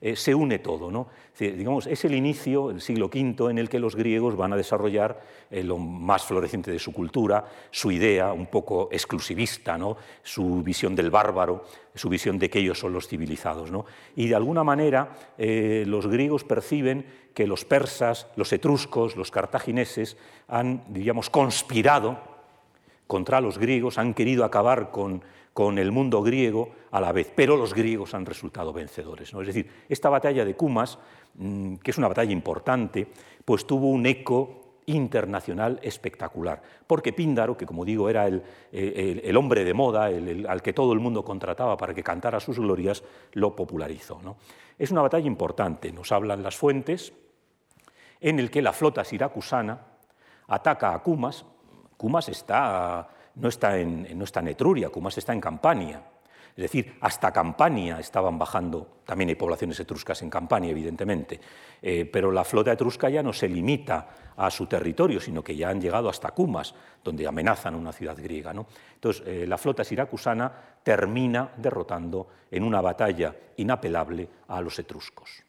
eh, 0.00 0.14
se 0.14 0.34
une 0.34 0.58
todo. 0.58 0.90
¿no? 0.90 1.08
digamos, 1.38 1.86
es 1.86 2.04
el 2.04 2.14
inicio, 2.14 2.70
el 2.70 2.80
siglo 2.80 3.06
V, 3.06 3.50
en 3.50 3.58
el 3.58 3.68
que 3.68 3.78
los 3.78 3.96
griegos 3.96 4.36
van 4.36 4.52
a 4.52 4.56
desarrollar 4.56 5.20
eh, 5.50 5.62
lo 5.62 5.78
más 5.78 6.24
floreciente 6.24 6.70
de 6.70 6.78
su 6.78 6.92
cultura, 6.92 7.44
su 7.70 7.90
idea 7.90 8.32
un 8.32 8.46
poco 8.46 8.88
exclusivista, 8.90 9.76
¿no? 9.76 9.96
su 10.22 10.62
visión 10.62 10.94
del 10.94 11.10
bárbaro, 11.10 11.64
su 11.94 12.08
visión 12.08 12.38
de 12.38 12.50
que 12.50 12.58
ellos 12.60 12.78
son 12.78 12.92
los 12.92 13.08
civilizados. 13.08 13.70
¿no? 13.70 13.84
Y 14.14 14.28
de 14.28 14.34
alguna 14.34 14.64
manera 14.64 15.16
eh, 15.38 15.84
los 15.86 16.06
griegos 16.06 16.44
perciben 16.44 17.06
que 17.34 17.46
los 17.46 17.64
persas, 17.64 18.28
los 18.36 18.52
etruscos, 18.52 19.16
los 19.16 19.30
cartagineses 19.30 20.16
han, 20.48 20.84
diríamos, 20.88 21.28
conspirado 21.28 22.18
contra 23.06 23.40
los 23.40 23.58
griegos, 23.58 23.98
han 23.98 24.14
querido 24.14 24.44
acabar 24.44 24.90
con 24.90 25.22
con 25.56 25.78
el 25.78 25.90
mundo 25.90 26.20
griego 26.20 26.68
a 26.90 27.00
la 27.00 27.12
vez, 27.12 27.32
pero 27.34 27.56
los 27.56 27.72
griegos 27.72 28.12
han 28.12 28.26
resultado 28.26 28.74
vencedores. 28.74 29.32
¿no? 29.32 29.40
Es 29.40 29.46
decir, 29.46 29.66
esta 29.88 30.10
batalla 30.10 30.44
de 30.44 30.54
Cumas, 30.54 30.98
mm, 31.36 31.76
que 31.76 31.92
es 31.92 31.96
una 31.96 32.08
batalla 32.08 32.30
importante, 32.30 33.08
pues 33.42 33.66
tuvo 33.66 33.88
un 33.88 34.04
eco 34.04 34.82
internacional 34.84 35.80
espectacular, 35.82 36.60
porque 36.86 37.14
Píndaro, 37.14 37.56
que 37.56 37.64
como 37.64 37.86
digo 37.86 38.10
era 38.10 38.26
el, 38.26 39.36
hombre 39.38 39.64
de 39.64 39.72
moda, 39.72 40.10
al 40.46 40.60
que 40.60 40.74
todo 40.74 40.92
el 40.92 41.00
mundo 41.00 41.24
contrataba 41.24 41.78
para 41.78 41.94
que 41.94 42.02
cantara 42.02 42.38
sus 42.38 42.58
glorias, 42.58 43.02
lo 43.32 43.56
popularizó. 43.56 44.20
Es 44.78 44.90
una 44.90 45.00
batalla 45.00 45.26
importante, 45.26 45.90
nos 45.90 46.12
hablan 46.12 46.42
las 46.42 46.54
fuentes, 46.54 47.14
en 48.20 48.40
el 48.40 48.50
que 48.50 48.60
la 48.60 48.74
flota 48.74 49.04
siracusana 49.04 49.80
ataca 50.48 50.92
a 50.92 51.02
Cumas, 51.02 51.46
Cumas 51.96 52.28
está 52.28 53.08
no 53.36 53.48
está 53.48 53.78
en, 53.78 54.06
no 54.18 54.24
está 54.24 54.40
Etruria, 54.40 54.90
Cumas 54.90 55.16
está 55.18 55.32
en 55.32 55.40
Campania. 55.40 56.02
Es 56.56 56.62
decir, 56.62 56.96
hasta 57.02 57.32
Campania 57.32 58.00
estaban 58.00 58.38
bajando, 58.38 59.00
también 59.04 59.28
hay 59.28 59.34
poblaciones 59.34 59.78
etruscas 59.78 60.22
en 60.22 60.30
Campania, 60.30 60.70
evidentemente, 60.70 61.38
eh, 61.82 62.08
pero 62.10 62.32
la 62.32 62.44
flota 62.44 62.72
etrusca 62.72 63.10
ya 63.10 63.22
no 63.22 63.34
se 63.34 63.46
limita 63.46 64.08
a 64.34 64.50
su 64.50 64.66
territorio, 64.66 65.20
sino 65.20 65.44
que 65.44 65.54
ya 65.54 65.68
han 65.68 65.82
llegado 65.82 66.08
hasta 66.08 66.30
Cumas, 66.30 66.74
donde 67.04 67.26
amenazan 67.26 67.74
una 67.74 67.92
ciudad 67.92 68.16
griega. 68.16 68.54
¿no? 68.54 68.66
Entonces, 68.94 69.22
eh, 69.26 69.46
la 69.46 69.58
flota 69.58 69.84
siracusana 69.84 70.50
termina 70.82 71.52
derrotando 71.58 72.26
en 72.50 72.62
una 72.62 72.80
batalla 72.80 73.36
inapelable 73.58 74.26
a 74.48 74.62
los 74.62 74.78
etruscos. 74.78 75.42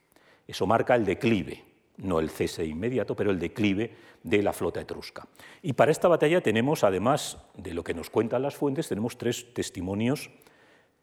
Eso 0.45 0.67
marca 0.67 0.95
el 0.95 1.05
declive 1.05 1.66
no 1.97 2.19
el 2.19 2.29
cese 2.29 2.65
inmediato, 2.65 3.15
pero 3.15 3.31
el 3.31 3.39
declive 3.39 3.91
de 4.23 4.41
la 4.43 4.53
flota 4.53 4.81
etrusca. 4.81 5.27
Y 5.61 5.73
para 5.73 5.91
esta 5.91 6.07
batalla 6.07 6.41
tenemos, 6.41 6.83
además 6.83 7.37
de 7.55 7.73
lo 7.73 7.83
que 7.83 7.93
nos 7.93 8.09
cuentan 8.09 8.41
las 8.41 8.55
fuentes, 8.55 8.87
tenemos 8.87 9.17
tres 9.17 9.53
testimonios 9.53 10.29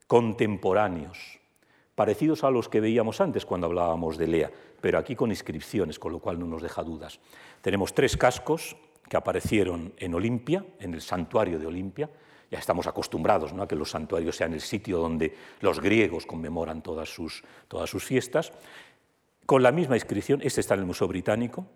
contemporáneos, 0.06 1.40
parecidos 1.94 2.44
a 2.44 2.50
los 2.50 2.68
que 2.68 2.80
veíamos 2.80 3.20
antes 3.20 3.46
cuando 3.46 3.66
hablábamos 3.66 4.18
de 4.18 4.26
Lea, 4.26 4.50
pero 4.80 4.98
aquí 4.98 5.16
con 5.16 5.30
inscripciones, 5.30 5.98
con 5.98 6.12
lo 6.12 6.18
cual 6.18 6.38
no 6.38 6.46
nos 6.46 6.62
deja 6.62 6.82
dudas. 6.82 7.20
Tenemos 7.62 7.94
tres 7.94 8.16
cascos 8.16 8.76
que 9.08 9.16
aparecieron 9.16 9.92
en 9.96 10.14
Olimpia, 10.14 10.64
en 10.80 10.94
el 10.94 11.00
santuario 11.00 11.58
de 11.58 11.66
Olimpia, 11.66 12.10
ya 12.50 12.58
estamos 12.58 12.86
acostumbrados 12.86 13.52
a 13.52 13.66
que 13.66 13.74
los 13.74 13.90
santuarios 13.90 14.36
sean 14.36 14.52
el 14.52 14.60
sitio 14.60 14.98
donde 14.98 15.34
los 15.60 15.80
griegos 15.80 16.24
conmemoran 16.24 16.82
todas 16.82 17.08
sus, 17.08 17.42
todas 17.66 17.90
sus 17.90 18.04
fiestas 18.04 18.52
con 19.46 19.62
la 19.62 19.72
misma 19.72 19.96
inscripción. 19.96 20.40
Este 20.42 20.60
está 20.60 20.74
en 20.74 20.80
el 20.80 20.86
Museo 20.86 21.08
Británico, 21.08 21.66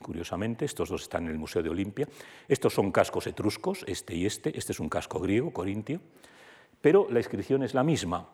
curiosamente, 0.00 0.64
estos 0.64 0.88
dos 0.88 1.02
están 1.02 1.24
en 1.24 1.30
el 1.30 1.38
Museo 1.38 1.62
de 1.62 1.70
Olimpia. 1.70 2.08
Estos 2.48 2.74
son 2.74 2.92
cascos 2.92 3.26
etruscos, 3.26 3.84
este 3.86 4.14
y 4.14 4.26
este. 4.26 4.56
Este 4.56 4.72
es 4.72 4.80
un 4.80 4.88
casco 4.88 5.18
griego, 5.18 5.52
corintio, 5.52 6.00
pero 6.80 7.08
la 7.10 7.18
inscripción 7.18 7.62
es 7.62 7.74
la 7.74 7.82
misma. 7.82 8.28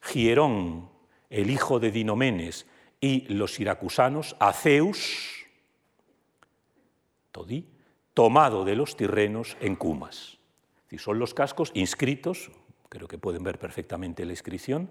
Gierón, 0.00 0.90
el 1.30 1.50
hijo 1.50 1.80
de 1.80 1.90
Dinomenes, 1.90 2.66
y 3.00 3.32
los 3.34 3.54
siracusanos, 3.54 4.36
a 4.38 4.52
Zeus, 4.52 5.44
Todí, 7.32 7.66
tomado 8.14 8.64
de 8.64 8.76
los 8.76 8.96
tirrenos 8.96 9.56
en 9.60 9.76
Cumas. 9.76 10.38
son 10.96 11.18
los 11.18 11.34
cascos 11.34 11.72
inscritos, 11.74 12.50
creo 12.88 13.08
que 13.08 13.18
pueden 13.18 13.42
ver 13.42 13.58
perfectamente 13.58 14.24
la 14.24 14.32
inscripción, 14.32 14.88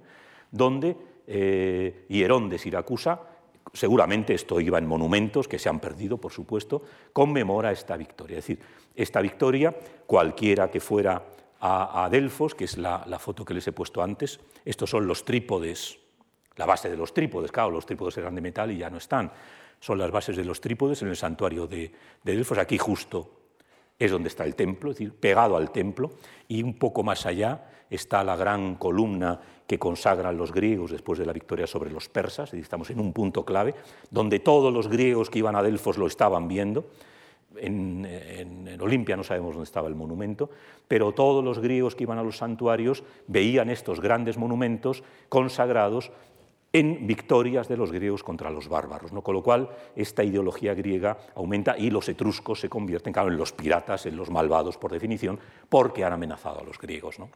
donde 0.51 0.97
eh, 1.27 2.05
Hierón 2.09 2.49
de 2.49 2.57
Siracusa, 2.57 3.19
seguramente 3.71 4.33
esto 4.33 4.59
iba 4.59 4.77
en 4.77 4.87
monumentos 4.87 5.47
que 5.47 5.59
se 5.59 5.69
han 5.69 5.79
perdido, 5.79 6.17
por 6.17 6.31
supuesto, 6.31 6.81
conmemora 7.11 7.71
esta 7.71 7.97
victoria. 7.97 8.39
Es 8.39 8.47
decir, 8.47 8.59
esta 8.95 9.21
victoria, 9.21 9.75
cualquiera 10.05 10.69
que 10.69 10.79
fuera 10.79 11.23
a, 11.59 12.09
Delfos, 12.11 12.55
que 12.55 12.65
es 12.65 12.77
la, 12.77 13.19
foto 13.19 13.45
que 13.45 13.53
les 13.53 13.65
he 13.67 13.71
puesto 13.71 14.03
antes, 14.03 14.39
estos 14.65 14.89
son 14.89 15.07
los 15.07 15.23
trípodes, 15.23 15.97
la 16.57 16.65
base 16.65 16.89
de 16.89 16.97
los 16.97 17.13
trípodes, 17.13 17.51
claro, 17.51 17.71
los 17.71 17.85
trípodes 17.85 18.17
eran 18.17 18.35
de 18.35 18.41
metal 18.41 18.69
y 18.69 18.77
ya 18.77 18.89
no 18.89 18.97
están, 18.97 19.31
son 19.79 19.97
las 19.97 20.11
bases 20.11 20.35
de 20.35 20.43
los 20.43 20.59
trípodes 20.59 21.01
en 21.01 21.07
el 21.07 21.15
santuario 21.15 21.65
de, 21.65 21.91
de 22.21 22.35
Delfos, 22.35 22.57
aquí 22.57 22.77
justo 22.77 23.42
es 24.05 24.11
donde 24.11 24.27
está 24.27 24.43
el 24.43 24.55
templo, 24.55 24.91
es 24.91 24.97
decir, 24.97 25.13
pegado 25.13 25.55
al 25.55 25.71
templo, 25.71 26.11
y 26.47 26.61
un 26.61 26.73
poco 26.73 27.03
más 27.03 27.25
allá 27.25 27.65
está 27.89 28.23
la 28.23 28.35
gran 28.35 28.75
columna 28.75 29.39
que 29.65 29.79
consagran 29.79 30.37
los 30.37 30.51
griegos 30.51 30.91
después 30.91 31.19
de 31.19 31.25
la 31.25 31.31
victoria 31.31 31.67
sobre 31.67 31.89
los 31.89 32.09
persas, 32.09 32.53
y 32.53 32.59
estamos 32.59 32.89
en 32.89 32.99
un 32.99 33.13
punto 33.13 33.45
clave, 33.45 33.75
donde 34.11 34.39
todos 34.39 34.73
los 34.73 34.87
griegos 34.87 35.29
que 35.29 35.39
iban 35.39 35.55
a 35.55 35.63
Delfos 35.63 35.97
lo 35.97 36.07
estaban 36.07 36.47
viendo, 36.47 36.85
en, 37.55 38.05
en, 38.05 38.81
Olimpia 38.81 39.15
no 39.15 39.23
sabemos 39.23 39.53
dónde 39.53 39.65
estaba 39.65 39.87
el 39.87 39.95
monumento, 39.95 40.49
pero 40.87 41.11
todos 41.13 41.43
los 41.43 41.59
griegos 41.59 41.95
que 41.95 42.03
iban 42.03 42.17
a 42.17 42.23
los 42.23 42.37
santuarios 42.37 43.03
veían 43.27 43.69
estos 43.69 44.01
grandes 44.01 44.37
monumentos 44.37 45.03
consagrados 45.29 46.11
en 46.73 47.05
victorias 47.05 47.67
de 47.67 47.77
los 47.77 47.91
griegos 47.91 48.23
contra 48.23 48.49
los 48.49 48.67
bárbaros, 48.67 49.13
¿no? 49.13 49.21
con 49.21 49.35
lo 49.35 49.43
cual 49.43 49.69
esta 49.95 50.23
ideología 50.23 50.73
griega 50.73 51.17
aumenta 51.35 51.77
y 51.77 51.91
los 51.91 52.09
etruscos 52.09 52.59
se 52.59 52.67
convierten 52.67 53.13
claro, 53.13 53.29
en 53.29 53.37
los 53.37 53.53
piratas, 53.53 54.07
en 54.07 54.17
los 54.17 54.31
malvados 54.31 54.77
por 54.79 54.91
definición, 54.91 55.39
porque 55.69 56.03
han 56.03 56.13
amenazado 56.13 56.61
a 56.61 56.63
los 56.63 56.79
griegos. 56.79 57.19
¿no? 57.19 57.29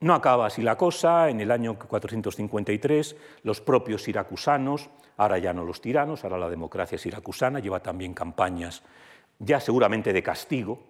No 0.00 0.14
acaba 0.14 0.46
así 0.46 0.62
la 0.62 0.76
cosa, 0.76 1.30
en 1.30 1.40
el 1.40 1.52
año 1.52 1.78
453 1.78 3.16
los 3.44 3.60
propios 3.60 4.02
siracusanos, 4.02 4.90
ahora 5.16 5.38
ya 5.38 5.52
no 5.52 5.64
los 5.64 5.80
tiranos, 5.80 6.24
ahora 6.24 6.38
la 6.38 6.50
democracia 6.50 6.98
siracusana 6.98 7.60
lleva 7.60 7.80
también 7.80 8.12
campañas 8.14 8.82
ya 9.38 9.60
seguramente 9.60 10.12
de 10.12 10.22
castigo 10.22 10.80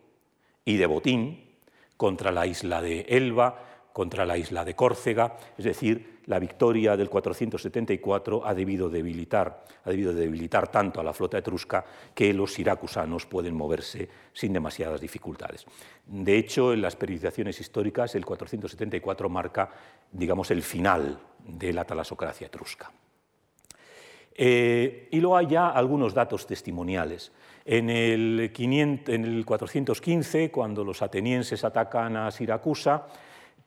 y 0.65 0.77
de 0.77 0.87
botín 0.87 1.57
contra 1.97 2.31
la 2.31 2.47
isla 2.47 2.81
de 2.81 3.01
Elba, 3.09 3.76
contra 3.97 4.27
la 4.27 4.37
isla 4.37 4.63
de 4.63 4.75
Córcega, 4.75 5.39
es 5.57 5.65
decir, 5.65 6.19
la 6.27 6.39
victoria 6.39 6.99
del 6.99 7.09
474 7.09 8.45
ha 8.45 8.53
debido 8.53 8.91
debilitar, 8.91 9.65
ha 9.85 9.89
debido 9.89 10.13
debilitar 10.13 10.71
tanto 10.71 11.01
a 11.01 11.03
la 11.03 11.15
flota 11.15 11.39
etrusca 11.39 11.83
que 12.15 12.35
los 12.35 12.53
siracusanos 12.53 13.25
pueden 13.25 13.55
moverse 13.55 14.07
sin 14.35 14.53
demasiadas 14.53 15.01
dificultades. 15.01 15.65
De 16.05 16.37
hecho, 16.37 16.75
en 16.75 16.83
las 16.83 16.95
periodizaciones 16.95 17.59
históricas, 17.59 18.15
el 18.15 18.27
474 18.27 19.31
marca, 19.31 19.71
digamos, 20.13 20.51
el 20.51 20.61
final 20.61 21.19
de 21.39 21.73
la 21.73 21.87
talasocracia 21.87 22.49
etrusca. 22.49 22.93
Eh, 24.35 25.09
y 25.11 25.21
luego 25.23 25.39
hay 25.39 25.47
ya 25.47 25.71
algunos 25.71 26.13
datos 26.13 26.47
testimoniales. 26.47 27.33
En 27.65 27.89
el, 27.89 28.53
en 28.55 29.25
el 29.25 29.47
415, 29.47 30.51
cuando 30.51 30.85
los 30.85 31.01
atenienses 31.01 31.65
atacan 31.65 32.19
a 32.19 32.31
Siracusa, 32.31 33.07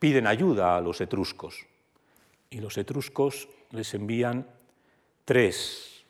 piden 0.00 0.26
ayuda 0.26 0.76
a 0.76 0.80
los 0.80 1.00
etruscos 1.00 1.66
y 2.48 2.58
los 2.58 2.76
etruscos 2.78 3.48
les 3.70 3.94
envían 3.94 4.46
tres 5.24 6.04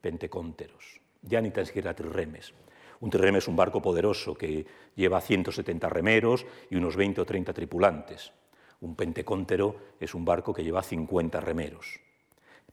pentecónteros, 0.00 1.00
ya 1.22 1.40
ni 1.40 1.50
tan 1.50 1.66
siquiera 1.66 1.94
trirremes. 1.94 2.52
Un 3.00 3.10
trirreme 3.10 3.38
es 3.38 3.46
un 3.46 3.54
barco 3.54 3.80
poderoso 3.82 4.34
que 4.34 4.66
lleva 4.96 5.20
170 5.20 5.88
remeros 5.88 6.46
y 6.70 6.76
unos 6.76 6.96
20 6.96 7.20
o 7.20 7.24
30 7.24 7.52
tripulantes. 7.52 8.32
Un 8.80 8.96
pentecóntero 8.96 9.76
es 10.00 10.14
un 10.14 10.24
barco 10.24 10.54
que 10.54 10.64
lleva 10.64 10.82
50 10.82 11.38
remeros. 11.40 12.00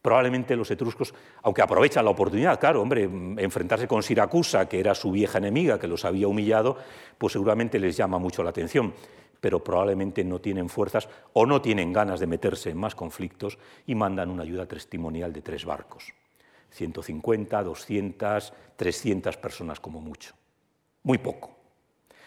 Probablemente 0.00 0.56
los 0.56 0.70
etruscos, 0.70 1.14
aunque 1.42 1.62
aprovechan 1.62 2.04
la 2.04 2.10
oportunidad, 2.10 2.58
claro, 2.58 2.82
hombre, 2.82 3.04
enfrentarse 3.04 3.86
con 3.86 4.02
Siracusa, 4.02 4.68
que 4.68 4.80
era 4.80 4.94
su 4.94 5.12
vieja 5.12 5.38
enemiga, 5.38 5.78
que 5.78 5.86
los 5.86 6.04
había 6.04 6.26
humillado, 6.26 6.76
pues 7.18 7.34
seguramente 7.34 7.78
les 7.78 7.96
llama 7.96 8.18
mucho 8.18 8.42
la 8.42 8.50
atención 8.50 8.94
pero 9.42 9.58
probablemente 9.58 10.22
no 10.22 10.40
tienen 10.40 10.68
fuerzas 10.68 11.08
o 11.32 11.46
no 11.46 11.60
tienen 11.60 11.92
ganas 11.92 12.20
de 12.20 12.28
meterse 12.28 12.70
en 12.70 12.76
más 12.76 12.94
conflictos 12.94 13.58
y 13.88 13.96
mandan 13.96 14.30
una 14.30 14.44
ayuda 14.44 14.66
testimonial 14.66 15.32
de 15.32 15.42
tres 15.42 15.64
barcos. 15.64 16.14
150, 16.70 17.60
200, 17.60 18.52
300 18.76 19.36
personas 19.38 19.80
como 19.80 20.00
mucho. 20.00 20.32
Muy 21.02 21.18
poco. 21.18 21.56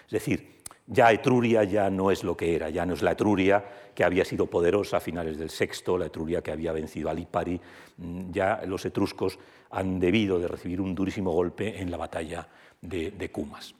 Es 0.05 0.11
decir, 0.11 0.61
ya 0.85 1.09
Etruria 1.13 1.63
ya 1.63 1.89
no 1.89 2.11
es 2.11 2.25
lo 2.25 2.35
que 2.35 2.53
era, 2.53 2.69
ya 2.69 2.85
no 2.85 2.93
es 2.93 3.01
la 3.01 3.13
Etruria 3.13 3.63
que 3.95 4.03
había 4.03 4.25
sido 4.25 4.47
poderosa 4.47 4.97
a 4.97 4.99
finales 4.99 5.37
del 5.37 5.49
sexto, 5.49 5.97
la 5.97 6.07
Etruria 6.07 6.41
que 6.41 6.51
había 6.51 6.73
vencido 6.73 7.09
a 7.09 7.13
Lipari, 7.13 7.61
mm, 7.95 8.31
ya 8.31 8.61
los 8.67 8.85
etruscos 8.85 9.39
han 9.71 10.01
debido 10.01 10.37
de 10.37 10.49
recibir 10.49 10.81
un 10.81 10.93
durísimo 10.93 11.31
golpe 11.31 11.81
en 11.81 11.89
la 11.89 11.95
batalla 11.95 12.45
de, 12.81 13.11
de 13.11 13.31
Cumas. 13.31 13.73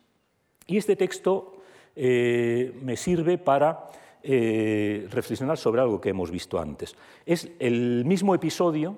Y 0.68 0.78
este 0.78 0.96
texto 0.96 1.55
eh, 1.96 2.78
me 2.82 2.98
sirve 2.98 3.38
para 3.38 3.88
eh, 4.24 5.08
reflexionar 5.12 5.58
sobre 5.58 5.82
algo 5.82 6.02
que 6.02 6.10
hemos 6.10 6.32
visto 6.32 6.60
antes. 6.60 6.96
Es 7.26 7.50
el 7.60 8.06
mismo 8.06 8.34
episodio, 8.34 8.98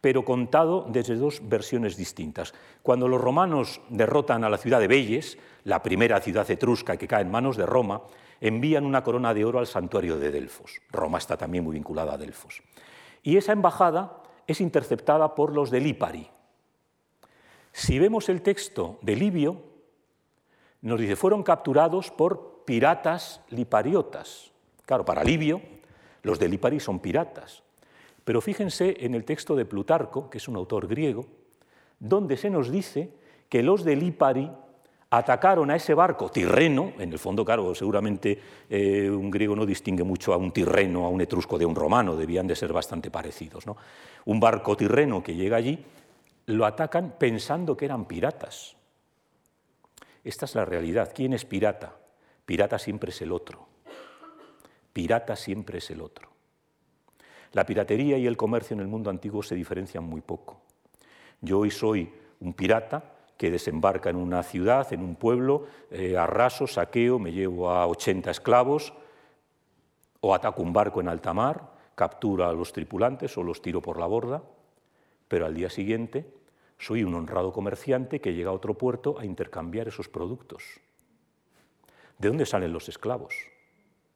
pero 0.00 0.24
contado 0.24 0.86
desde 0.88 1.16
dos 1.16 1.42
versiones 1.42 1.96
distintas. 1.96 2.54
Cuando 2.82 3.08
los 3.08 3.20
romanos 3.20 3.80
derrotan 3.88 4.44
a 4.44 4.48
la 4.48 4.58
ciudad 4.58 4.80
de 4.80 4.88
Belles, 4.88 5.38
la 5.64 5.82
primera 5.82 6.20
ciudad 6.20 6.50
etrusca 6.50 6.96
que 6.96 7.08
cae 7.08 7.22
en 7.22 7.30
manos 7.30 7.56
de 7.56 7.66
Roma, 7.66 8.02
envían 8.40 8.86
una 8.86 9.02
corona 9.02 9.34
de 9.34 9.44
oro 9.44 9.58
al 9.58 9.66
santuario 9.66 10.18
de 10.18 10.30
Delfos. 10.30 10.80
Roma 10.90 11.18
está 11.18 11.36
también 11.36 11.64
muy 11.64 11.74
vinculada 11.74 12.14
a 12.14 12.18
Delfos. 12.18 12.62
Y 13.22 13.36
esa 13.36 13.52
embajada 13.52 14.22
es 14.46 14.60
interceptada 14.60 15.34
por 15.34 15.52
los 15.52 15.70
de 15.70 15.80
Lipari. 15.80 16.28
Si 17.72 17.98
vemos 17.98 18.28
el 18.28 18.42
texto 18.42 18.98
de 19.02 19.16
Livio, 19.16 19.69
nos 20.82 21.00
dice, 21.00 21.16
fueron 21.16 21.42
capturados 21.42 22.10
por 22.10 22.64
piratas 22.64 23.40
lipariotas. 23.50 24.50
Claro, 24.86 25.04
para 25.04 25.24
Livio, 25.24 25.60
los 26.22 26.38
de 26.38 26.48
Lipari 26.48 26.80
son 26.80 27.00
piratas. 27.00 27.62
Pero 28.24 28.40
fíjense 28.40 28.96
en 29.00 29.14
el 29.14 29.24
texto 29.24 29.56
de 29.56 29.64
Plutarco, 29.64 30.30
que 30.30 30.38
es 30.38 30.48
un 30.48 30.56
autor 30.56 30.86
griego, 30.86 31.26
donde 31.98 32.36
se 32.36 32.50
nos 32.50 32.70
dice 32.70 33.10
que 33.48 33.62
los 33.62 33.84
de 33.84 33.96
Lipari 33.96 34.50
atacaron 35.10 35.70
a 35.70 35.76
ese 35.76 35.92
barco 35.92 36.30
tirreno, 36.30 36.92
en 36.98 37.12
el 37.12 37.18
fondo, 37.18 37.44
claro, 37.44 37.74
seguramente 37.74 38.40
eh, 38.68 39.10
un 39.10 39.30
griego 39.30 39.56
no 39.56 39.66
distingue 39.66 40.04
mucho 40.04 40.32
a 40.32 40.36
un 40.36 40.52
tirreno, 40.52 41.04
a 41.04 41.08
un 41.08 41.20
etrusco 41.20 41.58
de 41.58 41.66
un 41.66 41.74
romano, 41.74 42.14
debían 42.14 42.46
de 42.46 42.54
ser 42.54 42.72
bastante 42.72 43.10
parecidos. 43.10 43.66
¿no? 43.66 43.76
Un 44.26 44.38
barco 44.38 44.76
tirreno 44.76 45.22
que 45.22 45.34
llega 45.34 45.56
allí, 45.56 45.84
lo 46.46 46.64
atacan 46.64 47.14
pensando 47.18 47.76
que 47.76 47.86
eran 47.86 48.04
piratas. 48.04 48.76
Esta 50.24 50.44
es 50.44 50.54
la 50.54 50.64
realidad. 50.64 51.12
¿Quién 51.14 51.32
es 51.32 51.44
pirata? 51.44 51.96
Pirata 52.44 52.78
siempre 52.78 53.10
es 53.10 53.22
el 53.22 53.32
otro. 53.32 53.66
Pirata 54.92 55.36
siempre 55.36 55.78
es 55.78 55.90
el 55.90 56.00
otro. 56.00 56.28
La 57.52 57.64
piratería 57.64 58.16
y 58.18 58.26
el 58.26 58.36
comercio 58.36 58.74
en 58.74 58.80
el 58.80 58.86
mundo 58.86 59.10
antiguo 59.10 59.42
se 59.42 59.54
diferencian 59.54 60.04
muy 60.04 60.20
poco. 60.20 60.60
Yo 61.40 61.60
hoy 61.60 61.70
soy 61.70 62.12
un 62.40 62.52
pirata 62.52 63.02
que 63.36 63.50
desembarca 63.50 64.10
en 64.10 64.16
una 64.16 64.42
ciudad, 64.42 64.92
en 64.92 65.00
un 65.00 65.16
pueblo, 65.16 65.66
eh, 65.90 66.16
arraso, 66.16 66.66
saqueo, 66.66 67.18
me 67.18 67.32
llevo 67.32 67.70
a 67.70 67.86
80 67.86 68.30
esclavos, 68.30 68.92
o 70.20 70.34
ataco 70.34 70.62
un 70.62 70.72
barco 70.72 71.00
en 71.00 71.08
alta 71.08 71.32
mar, 71.32 71.72
captura 71.94 72.48
a 72.48 72.52
los 72.52 72.72
tripulantes 72.72 73.36
o 73.38 73.42
los 73.42 73.62
tiro 73.62 73.80
por 73.80 73.98
la 73.98 74.06
borda, 74.06 74.42
pero 75.26 75.46
al 75.46 75.54
día 75.54 75.70
siguiente 75.70 76.26
soy 76.80 77.04
un 77.04 77.14
honrado 77.14 77.52
comerciante 77.52 78.20
que 78.20 78.32
llega 78.32 78.50
a 78.50 78.54
otro 78.54 78.74
puerto 78.74 79.18
a 79.18 79.26
intercambiar 79.26 79.86
esos 79.86 80.08
productos. 80.08 80.64
¿De 82.18 82.28
dónde 82.28 82.46
salen 82.46 82.72
los 82.72 82.88
esclavos? 82.88 83.34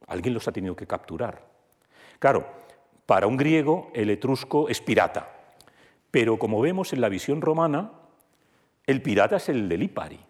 Alguien 0.06 0.34
los 0.34 0.48
ha 0.48 0.52
tenido 0.52 0.74
que 0.74 0.86
capturar. 0.86 1.46
Claro, 2.18 2.46
para 3.06 3.26
un 3.26 3.36
griego 3.36 3.90
el 3.94 4.08
etrusco 4.08 4.68
es 4.70 4.80
pirata, 4.80 5.54
pero 6.10 6.38
como 6.38 6.60
vemos 6.60 6.94
en 6.94 7.02
la 7.02 7.10
visión 7.10 7.42
romana, 7.42 7.92
el 8.86 9.02
pirata 9.02 9.36
es 9.36 9.48
el 9.50 9.68
de 9.68 9.78
Lipari. 9.78 10.20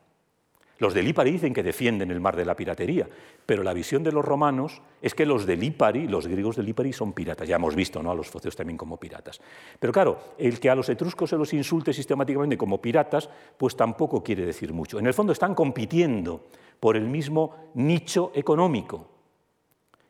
Los 0.79 0.93
de 0.93 1.03
Lipari 1.03 1.31
dicen 1.31 1.55
que 1.55 1.63
defienden 1.63 2.11
el 2.11 2.21
mar 2.21 2.35
de 2.37 2.45
la 2.45 2.57
piratería, 2.57 3.09
pero 3.47 3.63
la 3.63 3.73
visión 3.73 4.03
de 4.03 4.11
los 4.11 4.25
romanos 4.25 4.83
es 5.01 5.15
que 5.15 5.25
los 5.25 5.47
de 5.47 5.57
Lipari, 5.57 6.09
los 6.09 6.27
griegos 6.27 6.57
de 6.57 6.65
Lipari, 6.65 6.93
son 6.93 7.13
piratas. 7.13 7.47
Ya 7.47 7.57
hemos 7.57 7.77
visto 7.77 8.03
¿no? 8.03 8.11
a 8.11 8.15
los 8.15 8.29
focios 8.29 8.57
también 8.57 8.77
como 8.77 8.99
piratas. 8.99 9.41
Pero 9.79 9.93
claro, 9.93 10.19
el 10.37 10.59
que 10.59 10.71
a 10.71 10.75
los 10.75 10.89
etruscos 10.89 11.31
se 11.31 11.37
los 11.37 11.53
insulte 11.53 11.93
sistemáticamente 11.93 12.59
como 12.59 12.81
piratas, 12.81 13.31
pues 13.57 13.77
tampoco 13.77 14.23
quiere 14.25 14.45
decir 14.45 14.73
mucho. 14.73 14.99
En 14.99 15.07
el 15.07 15.15
fondo 15.15 15.33
están 15.33 15.55
compitiendo 15.55 16.47
por 16.81 16.97
el 16.97 17.07
mismo 17.07 17.71
nicho 17.75 18.33
económico. 18.35 19.09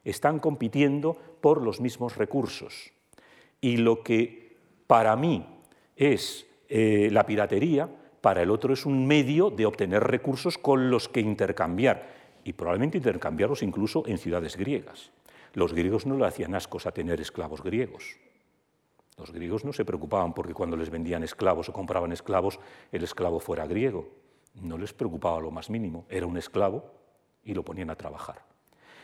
Están 0.03 0.39
compitiendo 0.39 1.16
por 1.41 1.62
los 1.62 1.81
mismos 1.81 2.16
recursos. 2.16 2.93
Y 3.61 3.77
lo 3.77 4.03
que 4.03 4.57
para 4.86 5.15
mí 5.16 5.47
es 5.97 6.47
eh, 6.69 7.09
la 7.12 7.27
piratería, 7.27 7.89
para 8.24 8.40
el 8.40 8.51
otro 8.51 8.72
es 8.72 8.86
un 8.86 9.06
medio 9.06 9.51
de 9.51 9.66
obtener 9.66 10.02
recursos 10.02 10.56
con 10.56 10.88
los 10.88 11.10
que 11.10 11.20
intercambiar, 11.20 12.09
y 12.42 12.55
probablemente 12.55 12.96
intercambiarlos 12.96 13.62
incluso 13.62 14.02
en 14.06 14.16
ciudades 14.16 14.56
griegas. 14.56 15.10
Los 15.52 15.74
griegos 15.74 16.06
no 16.06 16.16
le 16.16 16.24
hacían 16.24 16.55
ascos 16.55 16.86
a 16.86 16.92
tener 16.92 17.20
esclavos 17.20 17.62
griegos. 17.62 18.16
Los 19.18 19.30
griegos 19.30 19.66
no 19.66 19.74
se 19.74 19.84
preocupaban 19.84 20.32
porque 20.32 20.55
cuando 20.55 20.74
les 20.74 20.88
vendían 20.88 21.22
esclavos 21.22 21.68
o 21.68 21.74
compraban 21.74 22.12
esclavos, 22.12 22.59
el 22.92 23.05
esclavo 23.05 23.40
fuera 23.40 23.66
griego. 23.66 24.09
No 24.55 24.78
les 24.78 24.94
preocupaba 24.94 25.38
lo 25.38 25.51
más 25.51 25.68
mínimo. 25.68 26.06
Era 26.09 26.24
un 26.24 26.38
esclavo 26.38 26.82
y 27.44 27.52
lo 27.52 27.62
ponían 27.62 27.90
a 27.90 27.94
trabajar. 27.94 28.40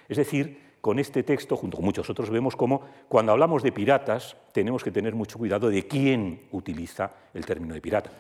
Es 0.09 0.17
decir, 0.17 0.79
con 0.81 0.99
este 0.99 1.25
texto, 1.25 1.59
junto 1.59 1.77
con 1.77 1.85
muchos 1.85 2.09
otros, 2.09 2.31
vemos 2.31 2.57
cómo 2.57 2.87
cuando 3.07 3.33
hablamos 3.33 3.63
de 3.63 3.71
piratas 3.71 4.39
tenemos 4.55 4.83
que 4.83 4.91
tener 4.91 5.15
mucho 5.15 5.37
cuidado 5.37 5.69
de 5.69 5.87
quién 5.87 6.49
utiliza 6.53 7.13
el 7.35 7.45
término 7.45 7.75
de 7.75 7.83
pirata 7.83 8.11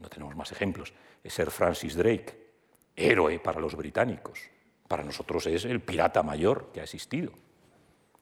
no 0.00 0.08
tenemos 0.08 0.36
más 0.36 0.52
ejemplos, 0.52 0.92
es 1.22 1.32
ser 1.32 1.50
Francis 1.50 1.96
Drake, 1.96 2.48
héroe 2.94 3.38
para 3.38 3.60
los 3.60 3.74
británicos. 3.74 4.40
Para 4.86 5.04
nosotros 5.04 5.46
es 5.46 5.64
el 5.64 5.80
pirata 5.80 6.22
mayor 6.22 6.70
que 6.72 6.80
ha 6.80 6.84
existido. 6.84 7.32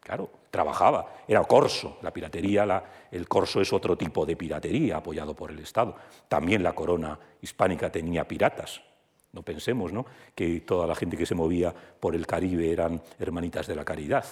Claro, 0.01 0.31
trabajaba, 0.51 1.17
era 1.27 1.43
corso, 1.45 1.99
la 2.03 2.13
piratería, 2.13 2.85
el 3.11 3.27
corso 3.27 3.61
es 3.61 3.73
otro 3.73 3.97
tipo 3.97 4.25
de 4.25 4.37
piratería 4.37 4.99
apoyado 4.99 5.35
por 5.35 5.51
el 5.51 5.59
Estado. 5.59 5.97
También 6.29 6.63
la 6.63 6.75
corona 6.75 7.19
hispánica 7.41 7.91
tenía 7.91 8.27
piratas. 8.27 8.81
No 9.33 9.43
pensemos 9.43 9.93
¿no? 9.93 10.07
que 10.35 10.61
toda 10.61 10.87
la 10.87 10.95
gente 10.95 11.17
que 11.17 11.27
se 11.27 11.35
movía 11.35 11.75
por 11.99 12.15
el 12.15 12.27
Caribe 12.27 12.71
eran 12.71 13.03
hermanitas 13.19 13.67
de 13.67 13.75
la 13.75 13.85
caridad. 13.85 14.25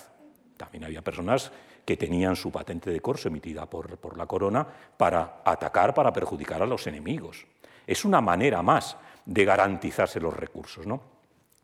También 0.57 0.85
había 0.85 1.03
personas 1.03 1.51
que 1.85 1.97
tenían 1.97 2.37
su 2.37 2.51
patente 2.51 2.91
de 2.91 3.01
corso 3.01 3.29
emitida 3.29 3.67
por, 3.67 3.97
por 3.99 4.17
la 4.17 4.27
corona 4.27 4.67
para 4.97 5.43
atacar, 5.45 5.95
para 5.95 6.13
perjudicar 6.13 6.63
a 6.63 6.67
los 6.67 6.87
enemigos. 6.87 7.47
Es 7.87 8.05
una 8.05 8.21
manera 8.21 8.63
más 8.63 8.97
de 9.27 9.45
garantizarse 9.45 10.21
los 10.21 10.35
recursos. 10.35 10.87
¿no? 10.87 11.15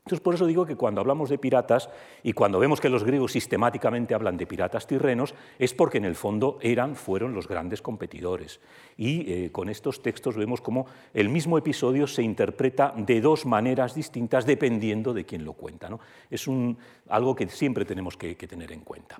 Entonces, 0.03 0.23
por 0.23 0.33
eso 0.33 0.47
digo 0.47 0.65
que 0.65 0.75
cuando 0.75 0.99
hablamos 0.99 1.29
de 1.29 1.37
piratas 1.37 1.87
y 2.23 2.33
cuando 2.33 2.57
vemos 2.57 2.81
que 2.81 2.89
los 2.89 3.03
griegos 3.03 3.33
sistemáticamente 3.33 4.15
hablan 4.15 4.35
de 4.35 4.47
piratas 4.47 4.87
tirrenos, 4.87 5.35
es 5.59 5.75
porque 5.75 5.99
en 5.99 6.05
el 6.05 6.15
fondo 6.15 6.57
eran, 6.61 6.95
fueron 6.95 7.35
los 7.35 7.47
grandes 7.47 7.83
competidores. 7.83 8.59
Y 8.97 9.31
eh, 9.31 9.51
con 9.51 9.69
estos 9.69 10.01
textos 10.01 10.35
vemos 10.35 10.59
cómo 10.59 10.87
el 11.13 11.29
mismo 11.29 11.55
episodio 11.55 12.07
se 12.07 12.23
interpreta 12.23 12.95
de 12.97 13.21
dos 13.21 13.45
maneras 13.45 13.93
distintas 13.93 14.47
dependiendo 14.47 15.13
de 15.13 15.23
quién 15.23 15.45
lo 15.45 15.53
cuenta. 15.53 15.87
¿no? 15.87 15.99
Es 16.31 16.47
un, 16.47 16.79
algo 17.09 17.35
que 17.35 17.47
siempre 17.49 17.85
tenemos 17.85 18.17
que, 18.17 18.33
tener 18.33 18.71
en 18.71 18.81
cuenta. 18.81 19.19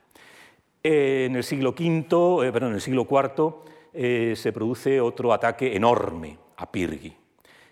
Eh, 0.84 1.26
en 1.30 1.36
el 1.36 1.44
siglo 1.44 1.72
V, 1.72 2.48
eh, 2.48 2.52
perdón, 2.52 2.70
en 2.70 2.76
el 2.76 2.82
siglo 2.82 3.08
IV 3.10 4.36
se 4.36 4.54
produce 4.54 5.02
otro 5.02 5.34
ataque 5.34 5.76
enorme 5.76 6.38
a 6.58 6.72
Pirgi. 6.72 7.14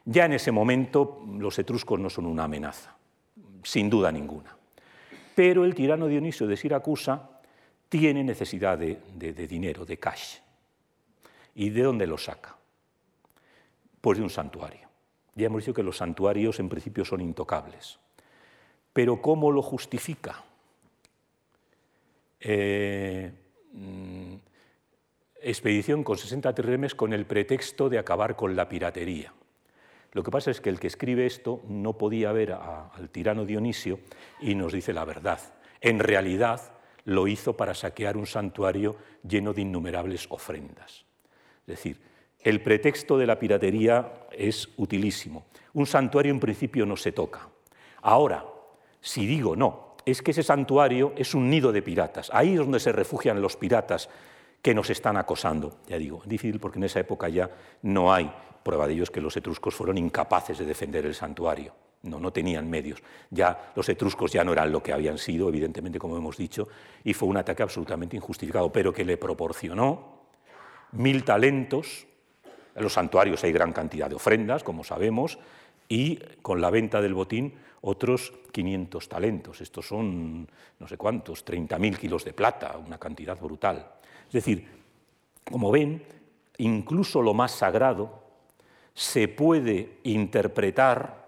Ya 0.05 0.25
en 0.25 0.33
ese 0.33 0.51
momento 0.51 1.23
los 1.37 1.57
etruscos 1.59 1.99
no 1.99 2.09
son 2.09 2.25
una 2.25 2.43
amenaza 2.43 2.99
sin 3.63 3.89
duda 3.89 4.11
ninguna. 4.11 4.55
Pero 5.35 5.65
el 5.65 5.75
tirano 5.75 6.07
Dionisio 6.07 6.47
de 6.47 6.57
Siracusa 6.57 7.41
tiene 7.87 8.23
necesidad 8.23 8.77
de, 8.77 8.97
dinero, 9.47 9.85
de 9.85 9.97
cash. 9.97 10.37
¿Y 11.55 11.69
de 11.69 11.83
dónde 11.83 12.07
lo 12.07 12.17
saca? 12.17 12.55
Pues 14.01 14.17
de 14.17 14.23
un 14.23 14.29
santuario. 14.29 14.87
Ya 15.35 15.47
hemos 15.47 15.63
dicho 15.63 15.73
que 15.73 15.83
los 15.83 15.97
santuarios 15.97 16.59
en 16.59 16.69
principio 16.69 17.05
son 17.05 17.21
intocables. 17.21 17.99
Pero 18.93 19.21
¿cómo 19.21 19.51
lo 19.51 19.61
justifica? 19.61 20.43
Eh, 22.39 23.31
mm, 23.73 24.35
expedición 25.41 26.03
con 26.03 26.17
60 26.17 26.53
terremes 26.53 26.95
con 26.95 27.13
el 27.13 27.25
pretexto 27.25 27.89
de 27.89 27.99
acabar 27.99 28.35
con 28.35 28.55
la 28.55 28.67
piratería. 28.67 29.33
Lo 30.11 30.23
que 30.23 30.31
pasa 30.31 30.51
es 30.51 30.59
que 30.59 30.69
el 30.69 30.79
que 30.79 30.87
escribe 30.87 31.25
esto 31.25 31.61
no 31.67 31.97
podía 31.97 32.31
ver 32.31 32.53
al 32.53 33.09
tirano 33.09 33.45
Dionisio 33.45 33.99
y 34.41 34.55
nos 34.55 34.73
dice 34.73 34.91
la 34.91 35.05
verdad. 35.05 35.39
En 35.81 35.99
realidad 35.99 36.73
lo 37.05 37.27
hizo 37.27 37.55
para 37.55 37.73
saquear 37.73 38.17
un 38.17 38.25
santuario 38.25 38.97
lleno 39.27 39.53
de 39.53 39.61
innumerables 39.61 40.27
ofrendas. 40.29 41.05
Es 41.61 41.67
decir, 41.67 42.01
el 42.39 42.61
pretexto 42.61 43.17
de 43.17 43.27
la 43.27 43.37
piratería 43.37 44.27
es 44.31 44.69
utilísimo. 44.77 45.45
Un 45.73 45.85
santuario 45.85 46.31
en 46.31 46.39
principio 46.39 46.85
no 46.85 46.95
se 46.95 47.11
toca. 47.11 47.47
Ahora, 48.01 48.45
si 49.01 49.27
digo 49.27 49.55
no, 49.55 49.88
es 50.05 50.21
que 50.21 50.31
ese 50.31 50.43
santuario 50.43 51.13
es 51.15 51.33
un 51.33 51.49
nido 51.49 51.71
de 51.71 51.81
piratas. 51.81 52.29
Ahí 52.33 52.53
es 52.53 52.59
donde 52.59 52.79
se 52.79 52.91
refugian 52.91 53.41
los 53.41 53.57
piratas 53.57 54.09
que 54.61 54.73
nos 54.73 54.89
están 54.89 55.17
acosando. 55.17 55.77
Ya 55.87 55.97
digo, 55.97 56.21
difícil 56.25 56.59
porque 56.59 56.79
en 56.79 56.85
esa 56.85 56.99
época 56.99 57.29
ya 57.29 57.49
no 57.81 58.13
hay 58.13 58.31
Prueba 58.63 58.87
de 58.87 58.93
ello 58.93 59.05
que 59.05 59.21
los 59.21 59.35
etruscos 59.37 59.73
fueron 59.73 59.97
incapaces 59.97 60.57
de 60.57 60.65
defender 60.65 61.05
el 61.05 61.15
santuario. 61.15 61.73
No, 62.03 62.19
no 62.19 62.31
tenían 62.31 62.69
medios. 62.69 63.01
Ya 63.29 63.71
los 63.75 63.87
etruscos 63.89 64.31
ya 64.31 64.43
no 64.43 64.53
eran 64.53 64.71
lo 64.71 64.81
que 64.81 64.93
habían 64.93 65.17
sido, 65.17 65.49
evidentemente, 65.49 65.99
como 65.99 66.17
hemos 66.17 66.37
dicho, 66.37 66.67
y 67.03 67.13
fue 67.13 67.27
un 67.27 67.37
ataque 67.37 67.63
absolutamente 67.63 68.15
injustificado, 68.15 68.71
pero 68.71 68.93
que 68.93 69.03
le 69.03 69.17
proporcionó 69.17 70.19
mil 70.93 71.23
talentos. 71.23 72.05
En 72.75 72.83
los 72.83 72.93
santuarios 72.93 73.43
hay 73.43 73.51
gran 73.51 73.73
cantidad 73.73 74.09
de 74.09 74.15
ofrendas, 74.15 74.63
como 74.63 74.83
sabemos, 74.83 75.39
y 75.87 76.17
con 76.41 76.61
la 76.61 76.69
venta 76.69 77.01
del 77.01 77.13
botín 77.13 77.55
otros 77.81 78.33
500 78.51 79.09
talentos. 79.09 79.61
Estos 79.61 79.87
son 79.87 80.47
no 80.79 80.87
sé 80.87 80.97
cuántos, 80.97 81.45
30.000 81.45 81.97
kilos 81.97 82.25
de 82.25 82.33
plata, 82.33 82.77
una 82.77 82.97
cantidad 82.97 83.39
brutal. 83.39 83.93
Es 84.27 84.33
decir, 84.33 84.67
como 85.43 85.71
ven, 85.71 86.03
incluso 86.57 87.21
lo 87.21 87.33
más 87.33 87.51
sagrado 87.51 88.23
se 88.93 89.27
puede 89.27 89.99
interpretar 90.03 91.27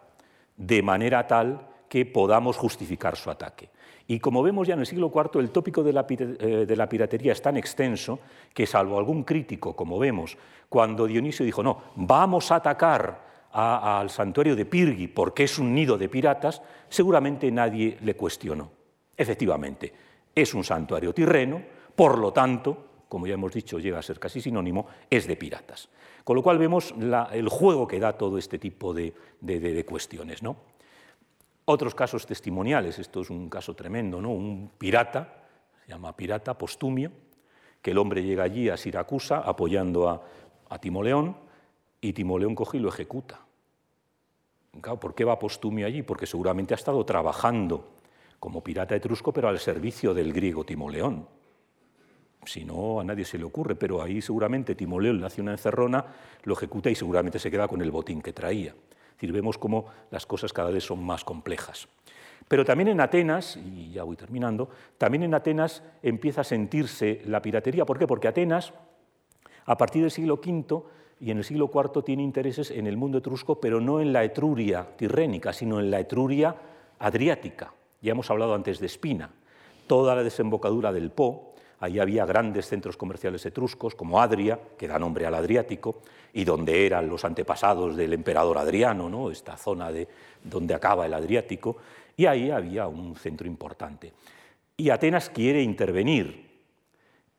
de 0.57 0.81
manera 0.83 1.25
tal 1.25 1.67
que 1.87 2.05
podamos 2.05 2.57
justificar 2.57 3.15
su 3.15 3.29
ataque. 3.29 3.69
Y 4.07 4.19
como 4.19 4.43
vemos 4.43 4.67
ya 4.67 4.73
en 4.73 4.81
el 4.81 4.85
siglo 4.85 5.11
IV, 5.13 5.39
el 5.39 5.51
tópico 5.51 5.83
de 5.83 5.93
la, 5.93 6.05
eh, 6.09 6.87
piratería 6.89 7.31
es 7.31 7.41
tan 7.41 7.57
extenso 7.57 8.19
que, 8.53 8.65
salvo 8.65 8.97
algún 8.97 9.23
crítico, 9.23 9.75
como 9.75 9.97
vemos, 9.99 10.37
cuando 10.67 11.07
Dionisio 11.07 11.45
dijo, 11.45 11.63
no, 11.63 11.81
vamos 11.95 12.51
a 12.51 12.55
atacar 12.55 13.30
al 13.53 14.09
santuario 14.09 14.55
de 14.55 14.65
Pirgi 14.65 15.07
porque 15.07 15.43
es 15.43 15.59
un 15.59 15.73
nido 15.73 15.97
de 15.97 16.09
piratas, 16.09 16.61
seguramente 16.89 17.51
nadie 17.51 17.97
le 18.01 18.15
cuestionó. 18.15 18.71
Efectivamente, 19.15 19.93
es 20.33 20.53
un 20.53 20.63
santuario 20.63 21.13
tirreno, 21.13 21.61
por 21.95 22.17
lo 22.17 22.31
tanto, 22.31 23.03
como 23.09 23.27
ya 23.27 23.33
hemos 23.33 23.53
dicho, 23.53 23.79
llega 23.79 23.99
a 23.99 24.01
ser 24.01 24.19
casi 24.19 24.41
sinónimo, 24.41 24.87
es 25.09 25.27
de 25.27 25.35
piratas. 25.35 25.89
Con 26.23 26.35
lo 26.35 26.43
cual 26.43 26.57
vemos 26.57 26.93
el 27.31 27.49
juego 27.49 27.87
que 27.87 27.99
da 27.99 28.13
todo 28.13 28.37
este 28.37 28.57
tipo 28.57 28.93
de, 28.93 29.13
cuestiones. 29.87 30.41
¿no? 30.41 30.55
Otros 31.65 31.93
casos 31.93 32.25
testimoniales, 32.25 32.99
esto 32.99 33.21
es 33.21 33.29
un 33.29 33.49
caso 33.49 33.75
tremendo, 33.75 34.21
¿no? 34.21 34.29
un 34.31 34.71
pirata, 34.77 35.43
se 35.85 35.91
llama 35.91 36.15
pirata 36.15 36.57
Postumio, 36.57 37.11
que 37.81 37.91
el 37.91 37.97
hombre 37.97 38.23
llega 38.23 38.43
allí 38.43 38.69
a 38.69 38.77
Siracusa 38.77 39.39
apoyando 39.39 40.07
a, 40.07 40.21
a 40.69 40.79
Timoleón 40.79 41.35
y 42.01 42.13
Timoleón 42.13 42.55
coge 42.55 42.77
y 42.77 42.81
lo 42.81 42.89
ejecuta. 42.89 43.39
¿Por 44.99 45.13
qué 45.15 45.23
va 45.23 45.39
Postumio 45.39 45.85
allí? 45.85 46.01
Porque 46.01 46.25
seguramente 46.25 46.73
ha 46.73 46.77
estado 46.77 47.05
trabajando 47.05 47.91
como 48.39 48.63
pirata 48.63 48.95
etrusco, 48.95 49.31
pero 49.31 49.47
al 49.47 49.59
servicio 49.59 50.13
del 50.13 50.33
griego 50.33 50.65
Timoleón 50.65 51.27
si 52.45 52.65
no, 52.65 52.99
a 52.99 53.03
nadie 53.03 53.25
se 53.25 53.37
le 53.37 53.43
ocurre, 53.43 53.75
pero 53.75 54.01
ahí 54.01 54.21
seguramente 54.21 54.75
Timoleo 54.75 55.13
le 55.13 55.25
hace 55.25 55.41
una 55.41 55.51
encerrona, 55.51 56.05
lo 56.43 56.53
ejecuta 56.53 56.89
y 56.89 56.95
seguramente 56.95 57.39
se 57.39 57.51
queda 57.51 57.67
con 57.67 57.81
el 57.81 57.91
botín 57.91 58.21
que 58.21 58.33
traía. 58.33 58.71
Es 58.71 59.15
decir, 59.15 59.31
vemos 59.31 59.57
cómo 59.57 59.85
las 60.09 60.25
cosas 60.25 60.51
cada 60.51 60.71
vez 60.71 60.83
son 60.83 61.03
más 61.03 61.23
complejas. 61.23 61.87
Pero 62.47 62.65
también 62.65 62.89
en 62.89 62.99
Atenas, 62.99 63.57
y 63.57 63.91
ya 63.91 64.03
voy 64.03 64.15
terminando, 64.15 64.69
también 64.97 65.23
en 65.23 65.33
Atenas 65.33 65.83
empieza 66.01 66.41
a 66.41 66.43
sentirse 66.43 67.21
la 67.25 67.41
piratería. 67.41 67.85
¿Por 67.85 67.99
qué? 67.99 68.07
Porque 68.07 68.27
Atenas, 68.27 68.73
a 69.65 69.77
partir 69.77 70.01
del 70.01 70.11
siglo 70.11 70.41
V 70.43 70.83
y 71.21 71.31
en 71.31 71.37
el 71.37 71.43
siglo 71.43 71.69
IV, 71.73 72.03
tiene 72.03 72.23
intereses 72.23 72.71
en 72.71 72.87
el 72.87 72.97
mundo 72.97 73.19
etrusco, 73.19 73.59
pero 73.59 73.79
no 73.79 74.01
en 74.01 74.11
la 74.11 74.23
Etruria 74.23 74.87
tirrénica, 74.97 75.53
sino 75.53 75.79
en 75.79 75.91
la 75.91 75.99
Etruria 75.99 76.55
adriática. 76.99 77.73
Ya 78.01 78.11
hemos 78.11 78.29
hablado 78.31 78.55
antes 78.55 78.79
de 78.79 78.87
Espina. 78.87 79.29
Toda 79.85 80.15
la 80.15 80.23
desembocadura 80.23 80.91
del 80.91 81.11
Po, 81.11 81.51
Allí 81.81 81.99
había 81.99 82.27
grandes 82.27 82.67
centros 82.67 82.95
comerciales 82.95 83.43
etruscos, 83.43 83.95
como 83.95 84.21
Adria, 84.21 84.59
que 84.77 84.87
da 84.87 84.99
nombre 84.99 85.25
al 85.25 85.33
Adriático, 85.33 86.03
y 86.31 86.43
donde 86.43 86.85
eran 86.85 87.09
los 87.09 87.25
antepasados 87.25 87.95
del 87.97 88.13
emperador 88.13 88.59
Adriano, 88.59 89.09
¿no? 89.09 89.31
esta 89.31 89.57
zona 89.57 89.91
de, 89.91 90.07
donde 90.43 90.75
acaba 90.75 91.07
el 91.07 91.13
Adriático, 91.15 91.77
y 92.15 92.27
ahí 92.27 92.51
había 92.51 92.87
un 92.87 93.15
centro 93.15 93.47
importante. 93.47 94.13
Y 94.77 94.91
Atenas 94.91 95.31
quiere 95.31 95.63
intervenir, 95.63 96.51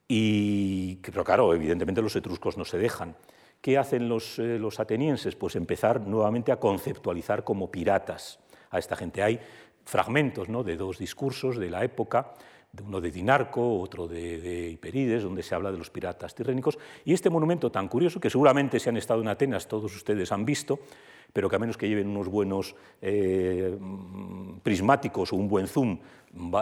y, 0.09 0.97
pero 0.97 1.23
claro, 1.23 1.55
evidentemente 1.55 2.03
los 2.03 2.17
etruscos 2.17 2.59
no 2.59 2.65
se 2.65 2.79
dejan. 2.79 3.15
¿Qué 3.63 3.79
hacen 3.79 4.09
los, 4.09 4.39
eh, 4.39 4.59
los 4.59 4.79
atenienses? 4.79 5.35
Pues 5.37 5.57
empezar 5.57 6.03
nuevamente 6.03 6.53
a 6.53 6.61
conceptualizar 6.61 7.45
como 7.45 7.71
piratas 7.71 8.39
a 8.71 8.79
esta 8.79 8.97
gente. 8.97 9.23
Hay 9.23 9.41
fragmentos 9.85 10.51
¿no? 10.51 10.63
de 10.63 10.77
dos 10.77 10.99
discursos 10.99 11.57
de 11.57 11.71
la 11.71 11.83
época 11.83 12.35
uno 12.81 13.01
de 13.01 13.11
Dinarco, 13.11 13.81
otro 13.81 14.09
de, 14.09 14.71
Hiperides, 14.71 15.23
donde 15.23 15.43
se 15.43 15.55
habla 15.55 15.71
de 15.71 15.77
los 15.77 15.91
piratas 15.91 16.35
tirrénicos, 16.35 16.79
y 17.05 17.13
este 17.13 17.29
monumento 17.29 17.71
tan 17.71 17.89
curioso, 17.89 18.19
que 18.19 18.31
seguramente 18.31 18.81
si 18.81 18.89
han 18.89 18.97
estado 18.97 19.21
en 19.21 19.29
Atenas 19.29 19.69
todos 19.69 19.95
ustedes 19.95 20.33
han 20.33 20.47
visto, 20.47 20.81
pero 21.33 21.49
que 21.49 21.57
a 21.57 21.59
menos 21.59 21.77
que 21.77 21.89
lleven 21.89 22.09
unos 22.09 22.29
buenos 22.29 22.75
eh, 23.01 23.77
prismáticos 24.63 25.33
o 25.33 25.37
un 25.37 25.49
buen 25.49 25.67
zoom, 25.67 25.99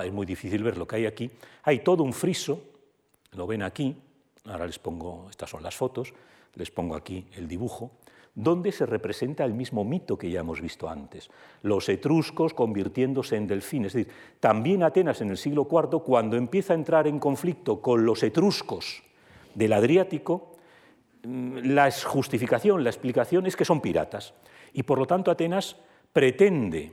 es 0.04 0.12
muy 0.12 0.26
difícil 0.26 0.62
ver 0.64 0.76
lo 0.76 0.86
que 0.86 0.96
hay 0.96 1.06
aquí, 1.06 1.30
hay 1.62 1.80
todo 1.80 2.02
un 2.02 2.12
friso, 2.12 2.60
lo 3.32 3.46
ven 3.46 3.62
aquí, 3.62 3.96
ahora 4.46 4.66
les 4.66 4.80
pongo, 4.80 5.28
estas 5.30 5.48
son 5.48 5.62
las 5.62 5.76
fotos, 5.76 6.12
les 6.54 6.70
pongo 6.70 6.94
aquí 6.94 7.26
el 7.36 7.48
dibujo, 7.48 7.92
donde 8.34 8.72
se 8.72 8.86
representa 8.86 9.44
el 9.44 9.54
mismo 9.54 9.84
mito 9.84 10.16
que 10.16 10.30
ya 10.30 10.40
hemos 10.40 10.60
visto 10.60 10.88
antes, 10.88 11.30
los 11.62 11.88
etruscos 11.88 12.54
convirtiéndose 12.54 13.36
en 13.36 13.46
delfines. 13.46 13.94
Es 13.94 14.06
decir, 14.06 14.12
también 14.38 14.82
Atenas 14.82 15.20
en 15.20 15.30
el 15.30 15.36
siglo 15.36 15.68
IV, 15.70 16.02
cuando 16.02 16.36
empieza 16.36 16.72
a 16.72 16.76
entrar 16.76 17.06
en 17.06 17.18
conflicto 17.18 17.80
con 17.80 18.04
los 18.06 18.22
etruscos 18.22 19.02
del 19.54 19.72
Adriático, 19.72 20.56
mm, 21.24 21.58
la 21.74 21.90
justificación, 21.90 22.84
la 22.84 22.90
explicación 22.90 23.46
es 23.46 23.56
que 23.56 23.64
son 23.64 23.80
piratas. 23.80 24.34
Y 24.72 24.84
por 24.84 24.98
lo 24.98 25.06
tanto 25.06 25.30
Atenas 25.30 25.76
pretende 26.12 26.92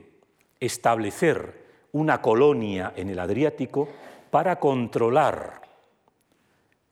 establecer 0.60 1.66
una 1.92 2.20
colonia 2.20 2.92
en 2.96 3.08
el 3.08 3.18
Adriático 3.18 3.88
para 4.30 4.58
controlar 4.58 5.62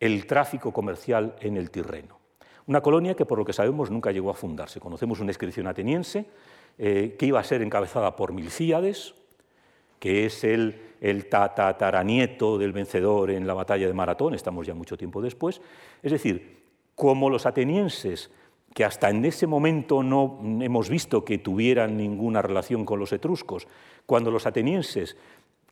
el 0.00 0.26
tráfico 0.26 0.72
comercial 0.72 1.36
en 1.40 1.56
el 1.56 1.70
Tirreno. 1.70 2.15
Una 2.66 2.80
colonia 2.80 3.14
que, 3.14 3.24
por 3.24 3.38
lo 3.38 3.44
que 3.44 3.52
sabemos, 3.52 3.90
nunca 3.90 4.10
llegó 4.10 4.30
a 4.30 4.34
fundarse. 4.34 4.80
Conocemos 4.80 5.20
una 5.20 5.30
inscripción 5.30 5.66
ateniense 5.66 6.26
eh, 6.78 7.16
que 7.18 7.26
iba 7.26 7.38
a 7.38 7.44
ser 7.44 7.62
encabezada 7.62 8.16
por 8.16 8.32
Milcíades, 8.32 9.14
que 9.98 10.26
es 10.26 10.44
el, 10.44 10.80
el 11.00 11.28
tataranieto 11.28 12.58
del 12.58 12.72
vencedor 12.72 13.30
en 13.30 13.46
la 13.46 13.54
batalla 13.54 13.86
de 13.86 13.92
Maratón, 13.92 14.34
estamos 14.34 14.66
ya 14.66 14.74
mucho 14.74 14.96
tiempo 14.96 15.22
después. 15.22 15.60
Es 16.02 16.12
decir, 16.12 16.64
como 16.94 17.30
los 17.30 17.46
atenienses, 17.46 18.30
que 18.74 18.84
hasta 18.84 19.08
en 19.08 19.24
ese 19.24 19.46
momento 19.46 20.02
no 20.02 20.38
hemos 20.60 20.90
visto 20.90 21.24
que 21.24 21.38
tuvieran 21.38 21.96
ninguna 21.96 22.42
relación 22.42 22.84
con 22.84 22.98
los 22.98 23.10
etruscos, 23.12 23.66
cuando 24.04 24.30
los 24.30 24.44
atenienses 24.46 25.16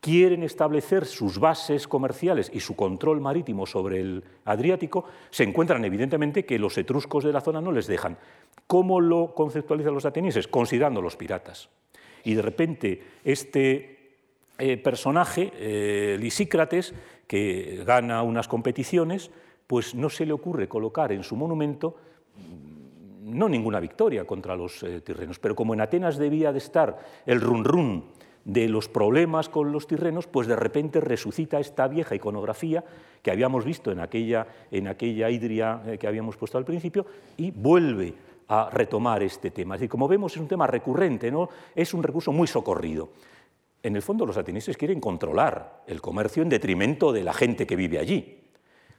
quieren 0.05 0.43
establecer 0.43 1.03
sus 1.05 1.39
bases 1.39 1.87
comerciales 1.87 2.51
y 2.53 2.59
su 2.59 2.75
control 2.75 3.21
marítimo 3.21 3.65
sobre 3.65 4.01
el 4.01 4.23
Adriático, 4.45 5.05
se 5.31 5.41
encuentran 5.41 5.83
evidentemente 5.83 6.45
que 6.45 6.59
los 6.59 6.77
etruscos 6.77 7.23
de 7.23 7.33
la 7.33 7.41
zona 7.41 7.59
no 7.59 7.71
les 7.71 7.87
dejan. 7.87 8.15
¿Cómo 8.67 9.01
lo 9.01 9.33
conceptualizan 9.33 9.95
los 9.95 10.05
atenienses? 10.05 10.47
Considerándolos 10.47 11.15
piratas. 11.15 11.69
Y 12.23 12.35
de 12.35 12.41
repente 12.43 13.03
este 13.23 14.11
eh, 14.59 14.77
personaje, 14.77 15.51
eh, 15.57 16.17
Lisícrates, 16.19 16.93
que 17.25 17.81
gana 17.83 18.21
unas 18.21 18.47
competiciones, 18.47 19.31
pues 19.65 19.95
no 19.95 20.11
se 20.11 20.27
le 20.27 20.33
ocurre 20.33 20.67
colocar 20.67 21.13
en 21.13 21.23
su 21.23 21.35
monumento 21.35 21.97
mm, 22.37 23.35
no 23.35 23.49
ninguna 23.49 23.79
victoria 23.79 24.23
contra 24.23 24.55
los 24.55 24.83
eh, 24.83 25.01
tirrenos, 25.01 25.39
pero 25.39 25.55
como 25.55 25.73
en 25.73 25.81
Atenas 25.81 26.19
debía 26.19 26.51
de 26.51 26.59
estar 26.59 26.99
el 27.25 27.41
run 27.41 27.63
run 27.65 28.03
de 28.45 28.69
los 28.69 28.87
problemas 28.87 29.49
con 29.49 29.71
los 29.71 29.87
tirrenos, 29.87 30.27
pues 30.27 30.47
de 30.47 30.55
repente 30.55 31.01
resucita 31.01 31.59
esta 31.59 31.87
vieja 31.87 32.15
iconografía 32.15 32.83
que 33.21 33.31
habíamos 33.31 33.65
visto 33.65 33.91
en 33.91 33.99
aquella, 33.99 34.47
en 34.71 34.87
aquella 34.87 35.29
hidria 35.31 35.81
eh, 35.85 35.97
que 35.97 36.07
habíamos 36.07 36.37
puesto 36.37 36.59
al 36.59 36.63
principio 36.63 37.05
y 37.37 37.49
vuelve 37.49 38.13
a 38.47 38.69
retomar 38.69 39.23
este 39.23 39.49
tema. 39.49 39.75
Es 39.75 39.89
como 39.89 40.07
vemos, 40.07 40.33
es 40.33 40.39
un 40.39 40.47
tema 40.47 40.67
recurrente, 40.67 41.31
¿no? 41.31 41.49
es 41.75 41.93
un 41.95 42.03
recurso 42.03 42.31
muy 42.31 42.47
socorrido. 42.47 43.09
En 43.81 43.95
el 43.95 44.03
fondo, 44.03 44.25
los 44.25 44.37
atenienses 44.37 44.77
quieren 44.77 44.99
controlar 44.99 45.83
el 45.87 46.01
comercio 46.01 46.43
en 46.43 46.49
detrimento 46.49 47.11
de 47.11 47.23
la 47.23 47.33
gente 47.33 47.65
que 47.65 47.75
vive 47.75 47.97
allí. 47.97 48.43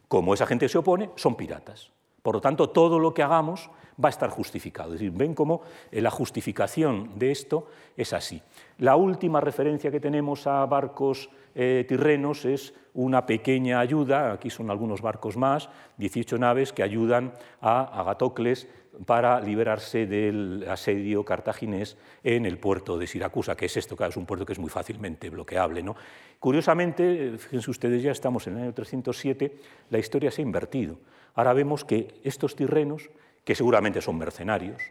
Como 0.09 0.35
esa 0.35 0.47
gente 0.47 0.69
se 0.69 0.79
opone, 0.79 1.11
son 1.17 1.37
piratas. 1.37 1.91
Por 2.23 2.37
lo 2.37 2.41
tanto, 2.41 2.71
todo 2.71 2.99
lo 2.99 3.15
que 3.15 3.23
hagamos 3.23 3.71
va 4.03 4.09
a 4.09 4.11
estar 4.11 4.31
justificado. 4.31 4.95
Es 4.95 5.01
decir, 5.01 5.17
ven 5.17 5.35
cómo 5.35 5.63
eh, 5.91 6.01
la 6.01 6.11
justificación 6.11 7.19
de 7.19 7.31
esto 7.31 7.69
es 7.97 8.13
así. 8.13 8.43
La 8.79 8.97
última 8.97 9.41
referencia 9.41 9.91
que 9.91 10.01
tenemos 10.01 10.47
a 10.47 10.65
barcos 10.67 11.31
eh, 11.55 11.85
tirrenos 11.89 12.45
es 12.45 12.75
una 12.95 13.27
pequeña 13.27 13.81
ayuda, 13.81 14.33
aquí 14.33 14.51
son 14.51 14.71
algunos 14.71 15.01
barcos 15.01 15.37
más, 15.37 15.69
18 15.97 16.39
naves 16.39 16.73
que 16.73 16.83
ayudan 16.83 17.33
a 17.61 18.01
Agatocles 18.01 18.69
para 19.05 19.41
liberarse 19.41 20.07
del 20.07 20.67
asedio 20.69 21.25
cartaginés 21.25 21.97
en 22.25 22.47
el 22.47 22.59
puerto 22.59 22.97
de 22.97 23.07
Siracusa, 23.07 23.57
que 23.57 23.67
es 23.67 23.77
esto, 23.77 23.97
claro, 23.97 24.11
es 24.11 24.17
un 24.17 24.25
puerto 24.25 24.47
que 24.47 24.55
es 24.55 24.59
muy 24.59 24.71
fácilmente 24.71 25.29
bloqueable. 25.29 25.83
¿no? 25.83 25.97
Curiosamente, 26.39 27.37
fíjense 27.39 27.71
ustedes, 27.71 28.03
ya 28.03 28.13
estamos 28.13 28.47
en 28.47 28.57
el 28.57 28.63
año 28.65 28.73
307, 28.73 29.57
la 29.91 29.99
historia 29.99 30.31
se 30.31 30.41
ha 30.41 30.45
invertido. 30.45 30.97
Ahora 31.35 31.53
vemos 31.53 31.85
que 31.85 32.21
estos 32.25 32.57
tirrenos 32.57 33.11
que 33.47 33.55
seguramente 33.55 34.03
son 34.03 34.19
mercenarios, 34.19 34.83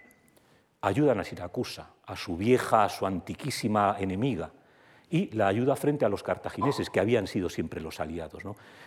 ayudan 0.80 1.20
a 1.20 1.26
Siracusa, 1.26 1.90
a 2.06 2.16
su 2.16 2.38
vieja, 2.38 2.86
a 2.86 2.90
su 2.90 3.06
antiquísima 3.06 3.98
enemiga, 4.00 4.50
y 5.10 5.30
la 5.36 5.48
ayuda 5.48 5.76
frente 5.76 6.06
a 6.06 6.10
los 6.10 6.24
cartagineses, 6.24 6.90
que 6.90 7.02
habían 7.02 7.28
sido 7.28 7.50
siempre 7.50 7.82
los 7.82 8.00
aliados. 8.00 8.44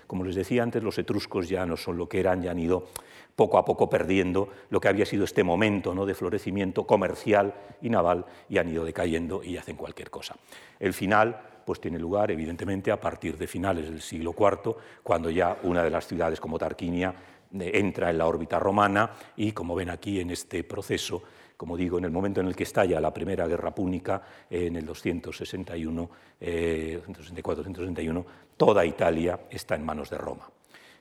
Como 0.06 0.24
les 0.24 0.34
decía 0.34 0.62
antes, 0.62 0.82
los 0.82 0.98
etruscos 0.98 1.50
ya 1.50 1.66
no 1.66 1.76
son 1.76 1.98
lo 1.98 2.08
que 2.08 2.18
eran, 2.18 2.40
ya 2.40 2.52
han 2.52 2.58
ido 2.58 2.88
poco 3.36 3.58
a 3.58 3.64
poco 3.66 3.90
perdiendo 3.90 4.48
lo 4.70 4.80
que 4.80 4.88
había 4.88 5.04
sido 5.04 5.24
este 5.24 5.44
momento 5.44 5.94
¿no? 5.94 6.06
de 6.06 6.14
florecimiento 6.14 6.86
comercial 6.86 7.52
y 7.82 7.90
naval, 7.90 8.24
y 8.48 8.56
han 8.56 8.70
ido 8.70 8.86
decayendo 8.86 9.44
y 9.44 9.58
hacen 9.58 9.76
cualquier 9.76 10.08
cosa. 10.08 10.34
El 10.80 10.94
final 10.94 11.42
pues 11.66 11.78
tiene 11.78 11.98
lugar, 11.98 12.30
evidentemente, 12.30 12.90
a 12.90 12.98
partir 12.98 13.36
de 13.36 13.46
finales 13.46 13.84
del 13.84 14.00
siglo 14.00 14.34
IV, 14.36 14.74
cuando 15.02 15.28
ya 15.28 15.58
una 15.64 15.84
de 15.84 15.90
las 15.90 16.06
ciudades 16.06 16.40
como 16.40 16.58
Tarquinia 16.58 17.14
entra 17.52 18.10
en 18.10 18.18
la 18.18 18.26
órbita 18.26 18.58
romana 18.58 19.10
y, 19.36 19.52
como 19.52 19.74
ven 19.74 19.90
aquí 19.90 20.20
en 20.20 20.30
este 20.30 20.64
proceso, 20.64 21.22
como 21.56 21.76
digo, 21.76 21.98
en 21.98 22.04
el 22.04 22.10
momento 22.10 22.40
en 22.40 22.46
el 22.46 22.56
que 22.56 22.62
estalla 22.62 23.00
la 23.00 23.12
Primera 23.12 23.46
Guerra 23.46 23.74
Púnica, 23.74 24.22
en 24.48 24.76
el 24.76 24.86
261, 24.86 26.10
264-261, 26.40 28.24
toda 28.56 28.84
Italia 28.84 29.40
está 29.50 29.74
en 29.74 29.84
manos 29.84 30.10
de 30.10 30.18
Roma. 30.18 30.48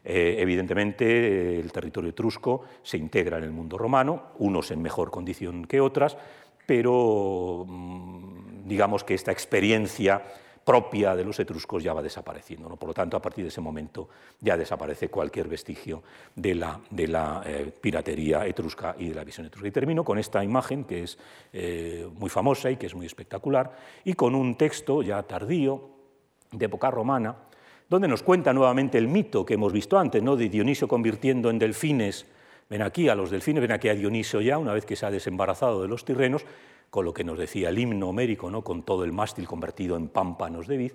Eh, 0.04 0.38
evidentemente, 0.40 1.60
el 1.60 1.72
territorio 1.72 2.12
etrusco 2.12 2.64
se 2.82 2.98
integra 2.98 3.38
en 3.38 3.44
el 3.44 3.52
mundo 3.52 3.78
romano, 3.78 4.32
unos 4.40 4.72
en 4.72 4.82
mejor 4.82 5.12
condición 5.12 5.66
que 5.66 5.82
otras, 5.82 6.18
pero 6.66 7.66
mm, 7.68 8.68
digamos 8.68 9.04
que 9.04 9.14
esta 9.14 9.32
experiencia 9.32 10.24
propia 10.68 11.16
de 11.16 11.24
los 11.24 11.40
etruscos 11.40 11.82
ya 11.82 11.94
va 11.94 12.02
desapareciendo. 12.02 12.68
¿no? 12.68 12.76
Por 12.76 12.90
lo 12.90 12.94
tanto, 12.94 13.16
a 13.16 13.22
partir 13.22 13.46
de 13.46 13.48
ese 13.48 13.62
momento 13.62 14.10
ya 14.42 14.58
desaparece 14.58 15.08
cualquier 15.08 15.48
vestigio 15.48 16.04
de 16.36 16.56
la, 16.56 16.78
de 16.90 17.08
la 17.08 17.42
eh, 17.46 17.72
piratería 17.80 18.46
etrusca 18.46 18.94
y 19.00 19.08
de 19.08 19.16
la 19.16 19.24
visión 19.24 19.46
etrusca. 19.46 19.70
Y 19.70 19.72
termino 19.72 20.04
con 20.04 20.20
esta 20.20 20.44
imagen 20.44 20.84
que 20.84 21.04
es 21.04 21.18
eh, 21.54 22.06
muy 22.20 22.30
famosa 22.30 22.70
y 22.70 22.76
que 22.76 22.88
es 22.88 22.96
muy 22.96 23.06
espectacular, 23.06 23.78
y 24.04 24.12
con 24.16 24.36
un 24.36 24.56
texto 24.56 25.02
ya 25.02 25.24
tardío, 25.24 25.90
de 26.52 26.66
época 26.66 26.92
romana, 26.92 27.34
donde 27.90 28.10
nos 28.10 28.22
cuenta 28.22 28.52
nuevamente 28.52 28.98
el 28.98 29.08
mito 29.08 29.46
que 29.46 29.54
hemos 29.54 29.72
visto 29.72 29.98
antes, 29.98 30.22
¿no? 30.22 30.36
de 30.36 30.50
Dionisio 30.50 30.90
convirtiendo 30.90 31.50
en 31.50 31.60
delfines, 31.60 32.26
ven 32.70 32.82
aquí 32.82 33.08
a 33.08 33.16
los 33.16 33.32
delfines, 33.32 33.62
ven 33.62 33.72
aquí 33.72 33.88
a 33.88 33.96
Dionisio 33.96 34.42
ya, 34.42 34.58
una 34.58 34.74
vez 34.74 34.86
que 34.86 34.98
se 34.98 35.06
ha 35.06 35.12
desembarazado 35.12 35.82
de 35.82 35.88
los 35.88 36.04
tirrenos, 36.04 36.46
con 36.90 37.06
lo 37.06 37.14
que 37.14 37.24
nos 37.24 37.38
decía 37.38 37.70
el 37.70 37.80
himno 37.80 38.10
homérico, 38.10 38.50
¿no? 38.50 38.64
con 38.64 38.84
todo 38.84 39.04
el 39.04 39.12
mástil 39.12 39.48
convertido 39.48 39.98
en 39.98 40.10
pámpanos 40.10 40.68
de 40.68 40.78
vid, 40.78 40.92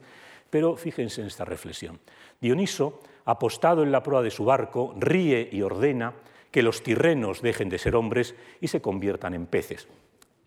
pero 0.50 0.76
fíjense 0.76 1.20
en 1.20 1.28
esta 1.28 1.44
reflexión. 1.44 2.00
Dioniso, 2.40 3.00
apostado 3.24 3.82
en 3.82 3.92
la 3.92 4.02
proa 4.02 4.22
de 4.22 4.30
su 4.30 4.44
barco, 4.44 4.94
ríe 4.98 5.48
y 5.50 5.62
ordena 5.62 6.14
que 6.50 6.62
los 6.62 6.82
tirrenos 6.82 7.40
dejen 7.40 7.68
de 7.68 7.78
ser 7.78 7.96
hombres 7.96 8.34
y 8.60 8.68
se 8.68 8.82
conviertan 8.82 9.34
en 9.34 9.46
peces. 9.46 9.88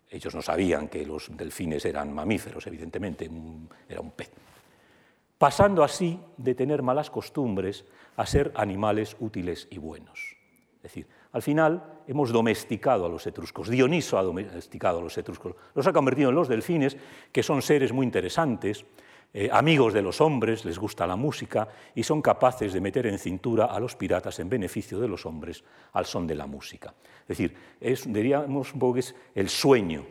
Ellos 0.08 0.34
no 0.34 0.42
sabían 0.42 0.88
que 0.88 1.04
los 1.04 1.36
delfines 1.36 1.84
eran 1.84 2.12
mamíferos, 2.12 2.66
evidentemente, 2.66 3.28
era 3.88 4.00
un 4.00 4.10
pez. 4.12 4.30
Pasando 5.36 5.82
así 5.82 6.20
de 6.36 6.54
tener 6.54 6.82
malas 6.82 7.10
costumbres 7.10 7.84
a 8.16 8.24
ser 8.24 8.52
animales 8.54 9.16
útiles 9.20 9.68
y 9.70 9.78
buenos. 9.78 10.36
Es 10.76 10.82
decir, 10.82 11.06
al 11.36 11.42
final 11.42 12.00
hemos 12.08 12.32
domesticado 12.32 13.04
a 13.04 13.10
los 13.10 13.26
etruscos, 13.26 13.68
Dioniso 13.68 14.18
ha 14.18 14.22
domesticado 14.22 15.00
a 15.00 15.02
los 15.02 15.18
etruscos, 15.18 15.54
los 15.74 15.86
ha 15.86 15.92
convertido 15.92 16.30
en 16.30 16.34
los 16.34 16.48
delfines, 16.48 16.96
que 17.30 17.42
son 17.42 17.60
seres 17.60 17.92
muy 17.92 18.06
interesantes, 18.06 18.86
eh, 19.34 19.50
amigos 19.52 19.92
de 19.92 20.00
los 20.00 20.22
hombres, 20.22 20.64
les 20.64 20.78
gusta 20.78 21.06
la 21.06 21.14
música 21.14 21.68
y 21.94 22.02
son 22.04 22.22
capaces 22.22 22.72
de 22.72 22.80
meter 22.80 23.06
en 23.06 23.18
cintura 23.18 23.66
a 23.66 23.78
los 23.78 23.96
piratas 23.96 24.38
en 24.38 24.48
beneficio 24.48 24.98
de 24.98 25.08
los 25.08 25.26
hombres 25.26 25.62
al 25.92 26.06
son 26.06 26.26
de 26.26 26.36
la 26.36 26.46
música. 26.46 26.94
Es 27.20 27.28
decir, 27.28 27.54
es, 27.82 28.10
diríamos 28.10 28.72
un 28.72 28.80
poco 28.80 28.96
es 28.96 29.14
el 29.34 29.50
sueño, 29.50 30.06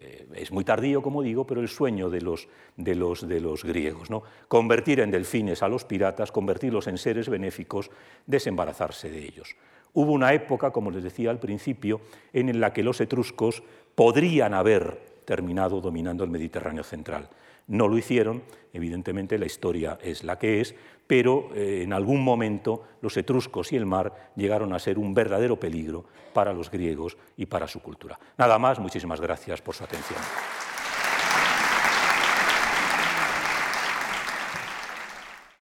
eh, 0.00 0.26
es 0.34 0.50
muy 0.50 0.64
tardío, 0.64 1.02
como 1.02 1.22
digo, 1.22 1.46
pero 1.46 1.60
el 1.60 1.68
sueño 1.68 2.10
de 2.10 2.20
los, 2.20 2.48
de 2.76 2.96
los, 2.96 3.28
de 3.28 3.40
los 3.40 3.62
griegos, 3.62 4.10
¿no? 4.10 4.24
convertir 4.48 4.98
en 4.98 5.12
delfines 5.12 5.62
a 5.62 5.68
los 5.68 5.84
piratas, 5.84 6.32
convertirlos 6.32 6.88
en 6.88 6.98
seres 6.98 7.28
benéficos, 7.28 7.92
desembarazarse 8.26 9.08
de 9.08 9.24
ellos. 9.24 9.54
Hubo 9.92 10.12
una 10.12 10.32
época, 10.32 10.70
como 10.70 10.90
les 10.90 11.02
decía 11.02 11.30
al 11.30 11.40
principio, 11.40 12.00
en 12.32 12.60
la 12.60 12.72
que 12.72 12.82
los 12.82 13.00
etruscos 13.00 13.62
podrían 13.94 14.54
haber 14.54 15.22
terminado 15.24 15.80
dominando 15.80 16.24
el 16.24 16.30
Mediterráneo 16.30 16.84
central. 16.84 17.28
No 17.66 17.86
lo 17.86 17.98
hicieron, 17.98 18.42
evidentemente 18.72 19.38
la 19.38 19.44
historia 19.44 19.98
es 20.02 20.24
la 20.24 20.38
que 20.38 20.60
es, 20.60 20.74
pero 21.06 21.50
eh, 21.54 21.82
en 21.82 21.92
algún 21.92 22.22
momento 22.22 22.84
los 23.02 23.16
etruscos 23.16 23.72
y 23.72 23.76
el 23.76 23.86
mar 23.86 24.32
llegaron 24.36 24.72
a 24.72 24.78
ser 24.78 24.98
un 24.98 25.12
verdadero 25.12 25.60
peligro 25.60 26.04
para 26.32 26.52
los 26.52 26.70
griegos 26.70 27.16
y 27.36 27.46
para 27.46 27.68
su 27.68 27.80
cultura. 27.80 28.18
Nada 28.38 28.58
más, 28.58 28.78
muchísimas 28.78 29.20
gracias 29.20 29.60
por 29.60 29.74
su 29.74 29.84
atención. 29.84 30.20